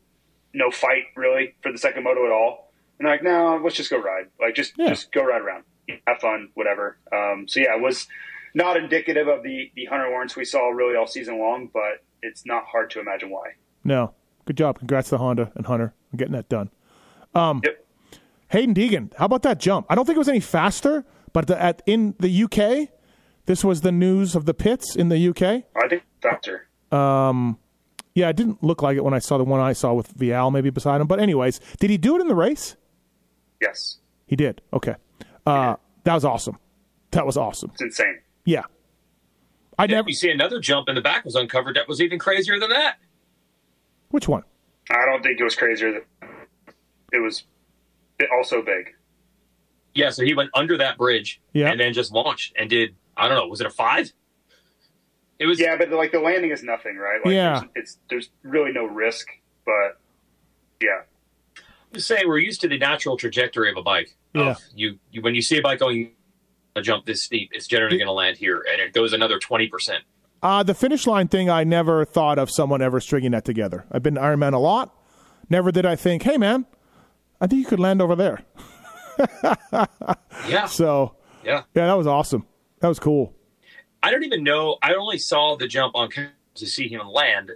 no 0.53 0.71
fight 0.71 1.03
really 1.15 1.55
for 1.61 1.71
the 1.71 1.77
second 1.77 2.03
moto 2.03 2.25
at 2.25 2.31
all. 2.31 2.64
And 2.99 3.05
they're 3.07 3.13
like, 3.15 3.23
no, 3.23 3.59
let's 3.63 3.75
just 3.75 3.89
go 3.89 3.97
ride. 4.01 4.27
Like 4.39 4.55
just 4.55 4.73
Yeah. 4.77 4.89
just 4.89 5.11
go 5.11 5.23
ride 5.23 5.41
around, 5.41 5.63
have 6.07 6.19
fun, 6.19 6.49
whatever. 6.53 6.97
Um, 7.11 7.47
so 7.47 7.59
yeah, 7.59 7.75
it 7.75 7.81
was 7.81 8.07
not 8.53 8.77
indicative 8.77 9.27
of 9.27 9.43
the 9.43 9.71
the 9.75 9.85
Hunter 9.85 10.07
Lawrence 10.09 10.35
we 10.35 10.45
saw 10.45 10.69
really 10.69 10.95
all 10.95 11.07
season 11.07 11.39
long, 11.39 11.69
but 11.73 12.03
it's 12.21 12.45
not 12.45 12.65
hard 12.65 12.89
to 12.91 12.99
imagine 12.99 13.29
why. 13.29 13.53
No. 13.83 14.13
Good 14.45 14.57
job. 14.57 14.77
Congrats 14.79 15.09
to 15.09 15.17
Honda 15.17 15.51
and 15.55 15.65
Hunter 15.65 15.93
on 16.13 16.17
getting 16.17 16.33
that 16.33 16.47
done. 16.49 16.69
Um, 17.33 17.61
Yep. 17.65 17.81
Hayden 18.49 18.75
Deegan, 18.75 19.11
how 19.17 19.25
about 19.25 19.41
that 19.41 19.59
jump? 19.59 19.87
I 19.89 19.95
don't 19.95 20.05
think 20.05 20.15
it 20.15 20.19
was 20.19 20.29
any 20.29 20.39
faster, 20.39 21.03
but 21.33 21.47
the, 21.47 21.59
at, 21.61 21.81
in 21.87 22.13
the 22.19 22.43
UK, 22.43 22.89
this 23.47 23.63
was 23.63 23.81
the 23.81 23.91
news 23.91 24.35
of 24.35 24.45
the 24.45 24.53
pits 24.53 24.95
in 24.95 25.09
the 25.09 25.29
UK. 25.29 25.63
I 25.75 25.87
think 25.89 26.03
faster. 26.21 26.67
Um, 26.91 27.57
yeah, 28.13 28.29
it 28.29 28.35
didn't 28.37 28.63
look 28.63 28.81
like 28.83 28.97
it 28.97 29.03
when 29.03 29.15
I 29.15 29.19
saw 29.19 29.37
the 29.39 29.43
one 29.43 29.59
I 29.59 29.73
saw 29.73 29.93
with 29.93 30.15
Vialle 30.15 30.53
maybe 30.53 30.69
beside 30.69 31.01
him. 31.01 31.07
But 31.07 31.19
anyways, 31.19 31.59
did 31.79 31.89
he 31.89 31.97
do 31.97 32.15
it 32.15 32.21
in 32.21 32.27
the 32.27 32.35
race? 32.35 32.75
Yes, 33.61 33.97
He 34.27 34.35
did. 34.35 34.61
Okay, 34.73 34.95
uh, 35.45 35.75
that 36.03 36.13
was 36.13 36.25
awesome. 36.25 36.57
That 37.11 37.25
was 37.25 37.37
awesome. 37.37 37.71
it's 37.73 37.81
insane. 37.81 38.19
Yeah, 38.45 38.63
I 39.79 39.87
Then 39.87 39.95
never. 39.97 40.09
you 40.09 40.15
see 40.15 40.29
another 40.29 40.59
jump 40.59 40.89
in 40.89 40.95
the 40.95 41.01
back 41.01 41.25
was 41.25 41.35
uncovered 41.35 41.75
that 41.75 41.87
was 41.87 42.01
even 42.01 42.19
crazier 42.19 42.59
than 42.59 42.69
that. 42.69 42.97
Which 44.09 44.27
one? 44.27 44.43
I 44.91 45.05
don't 45.05 45.23
think 45.23 45.39
it 45.39 45.43
was 45.43 45.55
crazier. 45.55 45.91
Than, 45.93 46.29
it 47.13 47.19
was 47.19 47.43
also 48.33 48.61
big. 48.61 48.93
Yeah, 49.93 50.09
so 50.09 50.23
he 50.23 50.33
went 50.33 50.49
under 50.53 50.77
that 50.77 50.97
bridge 50.97 51.41
Yeah. 51.53 51.69
and 51.71 51.79
then 51.79 51.93
just 51.93 52.11
launched 52.11 52.53
and 52.57 52.69
did 52.69 52.95
I 53.17 53.27
don't 53.29 53.37
know, 53.37 53.47
was 53.47 53.61
it 53.61 53.67
a 53.67 53.69
five? 53.69 54.11
It 55.39 55.45
was 55.45 55.59
Yeah, 55.59 55.77
but 55.77 55.89
like 55.89 56.11
the 56.11 56.19
landing 56.19 56.51
is 56.51 56.63
nothing, 56.63 56.97
right? 56.97 57.19
Like, 57.23 57.33
Yeah. 57.33 57.59
there's, 57.59 57.71
it's 57.75 57.99
there's 58.09 58.29
really 58.43 58.71
no 58.73 58.85
risk, 58.85 59.27
but 59.65 59.99
yeah, 60.81 61.01
saying 62.01 62.27
we're 62.27 62.39
used 62.39 62.61
to 62.61 62.67
the 62.67 62.77
natural 62.77 63.17
trajectory 63.17 63.69
of 63.69 63.77
a 63.77 63.83
bike. 63.83 64.15
Yeah. 64.33 64.51
Of 64.51 64.61
you, 64.75 64.99
you 65.11 65.21
when 65.21 65.35
you 65.35 65.41
see 65.41 65.57
a 65.57 65.61
bike 65.61 65.79
going 65.79 66.11
a 66.75 66.81
jump 66.81 67.05
this 67.05 67.23
steep, 67.23 67.51
it's 67.53 67.67
generally 67.67 67.97
going 67.97 68.07
to 68.07 68.13
land 68.13 68.37
here, 68.37 68.65
and 68.71 68.81
it 68.81 68.93
goes 68.93 69.13
another 69.13 69.39
twenty 69.39 69.67
percent. 69.67 70.03
Uh, 70.43 70.61
the 70.61 70.73
finish 70.73 71.07
line 71.07 71.27
thing, 71.27 71.49
I 71.49 71.63
never 71.63 72.05
thought 72.05 72.37
of 72.37 72.51
someone 72.51 72.81
ever 72.81 72.99
stringing 72.99 73.31
that 73.31 73.45
together. 73.45 73.85
I've 73.91 74.03
been 74.03 74.15
to 74.15 74.21
Ironman 74.21 74.53
a 74.53 74.59
lot. 74.59 74.93
Never 75.49 75.71
did 75.71 75.85
I 75.85 75.95
think, 75.95 76.23
hey 76.23 76.37
man, 76.37 76.65
I 77.41 77.47
think 77.47 77.61
you 77.61 77.65
could 77.65 77.79
land 77.79 78.01
over 78.01 78.15
there. 78.15 78.41
Yeah, 80.47 80.65
So 80.67 81.15
yeah. 81.43 81.63
yeah, 81.73 81.87
that 81.87 81.97
was 81.97 82.07
awesome. 82.07 82.45
That 82.79 82.89
was 82.89 82.99
cool. 82.99 83.33
I 84.03 84.11
don't 84.11 84.23
even 84.23 84.43
know. 84.43 84.77
I 84.83 84.93
only 84.93 85.17
saw 85.17 85.55
the 85.55 85.67
jump 85.67 85.95
on 85.95 86.09
to 86.55 86.67
see 86.67 86.87
him 86.87 87.07
land. 87.07 87.51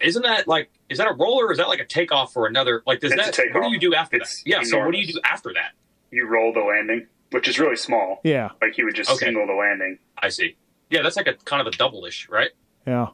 Isn't 0.00 0.22
that 0.22 0.48
like? 0.48 0.70
Is 0.90 0.98
that 0.98 1.06
a 1.08 1.12
roller? 1.14 1.46
or 1.46 1.52
Is 1.52 1.58
that 1.58 1.68
like 1.68 1.80
a 1.80 1.84
takeoff 1.86 2.32
for 2.32 2.46
another? 2.46 2.82
Like, 2.86 3.00
does 3.00 3.12
It's 3.12 3.38
a 3.38 3.42
that? 3.42 3.54
What 3.54 3.62
do 3.62 3.70
you 3.72 3.78
do 3.78 3.94
after 3.94 4.16
It's 4.16 4.42
that? 4.42 4.50
Yeah. 4.50 4.62
So 4.62 4.78
what 4.84 4.92
do 4.92 4.98
you 4.98 5.12
do 5.12 5.20
after 5.24 5.52
that? 5.54 5.72
you 6.10 6.28
roll 6.28 6.52
the 6.52 6.60
landing, 6.60 7.06
which 7.30 7.46
is 7.46 7.58
really 7.60 7.76
small. 7.76 8.20
Yeah, 8.24 8.50
Like 8.60 8.76
you 8.76 8.84
would 8.84 8.96
just 8.96 9.08
Okay. 9.10 9.26
single 9.26 9.46
the 9.46 9.52
landing. 9.54 9.98
I 10.18 10.28
see. 10.28 10.56
Yeah, 10.90 11.02
that's 11.02 11.16
like 11.16 11.28
a 11.28 11.34
kind 11.44 11.60
of 11.60 11.72
a 11.72 11.76
double-ish, 11.76 12.28
right? 12.28 12.50
yeah. 12.86 13.06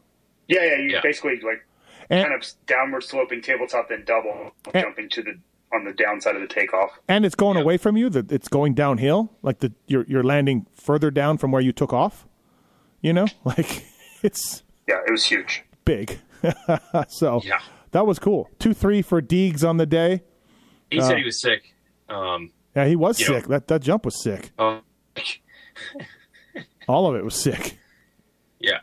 Yeah, 0.48 0.64
yeah. 0.64 0.76
You 0.76 0.90
Yeah. 0.92 1.00
basically 1.02 1.38
like 1.40 1.66
And, 2.08 2.24
kind 2.26 2.34
of 2.34 2.46
downward 2.66 3.02
sloping 3.02 3.42
tabletop, 3.42 3.88
then 3.90 4.04
double 4.06 4.52
And- 4.72 4.82
jumping 4.84 5.08
to 5.10 5.22
the 5.22 5.38
on 5.74 5.84
the 5.84 5.92
downside 5.92 6.36
of 6.36 6.40
the 6.40 6.46
takeoff. 6.48 6.92
and 7.08 7.26
it's 7.26 7.34
going 7.34 7.56
Yeah. 7.58 7.64
away 7.64 7.76
from 7.76 7.96
you. 7.98 8.08
That 8.08 8.32
it's 8.32 8.48
going 8.48 8.72
downhill. 8.74 9.34
Like 9.42 9.58
the 9.58 9.72
you're 9.86 10.04
you're 10.08 10.22
landing 10.24 10.66
further 10.74 11.10
down 11.10 11.36
from 11.36 11.50
where 11.52 11.60
you 11.60 11.72
took 11.72 11.92
off. 11.92 12.26
You 13.02 13.12
know, 13.12 13.26
like 13.44 13.84
it's 14.22 14.62
Yeah, 14.88 15.00
it 15.06 15.10
was 15.10 15.24
huge. 15.26 15.64
big. 15.84 16.18
so 17.08 17.40
Yeah. 17.44 17.60
that 17.92 18.06
was 18.06 18.18
cool. 18.18 18.48
Two 18.58 18.74
three 18.74 19.02
for 19.02 19.20
Deegs 19.22 19.66
on 19.68 19.76
the 19.76 19.86
day. 19.86 20.22
He 20.90 21.00
Uh, 21.00 21.08
said 21.08 21.18
he 21.18 21.24
was 21.24 21.40
sick. 21.40 21.74
Um, 22.08 22.52
Yeah, 22.74 22.86
he 22.86 22.96
was 22.96 23.18
sick. 23.24 23.46
That 23.46 23.68
that 23.68 23.82
jump 23.82 24.04
was 24.04 24.22
sick. 24.22 24.50
uh, 24.58 24.80
All 26.88 27.06
of 27.08 27.16
it 27.16 27.24
was 27.24 27.34
sick. 27.34 27.78
yeah. 28.60 28.78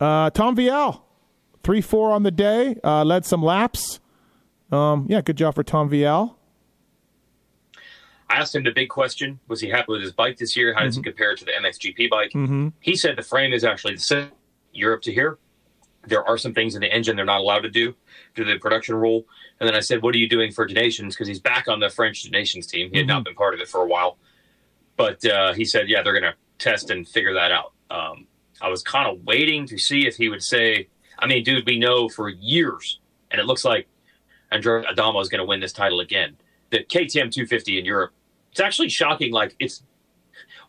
Uh, 0.00 0.30
Tom 0.30 0.56
Vialle, 0.56 1.02
three 1.62 1.80
four 1.80 2.10
on 2.12 2.22
the 2.22 2.30
day. 2.30 2.76
Uh, 2.84 3.04
led 3.04 3.24
some 3.24 3.42
laps. 3.42 4.00
Um, 4.70 5.06
yeah, 5.08 5.20
good 5.20 5.36
job 5.36 5.54
for 5.54 5.62
Tom 5.62 5.88
Vialle. 5.90 6.34
I 8.30 8.36
asked 8.36 8.54
him 8.54 8.64
the 8.64 8.70
big 8.72 8.88
question: 8.88 9.38
Was 9.48 9.60
he 9.60 9.68
happy 9.68 9.86
with 9.92 10.00
his 10.02 10.12
bike 10.12 10.38
this 10.38 10.56
year? 10.56 10.72
How 10.74 10.84
does 10.84 10.94
Mm-hmm. 10.96 11.04
he 11.04 11.10
compare 11.10 11.34
to 11.36 11.44
the 11.44 11.52
MXGP 11.52 12.08
bike? 12.10 12.72
He 12.80 12.96
said 12.96 13.16
the 13.16 13.22
frame 13.22 13.52
is 13.52 13.64
actually 13.64 13.94
the 13.94 14.00
same. 14.00 14.30
Europe 14.72 15.02
to 15.02 15.12
here. 15.12 15.38
There 16.06 16.26
are 16.26 16.36
some 16.36 16.52
things 16.54 16.74
in 16.74 16.80
the 16.80 16.92
engine 16.92 17.14
they're 17.16 17.24
not 17.24 17.40
allowed 17.40 17.60
to 17.60 17.70
do 17.70 17.94
due 18.34 18.44
to 18.44 18.52
the 18.52 18.58
production 18.58 18.94
rule. 18.96 19.24
And 19.60 19.68
then 19.68 19.76
I 19.76 19.80
said, 19.80 20.02
"What 20.02 20.14
are 20.14 20.18
you 20.18 20.28
doing 20.28 20.50
for 20.52 20.66
Des 20.66 20.74
Nations?" 20.74 21.14
Because 21.14 21.28
he's 21.28 21.40
back 21.40 21.68
on 21.68 21.78
the 21.80 21.88
French 21.90 22.22
Des 22.22 22.30
Nations 22.30 22.66
team. 22.66 22.90
He 22.90 22.98
had 22.98 23.06
Mm-hmm. 23.06 23.14
not 23.16 23.24
been 23.24 23.34
part 23.34 23.54
of 23.54 23.60
it 23.60 23.68
for 23.68 23.82
a 23.82 23.86
while, 23.86 24.18
but 24.96 25.24
uh, 25.24 25.52
he 25.52 25.64
said, 25.64 25.88
"Yeah, 25.88 26.02
they're 26.02 26.12
going 26.18 26.30
to 26.32 26.34
test 26.58 26.90
and 26.90 27.06
figure 27.08 27.34
that 27.34 27.52
out." 27.52 27.72
Um, 27.90 28.26
I 28.60 28.68
was 28.68 28.82
kind 28.82 29.08
of 29.08 29.24
waiting 29.24 29.66
to 29.66 29.78
see 29.78 30.06
if 30.06 30.16
he 30.16 30.28
would 30.28 30.42
say, 30.42 30.88
"I 31.18 31.26
mean, 31.26 31.44
dude, 31.44 31.66
we 31.66 31.78
know 31.78 32.08
for 32.08 32.28
years, 32.28 33.00
and 33.30 33.40
it 33.40 33.44
looks 33.44 33.64
like 33.64 33.86
Andrea 34.50 34.84
Adamo 34.88 35.20
is 35.20 35.28
going 35.28 35.40
to 35.40 35.44
win 35.44 35.60
this 35.60 35.72
title 35.72 36.00
again." 36.00 36.36
The 36.70 36.80
KTM 36.84 37.30
250 37.30 37.78
in 37.78 37.84
Europe 37.84 38.12
it's 38.50 38.60
actually 38.60 38.88
shocking. 38.90 39.32
Like 39.32 39.54
it's 39.58 39.82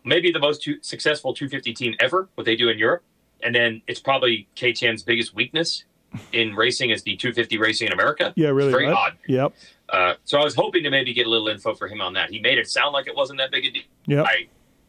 maybe 0.04 0.30
the 0.32 0.38
most 0.38 0.62
two, 0.62 0.78
successful 0.80 1.34
250 1.34 1.72
team 1.74 1.94
ever. 2.00 2.28
What 2.34 2.44
they 2.44 2.56
do 2.56 2.68
in 2.70 2.78
Europe, 2.78 3.02
and 3.42 3.54
then 3.54 3.82
it's 3.86 4.00
probably 4.00 4.48
KTM's 4.56 5.02
biggest 5.02 5.34
weakness 5.34 5.84
in 6.32 6.54
racing 6.54 6.90
is 6.90 7.02
the 7.02 7.16
250 7.16 7.58
racing 7.58 7.86
in 7.88 7.92
America. 7.92 8.32
Yeah, 8.36 8.48
really. 8.48 8.68
It's 8.68 8.72
very 8.76 8.86
right? 8.86 8.96
odd. 8.96 9.12
Yep. 9.26 9.52
Uh, 9.88 10.14
so 10.24 10.38
I 10.38 10.44
was 10.44 10.54
hoping 10.54 10.82
to 10.84 10.90
maybe 10.90 11.12
get 11.12 11.26
a 11.26 11.30
little 11.30 11.48
info 11.48 11.74
for 11.74 11.88
him 11.88 12.00
on 12.00 12.14
that. 12.14 12.30
He 12.30 12.40
made 12.40 12.58
it 12.58 12.68
sound 12.68 12.92
like 12.92 13.06
it 13.06 13.16
wasn't 13.16 13.38
that 13.38 13.50
big 13.50 13.64
a 13.66 13.70
deal. 13.70 13.82
Yep. 14.06 14.24
I 14.26 14.46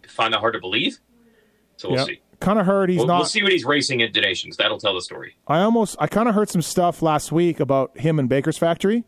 find 0.08 0.34
that 0.34 0.40
hard 0.40 0.54
to 0.54 0.60
believe. 0.60 1.00
So 1.78 1.90
we'll 1.90 2.00
Yep. 2.00 2.08
see. 2.08 2.22
Kind 2.40 2.60
of 2.60 2.66
heard 2.66 2.90
he's 2.90 2.98
We'll, 3.00 3.08
not. 3.08 3.18
we'll 3.18 3.26
see 3.26 3.42
what 3.44 3.52
he's 3.54 3.66
racing 3.66 4.02
in 4.02 4.12
des 4.12 4.22
Nations. 4.22 4.58
That'll 4.58 4.78
tell 4.78 4.94
the 4.94 5.02
story. 5.02 5.36
I 5.48 5.60
almost 5.62 5.96
I 6.00 6.08
kind 6.08 6.28
of 6.30 6.36
heard 6.36 6.50
some 6.50 6.62
stuff 6.62 7.02
last 7.02 7.32
week 7.32 7.60
about 7.60 7.98
him 7.98 8.20
and 8.20 8.28
Baker's 8.30 8.58
Factory, 8.58 9.04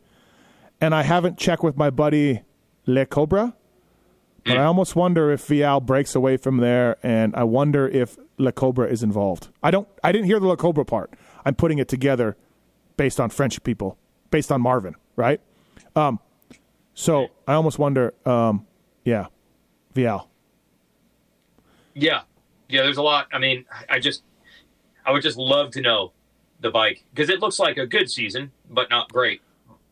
and 0.81 0.95
I 0.95 1.03
haven't 1.03 1.38
checked 1.38 1.61
with 1.61 1.75
my 1.77 1.89
buddy 1.89 2.41
Le 2.85 3.05
Cobra, 3.05 3.53
but 4.45 4.57
I 4.57 4.63
almost 4.63 4.95
wonder 4.95 5.29
if 5.31 5.45
Vialle 5.45 5.85
breaks 5.85 6.15
away 6.15 6.38
from 6.38 6.57
there, 6.57 6.97
and 7.03 7.35
I 7.35 7.43
wonder 7.43 7.85
if 7.88 8.17
Le 8.38 8.51
Cobra 8.51 8.88
is 8.88 9.01
involved. 9.03 9.49
I 9.63 9.71
don't. 9.71 9.88
I 10.03 10.11
didn't 10.11 10.27
hear 10.27 10.39
the 10.39 10.47
La 10.47 10.55
Cobra 10.55 10.85
part. 10.85 11.11
I'm 11.45 11.55
putting 11.55 11.79
it 11.79 11.88
together 11.88 12.38
based 12.97 13.19
on 13.19 13.29
French 13.29 13.61
people, 13.63 13.97
based 14.31 14.51
on 14.51 14.61
Marvin, 14.61 14.95
right? 15.15 15.41
Um, 15.95 16.19
So 16.93 17.27
I 17.47 17.53
almost 17.53 17.77
wonder, 17.79 18.13
um, 18.25 18.65
yeah, 19.03 19.27
Vialle. 19.93 20.27
Yeah, 21.93 22.21
yeah. 22.69 22.81
There's 22.83 22.97
a 22.97 23.01
lot. 23.03 23.27
I 23.31 23.39
mean, 23.39 23.65
I 23.89 23.99
just, 23.99 24.23
I 25.05 25.11
would 25.11 25.21
just 25.23 25.38
love 25.38 25.71
to 25.71 25.81
know 25.81 26.11
the 26.59 26.69
bike 26.71 27.03
because 27.13 27.29
it 27.29 27.39
looks 27.39 27.59
like 27.59 27.77
a 27.77 27.85
good 27.85 28.09
season, 28.09 28.51
but 28.69 28.89
not 28.89 29.11
great. 29.11 29.41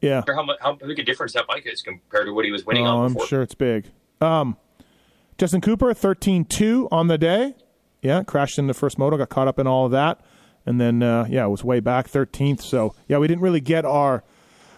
Yeah. 0.02 0.24
How 0.28 0.44
much, 0.44 0.58
how 0.62 0.74
big 0.74 1.00
a 1.00 1.04
difference 1.04 1.34
that 1.34 1.48
bike 1.48 1.66
is 1.66 1.82
compared 1.82 2.26
to 2.28 2.34
what 2.34 2.46
he 2.46 2.52
was 2.52 2.66
winning 2.66 2.86
Oh, 2.86 2.98
on 3.00 3.16
I'm 3.18 3.26
sure 3.28 3.42
it's 3.42 3.56
big. 3.56 3.90
Um, 4.22 4.58
Justin 5.38 5.62
Cooper, 5.62 5.88
13-2 5.94 6.88
on 6.92 7.08
the 7.08 7.18
day. 7.18 7.56
Yeah, 8.06 8.24
crashed 8.24 8.60
in 8.60 8.68
the 8.68 8.76
first 8.76 9.00
moto, 9.00 9.18
got 9.18 9.30
caught 9.30 9.48
up 9.48 9.58
in 9.58 9.66
all 9.66 9.86
of 9.88 9.92
that, 9.92 10.22
and 10.64 10.80
then 10.80 11.02
uh, 11.02 11.26
yeah, 11.28 11.46
it 11.46 11.50
was 11.50 11.64
way 11.64 11.80
back 11.80 12.08
13th. 12.08 12.62
So 12.62 12.94
yeah, 13.08 13.18
we 13.18 13.28
didn't 13.28 13.42
really 13.42 13.62
get 13.62 13.84
our 13.84 14.24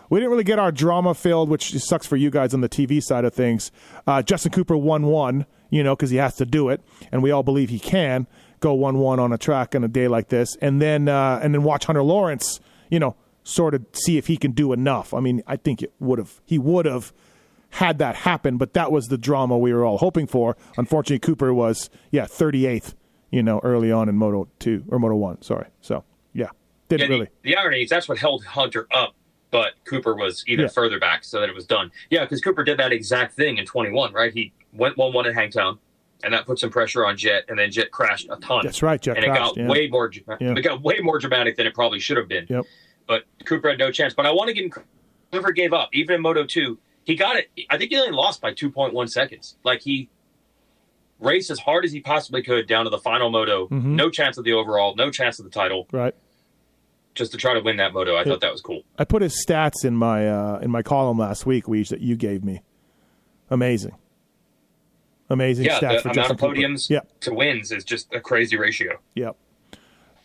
we 0.10 0.20
didn't 0.20 0.32
really 0.32 0.46
get 0.46 0.60
our 0.60 0.72
drama 0.72 1.14
filled, 1.14 1.50
which 1.50 1.78
sucks 1.78 2.08
for 2.08 2.16
you 2.16 2.30
guys 2.30 2.54
on 2.54 2.62
the 2.62 2.70
TV 2.70 3.04
side 3.04 3.26
of 3.26 3.34
things. 3.34 3.70
Uh, 4.08 4.22
Justin 4.22 4.54
Cooper 4.54 4.78
won 4.78 5.08
one, 5.08 5.46
you 5.70 5.84
know, 5.84 5.94
because 5.94 6.10
he 6.10 6.16
has 6.16 6.36
to 6.36 6.46
do 6.46 6.70
it, 6.70 6.82
and 7.12 7.22
we 7.22 7.30
all 7.30 7.44
believe 7.44 7.70
he 7.70 7.80
can 7.80 8.28
go 8.62 8.74
one 8.74 8.98
one 8.98 9.20
on 9.20 9.34
a 9.34 9.38
track 9.38 9.76
on 9.76 9.84
a 9.84 9.90
day 9.90 10.08
like 10.08 10.30
this, 10.30 10.56
and 10.62 10.82
then 10.82 11.10
uh, 11.10 11.42
and 11.44 11.54
then 11.54 11.64
watch 11.64 11.84
Hunter 11.84 12.04
Lawrence, 12.04 12.62
you 12.90 13.00
know, 13.00 13.18
sort 13.44 13.74
of 13.74 13.86
see 13.92 14.18
if 14.18 14.28
he 14.28 14.38
can 14.38 14.52
do 14.52 14.72
enough. 14.72 15.14
I 15.14 15.20
mean, 15.20 15.44
I 15.46 15.58
think 15.58 15.84
it 15.84 15.92
would 16.00 16.20
have 16.20 16.40
he 16.46 16.58
would 16.58 16.86
have 16.86 17.12
had 17.72 17.98
that 17.98 18.16
happen, 18.16 18.56
but 18.58 18.74
that 18.74 18.90
was 18.90 19.08
the 19.08 19.18
drama 19.18 19.58
we 19.58 19.74
were 19.74 19.84
all 19.84 19.98
hoping 19.98 20.28
for. 20.28 20.56
Unfortunately, 20.78 21.20
Cooper 21.20 21.54
was 21.54 21.90
yeah 22.12 22.24
38th, 22.26 22.94
you 23.32 23.44
know, 23.44 23.60
early 23.64 23.92
on 23.92 24.10
in 24.10 24.16
Moto 24.16 24.48
two 24.60 24.84
or 24.90 25.00
Moto 25.00 25.16
one. 25.16 25.42
Sorry, 25.42 25.68
so 25.82 26.04
yeah, 26.34 26.50
didn't 26.90 27.10
Yeah, 27.10 27.16
really. 27.16 27.30
the, 27.44 27.52
the 27.52 27.56
irony 27.58 27.84
is 27.84 27.90
that's 27.90 28.08
what 28.08 28.18
held 28.18 28.44
Hunter 28.46 28.88
up, 28.94 29.16
but 29.52 29.74
Cooper 29.86 30.16
was 30.16 30.44
even 30.48 30.64
Yeah. 30.64 30.70
further 30.70 31.00
back, 31.00 31.24
so 31.24 31.40
that 31.40 31.50
it 31.50 31.56
was 31.56 31.66
done. 31.66 31.92
Yeah, 32.10 32.24
because 32.24 32.42
Cooper 32.42 32.64
did 32.64 32.78
that 32.80 32.92
exact 32.92 33.34
thing 33.36 33.58
in 33.58 33.66
21, 33.66 34.14
right? 34.14 34.34
He 34.34 34.54
went 34.74 34.98
one 34.98 35.14
one 35.14 35.26
at 35.28 35.34
Hangtown, 35.34 35.80
and 36.24 36.34
that 36.34 36.46
put 36.46 36.60
some 36.60 36.70
pressure 36.70 37.06
on 37.06 37.18
Jett, 37.18 37.46
and 37.50 37.58
then 37.60 37.72
Jett 37.72 37.92
crashed 37.92 38.28
a 38.30 38.38
ton. 38.38 38.62
That's 38.64 38.82
right, 38.82 39.02
Jett 39.02 39.18
and 39.18 39.26
crashed, 39.26 39.40
it 39.40 39.56
got 39.56 39.58
yeah. 39.58 39.68
way 39.70 39.88
more. 39.88 40.12
It 40.14 40.62
got 40.64 40.82
way 40.82 41.00
more 41.02 41.20
dramatic 41.20 41.56
than 41.58 41.68
it 41.68 41.74
probably 41.74 42.00
should 42.00 42.18
have 42.18 42.28
been. 42.28 42.46
Yep. 42.50 42.66
But 43.08 43.24
Cooper 43.46 43.70
had 43.70 43.80
no 43.80 43.92
chance. 43.92 44.14
But 44.14 44.26
I 44.26 44.32
want 44.32 44.48
to 44.50 44.54
give 44.54 44.66
him. 44.66 44.84
Cooper 45.32 45.52
gave 45.52 45.74
up, 45.74 45.90
even 45.94 46.16
in 46.16 46.22
Moto 46.22 46.46
two. 46.46 46.78
He 47.04 47.16
got 47.16 47.38
it. 47.38 47.50
I 47.70 47.78
think 47.78 47.92
he 47.92 47.98
only 47.98 48.12
lost 48.12 48.42
by 48.42 48.54
2.1 48.54 49.10
seconds. 49.10 49.56
Like 49.64 49.82
he 49.82 50.10
raced 51.20 51.50
as 51.50 51.60
hard 51.60 51.84
as 51.86 51.92
he 51.92 52.00
possibly 52.00 52.42
could 52.44 52.68
down 52.68 52.84
to 52.86 52.90
the 52.90 52.98
final 53.00 53.30
moto. 53.30 53.68
Mm-hmm. 53.68 53.96
No 53.96 54.10
chance 54.10 54.38
of 54.38 54.44
the 54.44 54.54
overall. 54.54 54.96
No 54.96 55.10
chance 55.12 55.40
of 55.40 55.46
the 55.46 55.52
title 55.52 55.88
Right. 55.92 56.14
just 57.16 57.32
to 57.32 57.38
try 57.38 57.54
to 57.56 57.60
win 57.62 57.78
that 57.78 57.94
moto. 57.94 58.16
I 58.16 58.24
thought 58.24 58.42
that 58.42 58.52
was 58.52 58.62
cool. 58.62 58.84
I 59.00 59.04
put 59.06 59.22
his 59.22 59.44
stats 59.46 59.84
in 59.84 59.96
my 59.96 60.30
uh, 60.30 60.60
in 60.62 60.70
my 60.72 60.84
column 60.84 61.18
last 61.18 61.46
week, 61.46 61.66
Weege, 61.66 61.90
that 61.90 62.02
you 62.02 62.16
gave 62.16 62.44
me. 62.44 62.62
Amazing, 63.50 63.96
amazing 65.30 65.66
Yeah, 65.66 65.80
stats 65.80 65.96
the 65.98 66.02
for 66.02 66.10
amount 66.10 66.32
of 66.32 66.38
podiums. 66.38 66.90
Yep, 66.90 67.20
to 67.22 67.34
wins 67.34 67.72
is 67.72 67.84
just 67.84 68.14
a 68.14 68.20
crazy 68.20 68.58
ratio. 68.58 69.00
yep. 69.16 69.36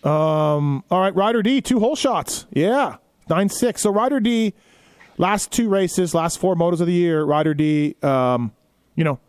Um. 0.05 0.83
All 0.91 1.01
right, 1.01 1.15
Ryder 1.15 1.43
D, 1.43 1.61
two 1.61 1.79
hole 1.79 1.95
shots. 1.95 2.47
Yeah, 2.51 2.97
nine 3.31 3.49
six. 3.49 3.83
So 3.83 3.91
Ryder 3.91 4.19
D, 4.19 4.53
last 5.17 5.53
two 5.53 5.69
races, 5.69 6.13
last 6.15 6.39
four 6.41 6.57
motos 6.57 6.81
of 6.81 6.87
the 6.89 6.93
year, 6.93 7.23
Ryder 7.23 7.55
D, 7.55 7.95
um, 8.03 8.53
you 8.97 9.05
know, 9.05 9.21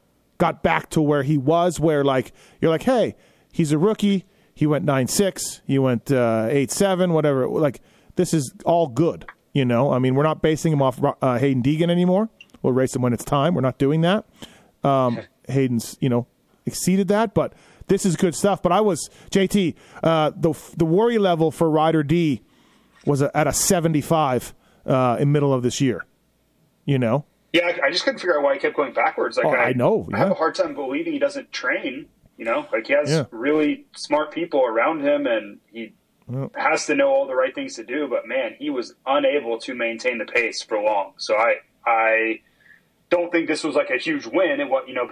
got 0.44 0.62
back 0.62 0.90
to 0.90 1.02
where 1.02 1.24
he 1.24 1.38
was. 1.38 1.80
Where 1.80 2.04
like 2.04 2.34
you're 2.60 2.70
like, 2.70 2.84
hey, 2.84 3.16
he's 3.54 3.72
a 3.72 3.78
rookie. 3.78 4.26
He 4.54 4.68
went 4.68 4.84
nine 4.84 5.08
six. 5.08 5.62
He 5.66 5.80
went 5.80 6.12
uh, 6.12 6.48
eight 6.50 6.70
seven. 6.70 7.14
Whatever. 7.14 7.48
Like 7.48 7.80
this 8.16 8.34
is 8.34 8.54
all 8.66 8.88
good. 8.88 9.26
You 9.54 9.64
know, 9.64 9.94
I 9.94 10.00
mean, 10.00 10.16
we're 10.16 10.24
not 10.24 10.42
basing 10.42 10.74
him 10.74 10.82
off 10.82 11.02
uh, 11.02 11.14
Haiden 11.22 11.64
Deegan 11.64 11.90
anymore. 11.90 12.30
We'll 12.62 12.74
race 12.74 12.96
him 12.96 13.02
when 13.02 13.14
it's 13.14 13.24
time. 13.24 13.54
We're 13.54 13.62
not 13.62 13.78
doing 13.78 14.02
that. 14.02 14.26
Um, 14.84 15.22
Haiden's, 15.48 15.96
you 16.02 16.10
know, 16.10 16.28
exceeded 16.66 17.08
that, 17.10 17.34
but 17.34 17.54
this 17.88 18.06
is 18.06 18.16
good 18.16 18.36
stuff. 18.36 18.62
But 18.62 18.72
I 18.72 18.82
was 18.82 19.10
JT. 19.32 19.76
Uh, 20.04 20.32
the 20.36 20.54
the 20.76 20.86
worry 20.86 21.20
level 21.20 21.52
for 21.52 21.70
Rider 21.70 22.04
D 22.04 22.42
was 23.06 23.22
a, 23.22 23.36
at 23.38 23.48
a 23.48 23.54
75 23.54 24.54
uh, 24.86 25.18
in 25.20 25.32
middle 25.32 25.54
of 25.54 25.64
this 25.64 25.80
year. 25.80 26.06
You 26.86 27.00
know, 27.00 27.26
Yeah, 27.54 27.68
I, 27.68 27.88
I 27.88 27.92
just 27.92 28.04
couldn't 28.04 28.20
figure 28.20 28.38
out 28.38 28.44
why 28.44 28.54
he 28.56 28.60
kept 28.60 28.76
going 28.76 28.94
backwards. 28.94 29.38
Like 29.38 29.46
Oh, 29.46 29.54
I 29.56 29.74
know, 29.74 30.10
I 30.14 30.18
have 30.18 30.32
a 30.32 30.34
hard 30.34 30.56
time 30.56 30.74
believing 30.74 31.14
he 31.14 31.20
doesn't 31.20 31.52
train. 31.52 32.08
You 32.38 32.46
know, 32.46 32.66
like 32.74 32.88
he 32.88 32.94
has 32.94 33.10
Yeah. 33.12 33.26
really 33.32 33.86
smart 33.96 34.32
people 34.34 34.66
around 34.66 35.02
him, 35.06 35.28
and 35.28 35.60
he 35.72 35.94
has 36.56 36.88
to 36.88 36.96
know 36.96 37.10
all 37.10 37.28
the 37.28 37.36
right 37.36 37.54
things 37.54 37.76
to 37.76 37.84
do. 37.84 38.08
But 38.08 38.28
man, 38.28 38.56
he 38.58 38.70
was 38.72 38.96
unable 39.06 39.60
to 39.60 39.76
maintain 39.76 40.18
the 40.18 40.26
pace 40.26 40.64
for 40.64 40.82
long. 40.82 41.14
So 41.18 41.36
I, 41.38 41.56
I 41.86 42.40
don't 43.12 43.32
think 43.32 43.48
this 43.48 43.64
was 43.64 43.76
like 43.76 43.92
a 43.92 43.98
huge 43.98 44.26
win, 44.26 44.60
and 44.60 44.70
what 44.70 44.88
you 44.88 44.96
know, 44.96 45.10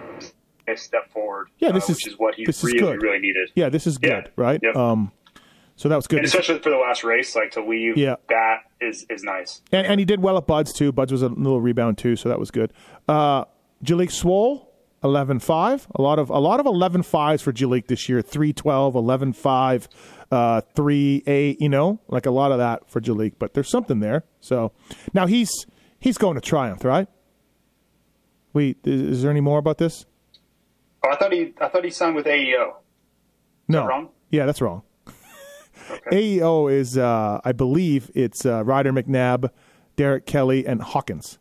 a 0.66 0.76
step 0.76 1.12
forward. 1.12 1.48
Yeah, 1.58 1.70
this 1.70 1.88
uh, 1.88 1.92
is- 1.92 1.98
which 1.98 2.06
is 2.08 2.18
what 2.18 2.34
he 2.34 2.44
really, 2.44 2.78
good. 2.78 3.02
really 3.02 3.18
needed. 3.20 3.50
yeah, 3.54 3.68
this 3.68 3.86
is 3.86 3.98
Yeah. 4.02 4.22
good, 4.22 4.30
right? 4.34 4.58
Yep. 4.60 4.74
Um, 4.76 5.12
so 5.82 5.88
that 5.88 5.96
was 5.96 6.06
good. 6.06 6.18
And 6.20 6.26
especially 6.26 6.60
for 6.60 6.70
the 6.70 6.76
last 6.76 7.02
race, 7.02 7.34
like 7.34 7.50
to 7.52 7.64
leave 7.64 7.96
Yeah. 7.96 8.14
that 8.28 8.58
is 8.80 9.04
is 9.10 9.24
nice. 9.24 9.60
And, 9.72 9.84
and 9.84 9.98
he 10.00 10.04
did 10.04 10.20
well 10.22 10.36
at 10.38 10.46
Buds 10.46 10.72
too. 10.72 10.92
Buds 10.92 11.10
was 11.10 11.22
a 11.22 11.28
little 11.28 11.60
rebound 11.60 11.98
too, 11.98 12.14
so 12.14 12.28
that 12.28 12.38
was 12.38 12.52
good. 12.52 12.72
Uh, 13.08 13.46
Jalek 13.84 14.10
Swoll, 14.10 14.66
11-5. 15.02 15.86
A 15.96 16.00
lot 16.02 16.20
of 16.20 16.30
a 16.30 16.38
lot 16.38 16.60
of 16.60 16.66
11 16.66 17.02
fives 17.02 17.42
for 17.42 17.52
Jalek 17.52 17.88
this 17.88 18.08
year. 18.08 18.22
3-12, 18.22 18.94
11-5, 18.94 19.88
uh, 20.30 20.60
3-8, 20.76 21.56
you 21.58 21.68
know, 21.68 21.98
like 22.06 22.26
a 22.26 22.30
lot 22.30 22.52
of 22.52 22.58
that 22.58 22.88
for 22.88 23.00
Jalek. 23.00 23.32
But 23.40 23.54
there's 23.54 23.68
something 23.68 23.98
there. 23.98 24.22
So 24.40 24.70
now 25.12 25.26
he's 25.26 25.50
he's 25.98 26.16
going 26.16 26.36
to 26.36 26.40
Triumph, 26.40 26.84
right? 26.84 27.08
Wait, 28.52 28.78
is, 28.84 29.00
is 29.00 29.22
there 29.22 29.32
any 29.32 29.40
more 29.40 29.58
about 29.58 29.78
this? 29.78 30.06
Oh, 31.04 31.10
I 31.10 31.16
thought 31.16 31.32
he 31.32 31.52
I 31.60 31.66
thought 31.68 31.82
he 31.84 31.90
signed 31.90 32.14
with 32.14 32.26
AEO. 32.26 32.74
No. 33.66 33.86
wrong? 33.86 34.10
Yeah, 34.30 34.46
that's 34.46 34.60
wrong. 34.60 34.82
AEO 36.10 36.72
is, 36.72 36.96
uh, 36.98 37.40
I 37.44 37.52
believe, 37.52 38.10
it's 38.14 38.44
uh, 38.46 38.64
Ryder 38.64 38.92
McNabb, 38.92 39.50
Derek 39.96 40.26
Kelley, 40.26 40.66
and 40.66 40.82
Hawkins. 40.82 41.38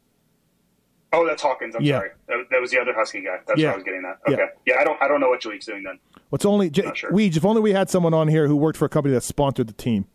Oh, 1.14 1.26
that's 1.28 1.42
Hawkins. 1.42 1.76
I'm 1.76 1.82
Yeah. 1.84 1.98
sorry. 1.98 2.10
That, 2.28 2.38
that 2.52 2.62
was 2.62 2.72
the 2.72 2.80
other 2.80 2.94
Husky 2.94 3.22
guy. 3.22 3.38
That's 3.46 3.60
Yeah. 3.60 3.68
where 3.68 3.74
I 3.74 3.76
was 3.78 3.84
getting 3.84 4.02
that. 4.04 4.20
Okay. 4.32 4.46
Yeah. 4.66 4.76
I 4.80 4.84
don't. 4.86 5.02
I 5.02 5.08
don't 5.10 5.20
know 5.20 5.30
what 5.30 5.42
Jalek's 5.42 5.66
doing 5.66 5.84
then. 5.84 6.00
What's 6.30 6.46
only 6.46 6.70
J- 6.70 6.89
sure. 6.96 7.12
Weege, 7.12 7.36
if 7.36 7.44
only 7.44 7.62
we 7.62 7.74
had 7.74 7.89
someone 7.89 8.14
on 8.14 8.30
here 8.30 8.48
who 8.48 8.56
worked 8.56 8.78
for 8.78 8.86
a 8.86 8.89
company 8.89 9.14
that 9.16 9.22
sponsored 9.24 9.68
the 9.68 9.74
team. 9.74 10.06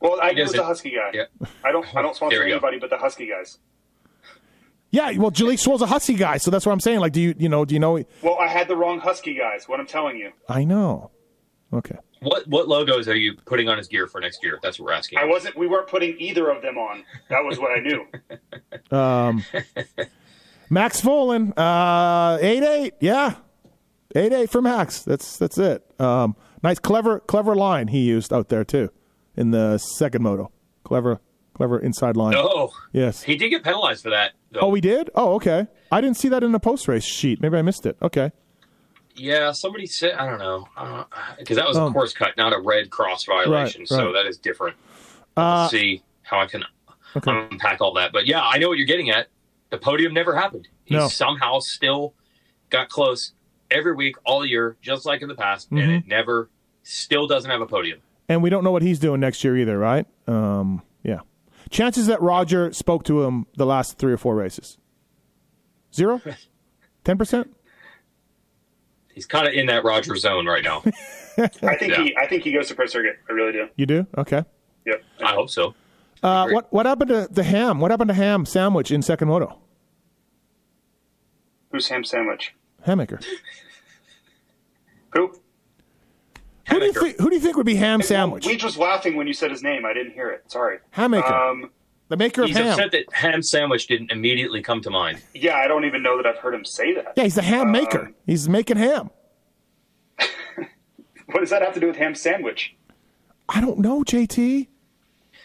Well, 0.00 0.18
I 0.22 0.32
know 0.32 0.42
doesn't- 0.44 0.56
the 0.58 0.64
Husky 0.64 0.90
guy. 0.90 1.10
Yeah. 1.14 1.46
I 1.64 1.72
don't. 1.72 1.86
I 1.96 2.02
don't 2.02 2.14
sponsor 2.16 2.36
There 2.36 2.46
go. 2.46 2.52
anybody 2.52 2.78
but 2.78 2.90
the 2.90 2.98
Husky 2.98 3.26
guys. 3.28 3.58
Yeah, 4.90 5.10
well, 5.18 5.30
Jalek 5.30 5.58
Swoll's 5.58 5.82
a 5.82 5.86
Husky 5.86 6.14
guy, 6.14 6.38
so 6.38 6.50
that's 6.50 6.64
what 6.64 6.72
I'm 6.72 6.80
saying. 6.80 7.00
Like, 7.00 7.12
do 7.12 7.20
you, 7.20 7.34
you 7.36 7.50
know, 7.50 7.66
do 7.66 7.74
you 7.74 7.78
know? 7.80 8.02
Well, 8.22 8.38
I 8.40 8.48
had 8.48 8.68
the 8.68 8.76
wrong 8.76 9.00
Husky 9.00 9.34
guys. 9.34 9.68
What 9.68 9.80
I'm 9.80 9.86
telling 9.86 10.16
you, 10.16 10.32
I 10.48 10.64
know. 10.64 11.10
Okay. 11.74 11.96
What 12.20 12.46
what 12.48 12.68
logos 12.68 13.08
are 13.08 13.16
you 13.16 13.34
putting 13.46 13.68
on 13.68 13.78
his 13.78 13.86
gear 13.88 14.06
for 14.06 14.20
next 14.20 14.42
year? 14.42 14.58
That's 14.62 14.78
what 14.78 14.86
we're 14.86 14.92
asking. 14.92 15.18
I 15.18 15.24
wasn't. 15.24 15.56
We 15.56 15.66
weren't 15.66 15.86
putting 15.88 16.16
either 16.18 16.48
of 16.50 16.62
them 16.62 16.76
on. 16.78 17.04
That 17.30 17.44
was 17.44 17.58
what 17.58 17.70
I 17.76 17.80
knew. 17.80 18.06
Um, 18.96 19.44
Max 20.70 21.00
Vohland, 21.00 21.52
uh, 21.58 22.38
eight 22.40 22.62
eight, 22.62 22.94
yeah, 23.00 23.34
eight 24.14 24.32
eight 24.32 24.50
for 24.50 24.60
Max. 24.62 25.02
That's 25.02 25.36
that's 25.38 25.58
it. 25.58 25.84
Um, 26.00 26.36
nice, 26.62 26.78
clever, 26.78 27.20
clever 27.20 27.54
line 27.54 27.88
he 27.88 28.00
used 28.00 28.32
out 28.32 28.48
there 28.48 28.64
too 28.64 28.90
in 29.36 29.50
the 29.50 29.78
second 29.78 30.22
moto. 30.22 30.50
Clever, 30.84 31.20
clever 31.54 31.78
inside 31.78 32.16
line. 32.16 32.34
Oh, 32.36 32.70
Yes. 32.92 33.22
he 33.22 33.36
did 33.36 33.50
get 33.50 33.62
penalized 33.62 34.02
for 34.02 34.10
that. 34.10 34.32
Though. 34.52 34.60
Oh, 34.60 34.68
we 34.68 34.80
did. 34.80 35.10
Oh, 35.14 35.34
okay. 35.34 35.66
I 35.92 36.00
didn't 36.00 36.16
see 36.16 36.28
that 36.30 36.42
in 36.42 36.52
the 36.52 36.60
post 36.60 36.88
race 36.88 37.04
sheet. 37.04 37.40
Maybe 37.42 37.56
I 37.58 37.62
missed 37.62 37.84
it. 37.86 37.96
Okay. 38.02 38.32
Yeah, 39.18 39.52
somebody 39.52 39.86
said 39.86 40.12
I 40.14 40.26
don't 40.28 40.38
know 40.38 40.68
because 41.38 41.56
that 41.56 41.66
was 41.66 41.76
a 41.76 41.82
Um, 41.82 41.92
course 41.92 42.12
cut, 42.12 42.36
not 42.36 42.52
a 42.52 42.58
red 42.60 42.90
cross 42.90 43.24
violation. 43.24 43.82
Right, 43.82 43.88
So 43.88 44.12
that 44.12 44.26
is 44.26 44.38
different. 44.38 44.76
Uh, 45.36 45.60
Let's 45.62 45.70
see 45.72 46.02
how 46.22 46.40
I 46.40 46.46
can 46.46 46.64
Okay. 47.16 47.30
unpack 47.50 47.80
all 47.80 47.94
that. 47.94 48.12
But 48.12 48.26
yeah, 48.26 48.42
I 48.42 48.58
know 48.58 48.68
what 48.68 48.78
you're 48.78 48.86
getting 48.86 49.10
at. 49.10 49.28
The 49.70 49.78
podium 49.78 50.12
never 50.14 50.34
happened. 50.34 50.68
He 50.84 50.94
No. 50.94 51.08
somehow 51.08 51.58
still 51.60 52.14
got 52.70 52.88
close 52.88 53.32
every 53.70 53.94
week, 53.94 54.16
all 54.24 54.44
year, 54.46 54.76
just 54.82 55.04
like 55.06 55.20
in 55.22 55.28
the 55.28 55.34
past, 55.34 55.70
and 55.70 55.80
Mm-hmm. 55.80 55.90
it 55.90 56.06
never, 56.06 56.50
still 56.82 57.26
doesn't 57.26 57.50
have 57.50 57.60
a 57.60 57.66
podium. 57.66 58.00
and 58.30 58.42
we 58.42 58.50
don't 58.50 58.62
know 58.62 58.70
what 58.70 58.82
he's 58.82 58.98
doing 58.98 59.20
next 59.20 59.42
year 59.42 59.56
either, 59.56 59.78
right? 59.78 60.06
Um, 60.26 60.82
yeah. 61.02 61.20
Chances 61.70 62.06
that 62.08 62.20
Roger 62.20 62.72
spoke 62.74 63.04
to 63.04 63.22
him 63.24 63.46
the 63.56 63.64
last 63.66 63.96
three 63.98 64.12
or 64.12 64.18
four 64.18 64.34
races. 64.36 64.76
Zero? 65.94 66.20
Ten 67.04 67.16
percent? 67.16 67.54
He's 69.18 69.26
kind 69.26 69.48
of 69.48 69.52
in 69.54 69.66
that 69.66 69.82
Roger 69.82 70.14
zone 70.14 70.46
right 70.46 70.62
now. 70.62 70.80
I 71.38 71.74
think 71.74 71.90
Yeah. 71.90 72.04
he. 72.04 72.16
I 72.16 72.28
think 72.28 72.44
he 72.44 72.52
goes 72.52 72.68
to 72.68 72.76
pro 72.76 72.86
circuit. 72.86 73.18
I 73.28 73.32
really 73.32 73.50
do. 73.50 73.66
You 73.74 73.84
do? 73.84 74.06
Okay. 74.16 74.44
Yep. 74.86 75.02
I 75.24 75.32
hope 75.32 75.50
so. 75.50 75.74
Uh, 76.22 76.48
what 76.50 76.72
what 76.72 76.86
happened 76.86 77.08
to 77.08 77.26
the 77.28 77.42
ham? 77.42 77.80
What 77.80 77.90
happened 77.90 78.08
to 78.10 78.14
ham 78.14 78.46
sandwich 78.46 78.92
in 78.92 79.02
second 79.02 79.26
moto? 79.26 79.58
Who's 81.72 81.88
ham 81.88 82.04
sandwich? 82.04 82.54
Hammaker. 82.86 83.20
Who? 85.14 85.32
Who 86.68 86.78
do 86.78 86.86
you 86.86 86.92
Hammaker. 86.92 87.00
think? 87.00 87.18
Who 87.18 87.28
do 87.28 87.34
you 87.34 87.40
think 87.40 87.56
would 87.56 87.66
be 87.66 87.74
ham 87.74 88.02
sandwich? 88.02 88.46
We 88.46 88.56
was 88.56 88.78
laughing 88.78 89.16
when 89.16 89.26
you 89.26 89.32
said 89.34 89.50
his 89.50 89.64
name. 89.64 89.84
I 89.84 89.92
didn't 89.92 90.12
hear 90.12 90.30
it. 90.30 90.44
Sorry. 90.48 90.78
Hammaker. 90.94 91.28
Um, 91.32 91.70
the 92.08 92.16
maker 92.16 92.42
of 92.42 92.48
He's 92.48 92.56
ham. 92.56 92.68
upset 92.68 92.92
that 92.92 93.04
ham 93.12 93.42
sandwich 93.42 93.86
didn't 93.86 94.10
immediately 94.10 94.62
come 94.62 94.80
to 94.82 94.90
mind. 94.90 95.22
Yeah, 95.34 95.56
I 95.56 95.66
don't 95.68 95.84
even 95.84 96.02
know 96.02 96.16
that 96.16 96.26
I've 96.26 96.38
heard 96.38 96.54
him 96.54 96.64
say 96.64 96.94
that. 96.94 97.12
Yeah, 97.16 97.24
he's 97.24 97.34
the 97.34 97.42
ham 97.42 97.70
maker. 97.70 98.06
Um, 98.06 98.14
He's 98.26 98.48
making 98.48 98.76
ham. 98.78 99.10
What 101.30 101.40
does 101.40 101.50
that 101.50 101.60
have 101.60 101.74
to 101.74 101.80
do 101.80 101.86
with 101.88 101.96
ham 101.96 102.14
sandwich? 102.14 102.74
I 103.50 103.60
don't 103.60 103.78
know, 103.80 104.02
JT. 104.02 104.66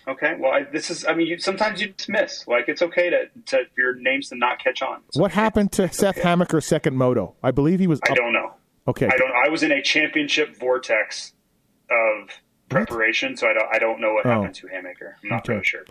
Okay, 0.08 0.36
well, 0.40 0.52
I, 0.52 0.64
this 0.64 0.90
is. 0.90 1.06
I 1.06 1.14
mean, 1.14 1.28
you, 1.28 1.38
sometimes 1.40 1.82
you 1.82 1.88
just 1.90 2.08
miss. 2.10 2.48
Like, 2.48 2.70
it's 2.70 2.82
okay 2.82 3.10
to, 3.10 3.26
to 3.48 3.64
your 3.78 3.96
names 3.96 4.30
to 4.30 4.36
not 4.36 4.60
catch 4.64 4.82
on. 4.82 5.02
It's 5.10 5.18
What 5.18 5.32
okay. 5.32 5.42
happened 5.42 5.72
to 5.74 5.92
Seth 5.92 6.16
Hammaker's 6.18 6.66
second 6.66 6.96
moto? 6.96 7.36
I 7.44 7.52
believe 7.52 7.80
he 7.82 7.88
was. 7.88 8.00
I 8.10 8.14
don't 8.14 8.32
know. 8.34 8.54
Okay, 8.88 9.08
I 9.08 9.16
don't. 9.18 9.32
I 9.32 9.50
was 9.50 9.62
in 9.64 9.72
a 9.74 9.82
championship 9.82 10.58
vortex 10.58 11.34
of 11.90 12.30
preparation, 12.70 13.36
so 13.38 13.48
I 13.50 13.54
don't. 13.54 13.68
I 13.74 13.80
don't 13.80 14.00
know 14.02 14.14
what 14.14 14.26
Oh. 14.26 14.30
happened 14.30 14.56
to 14.56 14.68
Hammaker. 14.68 15.16
I'm 15.24 15.30
not 15.30 15.42
Okay. 15.44 15.54
really 15.54 15.66
sure. 15.66 15.86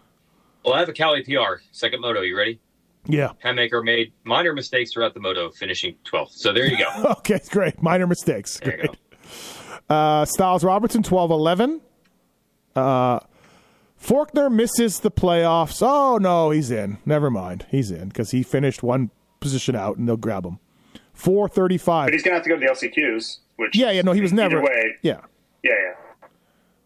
Well, 0.64 0.74
I 0.74 0.80
have 0.80 0.88
a 0.88 0.92
Cali 0.92 1.22
PR 1.22 1.60
second 1.72 2.00
moto. 2.00 2.20
You 2.20 2.36
ready? 2.36 2.60
yeah. 3.06 3.32
Hammaker 3.44 3.82
made 3.84 4.12
minor 4.24 4.52
mistakes 4.52 4.92
throughout 4.92 5.12
the 5.14 5.20
moto, 5.20 5.50
finishing 5.50 5.96
12th. 6.04 6.30
So 6.32 6.52
there 6.52 6.66
you 6.66 6.78
go. 6.78 7.14
Okay, 7.18 7.40
great. 7.50 7.82
Minor 7.82 8.06
mistakes. 8.06 8.60
There 8.60 8.76
Great. 8.76 8.90
Uh, 9.88 10.24
Stilez 10.24 10.64
Robertson, 10.64 11.02
12 11.02 11.30
11. 11.32 11.80
Uh, 12.76 13.20
Forkner 14.00 14.50
misses 14.52 15.00
the 15.00 15.10
playoffs. 15.10 15.80
Oh, 15.84 16.18
no, 16.18 16.50
he's 16.50 16.70
in. 16.70 16.98
Never 17.04 17.30
mind. 17.30 17.66
He's 17.70 17.90
in 17.90 18.08
because 18.08 18.30
he 18.30 18.42
finished 18.42 18.82
one 18.82 19.10
position 19.40 19.74
out 19.76 19.96
and 19.96 20.08
they'll 20.08 20.16
grab 20.16 20.44
him. 20.46 20.58
435. 21.14 22.06
But 22.06 22.12
he's 22.14 22.22
gonna 22.22 22.34
have 22.36 22.42
to 22.44 22.48
go 22.48 22.56
to 22.56 22.60
the 22.60 22.66
LCQs. 22.72 23.38
Which 23.56 23.76
Yeah, 23.76 23.90
yeah, 23.90 24.02
no, 24.02 24.12
he 24.12 24.20
was 24.20 24.32
either 24.32 24.42
never. 24.42 24.62
way. 24.62 24.96
Yeah. 25.02 25.20
Yeah, 25.62 25.72
yeah. 25.72 26.28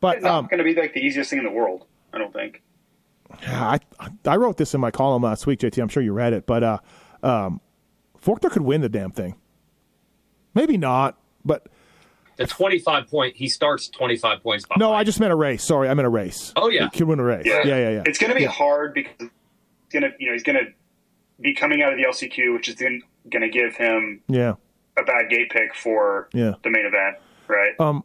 But 0.01 0.17
It's 0.17 0.25
not 0.25 0.35
um, 0.35 0.47
going 0.47 0.59
to 0.59 0.65
be 0.65 0.75
like 0.75 0.93
the 0.93 1.01
easiest 1.01 1.31
thing 1.31 1.39
in 1.39 1.45
the 1.45 1.51
world. 1.51 1.87
I 2.13 2.19
don't 2.19 2.33
think. 2.33 2.63
I, 3.47 3.79
I 4.25 4.37
wrote 4.37 4.57
this 4.57 4.75
in 4.75 4.81
my 4.81 4.91
column 4.91 5.23
last 5.23 5.47
week, 5.47 5.61
JT. 5.61 5.81
I'm 5.83 5.89
sure 5.89 6.03
you 6.03 6.13
read 6.13 6.33
it. 6.33 6.47
But 6.47 6.63
uh, 6.63 6.79
um, 7.23 7.61
Forkner 8.23 8.51
could 8.51 8.63
win 8.63 8.81
the 8.81 8.89
damn 8.89 9.11
thing. 9.11 9.37
Maybe 10.55 10.77
not, 10.79 11.19
but 11.45 11.67
The 12.37 12.47
25 12.47 13.09
point, 13.09 13.37
he 13.37 13.49
starts 13.49 13.89
25 13.89 14.43
points 14.43 14.65
behind. 14.67 14.81
no, 14.81 14.93
I 14.93 15.05
just 15.05 15.21
meant 15.21 15.33
a 15.33 15.37
race. 15.37 15.63
Sorry, 15.63 15.89
I 15.89 15.95
meant 15.95 16.07
a 16.07 16.11
race. 16.11 16.53
Oh, 16.57 16.69
yeah. 16.71 16.85
He 16.93 16.99
could 16.99 17.09
win 17.09 17.19
a 17.21 17.25
race. 17.25 17.45
Yeah, 17.45 17.61
Yeah, 17.65 17.77
yeah, 17.77 17.91
yeah. 17.91 18.03
It's 18.07 18.19
going 18.19 18.31
to 18.31 18.37
be 18.37 18.43
Yeah. 18.45 18.49
hard 18.51 18.95
because 18.95 19.15
he's 19.21 19.31
going 20.01 20.03
to, 20.05 20.11
you 20.19 20.29
know, 20.29 20.33
he's 20.33 20.43
going 20.43 20.57
to 20.65 20.73
be 21.41 21.53
coming 21.53 21.83
out 21.83 21.93
of 21.93 21.99
the 21.99 22.05
LCQ, 22.05 22.55
which 22.55 22.69
is 22.69 22.75
going 22.77 23.03
to 23.33 23.49
give 23.51 23.77
him 23.77 24.23
Yeah. 24.29 24.55
a 24.99 25.03
bad 25.05 25.29
gate 25.29 25.51
pick 25.51 25.75
for 25.75 26.29
Yeah. 26.33 26.53
the 26.65 26.71
main 26.71 26.87
event, 26.87 27.17
right? 27.49 27.79
Um, 27.79 28.03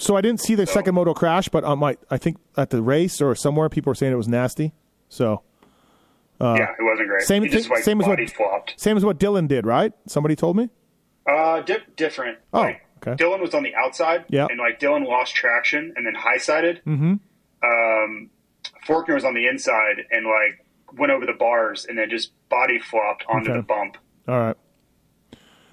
So 0.00 0.16
I 0.16 0.20
didn't 0.20 0.40
see 0.40 0.54
the 0.54 0.66
second 0.66 0.94
moto 0.94 1.12
crash, 1.14 1.48
but 1.48 1.62
on 1.64 1.78
my, 1.78 1.96
I 2.10 2.16
think 2.16 2.38
at 2.56 2.70
the 2.70 2.80
race 2.82 3.20
or 3.20 3.34
somewhere, 3.34 3.68
people 3.68 3.90
were 3.90 3.94
saying 3.94 4.12
it 4.12 4.16
was 4.16 4.28
nasty. 4.28 4.72
So 5.08 5.42
yeah, 6.40 6.54
it 6.78 6.82
wasn't 6.82 7.08
great. 7.08 7.22
uh, 7.22 7.26
same 7.26 7.48
thing- 7.48 7.68
like 7.68 7.82
same 7.84 8.00
as 8.00 8.06
what- 8.06 8.30
flopped. 8.30 8.74
same 8.78 8.96
as 8.96 9.04
what 9.04 9.18
Dilan 9.18 9.46
did, 9.48 9.66
right? 9.66 9.92
Somebody 10.06 10.36
told 10.36 10.56
me. 10.56 10.70
Uh, 11.26 11.60
di- 11.60 11.76
different. 11.96 12.38
Oh, 12.52 12.60
like, 12.62 12.86
okay. 13.06 13.22
Dilan 13.22 13.40
was 13.40 13.52
on 13.54 13.62
the 13.62 13.74
outside, 13.74 14.24
Yeah. 14.30 14.46
and 14.48 14.58
like 14.58 14.80
Dilan 14.80 15.06
lost 15.06 15.34
traction 15.34 15.92
and 15.96 16.06
then 16.06 16.14
high 16.14 16.38
sided. 16.38 16.80
Mm-hmm. 16.86 17.14
Um, 17.62 18.30
Forkner 18.86 19.14
was 19.14 19.24
on 19.24 19.34
the 19.34 19.46
inside 19.46 20.06
and 20.10 20.24
like 20.26 20.64
went 20.98 21.12
over 21.12 21.26
the 21.26 21.34
bars 21.34 21.84
and 21.86 21.98
then 21.98 22.08
just 22.10 22.32
body 22.48 22.78
flopped 22.78 23.24
onto 23.28 23.50
Okay. 23.50 23.60
the 23.60 23.62
bump. 23.62 23.96
All 24.26 24.38
right. 24.38 24.56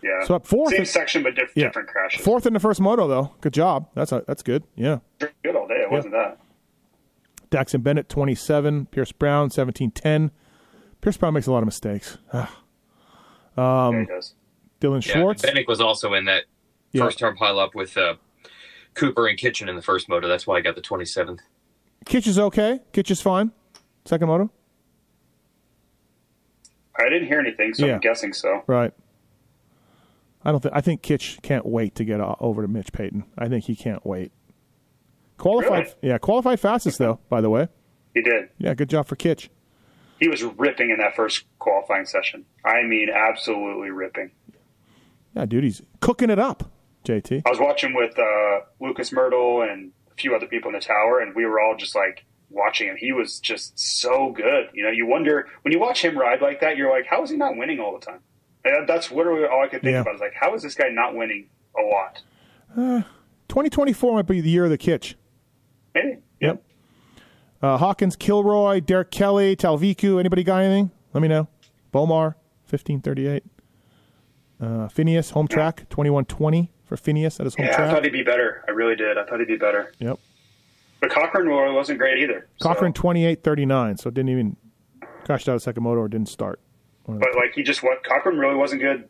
Yeah, 0.03 0.23
So 0.25 0.35
up 0.35 0.45
fourth 0.45 0.71
same 0.71 0.83
is- 0.83 0.91
section 0.91 1.23
but 1.23 1.35
diff- 1.35 1.51
Yeah. 1.55 1.65
different 1.65 1.87
crashes. 1.89 2.23
Fourth 2.23 2.45
in 2.45 2.53
the 2.53 2.59
first 2.59 2.79
moto, 2.79 3.07
though. 3.07 3.33
Good 3.41 3.53
job. 3.53 3.89
That's 3.95 4.11
a, 4.11 4.23
that's 4.27 4.43
good. 4.43 4.63
Yeah. 4.75 4.99
good 5.19 5.55
all 5.55 5.67
day. 5.67 5.81
It 5.81 5.91
wasn't 5.91 6.13
that. 6.13 6.37
Daxton 7.49 7.81
Bennick, 7.81 8.07
27. 8.07 8.87
Pierce 8.87 9.11
Brown, 9.11 9.49
17 9.49 9.91
10. 9.91 10.31
Pierce 11.01 11.17
Brown 11.17 11.33
makes 11.33 11.47
a 11.47 11.51
lot 11.51 11.59
of 11.59 11.65
mistakes. 11.65 12.17
Ah. 12.33 12.61
yeah, 13.57 13.99
he 14.01 14.05
does. 14.05 14.33
Dilan 14.81 15.05
Yeah, 15.07 15.13
Schwartz. 15.13 15.41
Bennick 15.43 15.67
was 15.67 15.79
also 15.81 16.13
in 16.13 16.25
that 16.25 16.43
Yeah. 16.91 17.03
first 17.05 17.17
term 17.19 17.35
pile 17.35 17.57
up 17.59 17.73
with 17.73 17.97
uh, 17.97 18.15
Cooper 18.93 19.27
and 19.27 19.37
Kitchen 19.37 19.67
in 19.69 19.75
the 19.75 19.81
first 19.81 20.09
moto. 20.09 20.27
That's 20.27 20.45
why 20.45 20.57
I 20.57 20.61
got 20.61 20.75
the 20.75 20.81
27th. 20.81 21.39
Kitch 22.05 22.27
is 22.27 22.37
okay. 22.37 22.81
Kitch 22.93 23.09
is 23.09 23.21
fine. 23.21 23.51
Second 24.05 24.27
moto. 24.27 24.51
I 26.99 27.03
didn't 27.09 27.27
hear 27.27 27.39
anything, 27.39 27.73
so 27.73 27.85
Yeah. 27.85 27.93
I'm 27.95 27.99
guessing 27.99 28.33
so. 28.33 28.63
Right. 28.67 28.93
I 30.47 30.51
don't 30.51 30.61
think. 30.61 30.73
I 30.73 30.79
think 30.79 31.01
Kitch 31.01 31.39
can't 31.41 31.65
wait 31.65 31.95
to 31.95 32.05
get 32.05 32.21
over 32.21 32.61
to 32.61 32.69
Mitch 32.69 32.93
Payton. 32.93 33.25
I 33.37 33.49
think 33.49 33.65
he 33.65 33.75
can't 33.75 34.03
wait. 34.05 34.31
Qualified. 35.37 35.83
Really? 35.83 35.95
Yeah, 36.01 36.17
qualified 36.19 36.61
fastest 36.61 36.99
though. 36.99 37.19
By 37.27 37.41
the 37.41 37.49
way. 37.49 37.67
He 38.13 38.21
did. 38.21 38.49
Yeah, 38.57 38.73
good 38.73 38.89
job 38.89 39.07
for 39.07 39.17
Kitch. 39.17 39.49
He 40.19 40.29
was 40.29 40.41
ripping 40.43 40.89
in 40.89 40.99
that 40.99 41.17
first 41.17 41.43
qualifying 41.59 42.05
session. 42.05 42.45
I 42.63 42.83
mean, 42.83 43.09
absolutely 43.13 43.91
ripping. 43.91 44.31
Yeah, 45.35 45.45
dude, 45.45 45.65
he's 45.65 45.81
cooking 45.99 46.29
it 46.29 46.39
up. 46.39 46.71
JT. 47.03 47.43
I 47.45 47.49
was 47.49 47.59
watching 47.59 47.93
with 47.93 48.17
uh, 48.17 48.61
Lucas 48.79 49.11
Mirtl 49.11 49.69
and 49.69 49.91
a 50.09 50.15
few 50.15 50.33
other 50.33 50.47
people 50.47 50.69
in 50.69 50.75
the 50.75 50.81
tower, 50.81 51.19
and 51.19 51.35
we 51.35 51.45
were 51.45 51.59
all 51.59 51.75
just 51.77 51.93
like 51.93 52.25
watching 52.49 52.87
him. 52.87 52.95
He 52.97 53.11
was 53.11 53.41
just 53.41 53.77
so 53.77 54.31
good. 54.31 54.69
You 54.73 54.83
know, 54.83 54.91
you 54.91 55.05
wonder 55.05 55.47
when 55.63 55.73
you 55.73 55.79
watch 55.79 56.03
him 56.03 56.17
ride 56.17 56.41
like 56.41 56.61
that, 56.61 56.77
you're 56.77 56.89
like, 56.89 57.05
how 57.05 57.21
is 57.23 57.29
he 57.29 57.35
not 57.35 57.57
winning 57.57 57.81
all 57.81 57.93
the 57.99 58.05
time? 58.05 58.21
And 58.67 58.87
that's 58.87 59.11
literally 59.11 59.45
all 59.45 59.61
I 59.63 59.67
could 59.67 59.81
think 59.81 59.93
Yeah. 59.93 60.01
about. 60.01 60.15
Is 60.15 60.21
like, 60.21 60.33
how 60.33 60.53
is 60.55 60.61
this 60.63 60.75
guy 60.75 60.89
not 60.89 61.15
winning 61.15 61.47
a 61.77 61.81
lot? 61.81 62.21
2024 63.49 64.13
might 64.13 64.27
be 64.27 64.41
the 64.41 64.49
year 64.49 64.65
of 64.65 64.69
the 64.69 64.77
Kitch. 64.77 65.15
Maybe. 65.95 66.17
Yep. 66.41 66.63
Uh, 67.61 67.77
Hawkins, 67.77 68.15
Kilroy, 68.15 68.79
Derek 68.81 69.09
Kelley, 69.11 69.55
Talviku. 69.55 70.19
Anybody 70.19 70.43
got 70.43 70.61
anything? 70.61 70.91
Let 71.13 71.21
me 71.21 71.27
know. 71.27 71.47
Beaumer, 71.91 72.35
1538. 72.69 73.43
Uh, 74.59 74.87
Phineas, 74.89 75.31
home 75.31 75.47
track, 75.47 75.87
2120 75.89 76.71
for 76.85 76.97
Phineas 76.97 77.39
at 77.39 77.45
his 77.45 77.55
home 77.55 77.65
Yeah, 77.67 77.83
I 77.83 77.89
thought 77.91 78.03
he'd 78.03 78.11
be 78.11 78.23
better. 78.23 78.63
I 78.67 78.71
really 78.71 78.95
did. 78.95 79.17
I 79.17 79.23
thought 79.25 79.39
he'd 79.39 79.47
be 79.47 79.57
better. 79.57 79.91
Yep. 79.99 80.19
But 80.99 81.11
Cochran 81.11 81.49
wasn't 81.73 81.99
great 81.99 82.17
either. 82.19 82.47
so- 82.57 82.69
Cochran, 82.69 82.93
2839. 82.93 83.97
So 83.97 84.09
it 84.09 84.13
didn't 84.15 84.29
even 84.29 84.57
crashed 85.23 85.47
out 85.47 85.55
a 85.55 85.59
second 85.59 85.83
motor 85.83 86.01
or 86.01 86.07
didn't 86.07 86.29
start. 86.29 86.59
But 87.07 87.35
like 87.35 87.53
he 87.55 87.63
just 87.63 87.81
what 87.83 88.03
Cochran 88.03 88.37
really 88.37 88.55
wasn't 88.55 88.81
good 88.81 89.07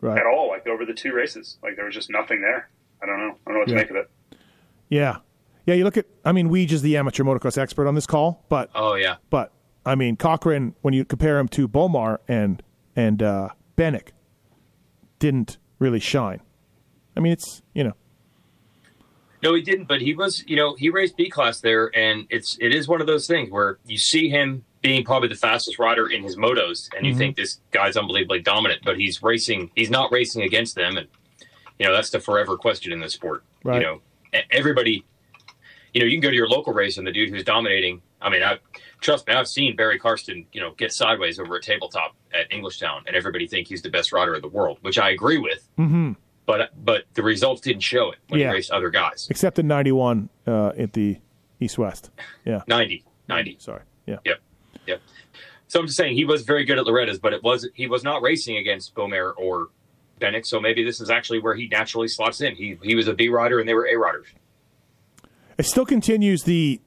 Right. 0.00 0.18
at 0.18 0.26
all. 0.26 0.48
Like 0.48 0.66
over 0.66 0.84
the 0.84 0.94
two 0.94 1.12
races, 1.12 1.58
like 1.62 1.76
there 1.76 1.84
was 1.84 1.94
just 1.94 2.10
nothing 2.10 2.40
there. 2.40 2.68
I 3.02 3.06
don't 3.06 3.18
know. 3.18 3.36
I 3.46 3.50
don't 3.50 3.54
know 3.54 3.58
what 3.60 3.68
Yeah. 3.68 3.74
to 3.76 3.80
make 3.82 3.90
of 3.90 3.96
it. 3.96 4.10
Yeah. 4.88 5.16
Yeah, 5.66 5.74
you 5.74 5.84
look 5.84 5.96
at, 5.96 6.04
I 6.26 6.32
mean, 6.32 6.50
Weege 6.50 6.72
is 6.72 6.82
the 6.82 6.96
amateur 6.98 7.22
motocross 7.24 7.56
expert 7.56 7.86
on 7.86 7.94
this 7.94 8.06
call, 8.06 8.44
but, 8.50 8.70
Oh, 8.74 8.94
yeah. 8.96 9.16
but 9.30 9.50
I 9.86 9.94
mean, 9.94 10.16
Cochran, 10.16 10.74
when 10.82 10.92
you 10.92 11.06
compare 11.06 11.38
him 11.38 11.48
to 11.48 11.66
Beaumer 11.66 12.18
and, 12.28 12.62
and, 12.94 13.22
uh, 13.22 13.48
Bennick, 13.76 14.08
didn't 15.18 15.56
really 15.78 16.00
shine. 16.00 16.40
I 17.16 17.20
mean, 17.20 17.32
it's, 17.32 17.62
you 17.74 17.84
know, 17.84 17.92
No, 19.42 19.54
he 19.54 19.60
didn't, 19.62 19.86
but 19.88 20.00
he 20.00 20.14
was, 20.14 20.42
you 20.46 20.56
know, 20.56 20.74
he 20.74 20.88
raced 20.90 21.16
B 21.18 21.28
class 21.28 21.60
there, 21.60 21.90
and 21.94 22.26
it's 22.30 22.56
it 22.60 22.74
is 22.74 22.88
one 22.88 23.00
of 23.02 23.06
those 23.06 23.26
things 23.26 23.50
where 23.50 23.78
you 23.86 23.98
see 23.98 24.28
him 24.30 24.64
being 24.84 25.02
probably 25.02 25.28
the 25.30 25.34
fastest 25.34 25.78
rider 25.78 26.08
in 26.08 26.22
his 26.22 26.36
motos, 26.36 26.88
and 26.94 27.04
you 27.06 27.12
Mm-hmm. 27.12 27.18
think 27.18 27.36
this 27.36 27.58
guy's 27.70 27.96
unbelievably 27.96 28.40
dominant, 28.40 28.82
but 28.84 28.98
he's 28.98 29.22
racing, 29.22 29.70
he's 29.74 29.88
not 29.90 30.12
racing 30.12 30.42
against 30.42 30.74
them, 30.76 30.98
and 30.98 31.08
you 31.78 31.86
know 31.86 31.92
that's 31.92 32.10
the 32.10 32.20
forever 32.20 32.56
question 32.58 32.92
in 32.92 33.00
this 33.00 33.14
sport. 33.14 33.42
Right. 33.64 33.76
You 33.80 33.86
know, 33.86 34.00
everybody, 34.50 35.02
you 35.94 36.00
know, 36.00 36.06
you 36.06 36.12
can 36.12 36.20
go 36.20 36.28
to 36.30 36.36
your 36.36 36.48
local 36.48 36.72
race, 36.74 36.98
and 36.98 37.06
the 37.06 37.12
dude 37.12 37.30
who's 37.30 37.42
dominating. 37.44 38.02
I 38.20 38.28
mean, 38.30 38.42
I 38.42 38.58
trust 39.00 39.26
me, 39.26 39.32
I've 39.34 39.48
seen 39.48 39.74
Barry 39.74 39.98
Carsten, 39.98 40.46
you 40.52 40.60
know, 40.60 40.72
get 40.72 40.92
sideways 40.92 41.38
over 41.40 41.56
a 41.56 41.60
tabletop 41.62 42.14
at 42.34 42.50
Englishtown, 42.50 43.00
and 43.06 43.16
everybody 43.16 43.46
think 43.48 43.66
he's 43.68 43.80
the 43.82 43.90
best 43.90 44.12
rider 44.12 44.34
in 44.34 44.42
the 44.42 44.48
world, 44.48 44.78
which 44.82 44.98
I 44.98 45.10
agree 45.10 45.38
with. 45.38 45.66
hmm 45.76 46.12
But 46.46 46.72
but 46.84 47.04
the 47.14 47.22
results 47.22 47.62
didn't 47.62 47.82
show 47.82 48.10
it 48.12 48.18
when 48.28 48.38
Yeah. 48.40 48.48
he 48.48 48.54
raced 48.56 48.70
other 48.70 48.90
guys. 48.90 49.28
except 49.30 49.58
in 49.58 49.66
91 49.66 50.28
uh, 50.46 50.72
at 50.76 50.92
the 50.92 51.16
East 51.58 51.78
West. 51.78 52.10
Yeah. 52.44 52.62
90, 52.68 53.02
90. 53.28 53.56
Sorry. 53.60 53.80
Yeah. 54.06 54.18
Yep. 54.26 54.40
Yep. 54.86 55.00
So 55.66 55.80
I'm 55.80 55.86
just 55.86 55.96
saying 55.96 56.14
he 56.16 56.24
was 56.24 56.42
very 56.42 56.64
good 56.64 56.78
at 56.78 56.84
Loretta's, 56.86 57.18
but 57.18 57.32
it 57.32 57.42
was 57.42 57.68
he 57.74 57.86
was 57.86 58.04
not 58.04 58.22
racing 58.22 58.56
against 58.58 58.94
Beaumer 58.94 59.32
or 59.36 59.68
Bennick. 60.20 60.46
So 60.46 60.60
maybe 60.60 60.84
this 60.84 61.00
is 61.00 61.10
actually 61.10 61.40
where 61.40 61.54
he 61.54 61.68
naturally 61.68 62.08
slots 62.08 62.40
in. 62.40 62.54
He 62.54 62.78
he 62.82 62.94
was 62.94 63.08
a 63.08 63.14
B 63.14 63.28
rider 63.28 63.58
and 63.58 63.68
they 63.68 63.74
were 63.74 63.86
A 63.86 63.96
riders. 63.96 64.26
It 65.58 65.64
still 65.66 65.86
continues 65.86 66.44
the 66.44 66.80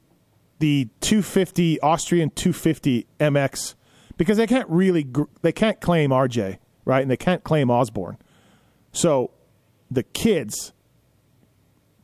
the 0.60 0.90
250 1.02 1.80
Austrian 1.82 2.30
250 2.32 3.06
MX 3.20 3.76
because 4.18 4.38
they 4.38 4.48
can't 4.48 4.70
really 4.70 5.04
gr- 5.04 5.24
they 5.42 5.52
can't 5.52 5.80
claim 5.82 6.10
RJ 6.12 6.58
right 6.86 7.02
and 7.02 7.12
they 7.12 7.18
can't 7.18 7.44
claim 7.44 7.70
Osborne. 7.70 8.18
So 8.92 9.32
the 9.92 10.04
kids 10.04 10.74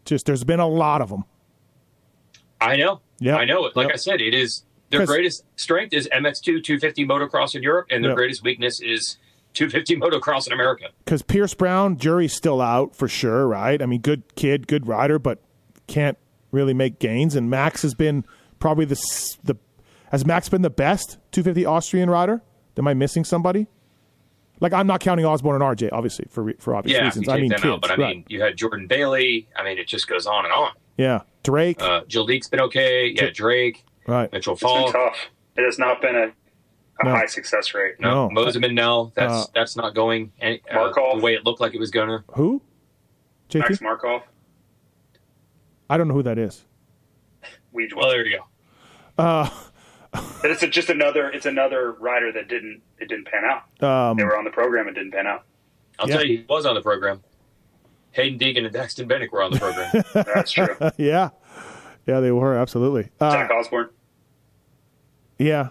just 0.05 0.25
there's 0.25 0.43
been 0.43 0.59
a 0.59 0.67
lot 0.67 1.01
of 1.01 1.09
them. 1.09 1.23
I 2.59 2.75
know. 2.77 3.01
Yeah, 3.19 3.35
I 3.37 3.45
know 3.45 3.65
it. 3.65 3.75
Like 3.75 3.87
Yep. 3.87 3.93
I 3.93 3.97
said, 3.97 4.21
it 4.21 4.33
is 4.33 4.63
their 4.97 5.05
greatest 5.07 5.43
strength 5.55 5.93
is 5.93 6.07
MX2 6.11 6.63
250 6.63 7.05
motocross 7.05 7.55
in 7.55 7.63
Europe, 7.63 7.87
and 7.91 8.03
their 8.03 8.11
Yep. 8.11 8.17
greatest 8.17 8.43
weakness 8.43 8.79
is 8.81 9.17
250 9.53 9.97
motocross 9.97 10.47
in 10.47 10.53
America. 10.53 10.87
Because 11.05 11.21
Pierce 11.21 11.53
Brown, 11.53 11.97
jury's 11.97 12.33
still 12.33 12.61
out 12.61 12.95
for 12.95 13.07
sure, 13.07 13.47
right? 13.47 13.81
I 13.81 13.85
mean, 13.85 14.01
good 14.01 14.23
kid, 14.35 14.67
good 14.67 14.87
rider, 14.87 15.19
but 15.19 15.39
can't 15.87 16.17
really 16.51 16.73
make 16.73 16.99
gains. 16.99 17.35
And 17.35 17.49
Max 17.49 17.81
has 17.83 17.93
been 17.93 18.25
probably 18.59 18.85
the 18.85 18.95
the 19.43 19.55
Has 20.11 20.25
Max 20.25 20.47
been 20.49 20.61
the 20.61 20.69
best 20.69 21.17
250 21.31 21.65
Austrian 21.65 22.09
rider? 22.09 22.41
Am 22.77 22.87
I 22.87 22.93
missing 22.93 23.23
somebody? 23.23 23.67
Like 24.59 24.71
I'm 24.73 24.87
not 24.87 24.99
counting 25.01 25.25
Osborne 25.25 25.61
and 25.61 25.77
RJ, 25.77 25.89
obviously 25.91 26.25
for 26.29 26.53
for 26.59 26.75
obvious 26.75 26.95
Yeah, 26.97 27.05
reasons. 27.05 27.27
I 27.27 27.37
mean 27.39 27.51
kids, 27.51 27.65
out, 27.65 27.81
but 27.81 27.91
I 27.91 27.95
right? 27.95 28.15
mean, 28.17 28.25
you 28.29 28.41
had 28.41 28.55
Jordan 28.55 28.87
Bailey. 28.87 29.47
I 29.55 29.63
mean, 29.63 29.77
it 29.77 29.87
just 29.87 30.07
goes 30.07 30.25
on 30.25 30.45
and 30.45 30.53
on. 30.53 30.71
yeah, 30.97 31.21
Drake, 31.43 31.81
Uh, 31.81 32.01
Jaldeek's 32.05 32.47
been 32.47 32.61
okay. 32.61 33.07
Yeah, 33.07 33.29
Drake, 33.33 33.83
right? 34.07 34.31
Mitchell 34.31 34.53
It's 34.53 34.63
been 34.63 34.91
tough. 34.91 35.17
It 35.55 35.63
has 35.63 35.77
not 35.79 36.01
been 36.01 36.15
a, 36.15 36.23
a 36.99 37.05
No. 37.05 37.11
high 37.11 37.25
success 37.25 37.73
rate. 37.73 37.95
No, 37.99 38.27
No. 38.29 38.41
Moseman, 38.45 38.73
no, 38.73 39.11
that's 39.15 39.33
Uh, 39.33 39.45
that's 39.53 39.75
not 39.75 39.93
going 39.95 40.31
any, 40.41 40.61
uh, 40.71 40.75
Markov. 40.75 41.17
the 41.19 41.23
way 41.23 41.33
it 41.35 41.45
looked 41.45 41.61
like 41.61 41.73
it 41.73 41.79
was 41.79 41.91
going 41.91 42.09
to. 42.09 42.23
Who? 42.33 42.61
JT? 43.49 43.59
Max 43.59 43.81
Markov, 43.81 44.21
I 45.89 45.97
don't 45.97 46.07
know 46.07 46.13
who 46.15 46.23
that 46.23 46.37
is. 46.37 46.63
We 47.71 47.89
Well, 47.95 48.09
there 48.09 48.25
you 48.25 48.37
go. 48.37 49.23
Uh, 49.23 49.49
But 50.41 50.51
it's 50.51 50.61
a, 50.63 50.67
just 50.67 50.89
another. 50.89 51.29
It's 51.31 51.45
another 51.47 51.91
rider 51.93 52.31
that 52.33 52.47
didn't. 52.47 52.81
It 52.99 53.09
didn't 53.09 53.25
pan 53.27 53.43
out. 53.45 53.83
um, 54.11 54.17
They 54.17 54.23
were 54.23 54.37
on 54.37 54.43
the 54.43 54.51
program. 54.51 54.87
It 54.87 54.93
didn't 54.93 55.11
pan 55.11 55.25
out. 55.25 55.43
I'll 55.99 56.07
Yeah. 56.07 56.17
tell 56.17 56.25
you, 56.25 56.37
he 56.39 56.45
was 56.47 56.65
on 56.67 56.75
the 56.75 56.81
program. 56.81 57.23
Haiden 58.15 58.39
Deegan 58.39 58.65
and 58.65 58.73
Daxton 58.75 59.07
Bennick 59.09 59.31
were 59.31 59.41
on 59.41 59.51
the 59.51 59.59
program. 59.59 60.03
That's 60.35 60.51
true. 60.51 60.67
yeah, 60.97 61.29
yeah, 62.05 62.19
they 62.19 62.31
were 62.31 62.55
absolutely. 62.57 63.09
Uh, 63.19 63.31
Zach 63.31 63.51
Osborne. 63.51 63.89
Yeah. 65.37 65.69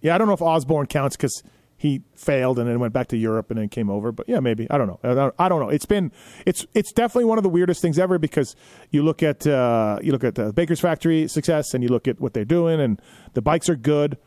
Yeah, 0.00 0.14
I 0.14 0.18
don't 0.18 0.26
know 0.26 0.34
if 0.34 0.42
Osborne 0.42 0.86
counts 0.86 1.16
because 1.16 1.42
he 1.76 2.02
failed 2.14 2.58
and 2.58 2.68
then 2.68 2.78
went 2.78 2.92
back 2.92 3.08
to 3.08 3.16
Europe 3.16 3.50
and 3.50 3.58
then 3.58 3.68
came 3.68 3.90
over. 3.90 4.12
But 4.12 4.28
yeah, 4.28 4.40
maybe 4.40 4.66
I 4.70 4.78
don't 4.78 4.86
know. 4.86 5.32
I 5.38 5.48
don't, 5.48 5.60
know. 5.60 5.68
It's 5.70 5.86
been 5.86 6.12
it's 6.46 6.66
it's 6.74 6.92
definitely 6.92 7.24
one 7.26 7.38
of 7.38 7.44
the 7.44 7.48
weirdest 7.50 7.80
things 7.82 7.98
ever 7.98 8.18
because 8.18 8.54
you 8.90 9.02
look 9.02 9.22
at 9.22 9.46
uh, 9.46 9.98
you 10.02 10.12
look 10.12 10.24
at 10.24 10.34
the 10.34 10.52
Baker's 10.52 10.80
Factory 10.80 11.26
success 11.28 11.74
and 11.74 11.82
you 11.82 11.88
look 11.88 12.06
at 12.06 12.20
what 12.20 12.34
they're 12.34 12.44
doing 12.44 12.80
and 12.80 13.00
the 13.34 13.42
bikes 13.42 13.68
are 13.68 13.76
good. 13.76 14.18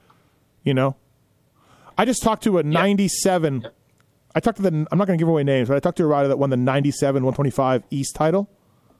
You 0.63 0.73
know, 0.73 0.95
I 1.97 2.05
just 2.05 2.21
talked 2.23 2.43
to 2.43 2.57
a 2.57 2.63
'97. 2.63 3.67
I 4.35 4.39
talked 4.39 4.57
to 4.57 4.63
the. 4.63 4.87
I'm 4.91 4.97
not 4.97 5.07
going 5.07 5.17
to 5.17 5.21
give 5.21 5.29
away 5.29 5.43
names, 5.43 5.69
but 5.69 5.77
I 5.77 5.79
talked 5.79 5.97
to 5.97 6.03
a 6.03 6.07
rider 6.07 6.27
that 6.27 6.37
won 6.37 6.49
the 6.49 6.57
'97 6.57 7.23
125 7.23 7.83
East 7.91 8.15
title 8.15 8.49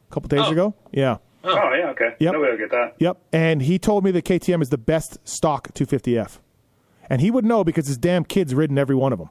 a 0.09 0.13
couple 0.13 0.29
days 0.29 0.41
Oh. 0.45 0.51
ago. 0.51 0.75
Yeah. 0.91 1.17
Oh 1.47 1.73
yeah. 1.73 1.89
Okay. 1.91 2.15
Yep. 2.19 2.33
Nobody 2.33 2.51
will 2.51 2.57
get 2.57 2.71
that. 2.71 2.95
Yep. 2.99 3.17
And 3.33 3.61
he 3.61 3.79
told 3.79 4.03
me 4.03 4.11
that 4.11 4.25
KTM 4.25 4.61
is 4.61 4.69
the 4.69 4.77
best 4.77 5.17
stock 5.27 5.73
250F. 5.73 6.39
And 7.09 7.21
he 7.21 7.31
would 7.31 7.45
know 7.45 7.63
because 7.63 7.87
his 7.87 7.97
damn 7.97 8.25
kid's 8.25 8.53
ridden 8.53 8.77
every 8.77 8.95
one 8.95 9.13
of 9.13 9.19
them. 9.19 9.29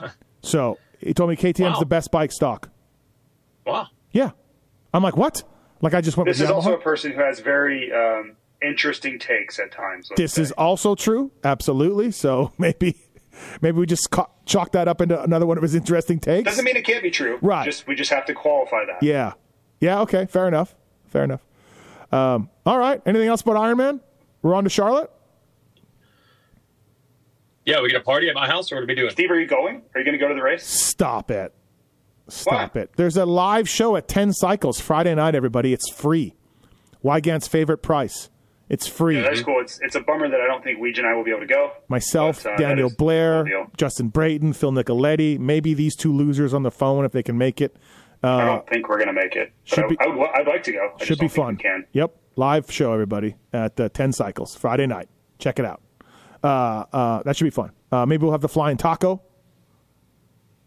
so 0.42 0.78
he 0.98 1.12
told 1.14 1.30
me 1.30 1.36
KTM's 1.36 1.74
Wow. 1.74 1.80
the 1.80 1.86
best 1.86 2.10
bike 2.10 2.32
stock. 2.32 2.70
wow. 3.66 3.88
Yeah. 4.12 4.30
I'm 4.94 5.02
like, 5.02 5.16
what? 5.16 5.42
Like 5.80 5.94
I 5.94 6.00
just 6.00 6.16
went 6.16 6.28
This 6.28 6.40
is 6.40 6.50
also 6.50 6.74
a 6.74 6.78
person 6.80 7.12
who 7.12 7.20
has 7.20 7.40
very 7.40 7.92
um, 7.92 8.36
interesting 8.62 9.18
takes 9.18 9.58
at 9.58 9.72
times. 9.72 10.10
This 10.16 10.34
say. 10.34 10.42
is 10.42 10.52
also 10.52 10.94
true. 10.94 11.30
Absolutely. 11.44 12.10
So 12.12 12.52
maybe 12.58 12.96
maybe 13.60 13.78
we 13.78 13.86
just 13.86 14.10
ca- 14.10 14.28
chalk 14.46 14.72
that 14.72 14.86
up 14.88 15.00
into 15.00 15.20
another 15.22 15.46
one 15.46 15.56
of 15.56 15.62
his 15.62 15.74
interesting 15.74 16.20
takes. 16.20 16.44
doesn't 16.48 16.64
mean 16.64 16.76
it 16.76 16.84
can't 16.84 17.02
be 17.02 17.10
true. 17.10 17.38
Right. 17.42 17.64
Just 17.64 17.86
we 17.86 17.94
just 17.94 18.10
have 18.10 18.26
to 18.26 18.34
qualify 18.34 18.84
that. 18.86 19.02
yeah. 19.02 19.32
Yeah. 19.80 20.00
Okay. 20.02 20.26
Fair 20.26 20.46
enough. 20.46 20.74
Fair 21.12 21.24
enough. 21.24 21.44
Um, 22.10 22.48
all 22.64 22.78
right. 22.78 23.02
Anything 23.04 23.28
else 23.28 23.42
about 23.42 23.56
Iron 23.58 23.76
Man? 23.76 24.00
We're 24.40 24.54
on 24.54 24.64
to 24.64 24.70
Charlotte. 24.70 25.10
Yeah, 27.66 27.80
we 27.82 27.90
get 27.90 28.00
a 28.00 28.04
party 28.04 28.28
at 28.28 28.34
my 28.34 28.48
house. 28.48 28.72
Or 28.72 28.76
what 28.76 28.84
are 28.84 28.86
we 28.86 28.94
doing? 28.94 29.10
Steve, 29.10 29.30
are 29.30 29.38
you 29.38 29.46
going? 29.46 29.82
Are 29.94 30.00
you 30.00 30.04
going 30.04 30.18
to 30.18 30.18
go 30.18 30.28
to 30.28 30.34
the 30.34 30.42
race? 30.42 30.64
Stop 30.66 31.30
it. 31.30 31.54
Stop 32.28 32.74
Why? 32.74 32.82
it. 32.82 32.92
There's 32.96 33.16
a 33.18 33.26
live 33.26 33.68
show 33.68 33.94
at 33.96 34.08
10 34.08 34.32
Cycles 34.32 34.80
Friday 34.80 35.14
night, 35.14 35.34
everybody. 35.34 35.72
It's 35.72 35.90
free. 35.92 36.34
Weigandt's 37.02 37.46
favorite 37.46 37.78
price. 37.78 38.30
It's 38.68 38.86
free. 38.86 39.16
Yeah, 39.16 39.24
that's 39.24 39.42
cool. 39.42 39.60
It's 39.60 39.78
it's 39.82 39.96
a 39.96 40.00
bummer 40.00 40.30
that 40.30 40.40
I 40.40 40.46
don't 40.46 40.64
think 40.64 40.78
Weege 40.80 40.96
and 40.96 41.06
I 41.06 41.12
will 41.14 41.24
be 41.24 41.30
able 41.30 41.40
to 41.40 41.46
go. 41.46 41.72
Myself, 41.88 42.42
But, 42.42 42.54
uh, 42.54 42.56
Daniel 42.56 42.90
Blair. 42.96 43.44
Justin 43.76 44.08
Brayton, 44.08 44.54
Phil 44.54 44.72
Nicoletti, 44.72 45.38
maybe 45.38 45.74
these 45.74 45.94
two 45.94 46.10
losers 46.12 46.54
on 46.54 46.62
the 46.62 46.70
phone 46.70 47.04
if 47.04 47.12
they 47.12 47.22
can 47.22 47.36
make 47.36 47.60
it. 47.60 47.76
I 48.22 48.44
don't 48.44 48.66
think 48.68 48.88
we're 48.88 48.96
going 48.98 49.08
to 49.08 49.12
make 49.12 49.34
it. 49.36 49.52
Should 49.64 49.84
I, 49.84 49.88
be- 49.88 49.98
I 50.00 50.06
would, 50.06 50.30
I'd 50.34 50.46
like 50.46 50.62
to 50.64 50.72
go. 50.72 50.92
I 51.00 51.04
Should 51.04 51.18
be 51.18 51.28
fun. 51.28 51.56
we 51.56 51.62
Can. 51.62 51.86
Yep. 51.92 52.16
Live 52.36 52.70
show, 52.70 52.92
everybody, 52.92 53.34
at 53.52 53.78
uh, 53.78 53.88
10 53.90 54.12
Cycles 54.12 54.54
Friday 54.54 54.86
night. 54.86 55.08
Check 55.38 55.58
it 55.58 55.64
out. 55.64 55.82
Uh, 56.42 56.84
uh, 56.92 57.22
that 57.24 57.36
should 57.36 57.44
be 57.44 57.50
fun. 57.50 57.72
Uh, 57.90 58.06
maybe 58.06 58.22
we'll 58.22 58.32
have 58.32 58.40
the 58.40 58.48
flying 58.48 58.76
taco. 58.76 59.20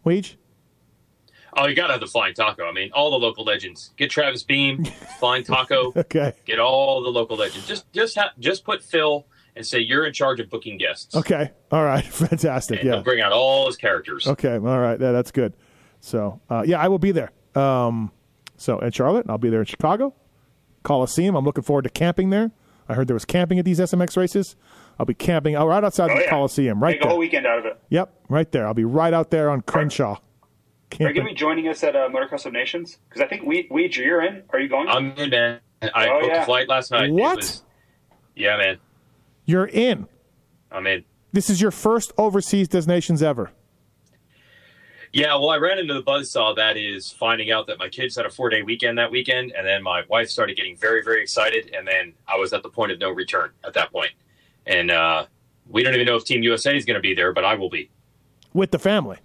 Weege? 0.06 0.36
Oh, 1.58 1.68
you 1.68 1.76
got 1.76 1.88
to 1.88 1.94
have 1.94 2.02
the 2.02 2.08
Flying 2.08 2.34
Taco. 2.34 2.66
I 2.66 2.74
mean, 2.74 2.92
all 2.94 3.10
the 3.12 3.18
local 3.18 3.46
legends. 3.46 3.92
Get 3.96 4.10
Travis 4.12 4.44
Beam, 4.44 4.84
Flying 5.20 5.46
Taco. 5.46 5.94
Okay. 5.96 6.34
Get 6.46 6.60
all 6.60 7.02
the 7.02 7.10
local 7.10 7.38
legends. 7.38 7.66
Just 7.66 7.90
just 7.94 8.18
ha- 8.18 8.34
just 8.40 8.66
put 8.66 8.84
Phil 8.84 9.26
and 9.56 9.66
say 9.66 9.80
you're 9.80 10.06
in 10.06 10.12
charge 10.12 10.42
of 10.42 10.50
booking 10.50 10.78
guests. 10.78 11.16
Okay. 11.16 11.50
All 11.72 11.86
right. 11.86 12.04
Fantastic. 12.06 12.82
And 12.82 12.90
Yeah. 12.90 13.00
bring 13.00 13.22
out 13.22 13.32
all 13.32 13.68
his 13.68 13.78
characters. 13.78 14.28
Okay, 14.28 14.56
all 14.56 14.60
right, 14.80 15.00
yeah, 15.00 15.14
that's 15.14 15.32
good. 15.32 15.54
So, 16.02 16.42
uh, 16.50 16.64
yeah, 16.68 16.78
I 16.82 16.90
will 16.90 17.00
be 17.00 17.12
there. 17.14 17.32
Um, 17.56 18.12
so 18.58 18.80
in 18.80 18.92
Charlotte, 18.92 19.22
and 19.26 19.32
I'll 19.32 19.38
be 19.38 19.50
there 19.50 19.60
in 19.62 19.66
Chicago, 19.66 20.14
Coliseum. 20.84 21.36
I'm 21.36 21.46
looking 21.46 21.64
forward 21.64 21.84
to 21.84 21.90
camping 21.90 22.30
there. 22.30 22.52
I 22.88 22.94
heard 22.94 23.08
there 23.08 23.16
was 23.16 23.26
camping 23.26 23.58
at 23.60 23.66
these 23.66 23.80
SMX 23.80 24.16
races. 24.16 24.56
I'll 25.00 25.06
be 25.06 25.14
camping 25.16 25.56
out 25.56 25.68
right 25.68 25.84
outside 25.84 26.12
Oh, 26.12 26.16
the 26.16 26.22
yeah. 26.24 26.30
Coliseum, 26.30 26.82
right 26.82 26.96
Make 26.96 27.04
a 27.04 27.08
whole 27.10 27.18
weekend 27.18 27.46
out 27.48 27.60
of 27.60 27.66
it. 27.66 27.80
Yep, 27.90 28.14
right 28.30 28.50
there. 28.52 28.68
I'll 28.68 28.74
be 28.74 28.86
right 28.86 29.14
out 29.14 29.32
there 29.32 29.50
on 29.50 29.62
Crenshaw. 29.62 30.18
Are 31.00 31.08
you 31.08 31.14
going 31.14 31.16
to 31.16 31.24
be 31.24 31.34
joining 31.34 31.68
us 31.68 31.84
at 31.84 31.96
uh, 31.96 32.08
Motocross 32.10 32.46
of 32.46 32.54
Nations? 32.54 33.00
Because 33.10 33.22
I 33.22 33.28
think 33.28 33.44
we, 33.44 33.68
Weege, 33.70 33.98
you're 33.98 34.22
in. 34.24 34.44
Are 34.52 34.60
you 34.60 34.70
going? 34.70 34.88
I'm 34.88 35.12
in, 35.14 35.30
man. 35.32 35.60
I 35.82 36.08
Oh, 36.08 36.20
booked 36.22 36.34
yeah. 36.34 36.44
a 36.44 36.46
flight 36.46 36.70
last 36.70 36.92
night. 36.92 37.12
What? 37.12 37.38
was- 37.38 37.64
yeah, 38.36 38.56
man. 38.58 38.78
You're 39.46 39.66
in. 39.68 40.08
I'm 40.72 40.86
in. 40.88 41.04
This 41.34 41.50
is 41.50 41.60
your 41.62 41.72
first 41.72 42.14
overseas 42.18 42.68
destinations 42.70 43.22
ever. 43.24 43.52
Yeah, 45.16 45.36
well, 45.36 45.50
I 45.50 45.56
ran 45.56 45.80
into 45.80 45.94
the 45.94 46.04
buzzsaw 46.04 46.58
that 46.58 46.76
is 46.76 47.10
finding 47.10 47.50
out 47.50 47.68
that 47.68 47.80
my 47.80 47.88
kids 47.88 48.18
had 48.18 48.26
a 48.26 48.30
four 48.30 48.50
day 48.50 48.64
weekend 48.64 48.98
that 48.98 49.12
weekend, 49.12 49.54
and 49.54 49.66
then 49.66 49.82
my 49.82 50.04
wife 50.10 50.30
started 50.30 50.58
getting 50.58 50.76
very, 50.76 51.02
very 51.02 51.22
excited, 51.22 51.74
and 51.74 51.88
then 51.88 52.12
I 52.28 52.36
was 52.36 52.52
at 52.52 52.64
the 52.64 52.70
point 52.70 52.92
of 52.92 53.00
no 53.00 53.12
return 53.12 53.52
at 53.64 53.76
that 53.76 53.94
point. 53.94 54.12
And 54.66 54.92
uh, 54.92 55.28
we 55.70 55.84
don't 55.84 55.94
even 55.94 56.06
know 56.06 56.18
if 56.18 56.26
Team 56.26 56.44
USA 56.44 56.76
is 56.76 56.84
going 56.84 56.96
to 56.96 57.02
be 57.02 57.14
there, 57.14 57.32
but 57.32 57.46
I 57.46 57.56
will 57.56 57.70
be. 57.70 57.90
With 58.52 58.72
the 58.72 58.78
family. 58.78 59.20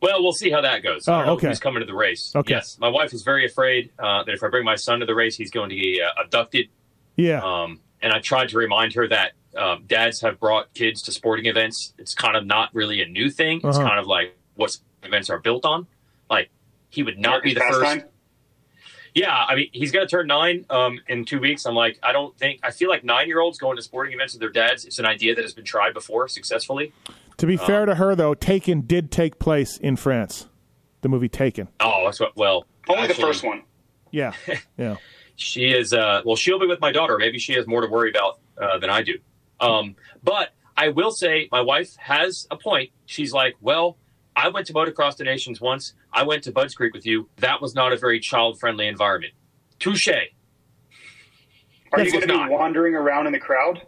Well, 0.00 0.22
we'll 0.22 0.30
see 0.30 0.52
how 0.52 0.60
that 0.60 0.84
goes. 0.84 1.08
Oh, 1.08 1.14
I 1.14 1.16
don't 1.16 1.26
know 1.26 1.32
okay. 1.32 1.48
Who's 1.48 1.58
coming 1.58 1.80
to 1.80 1.86
the 1.86 1.96
race? 1.96 2.32
Okay. 2.36 2.54
Yes, 2.54 2.78
my 2.78 2.88
wife 2.88 3.12
is 3.12 3.24
very 3.24 3.44
afraid 3.44 3.90
uh, 3.98 4.22
that 4.22 4.32
if 4.32 4.44
I 4.44 4.48
bring 4.50 4.64
my 4.64 4.76
son 4.76 5.00
to 5.00 5.06
the 5.06 5.16
race, 5.16 5.36
he's 5.36 5.50
going 5.50 5.70
to 5.70 5.74
be 5.74 6.00
uh, 6.00 6.22
abducted. 6.22 6.68
Yeah. 7.16 7.42
Um, 7.42 7.80
and 8.00 8.12
I 8.12 8.20
tried 8.20 8.50
to 8.50 8.58
remind 8.58 8.92
her 8.92 9.08
that 9.08 9.32
um, 9.58 9.84
dads 9.86 10.20
have 10.22 10.38
brought 10.40 10.72
kids 10.74 11.02
to 11.02 11.12
sporting 11.12 11.46
events. 11.46 11.92
It's 11.98 12.14
kind 12.14 12.36
of 12.36 12.46
not 12.46 12.70
really 12.74 13.02
a 13.02 13.06
new 13.06 13.28
thing. 13.30 13.58
It's 13.64 13.76
Uh-huh. 13.76 13.86
kind 13.86 13.98
of 14.00 14.06
like 14.06 14.36
what 14.54 14.76
events 15.02 15.28
are 15.30 15.38
built 15.38 15.64
on. 15.64 15.86
Like 16.30 16.50
he 16.90 17.02
would 17.02 17.18
not 17.18 17.42
be 17.42 17.54
the 17.54 17.60
first. 17.60 17.80
pastime? 17.82 18.04
Yeah, 19.14 19.34
I 19.34 19.54
mean 19.56 19.68
he's 19.72 19.90
going 19.90 20.06
to 20.06 20.10
turn 20.10 20.26
nine 20.28 20.64
um, 20.70 21.00
in 21.08 21.24
two 21.24 21.40
weeks. 21.40 21.64
I'm 21.66 21.74
like, 21.74 21.98
I 22.02 22.12
don't 22.12 22.36
think 22.38 22.60
I 22.62 22.70
feel 22.70 22.88
like 22.88 23.02
nine 23.04 23.26
year 23.26 23.40
olds 23.40 23.58
going 23.58 23.76
to 23.76 23.82
sporting 23.82 24.12
events 24.14 24.34
with 24.34 24.40
their 24.40 24.50
dads. 24.50 24.84
It's 24.84 24.98
an 24.98 25.06
idea 25.06 25.34
that 25.34 25.42
has 25.42 25.54
been 25.54 25.64
tried 25.64 25.92
before 25.94 26.28
successfully. 26.28 26.92
to 27.38 27.46
be 27.46 27.56
fair 27.56 27.80
um, 27.82 27.86
to 27.88 27.94
her, 27.96 28.14
though, 28.14 28.34
Taken 28.34 28.82
did 28.82 29.10
take 29.10 29.38
place 29.38 29.76
in 29.78 29.96
France. 29.96 30.46
The 31.00 31.08
movie 31.08 31.28
Taken. 31.28 31.68
Oh, 31.80 32.02
that's 32.04 32.20
what. 32.20 32.36
Well, 32.36 32.66
Only 32.88 33.02
actually, 33.04 33.14
the 33.16 33.20
first 33.28 33.44
one. 33.44 33.62
Yeah. 34.10 34.32
Yeah. 34.76 34.96
She 35.36 35.66
is. 35.66 35.92
Uh, 35.92 36.22
well, 36.24 36.34
she'll 36.36 36.58
be 36.58 36.66
with 36.66 36.80
my 36.80 36.90
daughter. 36.92 37.16
Maybe 37.18 37.38
she 37.38 37.52
has 37.54 37.66
more 37.66 37.80
to 37.80 37.86
worry 37.86 38.10
about 38.10 38.40
uh, 38.60 38.78
than 38.78 38.90
I 38.90 39.02
do. 39.02 39.14
Um, 39.60 39.96
but 40.22 40.50
I 40.76 40.88
will 40.88 41.10
say, 41.10 41.48
my 41.50 41.60
wife 41.60 41.96
has 41.96 42.46
a 42.50 42.56
point. 42.56 42.90
She's 43.06 43.32
like, 43.32 43.56
"Well, 43.60 43.96
I 44.36 44.48
went 44.48 44.66
to 44.68 44.72
Motocross 44.72 45.16
the 45.16 45.24
Nations 45.24 45.60
once. 45.60 45.94
I 46.12 46.22
went 46.22 46.44
to 46.44 46.52
Bud's 46.52 46.74
Creek 46.74 46.94
with 46.94 47.06
you. 47.06 47.28
That 47.36 47.60
was 47.60 47.74
not 47.74 47.92
a 47.92 47.96
very 47.96 48.20
child-friendly 48.20 48.86
environment." 48.86 49.32
Touche. 49.78 50.08
Are 51.92 52.00
you 52.02 52.12
going 52.12 52.26
to 52.26 52.26
be 52.26 52.48
wandering 52.48 52.94
around 52.94 53.26
in 53.26 53.32
the 53.32 53.38
crowd? 53.38 53.86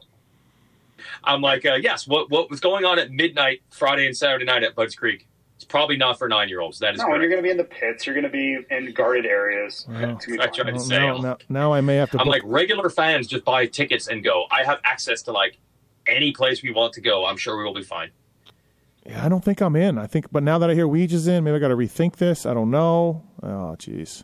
I'm 1.24 1.40
like, 1.40 1.66
uh, 1.66 1.74
yes. 1.74 2.06
What 2.06 2.30
what 2.30 2.50
was 2.50 2.60
going 2.60 2.84
on 2.84 2.98
at 2.98 3.10
midnight 3.10 3.62
Friday 3.70 4.06
and 4.06 4.16
Saturday 4.16 4.44
night 4.44 4.62
at 4.62 4.74
Bud's 4.74 4.94
Creek? 4.94 5.26
It's 5.60 5.66
probably 5.66 5.98
not 5.98 6.18
for 6.18 6.26
nine-year-olds. 6.26 6.78
That 6.78 6.94
is 6.94 7.00
No, 7.00 7.04
correct. 7.08 7.20
you're 7.20 7.28
going 7.28 7.42
to 7.42 7.46
be 7.46 7.50
in 7.50 7.58
the 7.58 7.64
pits. 7.64 8.06
You're 8.06 8.14
going 8.14 8.24
to 8.24 8.30
be 8.30 8.58
in 8.70 8.94
guarded 8.94 9.26
areas. 9.26 9.84
Wow. 9.86 10.14
It's 10.16 10.24
gonna 10.24 10.38
be 10.38 10.42
I 10.42 10.46
fun. 10.46 10.54
tried 10.54 10.66
to 10.68 10.72
Well, 10.72 10.80
say. 10.80 10.98
now, 10.98 11.16
now, 11.18 11.36
now 11.50 11.72
I 11.74 11.82
may 11.82 11.96
have 11.96 12.10
to. 12.12 12.18
I'm 12.18 12.24
book- 12.24 12.32
like 12.36 12.42
regular 12.46 12.88
fans 12.88 13.26
just 13.26 13.44
buy 13.44 13.66
tickets 13.66 14.08
and 14.08 14.24
go. 14.24 14.46
I 14.50 14.64
have 14.64 14.80
access 14.84 15.20
to 15.24 15.32
like 15.32 15.58
any 16.06 16.32
place 16.32 16.62
we 16.62 16.70
want 16.72 16.94
to 16.94 17.02
go. 17.02 17.26
I'm 17.26 17.36
sure 17.36 17.58
we 17.58 17.64
will 17.64 17.74
be 17.74 17.82
fine. 17.82 18.08
Yeah, 19.04 19.22
I 19.22 19.28
don't 19.28 19.44
think 19.44 19.60
I'm 19.60 19.76
in. 19.76 19.98
I 19.98 20.06
think, 20.06 20.32
but 20.32 20.42
now 20.42 20.56
that 20.58 20.70
I 20.70 20.74
hear 20.74 20.86
Weege 20.86 21.12
is 21.12 21.26
in, 21.28 21.44
maybe 21.44 21.56
I 21.56 21.58
got 21.58 21.68
to 21.68 21.76
rethink 21.76 22.16
this. 22.16 22.46
I 22.46 22.54
don't 22.54 22.70
know. 22.70 23.22
Oh, 23.42 23.76
jeez. 23.78 24.22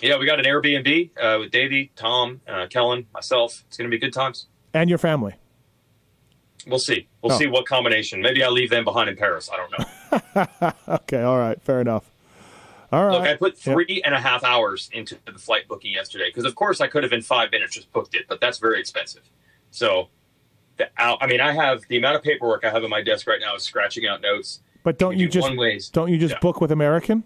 Yeah, 0.00 0.16
we 0.16 0.26
got 0.26 0.38
an 0.38 0.44
Airbnb 0.44 1.10
uh, 1.20 1.38
with 1.40 1.50
Davey, 1.50 1.90
Tom, 1.96 2.40
uh, 2.46 2.68
Kellen, 2.70 3.06
myself. 3.12 3.64
It's 3.66 3.76
going 3.76 3.90
to 3.90 3.94
be 3.94 3.98
good 3.98 4.12
times. 4.12 4.46
And 4.74 4.88
your 4.88 4.98
family. 4.98 5.34
We'll 6.68 6.78
see. 6.78 7.08
We'll 7.20 7.32
Oh. 7.32 7.38
see 7.38 7.46
what 7.48 7.66
combination. 7.66 8.20
Maybe 8.20 8.44
I 8.44 8.48
leave 8.48 8.70
them 8.70 8.84
behind 8.84 9.08
in 9.08 9.16
Paris. 9.16 9.50
I 9.52 9.56
don't 9.56 9.70
know. 9.76 9.84
Okay, 10.88 11.22
all 11.22 11.38
right, 11.38 11.60
fair 11.62 11.80
enough. 11.80 12.10
All 12.92 13.04
right. 13.04 13.12
Look, 13.12 13.22
I 13.22 13.34
put 13.36 13.58
three 13.58 14.00
and 14.04 14.14
a 14.14 14.20
half 14.20 14.44
hours 14.44 14.88
into 14.92 15.16
the 15.26 15.38
flight 15.38 15.66
booking 15.68 15.92
yesterday 15.92 16.28
because, 16.28 16.44
of 16.44 16.54
course, 16.54 16.80
I 16.80 16.86
could 16.86 17.02
have 17.02 17.12
in 17.12 17.22
five 17.22 17.50
minutes 17.50 17.74
just 17.74 17.92
booked 17.92 18.14
it, 18.14 18.26
but 18.28 18.40
that's 18.40 18.58
very 18.58 18.78
expensive. 18.78 19.28
So, 19.70 20.08
the, 20.76 20.88
I 20.98 21.26
mean, 21.26 21.40
I 21.40 21.52
have 21.52 21.82
the 21.88 21.96
amount 21.96 22.16
of 22.16 22.22
paperwork 22.22 22.64
I 22.64 22.70
have 22.70 22.84
on 22.84 22.90
my 22.90 23.02
desk 23.02 23.26
right 23.26 23.40
now 23.40 23.56
is 23.56 23.62
scratching 23.64 24.06
out 24.06 24.20
notes. 24.20 24.60
But 24.84 24.98
don't 24.98 25.16
you 25.18 25.26
do 25.26 25.40
just 25.40 25.56
ways. 25.56 25.88
don't 25.88 26.10
you 26.10 26.18
just 26.18 26.34
Yeah. 26.34 26.38
book 26.40 26.60
with 26.60 26.70
American? 26.70 27.24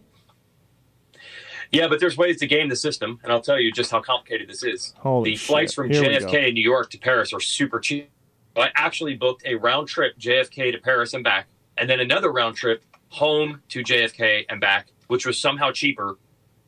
Yeah, 1.72 1.86
but 1.86 2.00
there's 2.00 2.16
ways 2.16 2.38
to 2.40 2.46
game 2.46 2.68
the 2.68 2.74
system, 2.76 3.20
and 3.22 3.32
I'll 3.32 3.40
tell 3.42 3.60
you 3.60 3.70
just 3.70 3.90
how 3.92 4.00
complicated 4.00 4.48
this 4.48 4.64
is. 4.64 4.94
Holy 4.98 5.30
the 5.32 5.36
flights 5.36 5.72
from 5.72 5.90
Here 5.90 6.02
JFK 6.02 6.48
in 6.48 6.54
New 6.54 6.64
York 6.64 6.90
to 6.90 6.98
Paris 6.98 7.32
are 7.32 7.40
super 7.40 7.78
cheap. 7.78 8.10
I 8.56 8.70
actually 8.74 9.14
booked 9.14 9.42
a 9.46 9.54
round 9.54 9.86
trip 9.88 10.18
JFK 10.18 10.72
to 10.72 10.78
Paris 10.78 11.14
and 11.14 11.22
back, 11.22 11.46
and 11.80 11.90
then 11.90 11.98
another 11.98 12.30
round 12.30 12.54
trip 12.56 12.84
home 13.08 13.62
to 13.70 13.82
JFK 13.82 14.44
and 14.48 14.60
back, 14.60 14.86
which 15.08 15.26
was 15.26 15.40
somehow 15.40 15.72
cheaper 15.72 16.18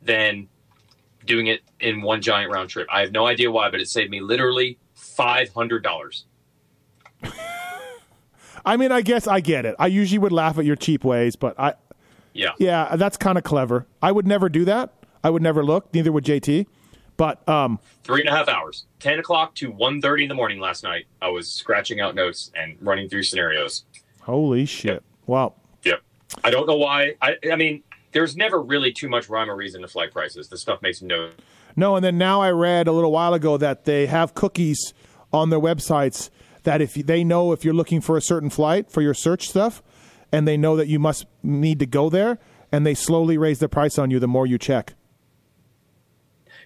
than 0.01 0.49
doing 1.25 1.47
it 1.47 1.61
in 1.79 2.03
one 2.03 2.21
giant 2.21 2.51
round 2.51 2.69
trip. 2.71 2.89
I 2.91 3.01
have 3.03 3.13
no 3.13 3.27
idea 3.27 3.51
why, 3.53 3.71
but 3.71 3.81
it 3.81 3.89
saved 3.89 4.11
me 4.11 4.21
literally 4.21 4.79
five 4.95 5.53
hundred 5.53 5.85
dollars. 5.85 6.25
I 8.65 8.77
mean, 8.77 8.93
I 8.93 9.03
guess 9.03 9.27
I 9.27 9.41
get 9.41 9.65
it. 9.67 9.75
I 9.79 9.89
usually 9.89 10.19
would 10.19 10.33
laugh 10.33 10.59
at 10.59 10.65
your 10.65 10.77
cheap 10.77 11.05
ways, 11.05 11.37
but 11.37 11.59
I 11.59 11.75
Yeah. 12.33 12.53
yeah, 12.59 12.97
that's 12.97 13.17
kind 13.17 13.37
of 13.37 13.45
clever. 13.45 13.87
I 14.01 14.13
would 14.13 14.27
never 14.27 14.49
do 14.49 14.65
that. 14.65 14.93
I 15.23 15.31
would 15.31 15.43
never 15.43 15.65
look. 15.65 15.93
Neither 15.95 16.11
would 16.13 16.25
JT. 16.25 16.67
But 17.17 17.47
um, 17.49 17.79
three 18.03 18.21
and 18.21 18.29
a 18.29 18.33
half 18.33 18.49
hours 18.49 18.87
10 19.01 19.19
o'clock 19.19 19.55
to 19.57 19.71
1.30 19.71 20.23
in 20.23 20.29
the 20.29 20.35
morning 20.35 20.59
last 20.59 20.83
night 20.83 21.05
i 21.21 21.29
was 21.29 21.47
scratching 21.53 22.01
out 22.01 22.15
notes 22.15 22.51
and 22.57 22.77
running 22.81 23.09
through 23.09 23.23
scenarios 23.23 23.85
holy 24.23 24.67
shit! 24.67 25.03
Wow. 25.27 25.55
yep 25.85 26.01
i 26.45 26.51
don't 26.51 26.67
know 26.67 26.77
why 26.77 27.15
i, 27.23 27.37
I 27.51 27.57
mean 27.57 27.83
there's 28.13 28.37
never 28.37 28.61
really 28.61 28.93
too 28.93 29.09
much 29.09 29.29
rhyme 29.29 29.51
or 29.51 29.57
reason 29.57 29.83
to 29.83 29.89
flight 29.89 30.13
prices 30.13 30.49
this 30.49 30.61
stuff 30.63 30.83
makes 30.83 31.01
no 31.03 31.31
No, 31.75 31.97
and 31.97 32.05
then 32.05 32.19
now 32.19 32.43
I 32.43 32.51
read 32.51 32.87
a 32.87 32.93
little 32.93 33.13
while 33.13 33.33
ago 33.33 33.57
that 33.57 33.85
they 33.87 34.05
have 34.07 34.35
cookies 34.35 34.93
on 35.33 35.49
their 35.49 35.59
websites 35.61 36.29
that 36.65 36.83
if 36.83 36.93
they 36.95 37.25
know 37.25 37.53
if 37.53 37.65
you're 37.65 37.73
looking 37.75 38.03
for 38.03 38.17
a 38.19 38.21
certain 38.21 38.51
flight 38.51 38.91
for 38.91 39.01
your 39.01 39.15
search 39.15 39.49
stuff, 39.49 39.83
and 40.31 40.47
they 40.47 40.59
know 40.59 40.77
that 40.77 40.89
you 40.89 40.99
must 40.99 41.25
need 41.43 41.79
to 41.79 41.87
go 41.87 42.11
there, 42.11 42.39
and 42.71 42.85
they 42.87 42.93
slowly 42.95 43.39
raise 43.39 43.59
the 43.59 43.69
price 43.71 43.99
on 43.99 44.11
you 44.11 44.19
the 44.21 44.29
more 44.29 44.47
you 44.47 44.59
check. 44.59 44.93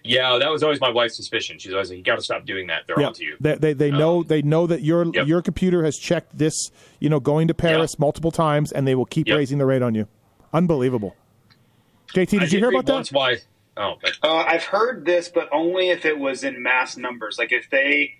Yeah 0.07 0.37
that 0.37 0.49
was 0.49 0.63
always 0.63 0.79
my 0.81 0.89
wife's 0.89 1.15
suspicion 1.15 1.59
she's 1.59 1.73
always 1.73 1.89
like 1.89 1.97
you 1.97 2.03
got 2.03 2.15
to 2.15 2.21
stop 2.21 2.45
doing 2.45 2.67
that 2.67 2.83
they're 2.87 2.99
Yeah, 2.99 3.07
on 3.07 3.13
to 3.13 3.23
you 3.23 3.35
they 3.39 3.55
they, 3.55 3.73
they 3.73 3.91
know 3.91 4.23
they 4.23 4.41
know 4.41 4.65
that 4.67 4.81
your 4.81 5.05
Yep. 5.13 5.27
your 5.27 5.41
computer 5.41 5.83
has 5.83 5.97
checked 5.97 6.37
this, 6.37 6.71
you 6.99 7.09
know, 7.09 7.19
going 7.19 7.47
to 7.49 7.53
Paris 7.53 7.93
Yep. 7.93 7.99
multiple 7.99 8.31
times, 8.31 8.71
and 8.71 8.87
they 8.87 8.95
will 8.95 9.05
keep 9.05 9.27
Yep. 9.27 9.37
raising 9.37 9.57
the 9.57 9.65
rate 9.65 9.81
on 9.81 9.93
you. 9.95 10.07
Unbelievable. 10.53 11.15
JT, 12.13 12.37
I 12.37 12.39
did 12.45 12.53
you 12.53 12.59
hear 12.59 12.69
about 12.69 12.85
that? 12.85 12.93
once 12.93 13.11
why 13.11 13.37
oh 13.75 13.95
but 14.01 14.17
Uh, 14.23 14.37
I've 14.47 14.63
heard 14.63 15.05
this, 15.05 15.29
but 15.29 15.49
only 15.51 15.89
if 15.89 16.05
it 16.05 16.17
was 16.17 16.43
in 16.43 16.61
mass 16.63 16.97
numbers. 16.97 17.37
Like 17.37 17.51
if 17.51 17.69
they 17.69 18.13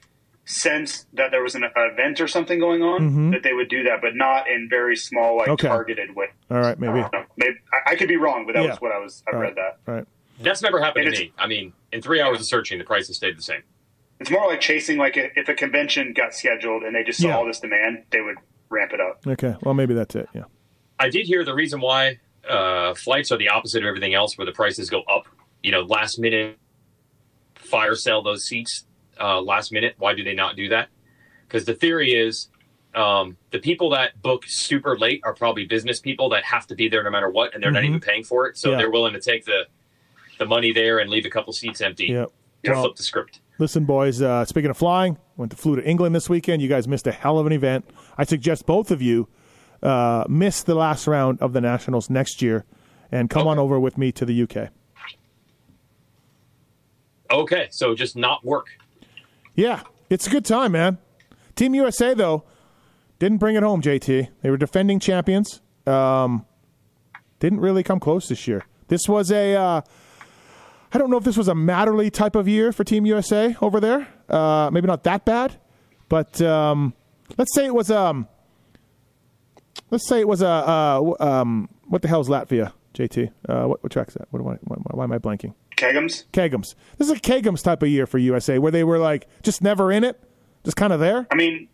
sensed 0.45 1.07
that 1.14 1.31
there 1.31 1.41
was 1.43 1.55
an 1.55 1.64
event 1.76 2.22
or 2.22 2.27
something 2.27 2.59
going 2.59 2.81
on, 2.81 3.31
that 3.31 3.43
they 3.43 3.53
would 3.53 3.69
do 3.69 3.84
that, 3.84 3.99
but 4.01 4.15
not 4.15 4.49
in 4.49 4.68
very 4.69 4.95
small, 4.95 5.35
like 5.38 5.47
Mm-hmm. 5.47 5.53
Okay. 5.53 5.68
targeted 5.68 6.15
way. 6.15 6.27
All 6.49 6.59
right, 6.61 6.80
maybe. 6.80 6.99
I. 6.99 7.26
Maybe 7.38 7.55
I, 7.73 7.91
I 7.91 7.95
could 7.95 8.07
be 8.07 8.15
wrong, 8.18 8.45
but 8.45 8.53
that 8.53 8.64
Yeah. 8.64 8.69
was 8.72 8.81
what 8.81 8.91
I 8.93 8.99
was. 8.99 9.23
I 9.27 9.35
All 9.35 9.41
read 9.41 9.47
right. 9.47 9.55
that. 9.55 9.91
All 9.91 9.95
right. 9.95 10.05
That's 10.41 10.61
never 10.61 10.80
happened 10.81 11.05
to 11.05 11.11
me 11.19 11.31
i 11.38 11.47
mean 11.47 11.73
in 11.91 12.01
three 12.01 12.22
hours 12.22 12.39
of 12.39 12.45
searching 12.45 12.77
the 12.77 12.84
prices 12.84 13.15
stayed 13.18 13.38
the 13.38 13.41
same 13.41 13.61
It's 14.19 14.31
more 14.31 14.47
like 14.47 14.59
chasing. 14.61 14.97
Like 14.97 15.15
if 15.18 15.31
if 15.35 15.47
a 15.47 15.53
convention 15.53 16.11
got 16.14 16.34
scheduled 16.34 16.81
and 16.84 16.95
they 16.95 17.03
just 17.03 17.19
saw 17.22 17.27
Yeah. 17.27 17.38
all 17.38 17.45
this 17.45 17.59
demand, 17.59 18.03
they 18.09 18.19
would 18.22 18.38
ramp 18.69 18.91
it 18.93 18.99
up. 18.99 19.22
Okay. 19.27 19.55
Well, 19.61 19.76
maybe 19.76 19.93
that's 19.93 20.15
it. 20.15 20.27
Yeah. 20.34 20.45
I 20.99 21.09
did 21.09 21.27
hear 21.27 21.43
the 21.45 21.53
reason 21.53 21.80
why 21.81 22.19
uh, 22.49 22.95
flights 22.95 23.31
are 23.31 23.38
the 23.38 23.49
opposite 23.49 23.84
of 23.84 23.88
everything 23.88 24.15
else, 24.15 24.35
where 24.38 24.45
the 24.45 24.51
prices 24.53 24.89
go 24.89 25.01
up. 25.03 25.26
You 25.61 25.72
know, 25.72 25.81
last 25.81 26.18
minute 26.18 26.57
fire 27.55 27.93
sale 27.95 28.22
those 28.23 28.45
seats 28.45 28.85
uh, 29.19 29.39
last 29.41 29.72
minute. 29.72 29.93
Why 29.99 30.14
do 30.15 30.23
they 30.23 30.34
not 30.34 30.55
do 30.55 30.69
that? 30.69 30.89
Because 31.47 31.65
the 31.65 31.73
theory 31.76 32.11
is 32.14 32.49
um, 32.95 33.38
the 33.51 33.59
people 33.59 33.91
that 33.91 34.19
book 34.22 34.45
super 34.47 34.97
late 34.97 35.22
are 35.23 35.34
probably 35.35 35.65
business 35.65 35.99
people 35.99 36.30
that 36.30 36.43
have 36.43 36.65
to 36.68 36.76
be 36.76 36.89
there 36.89 37.03
no 37.03 37.11
matter 37.11 37.30
what, 37.30 37.53
and 37.53 37.61
they're 37.61 37.69
not 37.72 37.84
Mhm. 37.84 37.89
even 37.89 37.99
paying 37.99 38.23
for 38.23 38.47
it, 38.47 38.57
so 38.57 38.72
Yeah. 38.72 38.77
they're 38.77 38.89
willing 38.91 39.14
to 39.14 39.22
take 39.22 39.45
the 39.45 39.68
the 40.38 40.45
money 40.45 40.72
there 40.72 40.99
and 40.99 41.09
leave 41.09 41.26
a 41.26 41.30
couple 41.30 41.53
seats 41.53 41.81
empty. 41.81 42.05
Yeah. 42.05 42.26
to 42.64 42.72
Well, 42.72 42.81
flip 42.84 42.95
the 42.95 43.03
script. 43.03 43.39
Listen, 43.59 43.85
boys, 43.85 44.22
uh, 44.22 44.45
speaking 44.45 44.69
of 44.69 44.77
flying, 44.77 45.18
went 45.35 45.51
to 45.51 45.57
flew 45.57 45.76
to 45.76 45.88
England 45.88 46.14
this 46.15 46.30
weekend. 46.30 46.61
You 46.61 46.68
guys 46.68 46.88
missed 46.88 47.07
a 47.07 47.11
hell 47.11 47.39
of 47.39 47.47
an 47.47 47.53
event. 47.53 47.89
I 48.18 48.23
suggest 48.23 48.65
both 48.65 48.91
of 48.91 49.01
you 49.01 49.27
uh, 49.81 50.26
miss 50.30 50.61
the 50.64 50.76
last 50.76 51.07
round 51.07 51.39
of 51.41 51.53
the 51.53 51.61
Nationals 51.61 52.09
next 52.09 52.41
year 52.41 52.65
and 53.11 53.30
come 53.30 53.47
on 53.47 53.57
over 53.57 53.80
with 53.80 53.97
me 53.97 54.11
to 54.11 54.26
the 54.26 54.43
UK. 54.43 54.69
Okay, 57.31 57.68
so 57.72 57.93
just 57.95 58.15
not 58.15 58.43
work. 58.45 58.68
Yeah, 59.55 59.81
it's 60.09 60.27
a 60.27 60.30
good 60.30 60.45
time, 60.45 60.73
man. 60.73 60.97
Team 61.55 61.73
USA, 61.76 62.14
though, 62.14 62.43
didn't 63.19 63.39
bring 63.39 63.55
it 63.55 63.64
home, 63.64 63.81
JT. 63.81 64.30
They 64.41 64.49
were 64.49 64.57
defending 64.57 64.99
champions. 64.99 65.61
Um, 65.85 66.45
didn't 67.39 67.59
really 67.59 67.84
come 67.84 67.99
close 67.99 68.30
this 68.30 68.47
year. 68.47 68.65
This 68.88 69.09
was 69.09 69.31
a, 69.31 69.55
uh, 69.55 69.81
I 70.93 70.97
don't 70.97 71.09
know 71.09 71.18
if 71.18 71.23
this 71.23 71.38
was 71.38 71.47
a 71.47 71.53
Matterley 71.53 72.11
type 72.11 72.35
of 72.35 72.47
year 72.47 72.72
for 72.72 72.84
Team 72.84 73.05
USA 73.05 73.55
over 73.61 73.80
there. 73.80 74.07
Uh, 74.30 74.69
maybe 74.72 74.88
not 74.88 75.03
that 75.03 75.26
bad, 75.26 75.55
but 76.09 76.41
um, 76.41 76.93
let's 77.38 77.53
say 77.53 77.65
it 77.65 77.76
was, 77.76 77.91
um, 77.91 78.27
let's 79.91 80.07
say 80.07 80.19
it 80.19 80.27
was 80.27 80.41
a, 80.41 80.47
uh, 80.47 81.14
um, 81.19 81.69
what 81.85 82.01
the 82.01 82.07
hell 82.07 82.22
is 82.22 82.30
Latvia, 82.30 82.72
JT? 82.93 83.31
Uh, 83.47 83.65
what, 83.65 83.84
what 83.84 83.91
track's 83.91 84.14
that? 84.14 84.27
What 84.31 84.39
am 84.39 84.47
I, 84.47 84.57
why, 84.64 84.77
why 84.91 85.03
am 85.03 85.11
I 85.11 85.18
blanking? 85.18 85.53
Kegums. 85.76 86.26
Kegums. 86.34 86.76
This 86.97 87.09
is 87.09 87.11
a 87.11 87.19
Kegums 87.19 87.64
type 87.64 87.84
of 87.84 87.89
year 87.89 88.07
for 88.07 88.18
USA 88.18 88.57
where 88.57 88.72
they 88.72 88.84
were 88.84 88.97
like 88.97 89.27
just 89.43 89.61
never 89.61 89.91
in 89.91 90.03
it, 90.03 90.19
just 90.64 90.77
kind 90.77 90.91
of 90.91 90.99
there. 90.99 91.27
I 91.31 91.35
mean, 91.35 91.68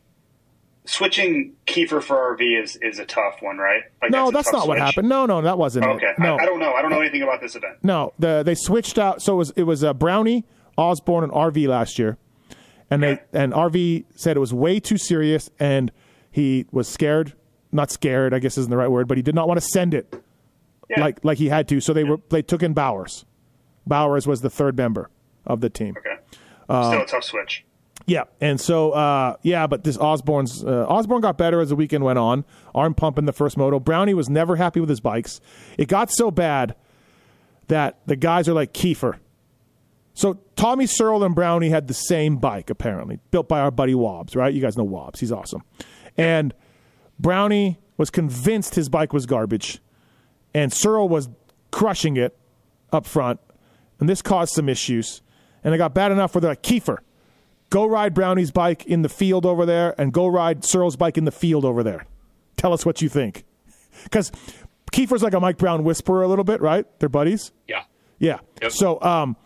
switching 0.85 1.53
Keefer 1.65 2.01
for 2.01 2.35
RV 2.37 2.61
is 2.63 2.75
is 2.81 2.99
a 2.99 3.05
tough 3.05 3.41
one, 3.41 3.57
right? 3.57 3.83
Like 4.01 4.11
No, 4.11 4.31
that's 4.31 4.51
tough 4.51 4.61
not 4.61 4.67
what 4.67 4.77
happened. 4.77 5.07
No, 5.09 5.25
no, 5.25 5.41
that 5.41 5.57
wasn't 5.57 5.85
Okay, 5.85 6.07
it. 6.07 6.19
No, 6.19 6.35
I, 6.37 6.43
I 6.43 6.45
don't 6.45 6.59
know. 6.59 6.73
I 6.73 6.81
don't 6.81 6.91
know 6.91 7.01
anything 7.01 7.21
about 7.21 7.41
this 7.41 7.55
event. 7.55 7.77
no. 7.83 8.13
The 8.19 8.43
they 8.43 8.55
switched 8.55 8.97
out. 8.97 9.21
So 9.21 9.33
it 9.33 9.37
was 9.37 9.49
it 9.55 9.63
was 9.63 9.83
uh, 9.83 9.93
Brownie, 9.93 10.45
Osborne, 10.77 11.23
and 11.23 11.33
RV 11.33 11.67
last 11.67 11.97
year, 11.99 12.17
and 12.89 13.01
they 13.03 13.19
and 13.31 13.53
RV 13.53 14.05
said 14.15 14.35
it 14.37 14.39
was 14.41 14.53
way 14.53 14.79
too 14.79 14.97
serious, 14.97 15.49
and 15.59 15.91
he 16.31 16.65
was 16.71 16.87
scared. 16.87 17.33
Not 17.71 17.89
scared, 17.89 18.33
I 18.35 18.39
guess 18.39 18.57
isn't 18.57 18.69
the 18.69 18.77
right 18.77 18.91
word, 18.91 19.07
but 19.07 19.17
he 19.17 19.23
did 19.23 19.33
not 19.33 19.47
want 19.47 19.59
to 19.59 19.65
send 19.65 19.93
it 19.95 20.13
Yeah. 20.89 21.01
like 21.01 21.23
like 21.23 21.37
he 21.39 21.49
had 21.49 21.67
to. 21.69 21.79
So 21.79 21.91
they 21.93 22.03
were 22.03 22.17
they 22.29 22.41
took 22.43 22.61
in 22.61 22.73
Bowers. 22.73 23.25
Bowers 23.87 24.27
was 24.27 24.41
the 24.41 24.49
third 24.49 24.77
member 24.77 25.09
of 25.45 25.59
the 25.61 25.69
team. 25.69 25.95
Okay, 25.97 26.17
Uh, 26.69 26.89
still 26.91 27.01
a 27.01 27.05
tough 27.07 27.23
switch. 27.23 27.65
Yeah, 28.05 28.23
and 28.41 28.59
so 28.59 28.91
uh, 28.91 29.37
yeah, 29.43 29.65
but 29.67 29.83
this 29.83 29.97
Osborne's 29.97 30.63
uh, 30.63 30.85
Osborne 30.89 31.21
got 31.21 31.37
better 31.37 31.61
as 31.61 31.69
the 31.69 31.75
weekend 31.75 32.03
went 32.03 32.19
on. 32.19 32.43
Arm 32.75 32.93
pump 32.93 33.17
in 33.17 33.25
the 33.25 33.31
first 33.31 33.57
moto. 33.57 33.79
Brownie 33.79 34.13
was 34.13 34.29
never 34.29 34.57
happy 34.57 34.79
with 34.79 34.89
his 34.89 34.99
bikes. 34.99 35.39
It 35.77 35.87
got 35.87 36.11
so 36.11 36.29
bad 36.29 36.75
that 37.67 37.99
the 38.05 38.17
guys 38.17 38.49
are 38.49 38.53
like 38.53 38.73
Keefer. 38.73 39.19
So 40.13 40.39
Tommy 40.55 40.85
Searle 40.85 41.23
and 41.23 41.33
Brownie 41.33 41.69
had 41.69 41.87
the 41.87 41.93
same 41.93 42.37
bike 42.37 42.69
apparently, 42.69 43.19
built 43.31 43.47
by 43.47 43.61
our 43.61 43.71
buddy 43.71 43.95
Wobbs. 43.95 44.35
Right? 44.35 44.53
You 44.53 44.61
guys 44.61 44.77
know 44.77 44.83
Wobbs. 44.83 45.21
He's 45.21 45.31
awesome. 45.31 45.63
And 46.17 46.53
Brownie 47.19 47.79
was 47.95 48.09
convinced 48.09 48.75
his 48.75 48.89
bike 48.89 49.13
was 49.13 49.25
garbage, 49.25 49.79
and 50.53 50.73
Searle 50.73 51.07
was 51.07 51.29
crushing 51.71 52.17
it 52.17 52.37
up 52.91 53.05
front, 53.05 53.39
and 54.01 54.09
this 54.09 54.21
caused 54.21 54.53
some 54.53 54.67
issues. 54.67 55.21
And 55.63 55.73
it 55.73 55.77
got 55.77 55.93
bad 55.93 56.11
enough 56.11 56.35
where 56.35 56.41
they're 56.41 56.51
like 56.51 56.63
Keefer 56.63 56.97
go 57.73 57.87
ride 57.87 58.13
Brownie's 58.13 58.51
bike 58.51 58.85
in 58.85 59.01
the 59.01 59.09
field 59.09 59.47
over 59.47 59.65
there 59.65 59.99
and 59.99 60.13
go 60.13 60.27
ride 60.27 60.63
Searle's 60.63 60.95
bike 60.95 61.17
in 61.17 61.25
the 61.25 61.31
field 61.31 61.65
over 61.65 61.81
there. 61.81 62.05
Tell 62.55 62.71
us 62.71 62.85
what 62.85 63.01
you 63.01 63.09
think. 63.09 63.43
Because 64.03 64.31
Keefer's 64.91 65.21
like 65.21 65.35
a 65.35 65.39
Mike 65.39 65.57
Brown 65.59 65.83
whisperer 65.83 66.23
a 66.23 66.27
little 66.27 66.43
bit, 66.43 66.61
right? 66.61 66.85
They're 66.99 67.09
buddies. 67.09 67.51
Yeah. 67.67 67.83
Yeah. 68.17 68.39
Yep. 68.59 68.71
So, 68.71 68.99
um, 69.03 69.37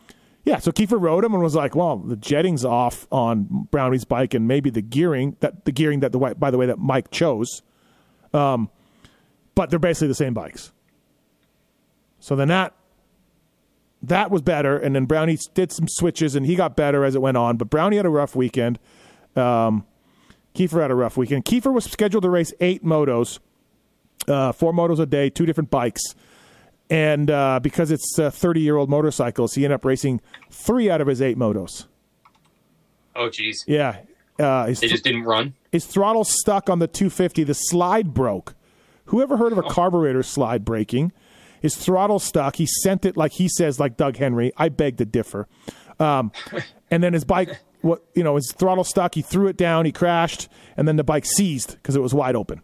yeah. 0.46 0.60
So 0.60 0.72
Keefer 0.72 0.98
rode 0.98 1.26
him 1.26 1.34
and 1.34 1.44
was 1.44 1.54
like, 1.54 1.76
"Well, 1.76 1.98
the 1.98 2.16
jetting's 2.16 2.64
off 2.64 3.06
on 3.12 3.68
Brownie's 3.70 4.06
bike, 4.06 4.34
and 4.34 4.48
maybe 4.48 4.70
the 4.70 4.82
gearing 4.82 5.36
that 5.42 5.66
the 5.66 5.74
gearing 5.74 6.00
that 6.00 6.14
the 6.14 6.36
by 6.40 6.50
the 6.50 6.58
way 6.58 6.66
that 6.66 6.80
Mike 6.80 7.12
chose, 7.12 7.62
um, 8.34 8.70
but 9.54 9.70
they're 9.70 9.80
basically 9.80 10.08
the 10.08 10.16
same 10.16 10.34
bikes." 10.34 10.72
So 12.22 12.38
then 12.38 12.48
that 12.48 12.74
that 14.04 14.32
was 14.32 14.42
better, 14.42 14.78
and 14.78 14.96
then 14.96 15.06
Brownie 15.06 15.38
did 15.54 15.72
some 15.72 15.88
switches, 15.88 16.36
and 16.36 16.46
he 16.46 16.56
got 16.56 16.76
better 16.76 17.04
as 17.04 17.16
it 17.16 17.22
went 17.22 17.38
on. 17.38 17.58
But 17.58 17.70
Brownie 17.70 17.98
had 17.98 18.06
a 18.06 18.10
rough 18.10 18.36
weekend. 18.36 18.80
Um, 19.36 19.86
Keefer 20.54 20.82
had 20.82 20.92
a 20.92 20.96
rough 20.96 21.18
weekend. 21.18 21.46
Keefer 21.46 21.72
was 21.72 21.86
scheduled 21.86 22.24
to 22.24 22.30
race 22.30 22.54
eight 22.60 22.84
motos, 22.84 23.40
uh, 24.28 24.52
four 24.52 24.74
motos 24.74 25.00
a 25.00 25.06
day, 25.06 25.30
two 25.30 25.46
different 25.46 25.70
bikes 25.70 26.16
and 26.90 27.30
uh, 27.30 27.60
because 27.62 27.92
it's 27.92 28.18
uh, 28.18 28.30
30 28.30 28.62
year 28.62 28.78
old 28.78 28.90
motorcycles, 28.90 29.56
he 29.56 29.66
ended 29.66 29.76
up 29.76 29.86
racing 29.86 30.22
three 30.50 30.90
out 30.90 31.02
of 31.02 31.08
his 31.08 31.22
eight 31.22 31.38
motos. 31.38 31.86
Oh, 33.16 33.30
geez. 33.30 33.64
Yeah, 33.68 34.00
uh, 34.40 34.68
his, 34.68 34.80
They 34.80 34.88
just 34.88 35.04
didn't 35.04 35.24
run. 35.24 35.54
his 35.72 35.86
throttle 35.86 36.24
stuck 36.24 36.70
on 36.70 36.80
the 36.80 36.88
250. 36.88 37.44
The 37.44 37.54
slide 37.54 38.14
broke. 38.14 38.54
Whoever 39.06 39.38
heard 39.38 39.52
of 39.52 39.58
a 39.58 39.64
carburetor 39.64 40.24
slide 40.24 40.64
breaking? 40.64 41.12
His 41.62 41.76
throttle 41.76 42.20
stuck. 42.20 42.56
He 42.56 42.66
sent 42.66 43.06
it 43.06 43.18
like 43.18 43.34
he 43.34 43.48
says, 43.48 43.80
like 43.80 43.98
Doug 43.98 44.18
Henry. 44.18 44.52
I 44.58 44.70
beg 44.70 44.98
to 44.98 45.06
differ. 45.06 45.48
Um, 46.00 46.32
and 46.92 47.04
then 47.04 47.14
his 47.14 47.26
bike, 47.26 47.60
what 47.82 48.04
you 48.14 48.24
know, 48.24 48.36
his 48.36 48.52
throttle 48.52 48.84
stuck. 48.84 49.16
He 49.16 49.22
threw 49.22 49.48
it 49.48 49.58
down. 49.58 49.86
He 49.86 49.92
crashed, 49.92 50.50
and 50.76 50.88
then 50.88 50.96
the 50.96 51.04
bike 51.04 51.26
seized 51.26 51.74
because 51.74 51.96
it 51.96 52.02
was 52.02 52.14
wide 52.14 52.36
open. 52.36 52.62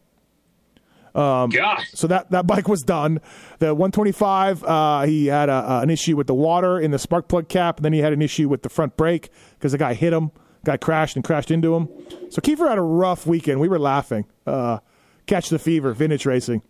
God. 1.50 1.84
So 1.94 2.08
that, 2.08 2.32
that 2.32 2.48
bike 2.48 2.68
was 2.68 2.82
done. 2.82 3.22
The 3.60 3.68
125, 3.74 4.64
uh, 4.64 5.02
he 5.04 5.28
had 5.28 5.50
a, 5.50 5.54
uh, 5.54 5.80
an 5.84 5.90
issue 5.90 6.16
with 6.16 6.28
the 6.28 6.34
water 6.34 6.80
in 6.80 6.92
the 6.92 7.00
spark 7.00 7.28
plug 7.28 7.48
cap, 7.50 7.78
and 7.78 7.86
then 7.86 7.94
he 7.94 8.00
had 8.00 8.14
an 8.14 8.22
issue 8.22 8.50
with 8.50 8.64
the 8.64 8.70
front 8.70 8.98
brake 8.98 9.30
because 9.54 9.74
the 9.74 9.78
guy 9.78 9.94
hit 9.94 10.14
him. 10.14 10.32
Guy 10.66 10.78
crashed 10.78 11.16
and 11.16 11.24
crashed 11.26 11.52
into 11.52 11.76
him. 11.76 11.90
So 12.30 12.42
Keefer 12.42 12.68
had 12.68 12.78
a 12.78 12.84
rough 12.84 13.28
weekend. 13.28 13.60
We 13.60 13.68
were 13.68 13.80
laughing. 13.80 14.26
Uh, 14.48 14.80
catch 15.28 15.50
the 15.50 15.60
fever, 15.60 15.94
vintage 15.94 16.26
racing. 16.26 16.62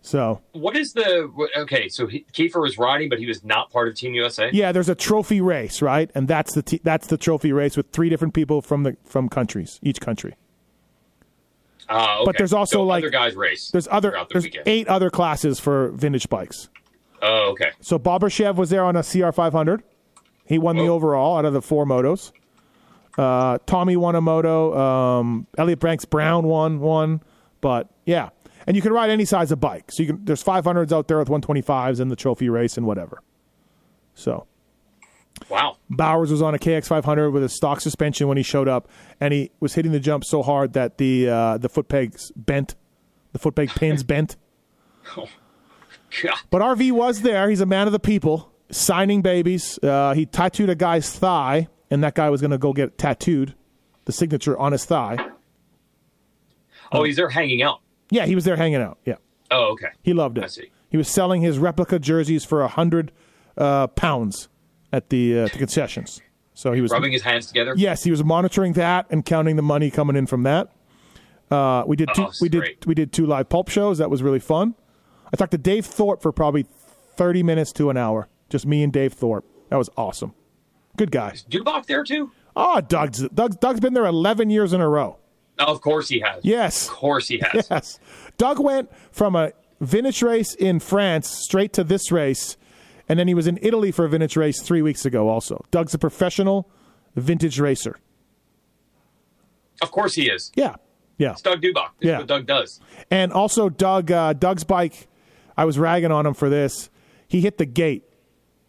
So 0.00 0.40
What 0.52 0.76
is 0.76 0.92
the 0.92 1.30
okay? 1.56 1.88
So 1.88 2.06
he, 2.06 2.24
Keefer 2.32 2.60
was 2.60 2.78
riding, 2.78 3.08
but 3.08 3.18
he 3.18 3.26
was 3.26 3.44
not 3.44 3.70
part 3.70 3.88
of 3.88 3.94
Team 3.96 4.14
USA. 4.14 4.48
yeah, 4.52 4.72
there's 4.72 4.88
a 4.88 4.94
trophy 4.94 5.40
race, 5.40 5.82
right? 5.82 6.10
And 6.14 6.28
that's 6.28 6.54
the 6.54 6.62
t- 6.62 6.80
that's 6.84 7.08
the 7.08 7.16
trophy 7.18 7.52
race 7.52 7.76
with 7.76 7.90
three 7.90 8.08
different 8.08 8.32
people 8.32 8.62
from 8.62 8.84
the 8.84 8.96
from 9.04 9.28
countries, 9.28 9.78
each 9.82 10.00
country. 10.00 10.34
Ah, 11.90 12.16
okay. 12.18 12.24
But 12.26 12.38
there's 12.38 12.52
also, 12.52 12.78
So 12.78 12.82
like- 12.84 13.02
other 13.02 13.10
guys 13.10 13.34
race. 13.34 13.70
There's 13.70 13.88
other 13.90 14.10
the 14.12 14.26
there's 14.30 14.44
weekend. 14.44 14.68
eight 14.68 14.88
other 14.88 15.10
classes 15.10 15.58
for 15.58 15.90
vintage 15.92 16.28
bikes. 16.28 16.68
Oh, 17.22 17.50
okay. 17.52 17.70
So 17.80 17.98
Bobryshev 17.98 18.56
was 18.56 18.70
there 18.70 18.84
on 18.84 18.94
a 18.94 19.00
CR500. 19.02 19.82
He 20.44 20.58
won 20.58 20.76
the 20.76 20.86
overall 20.88 21.36
out 21.38 21.44
of 21.44 21.52
the 21.52 21.60
four 21.62 21.84
motos. 21.84 22.32
Uh, 23.18 23.58
Tommy 23.66 23.96
won 23.96 24.14
a 24.14 24.20
moto. 24.20 24.78
Um, 24.78 25.46
Elliott 25.58 25.80
Banks-Browne 25.80 26.46
won 26.46 26.78
one. 26.78 27.20
But 27.60 27.88
yeah, 28.06 28.28
and 28.68 28.76
you 28.76 28.82
can 28.82 28.92
ride 28.92 29.08
any 29.08 29.24
size 29.24 29.50
of 29.50 29.58
bike. 29.58 29.90
So 29.90 30.02
you 30.02 30.10
can. 30.10 30.24
There's 30.24 30.44
500s 30.44 30.92
out 30.92 31.08
there 31.08 31.18
with 31.18 31.28
125s 31.28 31.98
in 31.98 32.08
the 32.08 32.16
trophy 32.16 32.50
race 32.50 32.76
and 32.76 32.86
whatever. 32.86 33.22
So 34.14 34.46
Wow. 35.48 35.76
Bowers 35.88 36.30
was 36.30 36.42
on 36.42 36.54
a 36.54 36.58
KX500 36.58 37.32
with 37.32 37.42
a 37.42 37.48
stock 37.48 37.80
suspension 37.80 38.28
when 38.28 38.36
he 38.36 38.42
showed 38.42 38.68
up, 38.68 38.88
and 39.20 39.32
he 39.32 39.50
was 39.60 39.74
hitting 39.74 39.92
the 39.92 40.00
jump 40.00 40.24
so 40.24 40.42
hard 40.42 40.74
that 40.74 40.98
the 40.98 41.28
uh, 41.28 41.58
the 41.58 41.68
foot 41.68 41.88
pegs 41.88 42.30
bent, 42.36 42.74
the 43.32 43.38
foot 43.38 43.54
peg 43.54 43.70
pins 43.70 44.02
bent. 44.04 44.36
Oh. 45.16 45.28
God. 46.22 46.38
But 46.50 46.62
RV 46.62 46.92
was 46.92 47.22
there. 47.22 47.48
He's 47.48 47.60
a 47.60 47.66
man 47.66 47.86
of 47.86 47.92
the 47.92 47.98
people, 47.98 48.52
signing 48.70 49.22
babies. 49.22 49.78
Uh, 49.82 50.14
he 50.14 50.26
tattooed 50.26 50.70
a 50.70 50.74
guy's 50.74 51.10
thigh, 51.16 51.68
and 51.90 52.02
that 52.02 52.14
guy 52.14 52.30
was 52.30 52.40
going 52.40 52.50
to 52.50 52.58
go 52.58 52.72
get 52.72 52.98
tattooed, 52.98 53.54
the 54.06 54.12
signature 54.12 54.58
on 54.58 54.72
his 54.72 54.84
thigh. 54.84 55.16
Oh, 56.90 57.04
he's 57.04 57.16
there 57.16 57.28
hanging 57.28 57.62
out. 57.62 57.80
Yeah, 58.10 58.26
he 58.26 58.34
was 58.34 58.44
there 58.44 58.56
hanging 58.56 58.80
out. 58.80 58.98
Yeah, 59.04 59.16
Oh, 59.50 59.72
okay. 59.72 59.88
he 60.02 60.12
loved 60.12 60.38
it. 60.38 60.44
I 60.44 60.48
see. 60.48 60.70
He 60.90 60.96
was 60.96 61.08
selling 61.08 61.42
his 61.42 61.58
replica 61.58 61.98
jerseys 61.98 62.44
for 62.44 62.62
a 62.62 62.68
hundred 62.68 63.12
uh, 63.56 63.88
pounds 63.88 64.48
at 64.92 65.10
the, 65.10 65.40
uh, 65.40 65.44
the 65.44 65.58
concessions. 65.58 66.20
So 66.54 66.72
he 66.72 66.80
was 66.80 66.90
Rubbing 66.90 67.12
his 67.12 67.22
hands 67.22 67.46
together. 67.46 67.74
Yes, 67.76 68.02
he 68.04 68.10
was 68.10 68.24
monitoring 68.24 68.72
that 68.74 69.06
and 69.10 69.24
counting 69.24 69.56
the 69.56 69.62
money 69.62 69.90
coming 69.90 70.16
in 70.16 70.26
from 70.26 70.42
that. 70.44 70.72
Uh, 71.50 71.84
we 71.86 71.94
did 71.96 72.08
two, 72.14 72.24
Oh, 72.26 72.32
we 72.40 72.48
did 72.48 72.58
great. 72.60 72.86
we 72.86 72.94
did 72.94 73.12
two 73.12 73.26
live 73.26 73.48
pulp 73.48 73.68
shows. 73.68 73.98
That 73.98 74.10
was 74.10 74.22
really 74.22 74.40
fun. 74.40 74.74
I 75.32 75.36
talked 75.36 75.52
to 75.52 75.58
Dave 75.58 75.86
Thorpe 75.86 76.20
for 76.20 76.32
probably 76.32 76.66
thirty 77.16 77.42
minutes 77.42 77.72
to 77.74 77.90
an 77.90 77.96
hour. 77.96 78.28
Just 78.50 78.66
me 78.66 78.82
and 78.82 78.92
Dave 78.92 79.12
Thorpe. 79.12 79.44
That 79.70 79.76
was 79.76 79.88
awesome. 79.96 80.34
Good 80.96 81.10
guy. 81.10 81.32
Dubach 81.50 81.86
there 81.86 82.02
too. 82.04 82.32
Oh, 82.56 82.80
Doug's 82.80 83.26
Doug's, 83.28 83.56
Doug's 83.56 83.80
been 83.80 83.94
there 83.94 84.04
eleven 84.06 84.50
years 84.50 84.72
in 84.72 84.80
a 84.80 84.88
row. 84.88 85.18
Of 85.58 85.80
course 85.80 86.08
he 86.08 86.20
has. 86.20 86.44
Yes. 86.44 86.86
Of 86.88 86.94
course 86.94 87.28
he 87.28 87.38
has. 87.38 87.66
Yes. 87.70 87.98
Doug 88.36 88.58
went 88.60 88.90
from 89.10 89.34
a 89.34 89.52
vintage 89.80 90.22
race 90.22 90.54
in 90.54 90.78
France 90.80 91.28
straight 91.28 91.72
to 91.74 91.84
this 91.84 92.12
race, 92.12 92.56
and 93.08 93.18
then 93.18 93.26
he 93.28 93.34
was 93.34 93.46
in 93.46 93.58
Italy 93.62 93.90
for 93.90 94.04
a 94.04 94.08
vintage 94.08 94.36
race 94.36 94.60
three 94.62 94.82
weeks 94.82 95.04
ago. 95.04 95.28
Also, 95.28 95.64
Doug's 95.70 95.94
a 95.94 95.98
professional 95.98 96.70
vintage 97.16 97.58
racer. 97.58 97.98
Of 99.82 99.90
course 99.90 100.14
he 100.14 100.28
is. 100.28 100.52
Yeah. 100.54 100.76
Yeah. 101.18 101.32
It's 101.32 101.42
Doug 101.42 101.60
Dubach. 101.60 101.90
That's 102.00 102.02
Yeah. 102.02 102.18
what 102.18 102.26
Doug 102.28 102.46
does. 102.46 102.80
And 103.10 103.32
also, 103.32 103.68
Doug, 103.68 104.10
uh, 104.10 104.32
Doug's 104.32 104.64
bike. 104.64 105.08
I 105.56 105.64
was 105.64 105.78
ragging 105.78 106.12
on 106.12 106.26
him 106.26 106.34
for 106.34 106.48
this. 106.48 106.90
He 107.26 107.40
hit 107.40 107.58
the 107.58 107.66
gate 107.66 108.04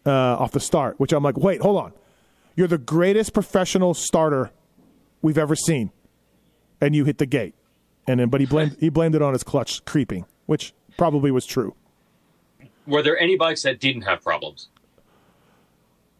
uh, 0.04 0.10
off 0.10 0.52
the 0.52 0.60
start, 0.60 0.98
which 0.98 1.12
I'm 1.12 1.22
like, 1.22 1.36
wait, 1.36 1.60
hold 1.60 1.76
on. 1.80 1.92
You're 2.56 2.66
the 2.68 2.78
greatest 2.78 3.32
professional 3.32 3.94
starter 3.94 4.50
we've 5.22 5.38
ever 5.38 5.54
seen, 5.54 5.92
and 6.80 6.94
you 6.94 7.04
hit 7.04 7.18
the 7.18 7.26
gate. 7.26 7.54
And 8.06 8.18
then, 8.20 8.28
but 8.28 8.40
he 8.40 8.46
blamed 8.46 8.76
he 8.80 8.88
blamed 8.88 9.14
it 9.14 9.22
on 9.22 9.32
his 9.32 9.42
clutch 9.42 9.84
creeping, 9.84 10.24
which 10.46 10.72
probably 10.96 11.30
was 11.30 11.46
true. 11.46 11.74
Were 12.86 13.02
there 13.02 13.18
any 13.18 13.36
bikes 13.36 13.62
that 13.62 13.78
didn't 13.78 14.02
have 14.02 14.22
problems? 14.22 14.68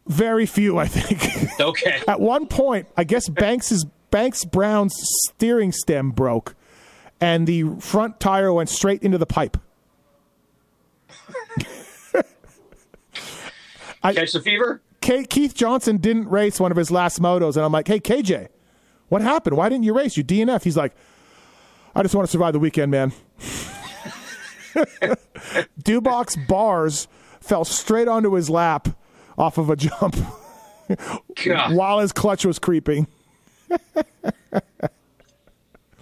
Very 0.07 0.45
few, 0.45 0.77
I 0.77 0.87
think. 0.87 1.21
Okay. 1.61 2.01
At 2.07 2.19
one 2.19 2.47
point, 2.47 2.87
I 2.97 3.03
guess 3.03 3.29
Banks's 3.29 3.85
Banks-Browne's 4.09 4.95
steering 5.27 5.71
stem 5.71 6.09
broke, 6.09 6.55
and 7.19 7.45
the 7.45 7.75
front 7.79 8.19
tire 8.19 8.51
went 8.51 8.69
straight 8.69 9.03
into 9.03 9.19
the 9.19 9.27
pipe. 9.27 9.57
Catch 14.01 14.31
the 14.31 14.41
fever? 14.41 14.81
Keith 15.01 15.53
Johnson 15.53 15.97
didn't 15.97 16.29
race 16.29 16.59
one 16.59 16.71
of 16.71 16.77
his 16.77 16.89
last 16.89 17.21
motos, 17.21 17.55
and 17.55 17.63
I'm 17.65 17.71
like, 17.71 17.87
hey, 17.87 17.99
KJ, 17.99 18.47
what 19.11 19.21
happened? 19.21 19.57
Why 19.57 19.67
didn't 19.67 19.83
you 19.83 19.93
race? 19.93 20.15
You 20.15 20.23
DNF. 20.23 20.63
He's 20.63 20.77
like, 20.77 20.93
I 21.93 22.01
just 22.01 22.15
want 22.15 22.25
to 22.25 22.31
survive 22.31 22.53
the 22.53 22.59
weekend, 22.59 22.91
man. 22.91 23.11
Dubach's 25.83 26.37
bars 26.47 27.09
fell 27.41 27.65
straight 27.65 28.07
onto 28.07 28.31
his 28.35 28.49
lap 28.49 28.87
off 29.37 29.57
of 29.57 29.69
a 29.69 29.75
jump 29.75 30.15
while 31.71 31.99
his 31.99 32.13
clutch 32.13 32.45
was 32.45 32.57
creeping. 32.57 33.05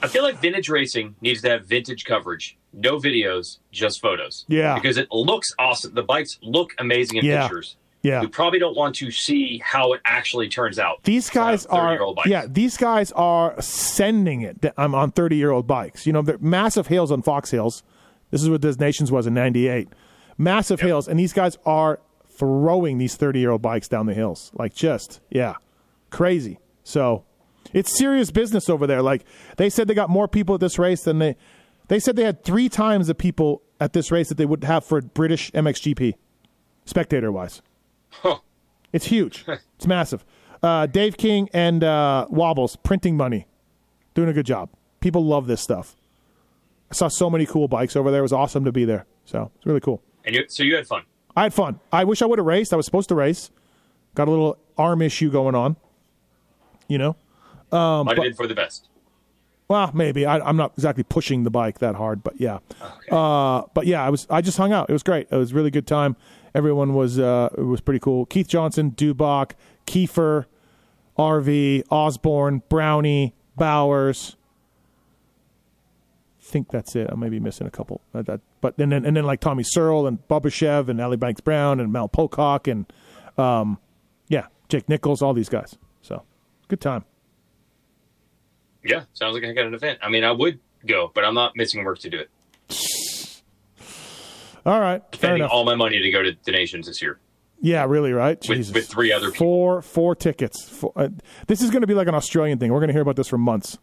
I 0.01 0.07
feel 0.07 0.21
like 0.21 0.39
vintage 0.39 0.69
racing 0.69 1.15
needs 1.19 1.41
to 1.41 1.49
have 1.49 1.65
vintage 1.65 2.05
coverage. 2.05 2.57
No 2.73 2.97
videos, 2.99 3.57
just 3.71 3.99
photos. 4.01 4.45
Yeah. 4.47 4.75
Because 4.75 4.97
it 4.97 5.07
looks 5.11 5.51
awesome. 5.57 5.95
The 5.95 6.03
bikes 6.03 6.37
look 6.43 6.73
amazing 6.77 7.17
in 7.17 7.25
Yeah. 7.25 7.47
pictures. 7.47 7.75
Yeah. 8.01 8.21
You 8.21 8.29
probably 8.29 8.59
don't 8.59 8.77
want 8.77 8.95
to 8.95 9.11
see 9.11 9.61
how 9.63 9.93
it 9.93 10.01
actually 10.05 10.47
turns 10.47 10.79
out. 10.79 11.03
These 11.03 11.29
guys 11.29 11.65
are 11.65 11.99
yeah. 12.25 12.45
These 12.47 12.77
guys 12.77 13.11
are 13.11 13.59
sending 13.61 14.41
it. 14.41 14.65
I'm 14.77 14.95
on 14.95 15.11
30 15.11 15.35
year 15.35 15.51
old 15.51 15.67
bikes. 15.67 16.07
You 16.07 16.13
know, 16.13 16.21
they're 16.21 16.37
massive 16.39 16.87
hills 16.87 17.11
on 17.11 17.21
Fox 17.21 17.51
Hills. 17.51 17.83
This 18.31 18.41
is 18.41 18.49
what 18.49 18.61
Des 18.61 18.75
Nations 18.79 19.11
was 19.11 19.27
in 19.27 19.33
'98. 19.33 19.89
Massive 20.37 20.79
hills, 20.79 21.07
and 21.07 21.19
these 21.19 21.33
guys 21.33 21.57
are 21.65 21.99
throwing 22.29 22.99
these 22.99 23.17
30 23.17 23.39
year 23.39 23.51
old 23.51 23.61
bikes 23.61 23.89
down 23.89 24.05
the 24.05 24.13
hills. 24.13 24.51
Like 24.53 24.73
just 24.73 25.19
yeah, 25.29 25.55
crazy. 26.09 26.59
So 26.83 27.25
it's 27.73 27.97
serious 27.97 28.31
business 28.31 28.69
over 28.69 28.87
there. 28.87 29.01
Like 29.01 29.25
they 29.57 29.69
said, 29.69 29.87
they 29.87 29.93
got 29.93 30.09
more 30.09 30.27
people 30.27 30.55
at 30.55 30.61
this 30.61 30.79
race 30.79 31.03
than 31.03 31.19
they. 31.19 31.35
They 31.89 31.99
said 31.99 32.15
they 32.15 32.23
had 32.23 32.43
three 32.43 32.69
times 32.69 33.07
the 33.07 33.15
people 33.15 33.63
at 33.79 33.93
this 33.93 34.11
race 34.11 34.29
that 34.29 34.37
they 34.37 34.45
would 34.45 34.63
have 34.63 34.85
for 34.85 35.01
British 35.01 35.51
MXGP, 35.51 36.13
spectator 36.85 37.31
wise. 37.31 37.61
Huh. 38.09 38.39
It's 38.91 39.05
huge. 39.05 39.45
it's 39.75 39.87
massive. 39.87 40.25
Uh, 40.61 40.85
Dave 40.85 41.17
King 41.17 41.49
and 41.53 41.83
uh, 41.83 42.27
Wobbles 42.29 42.75
printing 42.75 43.15
money, 43.15 43.47
doing 44.13 44.29
a 44.29 44.33
good 44.33 44.45
job. 44.45 44.69
People 44.99 45.23
love 45.25 45.47
this 45.47 45.61
stuff. 45.61 45.95
I 46.91 46.95
saw 46.95 47.07
so 47.07 47.29
many 47.29 47.45
cool 47.45 47.67
bikes 47.67 47.95
over 47.95 48.11
there. 48.11 48.19
It 48.19 48.23
was 48.23 48.33
awesome 48.33 48.65
to 48.65 48.71
be 48.71 48.83
there. 48.83 49.05
So 49.25 49.51
it's 49.55 49.65
really 49.65 49.79
cool. 49.79 50.01
And 50.25 50.35
you, 50.35 50.45
so 50.47 50.63
you 50.63 50.75
had 50.75 50.87
fun. 50.87 51.03
I 51.35 51.43
had 51.43 51.53
fun. 51.53 51.79
I 51.93 52.03
wish 52.03 52.21
I 52.21 52.25
would 52.25 52.39
have 52.39 52.45
raced. 52.45 52.73
I 52.73 52.75
was 52.75 52.85
supposed 52.85 53.09
to 53.09 53.15
race. 53.15 53.51
Got 54.15 54.27
a 54.27 54.31
little 54.31 54.57
arm 54.77 55.01
issue 55.01 55.31
going 55.31 55.55
on. 55.55 55.77
You 56.87 56.97
know. 56.97 57.15
Um, 57.71 58.07
Might 58.07 58.17
have 58.17 58.23
been 58.23 58.33
for 58.33 58.47
the 58.47 58.55
best. 58.55 58.89
Well, 59.67 59.91
maybe 59.93 60.25
I, 60.25 60.39
I'm 60.39 60.57
not 60.57 60.73
exactly 60.75 61.03
pushing 61.03 61.43
the 61.43 61.51
bike 61.51 61.77
that 61.77 61.93
hard, 61.93 62.23
but 62.23 62.41
yeah. 62.41 62.57
Uh, 63.11 63.61
but 63.75 63.85
yeah, 63.85 64.03
I 64.03 64.09
was. 64.09 64.25
I 64.29 64.41
just 64.41 64.57
hung 64.57 64.73
out. 64.73 64.89
It 64.89 64.93
was 64.93 65.03
great. 65.03 65.27
It 65.29 65.35
was 65.35 65.51
a 65.51 65.55
really 65.55 65.69
good 65.69 65.85
time. 65.85 66.15
Everyone 66.59 66.93
was. 66.93 67.17
Uh, 67.17 67.47
was 67.57 67.79
pretty 67.79 68.01
cool. 68.01 68.25
Keith 68.25 68.49
Johnson, 68.49 68.91
Dubach, 68.91 69.51
Keefer, 69.85 70.45
RV, 71.17 71.83
Osborne, 71.89 72.63
Brownie, 72.67 73.33
Bowers. 73.55 74.35
I 76.37 76.43
think 76.43 76.69
that's 76.69 76.97
it. 76.97 77.07
I 77.09 77.15
may 77.15 77.29
be 77.29 77.39
missing 77.39 77.65
a 77.65 77.71
couple. 77.71 78.01
Uh, 78.13 78.23
that, 78.23 78.41
but 78.59 78.75
then 78.75 78.91
and 78.91 79.15
then 79.15 79.23
like 79.23 79.39
Tommy 79.39 79.63
Searle 79.63 80.05
and 80.05 80.19
Bobryshev 80.27 80.89
and 80.89 80.99
Ali 80.99 81.15
Banks-Browne 81.15 81.79
and 81.79 81.93
Mel 81.93 82.09
Pocock 82.09 82.67
and 82.67 82.91
um, 83.37 83.77
yeah, 84.27 84.47
Jake 84.67 84.89
Nichols, 84.89 85.21
all 85.21 85.33
these 85.33 85.47
guys. 85.47 85.77
So 86.01 86.23
good 86.67 86.81
time. 86.81 87.05
Yeah, 88.83 89.03
sounds 89.13 89.33
like 89.33 89.45
I 89.45 89.53
got 89.53 89.65
an 89.65 89.75
event. 89.75 89.99
I 90.01 90.09
mean, 90.09 90.25
I 90.25 90.31
would 90.33 90.59
go, 90.85 91.09
but 91.15 91.23
I'm 91.23 91.35
not 91.35 91.55
missing 91.55 91.85
work 91.85 91.99
to 91.99 92.09
do 92.09 92.19
it. 92.19 92.29
All 94.69 94.79
right, 94.79 95.01
Spending 95.15 95.41
all 95.41 95.65
my 95.65 95.73
money 95.73 95.99
to 95.99 96.11
go 96.11 96.21
to 96.21 96.37
the 96.43 96.51
nations 96.51 96.85
this 96.85 97.01
year. 97.01 97.19
Yeah, 97.59 97.85
really, 97.85 98.13
right? 98.13 98.37
With- 98.47 98.57
Jesus. 98.59 98.71
with 98.75 98.87
three 98.87 99.11
other 99.11 99.31
people. 99.31 99.47
Four, 99.47 99.81
four 99.81 100.13
tickets. 100.13 100.69
Four, 100.69 100.93
uh, 100.95 101.09
this 101.47 101.63
is 101.63 101.71
going 101.71 101.81
to 101.81 101.87
be 101.87 101.95
like 101.95 102.07
an 102.07 102.13
Australian 102.13 102.59
thing. 102.59 102.71
We're 102.71 102.77
going 102.77 102.89
to 102.89 102.93
hear 102.93 103.01
about 103.01 103.15
this 103.15 103.27
for 103.27 103.39
months. 103.39 103.79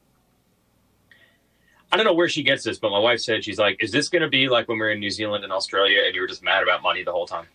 I 1.91 1.97
don't 1.97 2.07
know 2.07 2.15
where 2.15 2.29
she 2.29 2.45
gets 2.45 2.63
this, 2.63 2.79
but 2.79 2.91
my 2.91 3.01
wife 3.01 3.19
said 3.19 3.43
she's 3.43 3.59
like, 3.59 3.83
"Is 3.83 3.91
this 3.91 4.09
going 4.09 4.23
to 4.23 4.29
be 4.29 4.49
like 4.49 4.69
when 4.69 4.79
we 4.79 4.83
were 4.83 4.93
in 4.93 5.01
New 5.01 5.11
Zealand 5.11 5.43
and 5.43 5.53
Australia, 5.53 6.03
and 6.07 6.15
you 6.15 6.21
were 6.21 6.29
just 6.29 6.45
mad 6.45 6.63
about 6.63 6.83
money 6.83 7.03
the 7.03 7.11
whole 7.11 7.27
time?" 7.27 7.47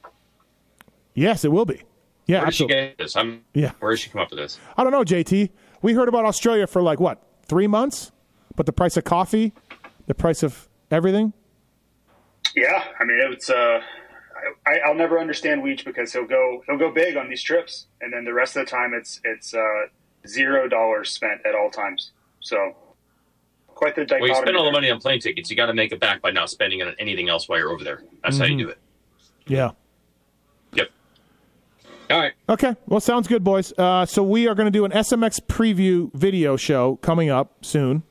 Yes, 1.13 1.45
it 1.45 1.53
will 1.53 1.65
be. 1.65 1.83
Yeah, 2.25 2.39
Where 2.39 2.45
did 2.47 2.55
she 2.55 2.67
get 2.67 2.97
this? 2.97 3.15
I'm. 3.15 3.45
Yeah. 3.53 3.71
Where 3.79 3.91
did 3.91 3.99
she 4.01 4.09
come 4.09 4.19
up 4.21 4.29
with 4.29 4.39
this? 4.39 4.59
I 4.75 4.83
don't 4.83 4.91
know, 4.91 5.05
JT. 5.05 5.51
We 5.81 5.93
heard 5.93 6.09
about 6.09 6.25
Australia 6.25 6.67
for 6.67 6.81
like 6.81 6.99
what 6.99 7.23
three 7.45 7.67
months, 7.67 8.11
but 8.57 8.65
the 8.65 8.73
price 8.73 8.97
of 8.97 9.05
coffee, 9.05 9.53
the 10.07 10.15
price 10.15 10.43
of 10.43 10.67
everything. 10.91 11.31
Yeah, 12.55 12.83
I 12.99 13.03
mean 13.03 13.19
it's. 13.31 13.49
Uh, 13.49 13.81
I, 14.65 14.79
I'll 14.85 14.95
never 14.95 15.19
understand 15.19 15.61
Weege 15.61 15.85
because 15.85 16.13
he'll 16.13 16.25
go 16.25 16.63
he'll 16.65 16.77
go 16.77 16.91
big 16.91 17.15
on 17.15 17.29
these 17.29 17.43
trips, 17.43 17.87
and 18.01 18.11
then 18.11 18.23
the 18.23 18.33
rest 18.33 18.55
of 18.55 18.65
the 18.65 18.71
time 18.71 18.93
it's 18.93 19.21
it's 19.23 19.53
uh, 19.53 19.87
zero 20.27 20.67
dollars 20.67 21.11
spent 21.11 21.45
at 21.45 21.55
all 21.55 21.69
times. 21.69 22.11
So 22.39 22.75
quite 23.81 23.95
the 23.95 24.05
dichotomy. 24.05 24.29
Well, 24.29 24.39
you 24.39 24.43
spend 24.43 24.57
all 24.57 24.65
the 24.65 24.71
money 24.71 24.89
on 24.91 24.99
plane 24.99 25.19
tickets. 25.19 25.49
You 25.49 25.55
got 25.55 25.67
to 25.67 25.73
make 25.73 25.91
it 25.91 25.99
back 25.99 26.21
by 26.21 26.31
not 26.31 26.49
spending 26.49 26.81
on 26.81 26.95
anything 26.99 27.29
else 27.29 27.49
while 27.49 27.59
you're 27.59 27.71
over 27.71 27.83
there. 27.83 28.03
That's 28.23 28.37
how 28.37 28.45
you 28.45 28.57
do 28.57 28.69
it. 28.69 28.77
Yeah. 29.47 29.71
Yep. 30.73 30.89
All 32.11 32.19
right. 32.19 32.33
Okay. 32.47 32.75
Well, 32.85 32.99
sounds 32.99 33.27
good, 33.27 33.43
boys. 33.43 33.73
Uh, 33.77 34.05
so 34.05 34.21
we 34.23 34.47
are 34.47 34.55
going 34.55 34.67
to 34.67 34.71
do 34.71 34.85
an 34.85 34.91
SMX 34.91 35.39
preview 35.41 36.13
video 36.13 36.55
show 36.57 36.97
coming 36.97 37.29
up 37.29 37.65
soon, 37.65 38.03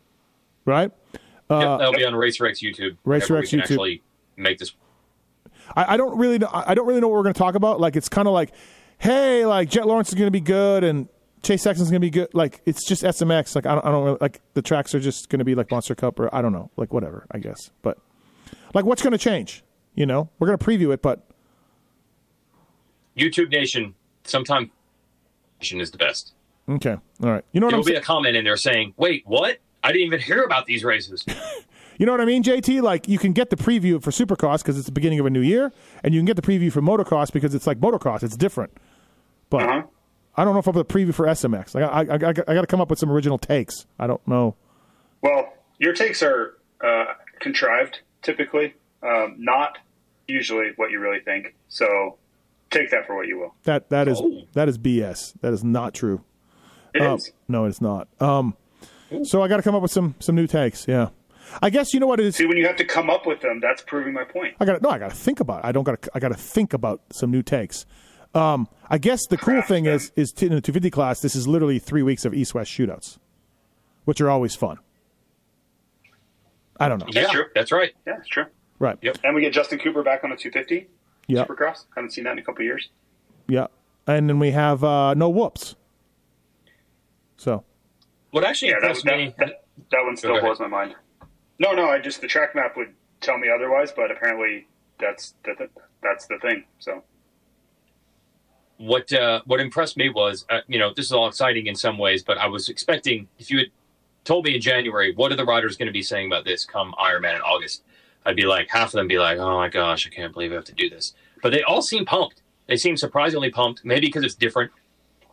right? 0.65 0.91
yep, 1.13 1.79
that'll 1.79 1.93
be 1.93 2.05
on 2.05 2.15
RacerX 2.15 2.63
YouTube. 2.63 2.97
Racer 3.05 3.35
whenever 3.35 3.39
X 3.39 3.53
we 3.53 3.59
can 3.59 3.61
YouTube. 3.61 3.63
Actually, 3.63 4.03
make 4.43 4.59
this. 4.59 4.75
I, 5.77 5.95
I 5.95 5.97
don't 5.97 6.17
really 6.19 6.39
know, 6.39 6.49
I 6.53 6.75
don't 6.75 6.87
really 6.87 7.01
know 7.01 7.09
what 7.09 7.17
we're 7.17 7.23
going 7.23 7.35
to 7.35 7.39
talk 7.39 7.55
about. 7.55 7.81
Like 7.81 7.97
it's 7.97 8.09
kind 8.09 8.27
of 8.27 8.35
like, 8.35 8.53
hey, 8.99 9.47
like 9.47 9.69
Jett 9.71 9.87
Lawrence 9.87 10.09
is 10.09 10.15
going 10.15 10.27
to 10.27 10.33
be 10.33 10.41
good 10.41 10.85
and 10.85 11.09
Chase 11.43 11.63
Sexton's 11.63 11.91
going 11.91 12.01
to 12.01 12.07
be 12.07 12.11
good. 12.11 12.29
Like 12.35 12.61
it's 12.67 12.87
just 12.87 13.03
SMX. 13.03 13.55
Like 13.55 13.67
I 13.67 13.75
don't, 13.75 13.87
I 13.87 13.91
don't 13.91 14.05
really, 14.05 14.19
like 14.21 14.41
the 14.55 14.63
tracks 14.63 14.95
are 14.95 15.01
just 15.01 15.29
going 15.29 15.39
to 15.39 15.45
be 15.45 15.55
like 15.55 15.71
Monster 15.71 15.95
Cup 15.95 16.19
or 16.19 16.35
I 16.35 16.43
don't 16.43 16.53
know, 16.53 16.71
like 16.77 16.93
whatever. 16.93 17.27
I 17.31 17.39
guess, 17.39 17.71
but 17.83 17.99
like 18.75 18.85
what's 18.85 19.03
going 19.03 19.13
to 19.13 19.19
change? 19.19 19.63
You 19.95 20.07
know, 20.07 20.29
we're 20.39 20.47
going 20.47 20.59
to 20.59 20.65
preview 20.65 20.93
it, 20.93 21.03
but 21.03 21.27
YouTube 23.17 23.51
Nation, 23.51 23.95
sometime 24.25 24.71
is 25.61 25.91
the 25.91 25.99
best. 25.99 26.33
okay, 26.69 26.97
all 27.23 27.31
right. 27.31 27.45
You 27.53 27.61
know 27.61 27.67
what 27.67 27.71
There 27.73 27.79
will 27.79 27.85
be 27.85 27.95
a 27.95 28.01
comment 28.01 28.35
in 28.37 28.45
there 28.45 28.57
saying, 28.57 28.95
"Wait, 28.97 29.25
what? 29.27 29.59
I 29.83 29.93
didn't 29.93 30.07
even 30.07 30.21
hear 30.21 30.43
about 30.43 30.67
these 30.67 30.85
races." 30.85 31.25
You 32.01 32.07
know 32.07 32.13
what 32.13 32.23
I 32.23 32.25
mean, 32.25 32.43
JT? 32.43 32.81
Like 32.81 33.09
you 33.09 33.19
can 33.19 33.35
get 33.35 33.51
the 33.51 33.57
preview 33.57 34.03
for 34.03 34.11
Supercross 34.11 34.59
because 34.63 34.79
it's 34.79 34.87
the 34.87 34.93
beginning 34.93 35.21
of 35.21 35.27
a 35.27 35.31
new 35.31 35.43
year, 35.43 35.71
and 36.03 36.15
you 36.15 36.19
can 36.21 36.25
get 36.25 36.37
the 36.37 36.41
preview 36.43 36.73
for 36.73 36.81
Motocross 36.81 37.31
because 37.31 37.55
it's 37.55 37.67
like 37.67 37.79
Motocross. 37.79 38.23
It's 38.23 38.39
different, 38.39 38.73
but 39.51 39.63
Uh-huh. 39.65 39.83
I 40.35 40.45
don't 40.45 40.55
know 40.55 40.61
if 40.61 40.67
I'm 40.67 40.73
the 40.75 40.85
preview 40.85 41.13
for 41.13 41.27
SMX. 41.27 41.75
Like 41.75 41.85
I, 41.85 41.89
I, 41.89 42.29
I, 42.29 42.29
I 42.31 42.55
got 42.55 42.61
to 42.63 42.67
come 42.67 42.81
up 42.81 42.89
with 42.89 42.99
some 42.99 43.11
original 43.13 43.37
takes. 43.37 43.85
I 43.99 44.07
don't 44.07 44.27
know. 44.27 44.55
Well, 45.21 45.53
your 45.79 45.93
takes 45.93 46.23
are 46.23 46.57
uh, 46.83 47.05
contrived 47.41 48.01
typically, 48.23 48.73
um, 49.03 49.35
not 49.39 49.77
usually 50.27 50.71
what 50.77 50.91
you 50.91 51.01
really 51.01 51.21
think. 51.21 51.55
So 51.69 52.17
take 52.71 52.91
that 52.93 53.07
for 53.07 53.15
what 53.15 53.27
you 53.27 53.39
will. 53.41 53.55
That 53.65 53.91
that 53.91 54.09
is 54.09 54.19
Oh. 54.23 54.45
that 54.55 54.71
is 54.71 54.79
BS. 54.79 55.35
That 55.43 55.53
is 55.53 55.63
not 55.63 55.93
true. 55.93 56.25
It 56.95 57.03
Um, 57.03 57.17
is. 57.17 57.31
no, 57.47 57.67
it's 57.67 57.83
not. 57.83 58.09
Um, 58.21 58.57
so 59.25 59.43
I 59.43 59.49
got 59.49 59.59
to 59.59 59.63
come 59.63 59.75
up 59.75 59.83
with 59.83 59.91
some 59.93 60.15
some 60.19 60.35
new 60.35 60.47
takes. 60.47 60.89
Yeah, 60.89 61.09
I 61.63 61.71
guess 61.71 61.93
you 61.95 62.01
know 62.01 62.07
what 62.07 62.21
it 62.21 62.27
is. 62.27 62.37
See, 62.37 62.47
when 62.47 62.57
you 62.57 62.67
have 62.67 62.77
to 62.77 62.85
come 62.85 63.11
up 63.11 63.27
with 63.27 63.41
them, 63.41 63.61
that's 63.61 63.83
proving 63.83 64.13
my 64.13 64.25
point. 64.25 64.55
I 64.61 64.65
got 64.65 64.75
to 64.77 64.83
no. 64.83 64.91
I 64.91 64.99
got 64.99 65.11
to 65.11 65.17
think 65.17 65.41
about. 65.41 65.61
It. 65.65 65.67
I 65.69 65.73
don't 65.73 65.85
got. 65.85 66.07
I 66.15 66.19
got 66.21 66.29
to 66.29 66.35
think 66.35 66.73
about 66.73 67.01
some 67.13 67.31
new 67.31 67.43
takes. 67.43 67.87
Um, 68.35 68.69
I 68.89 68.99
guess 68.99 69.27
the 69.27 69.37
cool 69.37 69.55
Craft 69.55 69.69
thing 69.69 69.85
them. 69.85 69.95
is 69.95 70.13
is 70.17 70.31
t- 70.33 70.47
in 70.47 70.53
the 70.55 70.61
250 70.61 70.91
class. 70.91 71.21
This 71.21 71.35
is 71.35 71.49
literally 71.49 71.79
three 71.79 72.03
weeks 72.03 72.25
of 72.25 72.33
East 72.35 72.55
West 72.55 72.71
shootouts, 72.71 73.19
which 74.05 74.21
are 74.21 74.31
always 74.31 74.55
fun. 74.55 74.79
I 76.79 76.89
don't 76.89 76.99
know. 77.01 77.07
yeah, 77.11 77.27
true. 77.27 77.45
that's 77.55 77.73
right. 77.73 77.93
Yeah, 78.07 78.19
it's 78.19 78.29
true. 78.29 78.45
Right. 78.79 78.97
Yep. 79.03 79.19
And 79.25 79.35
we 79.35 79.43
get 79.43 79.53
Justin 79.53 79.79
Cooper 79.79 80.03
back 80.03 80.25
on 80.25 80.33
a 80.33 80.37
250 80.37 80.89
Yeah. 81.27 81.45
Supercross. 81.45 81.85
Haven't 81.95 82.13
seen 82.13 82.25
that 82.25 82.33
in 82.33 82.39
a 82.39 82.43
couple 82.43 82.65
years. 82.65 82.89
Yeah. 83.49 83.67
And 84.07 84.29
then 84.29 84.39
we 84.39 84.53
have 84.53 84.83
uh, 84.83 85.13
no 85.13 85.29
whoops. 85.29 85.75
So 87.37 87.65
What 88.31 88.45
actually 88.45 88.69
Yeah, 88.69 88.77
that, 88.81 88.87
impressed 88.87 89.05
that, 89.05 89.17
me. 89.19 89.35
that, 89.39 89.65
that 89.91 90.05
one 90.05 90.17
still 90.17 90.41
blows 90.41 90.59
my 90.61 90.69
mind. 90.69 90.95
No, 91.61 91.73
no, 91.73 91.91
I 91.91 91.99
just 91.99 92.23
the 92.23 92.27
track 92.27 92.55
map 92.55 92.77
would 92.79 92.95
tell 93.21 93.37
me 93.37 93.49
otherwise, 93.55 93.93
but 93.93 94.11
apparently 94.11 94.67
that's 94.99 95.35
the, 95.45 95.55
the, 95.59 95.69
that's 96.03 96.27
the 96.27 96.39
thing. 96.39 96.65
So 96.79 97.05
what 98.79 99.13
uh, 99.13 99.43
what 99.45 99.61
impressed 99.61 99.99
me 99.99 100.09
was, 100.09 100.47
uh, 100.49 100.61
you 100.69 100.79
know, 100.79 100.93
this 100.97 101.05
is 101.05 101.13
all 101.13 101.29
exciting 101.29 101.67
in 101.67 101.77
some 101.77 101.99
ways, 101.99 102.23
but 102.23 102.39
I 102.39 102.47
was 102.47 102.71
expecting 102.71 103.29
if 103.39 103.51
you 103.51 103.59
had 103.59 103.67
told 104.25 104.47
me 104.47 104.55
in 104.55 104.61
January 104.63 105.15
what 105.15 105.33
are 105.33 105.37
the 105.37 105.45
riders 105.45 105.77
going 105.77 105.87
to 105.87 105.93
be 105.93 106.03
saying 106.03 106.27
about 106.27 106.47
this 106.47 106.65
come 106.65 106.95
Ironman 106.99 107.37
in 107.37 107.43
August, 107.43 107.83
I'd 108.25 108.37
be 108.37 108.47
like 108.47 108.71
half 108.71 108.89
of 108.89 108.93
them 108.93 109.07
be 109.07 109.19
like, 109.19 109.37
oh 109.37 109.59
my 109.59 109.69
gosh, 109.69 110.07
I 110.07 110.11
can't 110.11 110.33
believe 110.33 110.53
I 110.53 110.55
have 110.55 110.65
to 110.65 110.73
do 110.73 110.89
this, 110.89 111.13
but 111.43 111.53
they 111.53 111.63
all 111.63 111.83
seem 111.83 112.07
pumped. 112.07 112.41
They 112.69 112.79
seem 112.79 112.97
surprisingly 112.97 113.51
pumped, 113.51 113.85
maybe 113.85 114.07
because 114.07 114.25
it's 114.25 114.35
different 114.35 114.71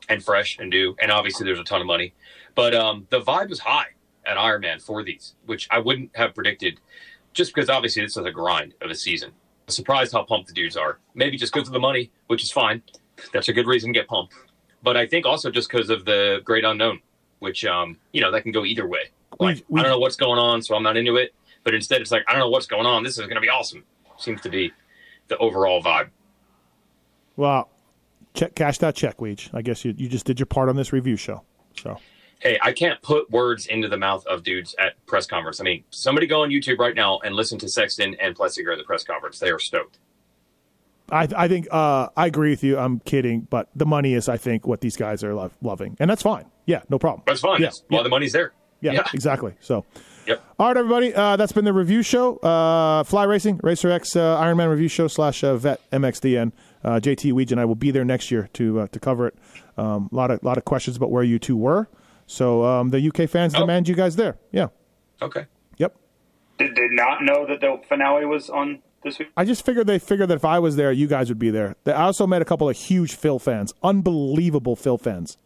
and 0.09 0.21
fresh 0.21 0.57
and 0.59 0.69
new, 0.69 0.93
and 1.01 1.09
obviously 1.09 1.45
there's 1.45 1.59
a 1.59 1.63
ton 1.63 1.79
of 1.79 1.87
money, 1.87 2.13
but 2.53 2.75
um, 2.75 3.07
the 3.11 3.21
vibe 3.21 3.47
was 3.47 3.59
high 3.59 3.87
at 4.27 4.37
Ironman 4.37 4.81
for 4.81 5.03
these, 5.03 5.33
which 5.45 5.67
I 5.71 5.79
wouldn't 5.79 6.15
have 6.15 6.35
predicted, 6.35 6.79
just 7.33 7.53
because 7.53 7.69
obviously 7.69 8.01
this 8.03 8.17
is 8.17 8.25
a 8.25 8.31
grind 8.31 8.73
of 8.81 8.89
a 8.91 8.95
season. 8.95 9.29
I'm 9.67 9.71
surprised 9.71 10.13
how 10.13 10.23
pumped 10.23 10.47
the 10.47 10.53
dudes 10.53 10.77
are. 10.77 10.99
Maybe 11.15 11.37
just 11.37 11.53
because 11.53 11.67
of 11.67 11.73
the 11.73 11.79
money, 11.79 12.11
which 12.27 12.43
is 12.43 12.51
fine 12.51 12.81
that's 13.33 13.47
a 13.49 13.53
good 13.53 13.65
reason 13.65 13.91
to 13.91 13.99
get 13.99 14.07
pumped. 14.07 14.35
But 14.83 14.95
I 14.95 15.07
think 15.07 15.25
also 15.25 15.49
just 15.49 15.71
because 15.71 15.89
of 15.89 16.05
the 16.05 16.39
great 16.45 16.63
unknown, 16.63 16.99
which 17.39 17.65
um, 17.65 17.97
you 18.13 18.21
know 18.21 18.31
that 18.31 18.43
can 18.43 18.51
go 18.51 18.63
either 18.63 18.87
way. 18.87 19.09
Like 19.39 19.57
We- 19.57 19.63
we- 19.69 19.79
I 19.79 19.83
don't 19.83 19.91
know 19.93 19.99
what's 19.99 20.15
going 20.17 20.37
on, 20.39 20.61
so 20.61 20.75
I'm 20.75 20.83
not 20.83 20.97
into 20.97 21.15
it. 21.15 21.33
But 21.63 21.73
instead, 21.73 21.99
it's 22.01 22.11
like 22.11 22.23
I 22.27 22.31
don't 22.33 22.39
know 22.41 22.49
what's 22.49 22.67
going 22.67 22.85
on. 22.85 23.03
This 23.03 23.13
is 23.17 23.21
going 23.25 23.35
to 23.35 23.41
be 23.41 23.49
awesome. 23.49 23.83
Seems 24.17 24.39
to 24.41 24.49
be 24.49 24.71
the 25.29 25.37
overall 25.39 25.81
vibe. 25.81 26.09
well, 27.35 27.69
check 28.33 28.55
cash 28.55 28.77
that 28.79 28.95
check, 28.95 29.17
Weege. 29.17 29.49
I 29.53 29.61
guess 29.61 29.83
you 29.83 29.93
you 29.97 30.07
just 30.07 30.25
did 30.25 30.39
your 30.39 30.45
part 30.45 30.69
on 30.69 30.75
this 30.75 30.93
review 30.93 31.15
show. 31.17 31.43
So 31.81 31.97
Hey, 32.39 32.59
I 32.61 32.71
can't 32.71 33.01
put 33.01 33.31
words 33.31 33.65
into 33.65 33.87
the 33.87 33.97
mouth 33.97 34.25
of 34.27 34.43
dudes 34.43 34.75
at 34.77 34.93
press 35.07 35.25
conference. 35.25 35.59
I 35.59 35.63
mean, 35.63 35.83
somebody 35.89 36.27
go 36.27 36.43
on 36.43 36.49
YouTube 36.49 36.77
right 36.77 36.95
now 36.95 37.19
and 37.19 37.35
listen 37.35 37.57
to 37.59 37.67
Sexton 37.67 38.15
and 38.21 38.35
Plessinger 38.35 38.71
at 38.71 38.77
the 38.77 38.83
press 38.83 39.03
conference. 39.03 39.39
They 39.39 39.49
are 39.49 39.59
stoked. 39.59 39.97
I 41.11 41.27
I 41.35 41.47
think 41.47 41.67
uh, 41.71 42.09
I 42.15 42.27
agree 42.27 42.49
with 42.51 42.63
you. 42.63 42.77
I'm 42.77 42.99
kidding, 42.99 43.41
but 43.49 43.69
the 43.75 43.85
money 43.85 44.13
is 44.13 44.27
I 44.29 44.37
think 44.37 44.67
what 44.67 44.81
these 44.81 44.97
guys 44.97 45.23
are 45.23 45.33
lo- 45.33 45.51
loving, 45.61 45.95
and 45.99 46.09
that's 46.09 46.21
fine. 46.21 46.45
Yeah, 46.65 46.81
no 46.89 46.99
problem. 46.99 47.23
That's 47.25 47.41
fine. 47.41 47.61
Yeah, 47.61 47.71
Well, 47.89 47.99
yeah. 48.01 48.03
the 48.03 48.09
money's 48.09 48.33
there. 48.33 48.53
Yeah, 48.81 49.03
exactly. 49.13 49.53
So. 49.59 49.85
Yep. 50.27 50.43
All 50.59 50.67
right, 50.67 50.75
everybody. 50.75 51.15
Uh, 51.15 51.37
that's 51.37 51.53
been 51.53 51.63
the 51.63 51.71
review 51.71 52.03
show. 52.03 52.35
Uh, 52.39 53.01
Fly 53.05 53.23
Racing, 53.23 53.61
Racer 53.63 53.89
X, 53.89 54.13
uh, 54.13 54.37
Ironman 54.41 54.69
review 54.69 54.89
show 54.89 55.07
slash 55.07 55.41
uh, 55.41 55.55
Vet 55.55 55.79
MXDN. 55.91 56.51
Uh, 56.83 56.99
JT 56.99 57.31
Weege 57.31 57.51
and 57.51 57.61
I 57.61 57.65
will 57.65 57.75
be 57.75 57.91
there 57.91 58.03
next 58.03 58.29
year 58.29 58.49
to 58.53 58.81
uh, 58.81 58.87
to 58.87 58.99
cover 58.99 59.27
it. 59.27 59.35
A 59.77 59.81
um, 59.81 60.09
lot 60.11 60.29
of 60.29 60.43
lot 60.43 60.57
of 60.57 60.65
questions 60.65 60.97
about 60.97 61.11
where 61.11 61.23
you 61.23 61.39
two 61.39 61.55
were. 61.55 61.87
So 62.27 62.63
um, 62.65 62.89
the 62.89 62.99
UK 63.07 63.29
fans 63.29 63.55
Oh. 63.55 63.59
demand 63.61 63.87
you 63.87 63.95
guys 63.95 64.15
there. 64.15 64.37
Yeah. 64.51 64.67
Okay. 65.21 65.45
Yep. 65.77 65.95
did, 66.59 66.75
did 66.75 66.91
not 66.91 67.23
know 67.23 67.45
that 67.47 67.61
the 67.61 67.79
finale 67.87 68.25
was 68.25 68.49
on 68.49 68.79
this 69.03 69.17
week. 69.19 69.29
I 69.37 69.45
just 69.45 69.65
figured 69.65 69.87
they 69.87 69.97
figured 69.99 70.29
that 70.29 70.35
if 70.35 70.45
I 70.45 70.59
was 70.59 70.75
there, 70.75 70.91
you 70.91 71.07
guys 71.07 71.29
would 71.29 71.39
be 71.39 71.49
there. 71.49 71.75
I 71.85 71.91
also 71.93 72.27
met 72.27 72.41
a 72.41 72.45
couple 72.45 72.69
of 72.69 72.75
huge 72.75 73.15
Phil 73.15 73.39
fans, 73.39 73.73
unbelievable 73.81 74.75
Phil 74.75 74.97
fans. 74.97 75.37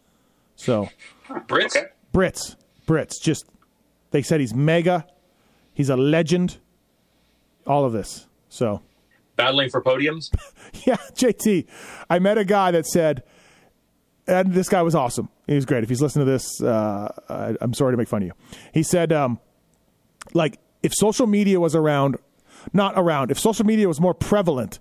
So 0.56 0.88
Brits. 1.28 1.76
Okay. 1.76 1.86
Brits, 2.12 2.56
Brits, 2.86 3.20
just 3.22 3.46
they 4.10 4.20
said 4.20 4.40
he's 4.40 4.52
mega, 4.54 5.06
he's 5.72 5.88
a 5.88 5.96
legend, 5.96 6.58
all 7.66 7.84
of 7.86 7.92
this. 7.92 8.26
So 8.50 8.82
Battling 9.36 9.70
for 9.70 9.80
podiums. 9.80 10.30
yeah, 10.86 10.96
JT, 11.14 11.66
I 12.10 12.18
met 12.18 12.36
a 12.36 12.44
guy 12.44 12.70
that 12.70 12.86
said, 12.86 13.22
and 14.26 14.52
this 14.52 14.68
guy 14.68 14.82
was 14.82 14.94
awesome. 14.94 15.28
He 15.46 15.54
was 15.54 15.64
great. 15.64 15.82
If 15.82 15.88
he's 15.88 16.00
listening 16.02 16.26
to 16.26 16.32
this, 16.32 16.60
uh, 16.62 17.08
I, 17.28 17.56
I'm 17.60 17.74
sorry 17.74 17.92
to 17.92 17.96
make 17.96 18.08
fun 18.08 18.22
of 18.22 18.26
you. 18.28 18.34
He 18.72 18.82
said, 18.82 19.12
um, 19.12 19.38
like, 20.34 20.58
if 20.82 20.92
social 20.94 21.26
media 21.26 21.58
was 21.60 21.74
around, 21.74 22.16
not 22.72 22.94
around, 22.96 23.30
if 23.30 23.38
social 23.38 23.64
media 23.66 23.88
was 23.88 24.00
more 24.00 24.14
prevalent 24.14 24.78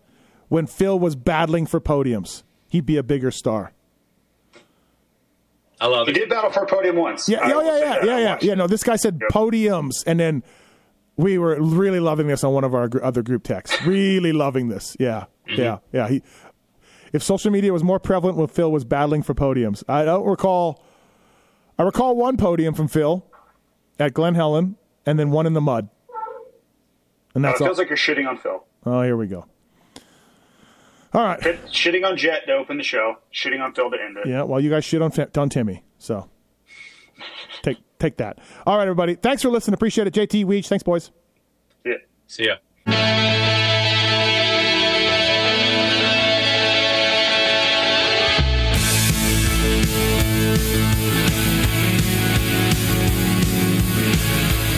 when 0.50 0.68
Phil 0.68 1.00
was 1.00 1.16
battling 1.16 1.66
for 1.66 1.80
podiums, 1.82 2.44
he'd 2.70 2.86
be 2.86 2.98
a 2.98 3.04
bigger 3.04 3.32
star. 3.32 3.74
I 5.80 5.88
love 5.88 6.06
He 6.08 6.12
it. 6.12 6.16
He 6.16 6.20
did 6.22 6.30
battle 6.30 6.52
for 6.52 6.64
a 6.64 6.68
podium 6.68 6.96
once. 6.96 7.28
Yeah, 7.28 7.40
I 7.42 7.48
yeah, 7.48 7.54
yeah, 7.56 7.64
yeah, 7.64 7.80
yeah, 8.06 8.14
I 8.16 8.20
yeah, 8.20 8.38
yeah. 8.42 8.54
No, 8.54 8.68
this 8.68 8.84
guy 8.84 8.96
said 8.98 9.20
Yep. 9.22 9.32
podiums, 9.32 10.04
and 10.06 10.20
then 10.20 10.44
we 11.18 11.38
were 11.40 11.60
really 11.60 12.00
loving 12.00 12.28
this 12.28 12.44
on 12.44 12.54
one 12.54 12.64
of 12.64 12.76
our 12.76 12.88
gr- 12.88 13.04
other 13.04 13.24
group 13.24 13.44
texts. 13.44 13.82
Really 13.86 14.32
loving 14.32 14.68
this. 14.70 14.96
Yeah, 15.00 15.26
yeah, 15.48 15.80
yeah. 15.92 16.08
He, 16.08 16.22
if 17.14 17.22
social 17.24 17.52
media 17.52 17.74
was 17.74 17.84
more 17.84 18.00
prevalent 18.00 18.38
when 18.38 18.48
Phil 18.48 18.72
was 18.72 18.84
battling 18.86 19.24
for 19.24 19.34
podiums, 19.34 19.84
I 19.88 20.06
don't 20.06 20.26
recall. 20.26 20.84
I 21.78 21.84
recall 21.84 22.16
one 22.16 22.38
podium 22.38 22.74
from 22.74 22.88
Phil 22.88 23.26
at 24.00 24.14
Glen 24.14 24.36
Helen, 24.36 24.76
and 25.06 25.18
then 25.20 25.32
one 25.32 25.46
in 25.46 25.54
the 25.54 25.62
mud. 25.62 25.90
And 27.34 27.44
that's 27.46 27.60
it 27.60 27.64
all. 27.64 27.68
feels 27.70 27.78
like 27.78 27.90
you're 27.90 27.98
shitting 27.98 28.28
on 28.28 28.38
Phil. 28.38 28.64
oh, 28.86 29.02
here 29.04 29.16
we 29.18 29.28
go. 29.28 29.46
All 31.14 31.24
right. 31.26 31.42
Hit- 31.42 31.66
Shitting 31.68 32.06
on 32.08 32.16
Jett 32.18 32.46
to 32.48 32.54
open 32.54 32.78
the 32.78 32.84
show. 32.84 33.18
Shitting 33.34 33.62
on 33.62 33.74
Phil 33.74 33.90
to 33.92 33.98
end 34.02 34.18
it. 34.18 34.28
Yeah. 34.28 34.44
Well, 34.44 34.60
you 34.62 34.70
guys 34.70 34.86
shit 34.86 35.02
on, 35.02 35.12
on 35.38 35.50
Timmy, 35.50 35.84
so 35.98 36.30
take 37.64 37.78
take 38.00 38.18
that. 38.18 38.40
All 38.66 38.78
right, 38.78 38.84
everybody. 38.84 39.16
Thanks 39.16 39.42
for 39.42 39.50
listening. 39.50 39.74
Appreciate 39.74 40.08
it. 40.08 40.14
JT 40.14 40.46
Weege. 40.46 40.68
Thanks, 40.68 40.84
boys. 40.84 41.12
Yeah. 41.86 41.96
See 42.28 42.46
ya. 42.46 42.56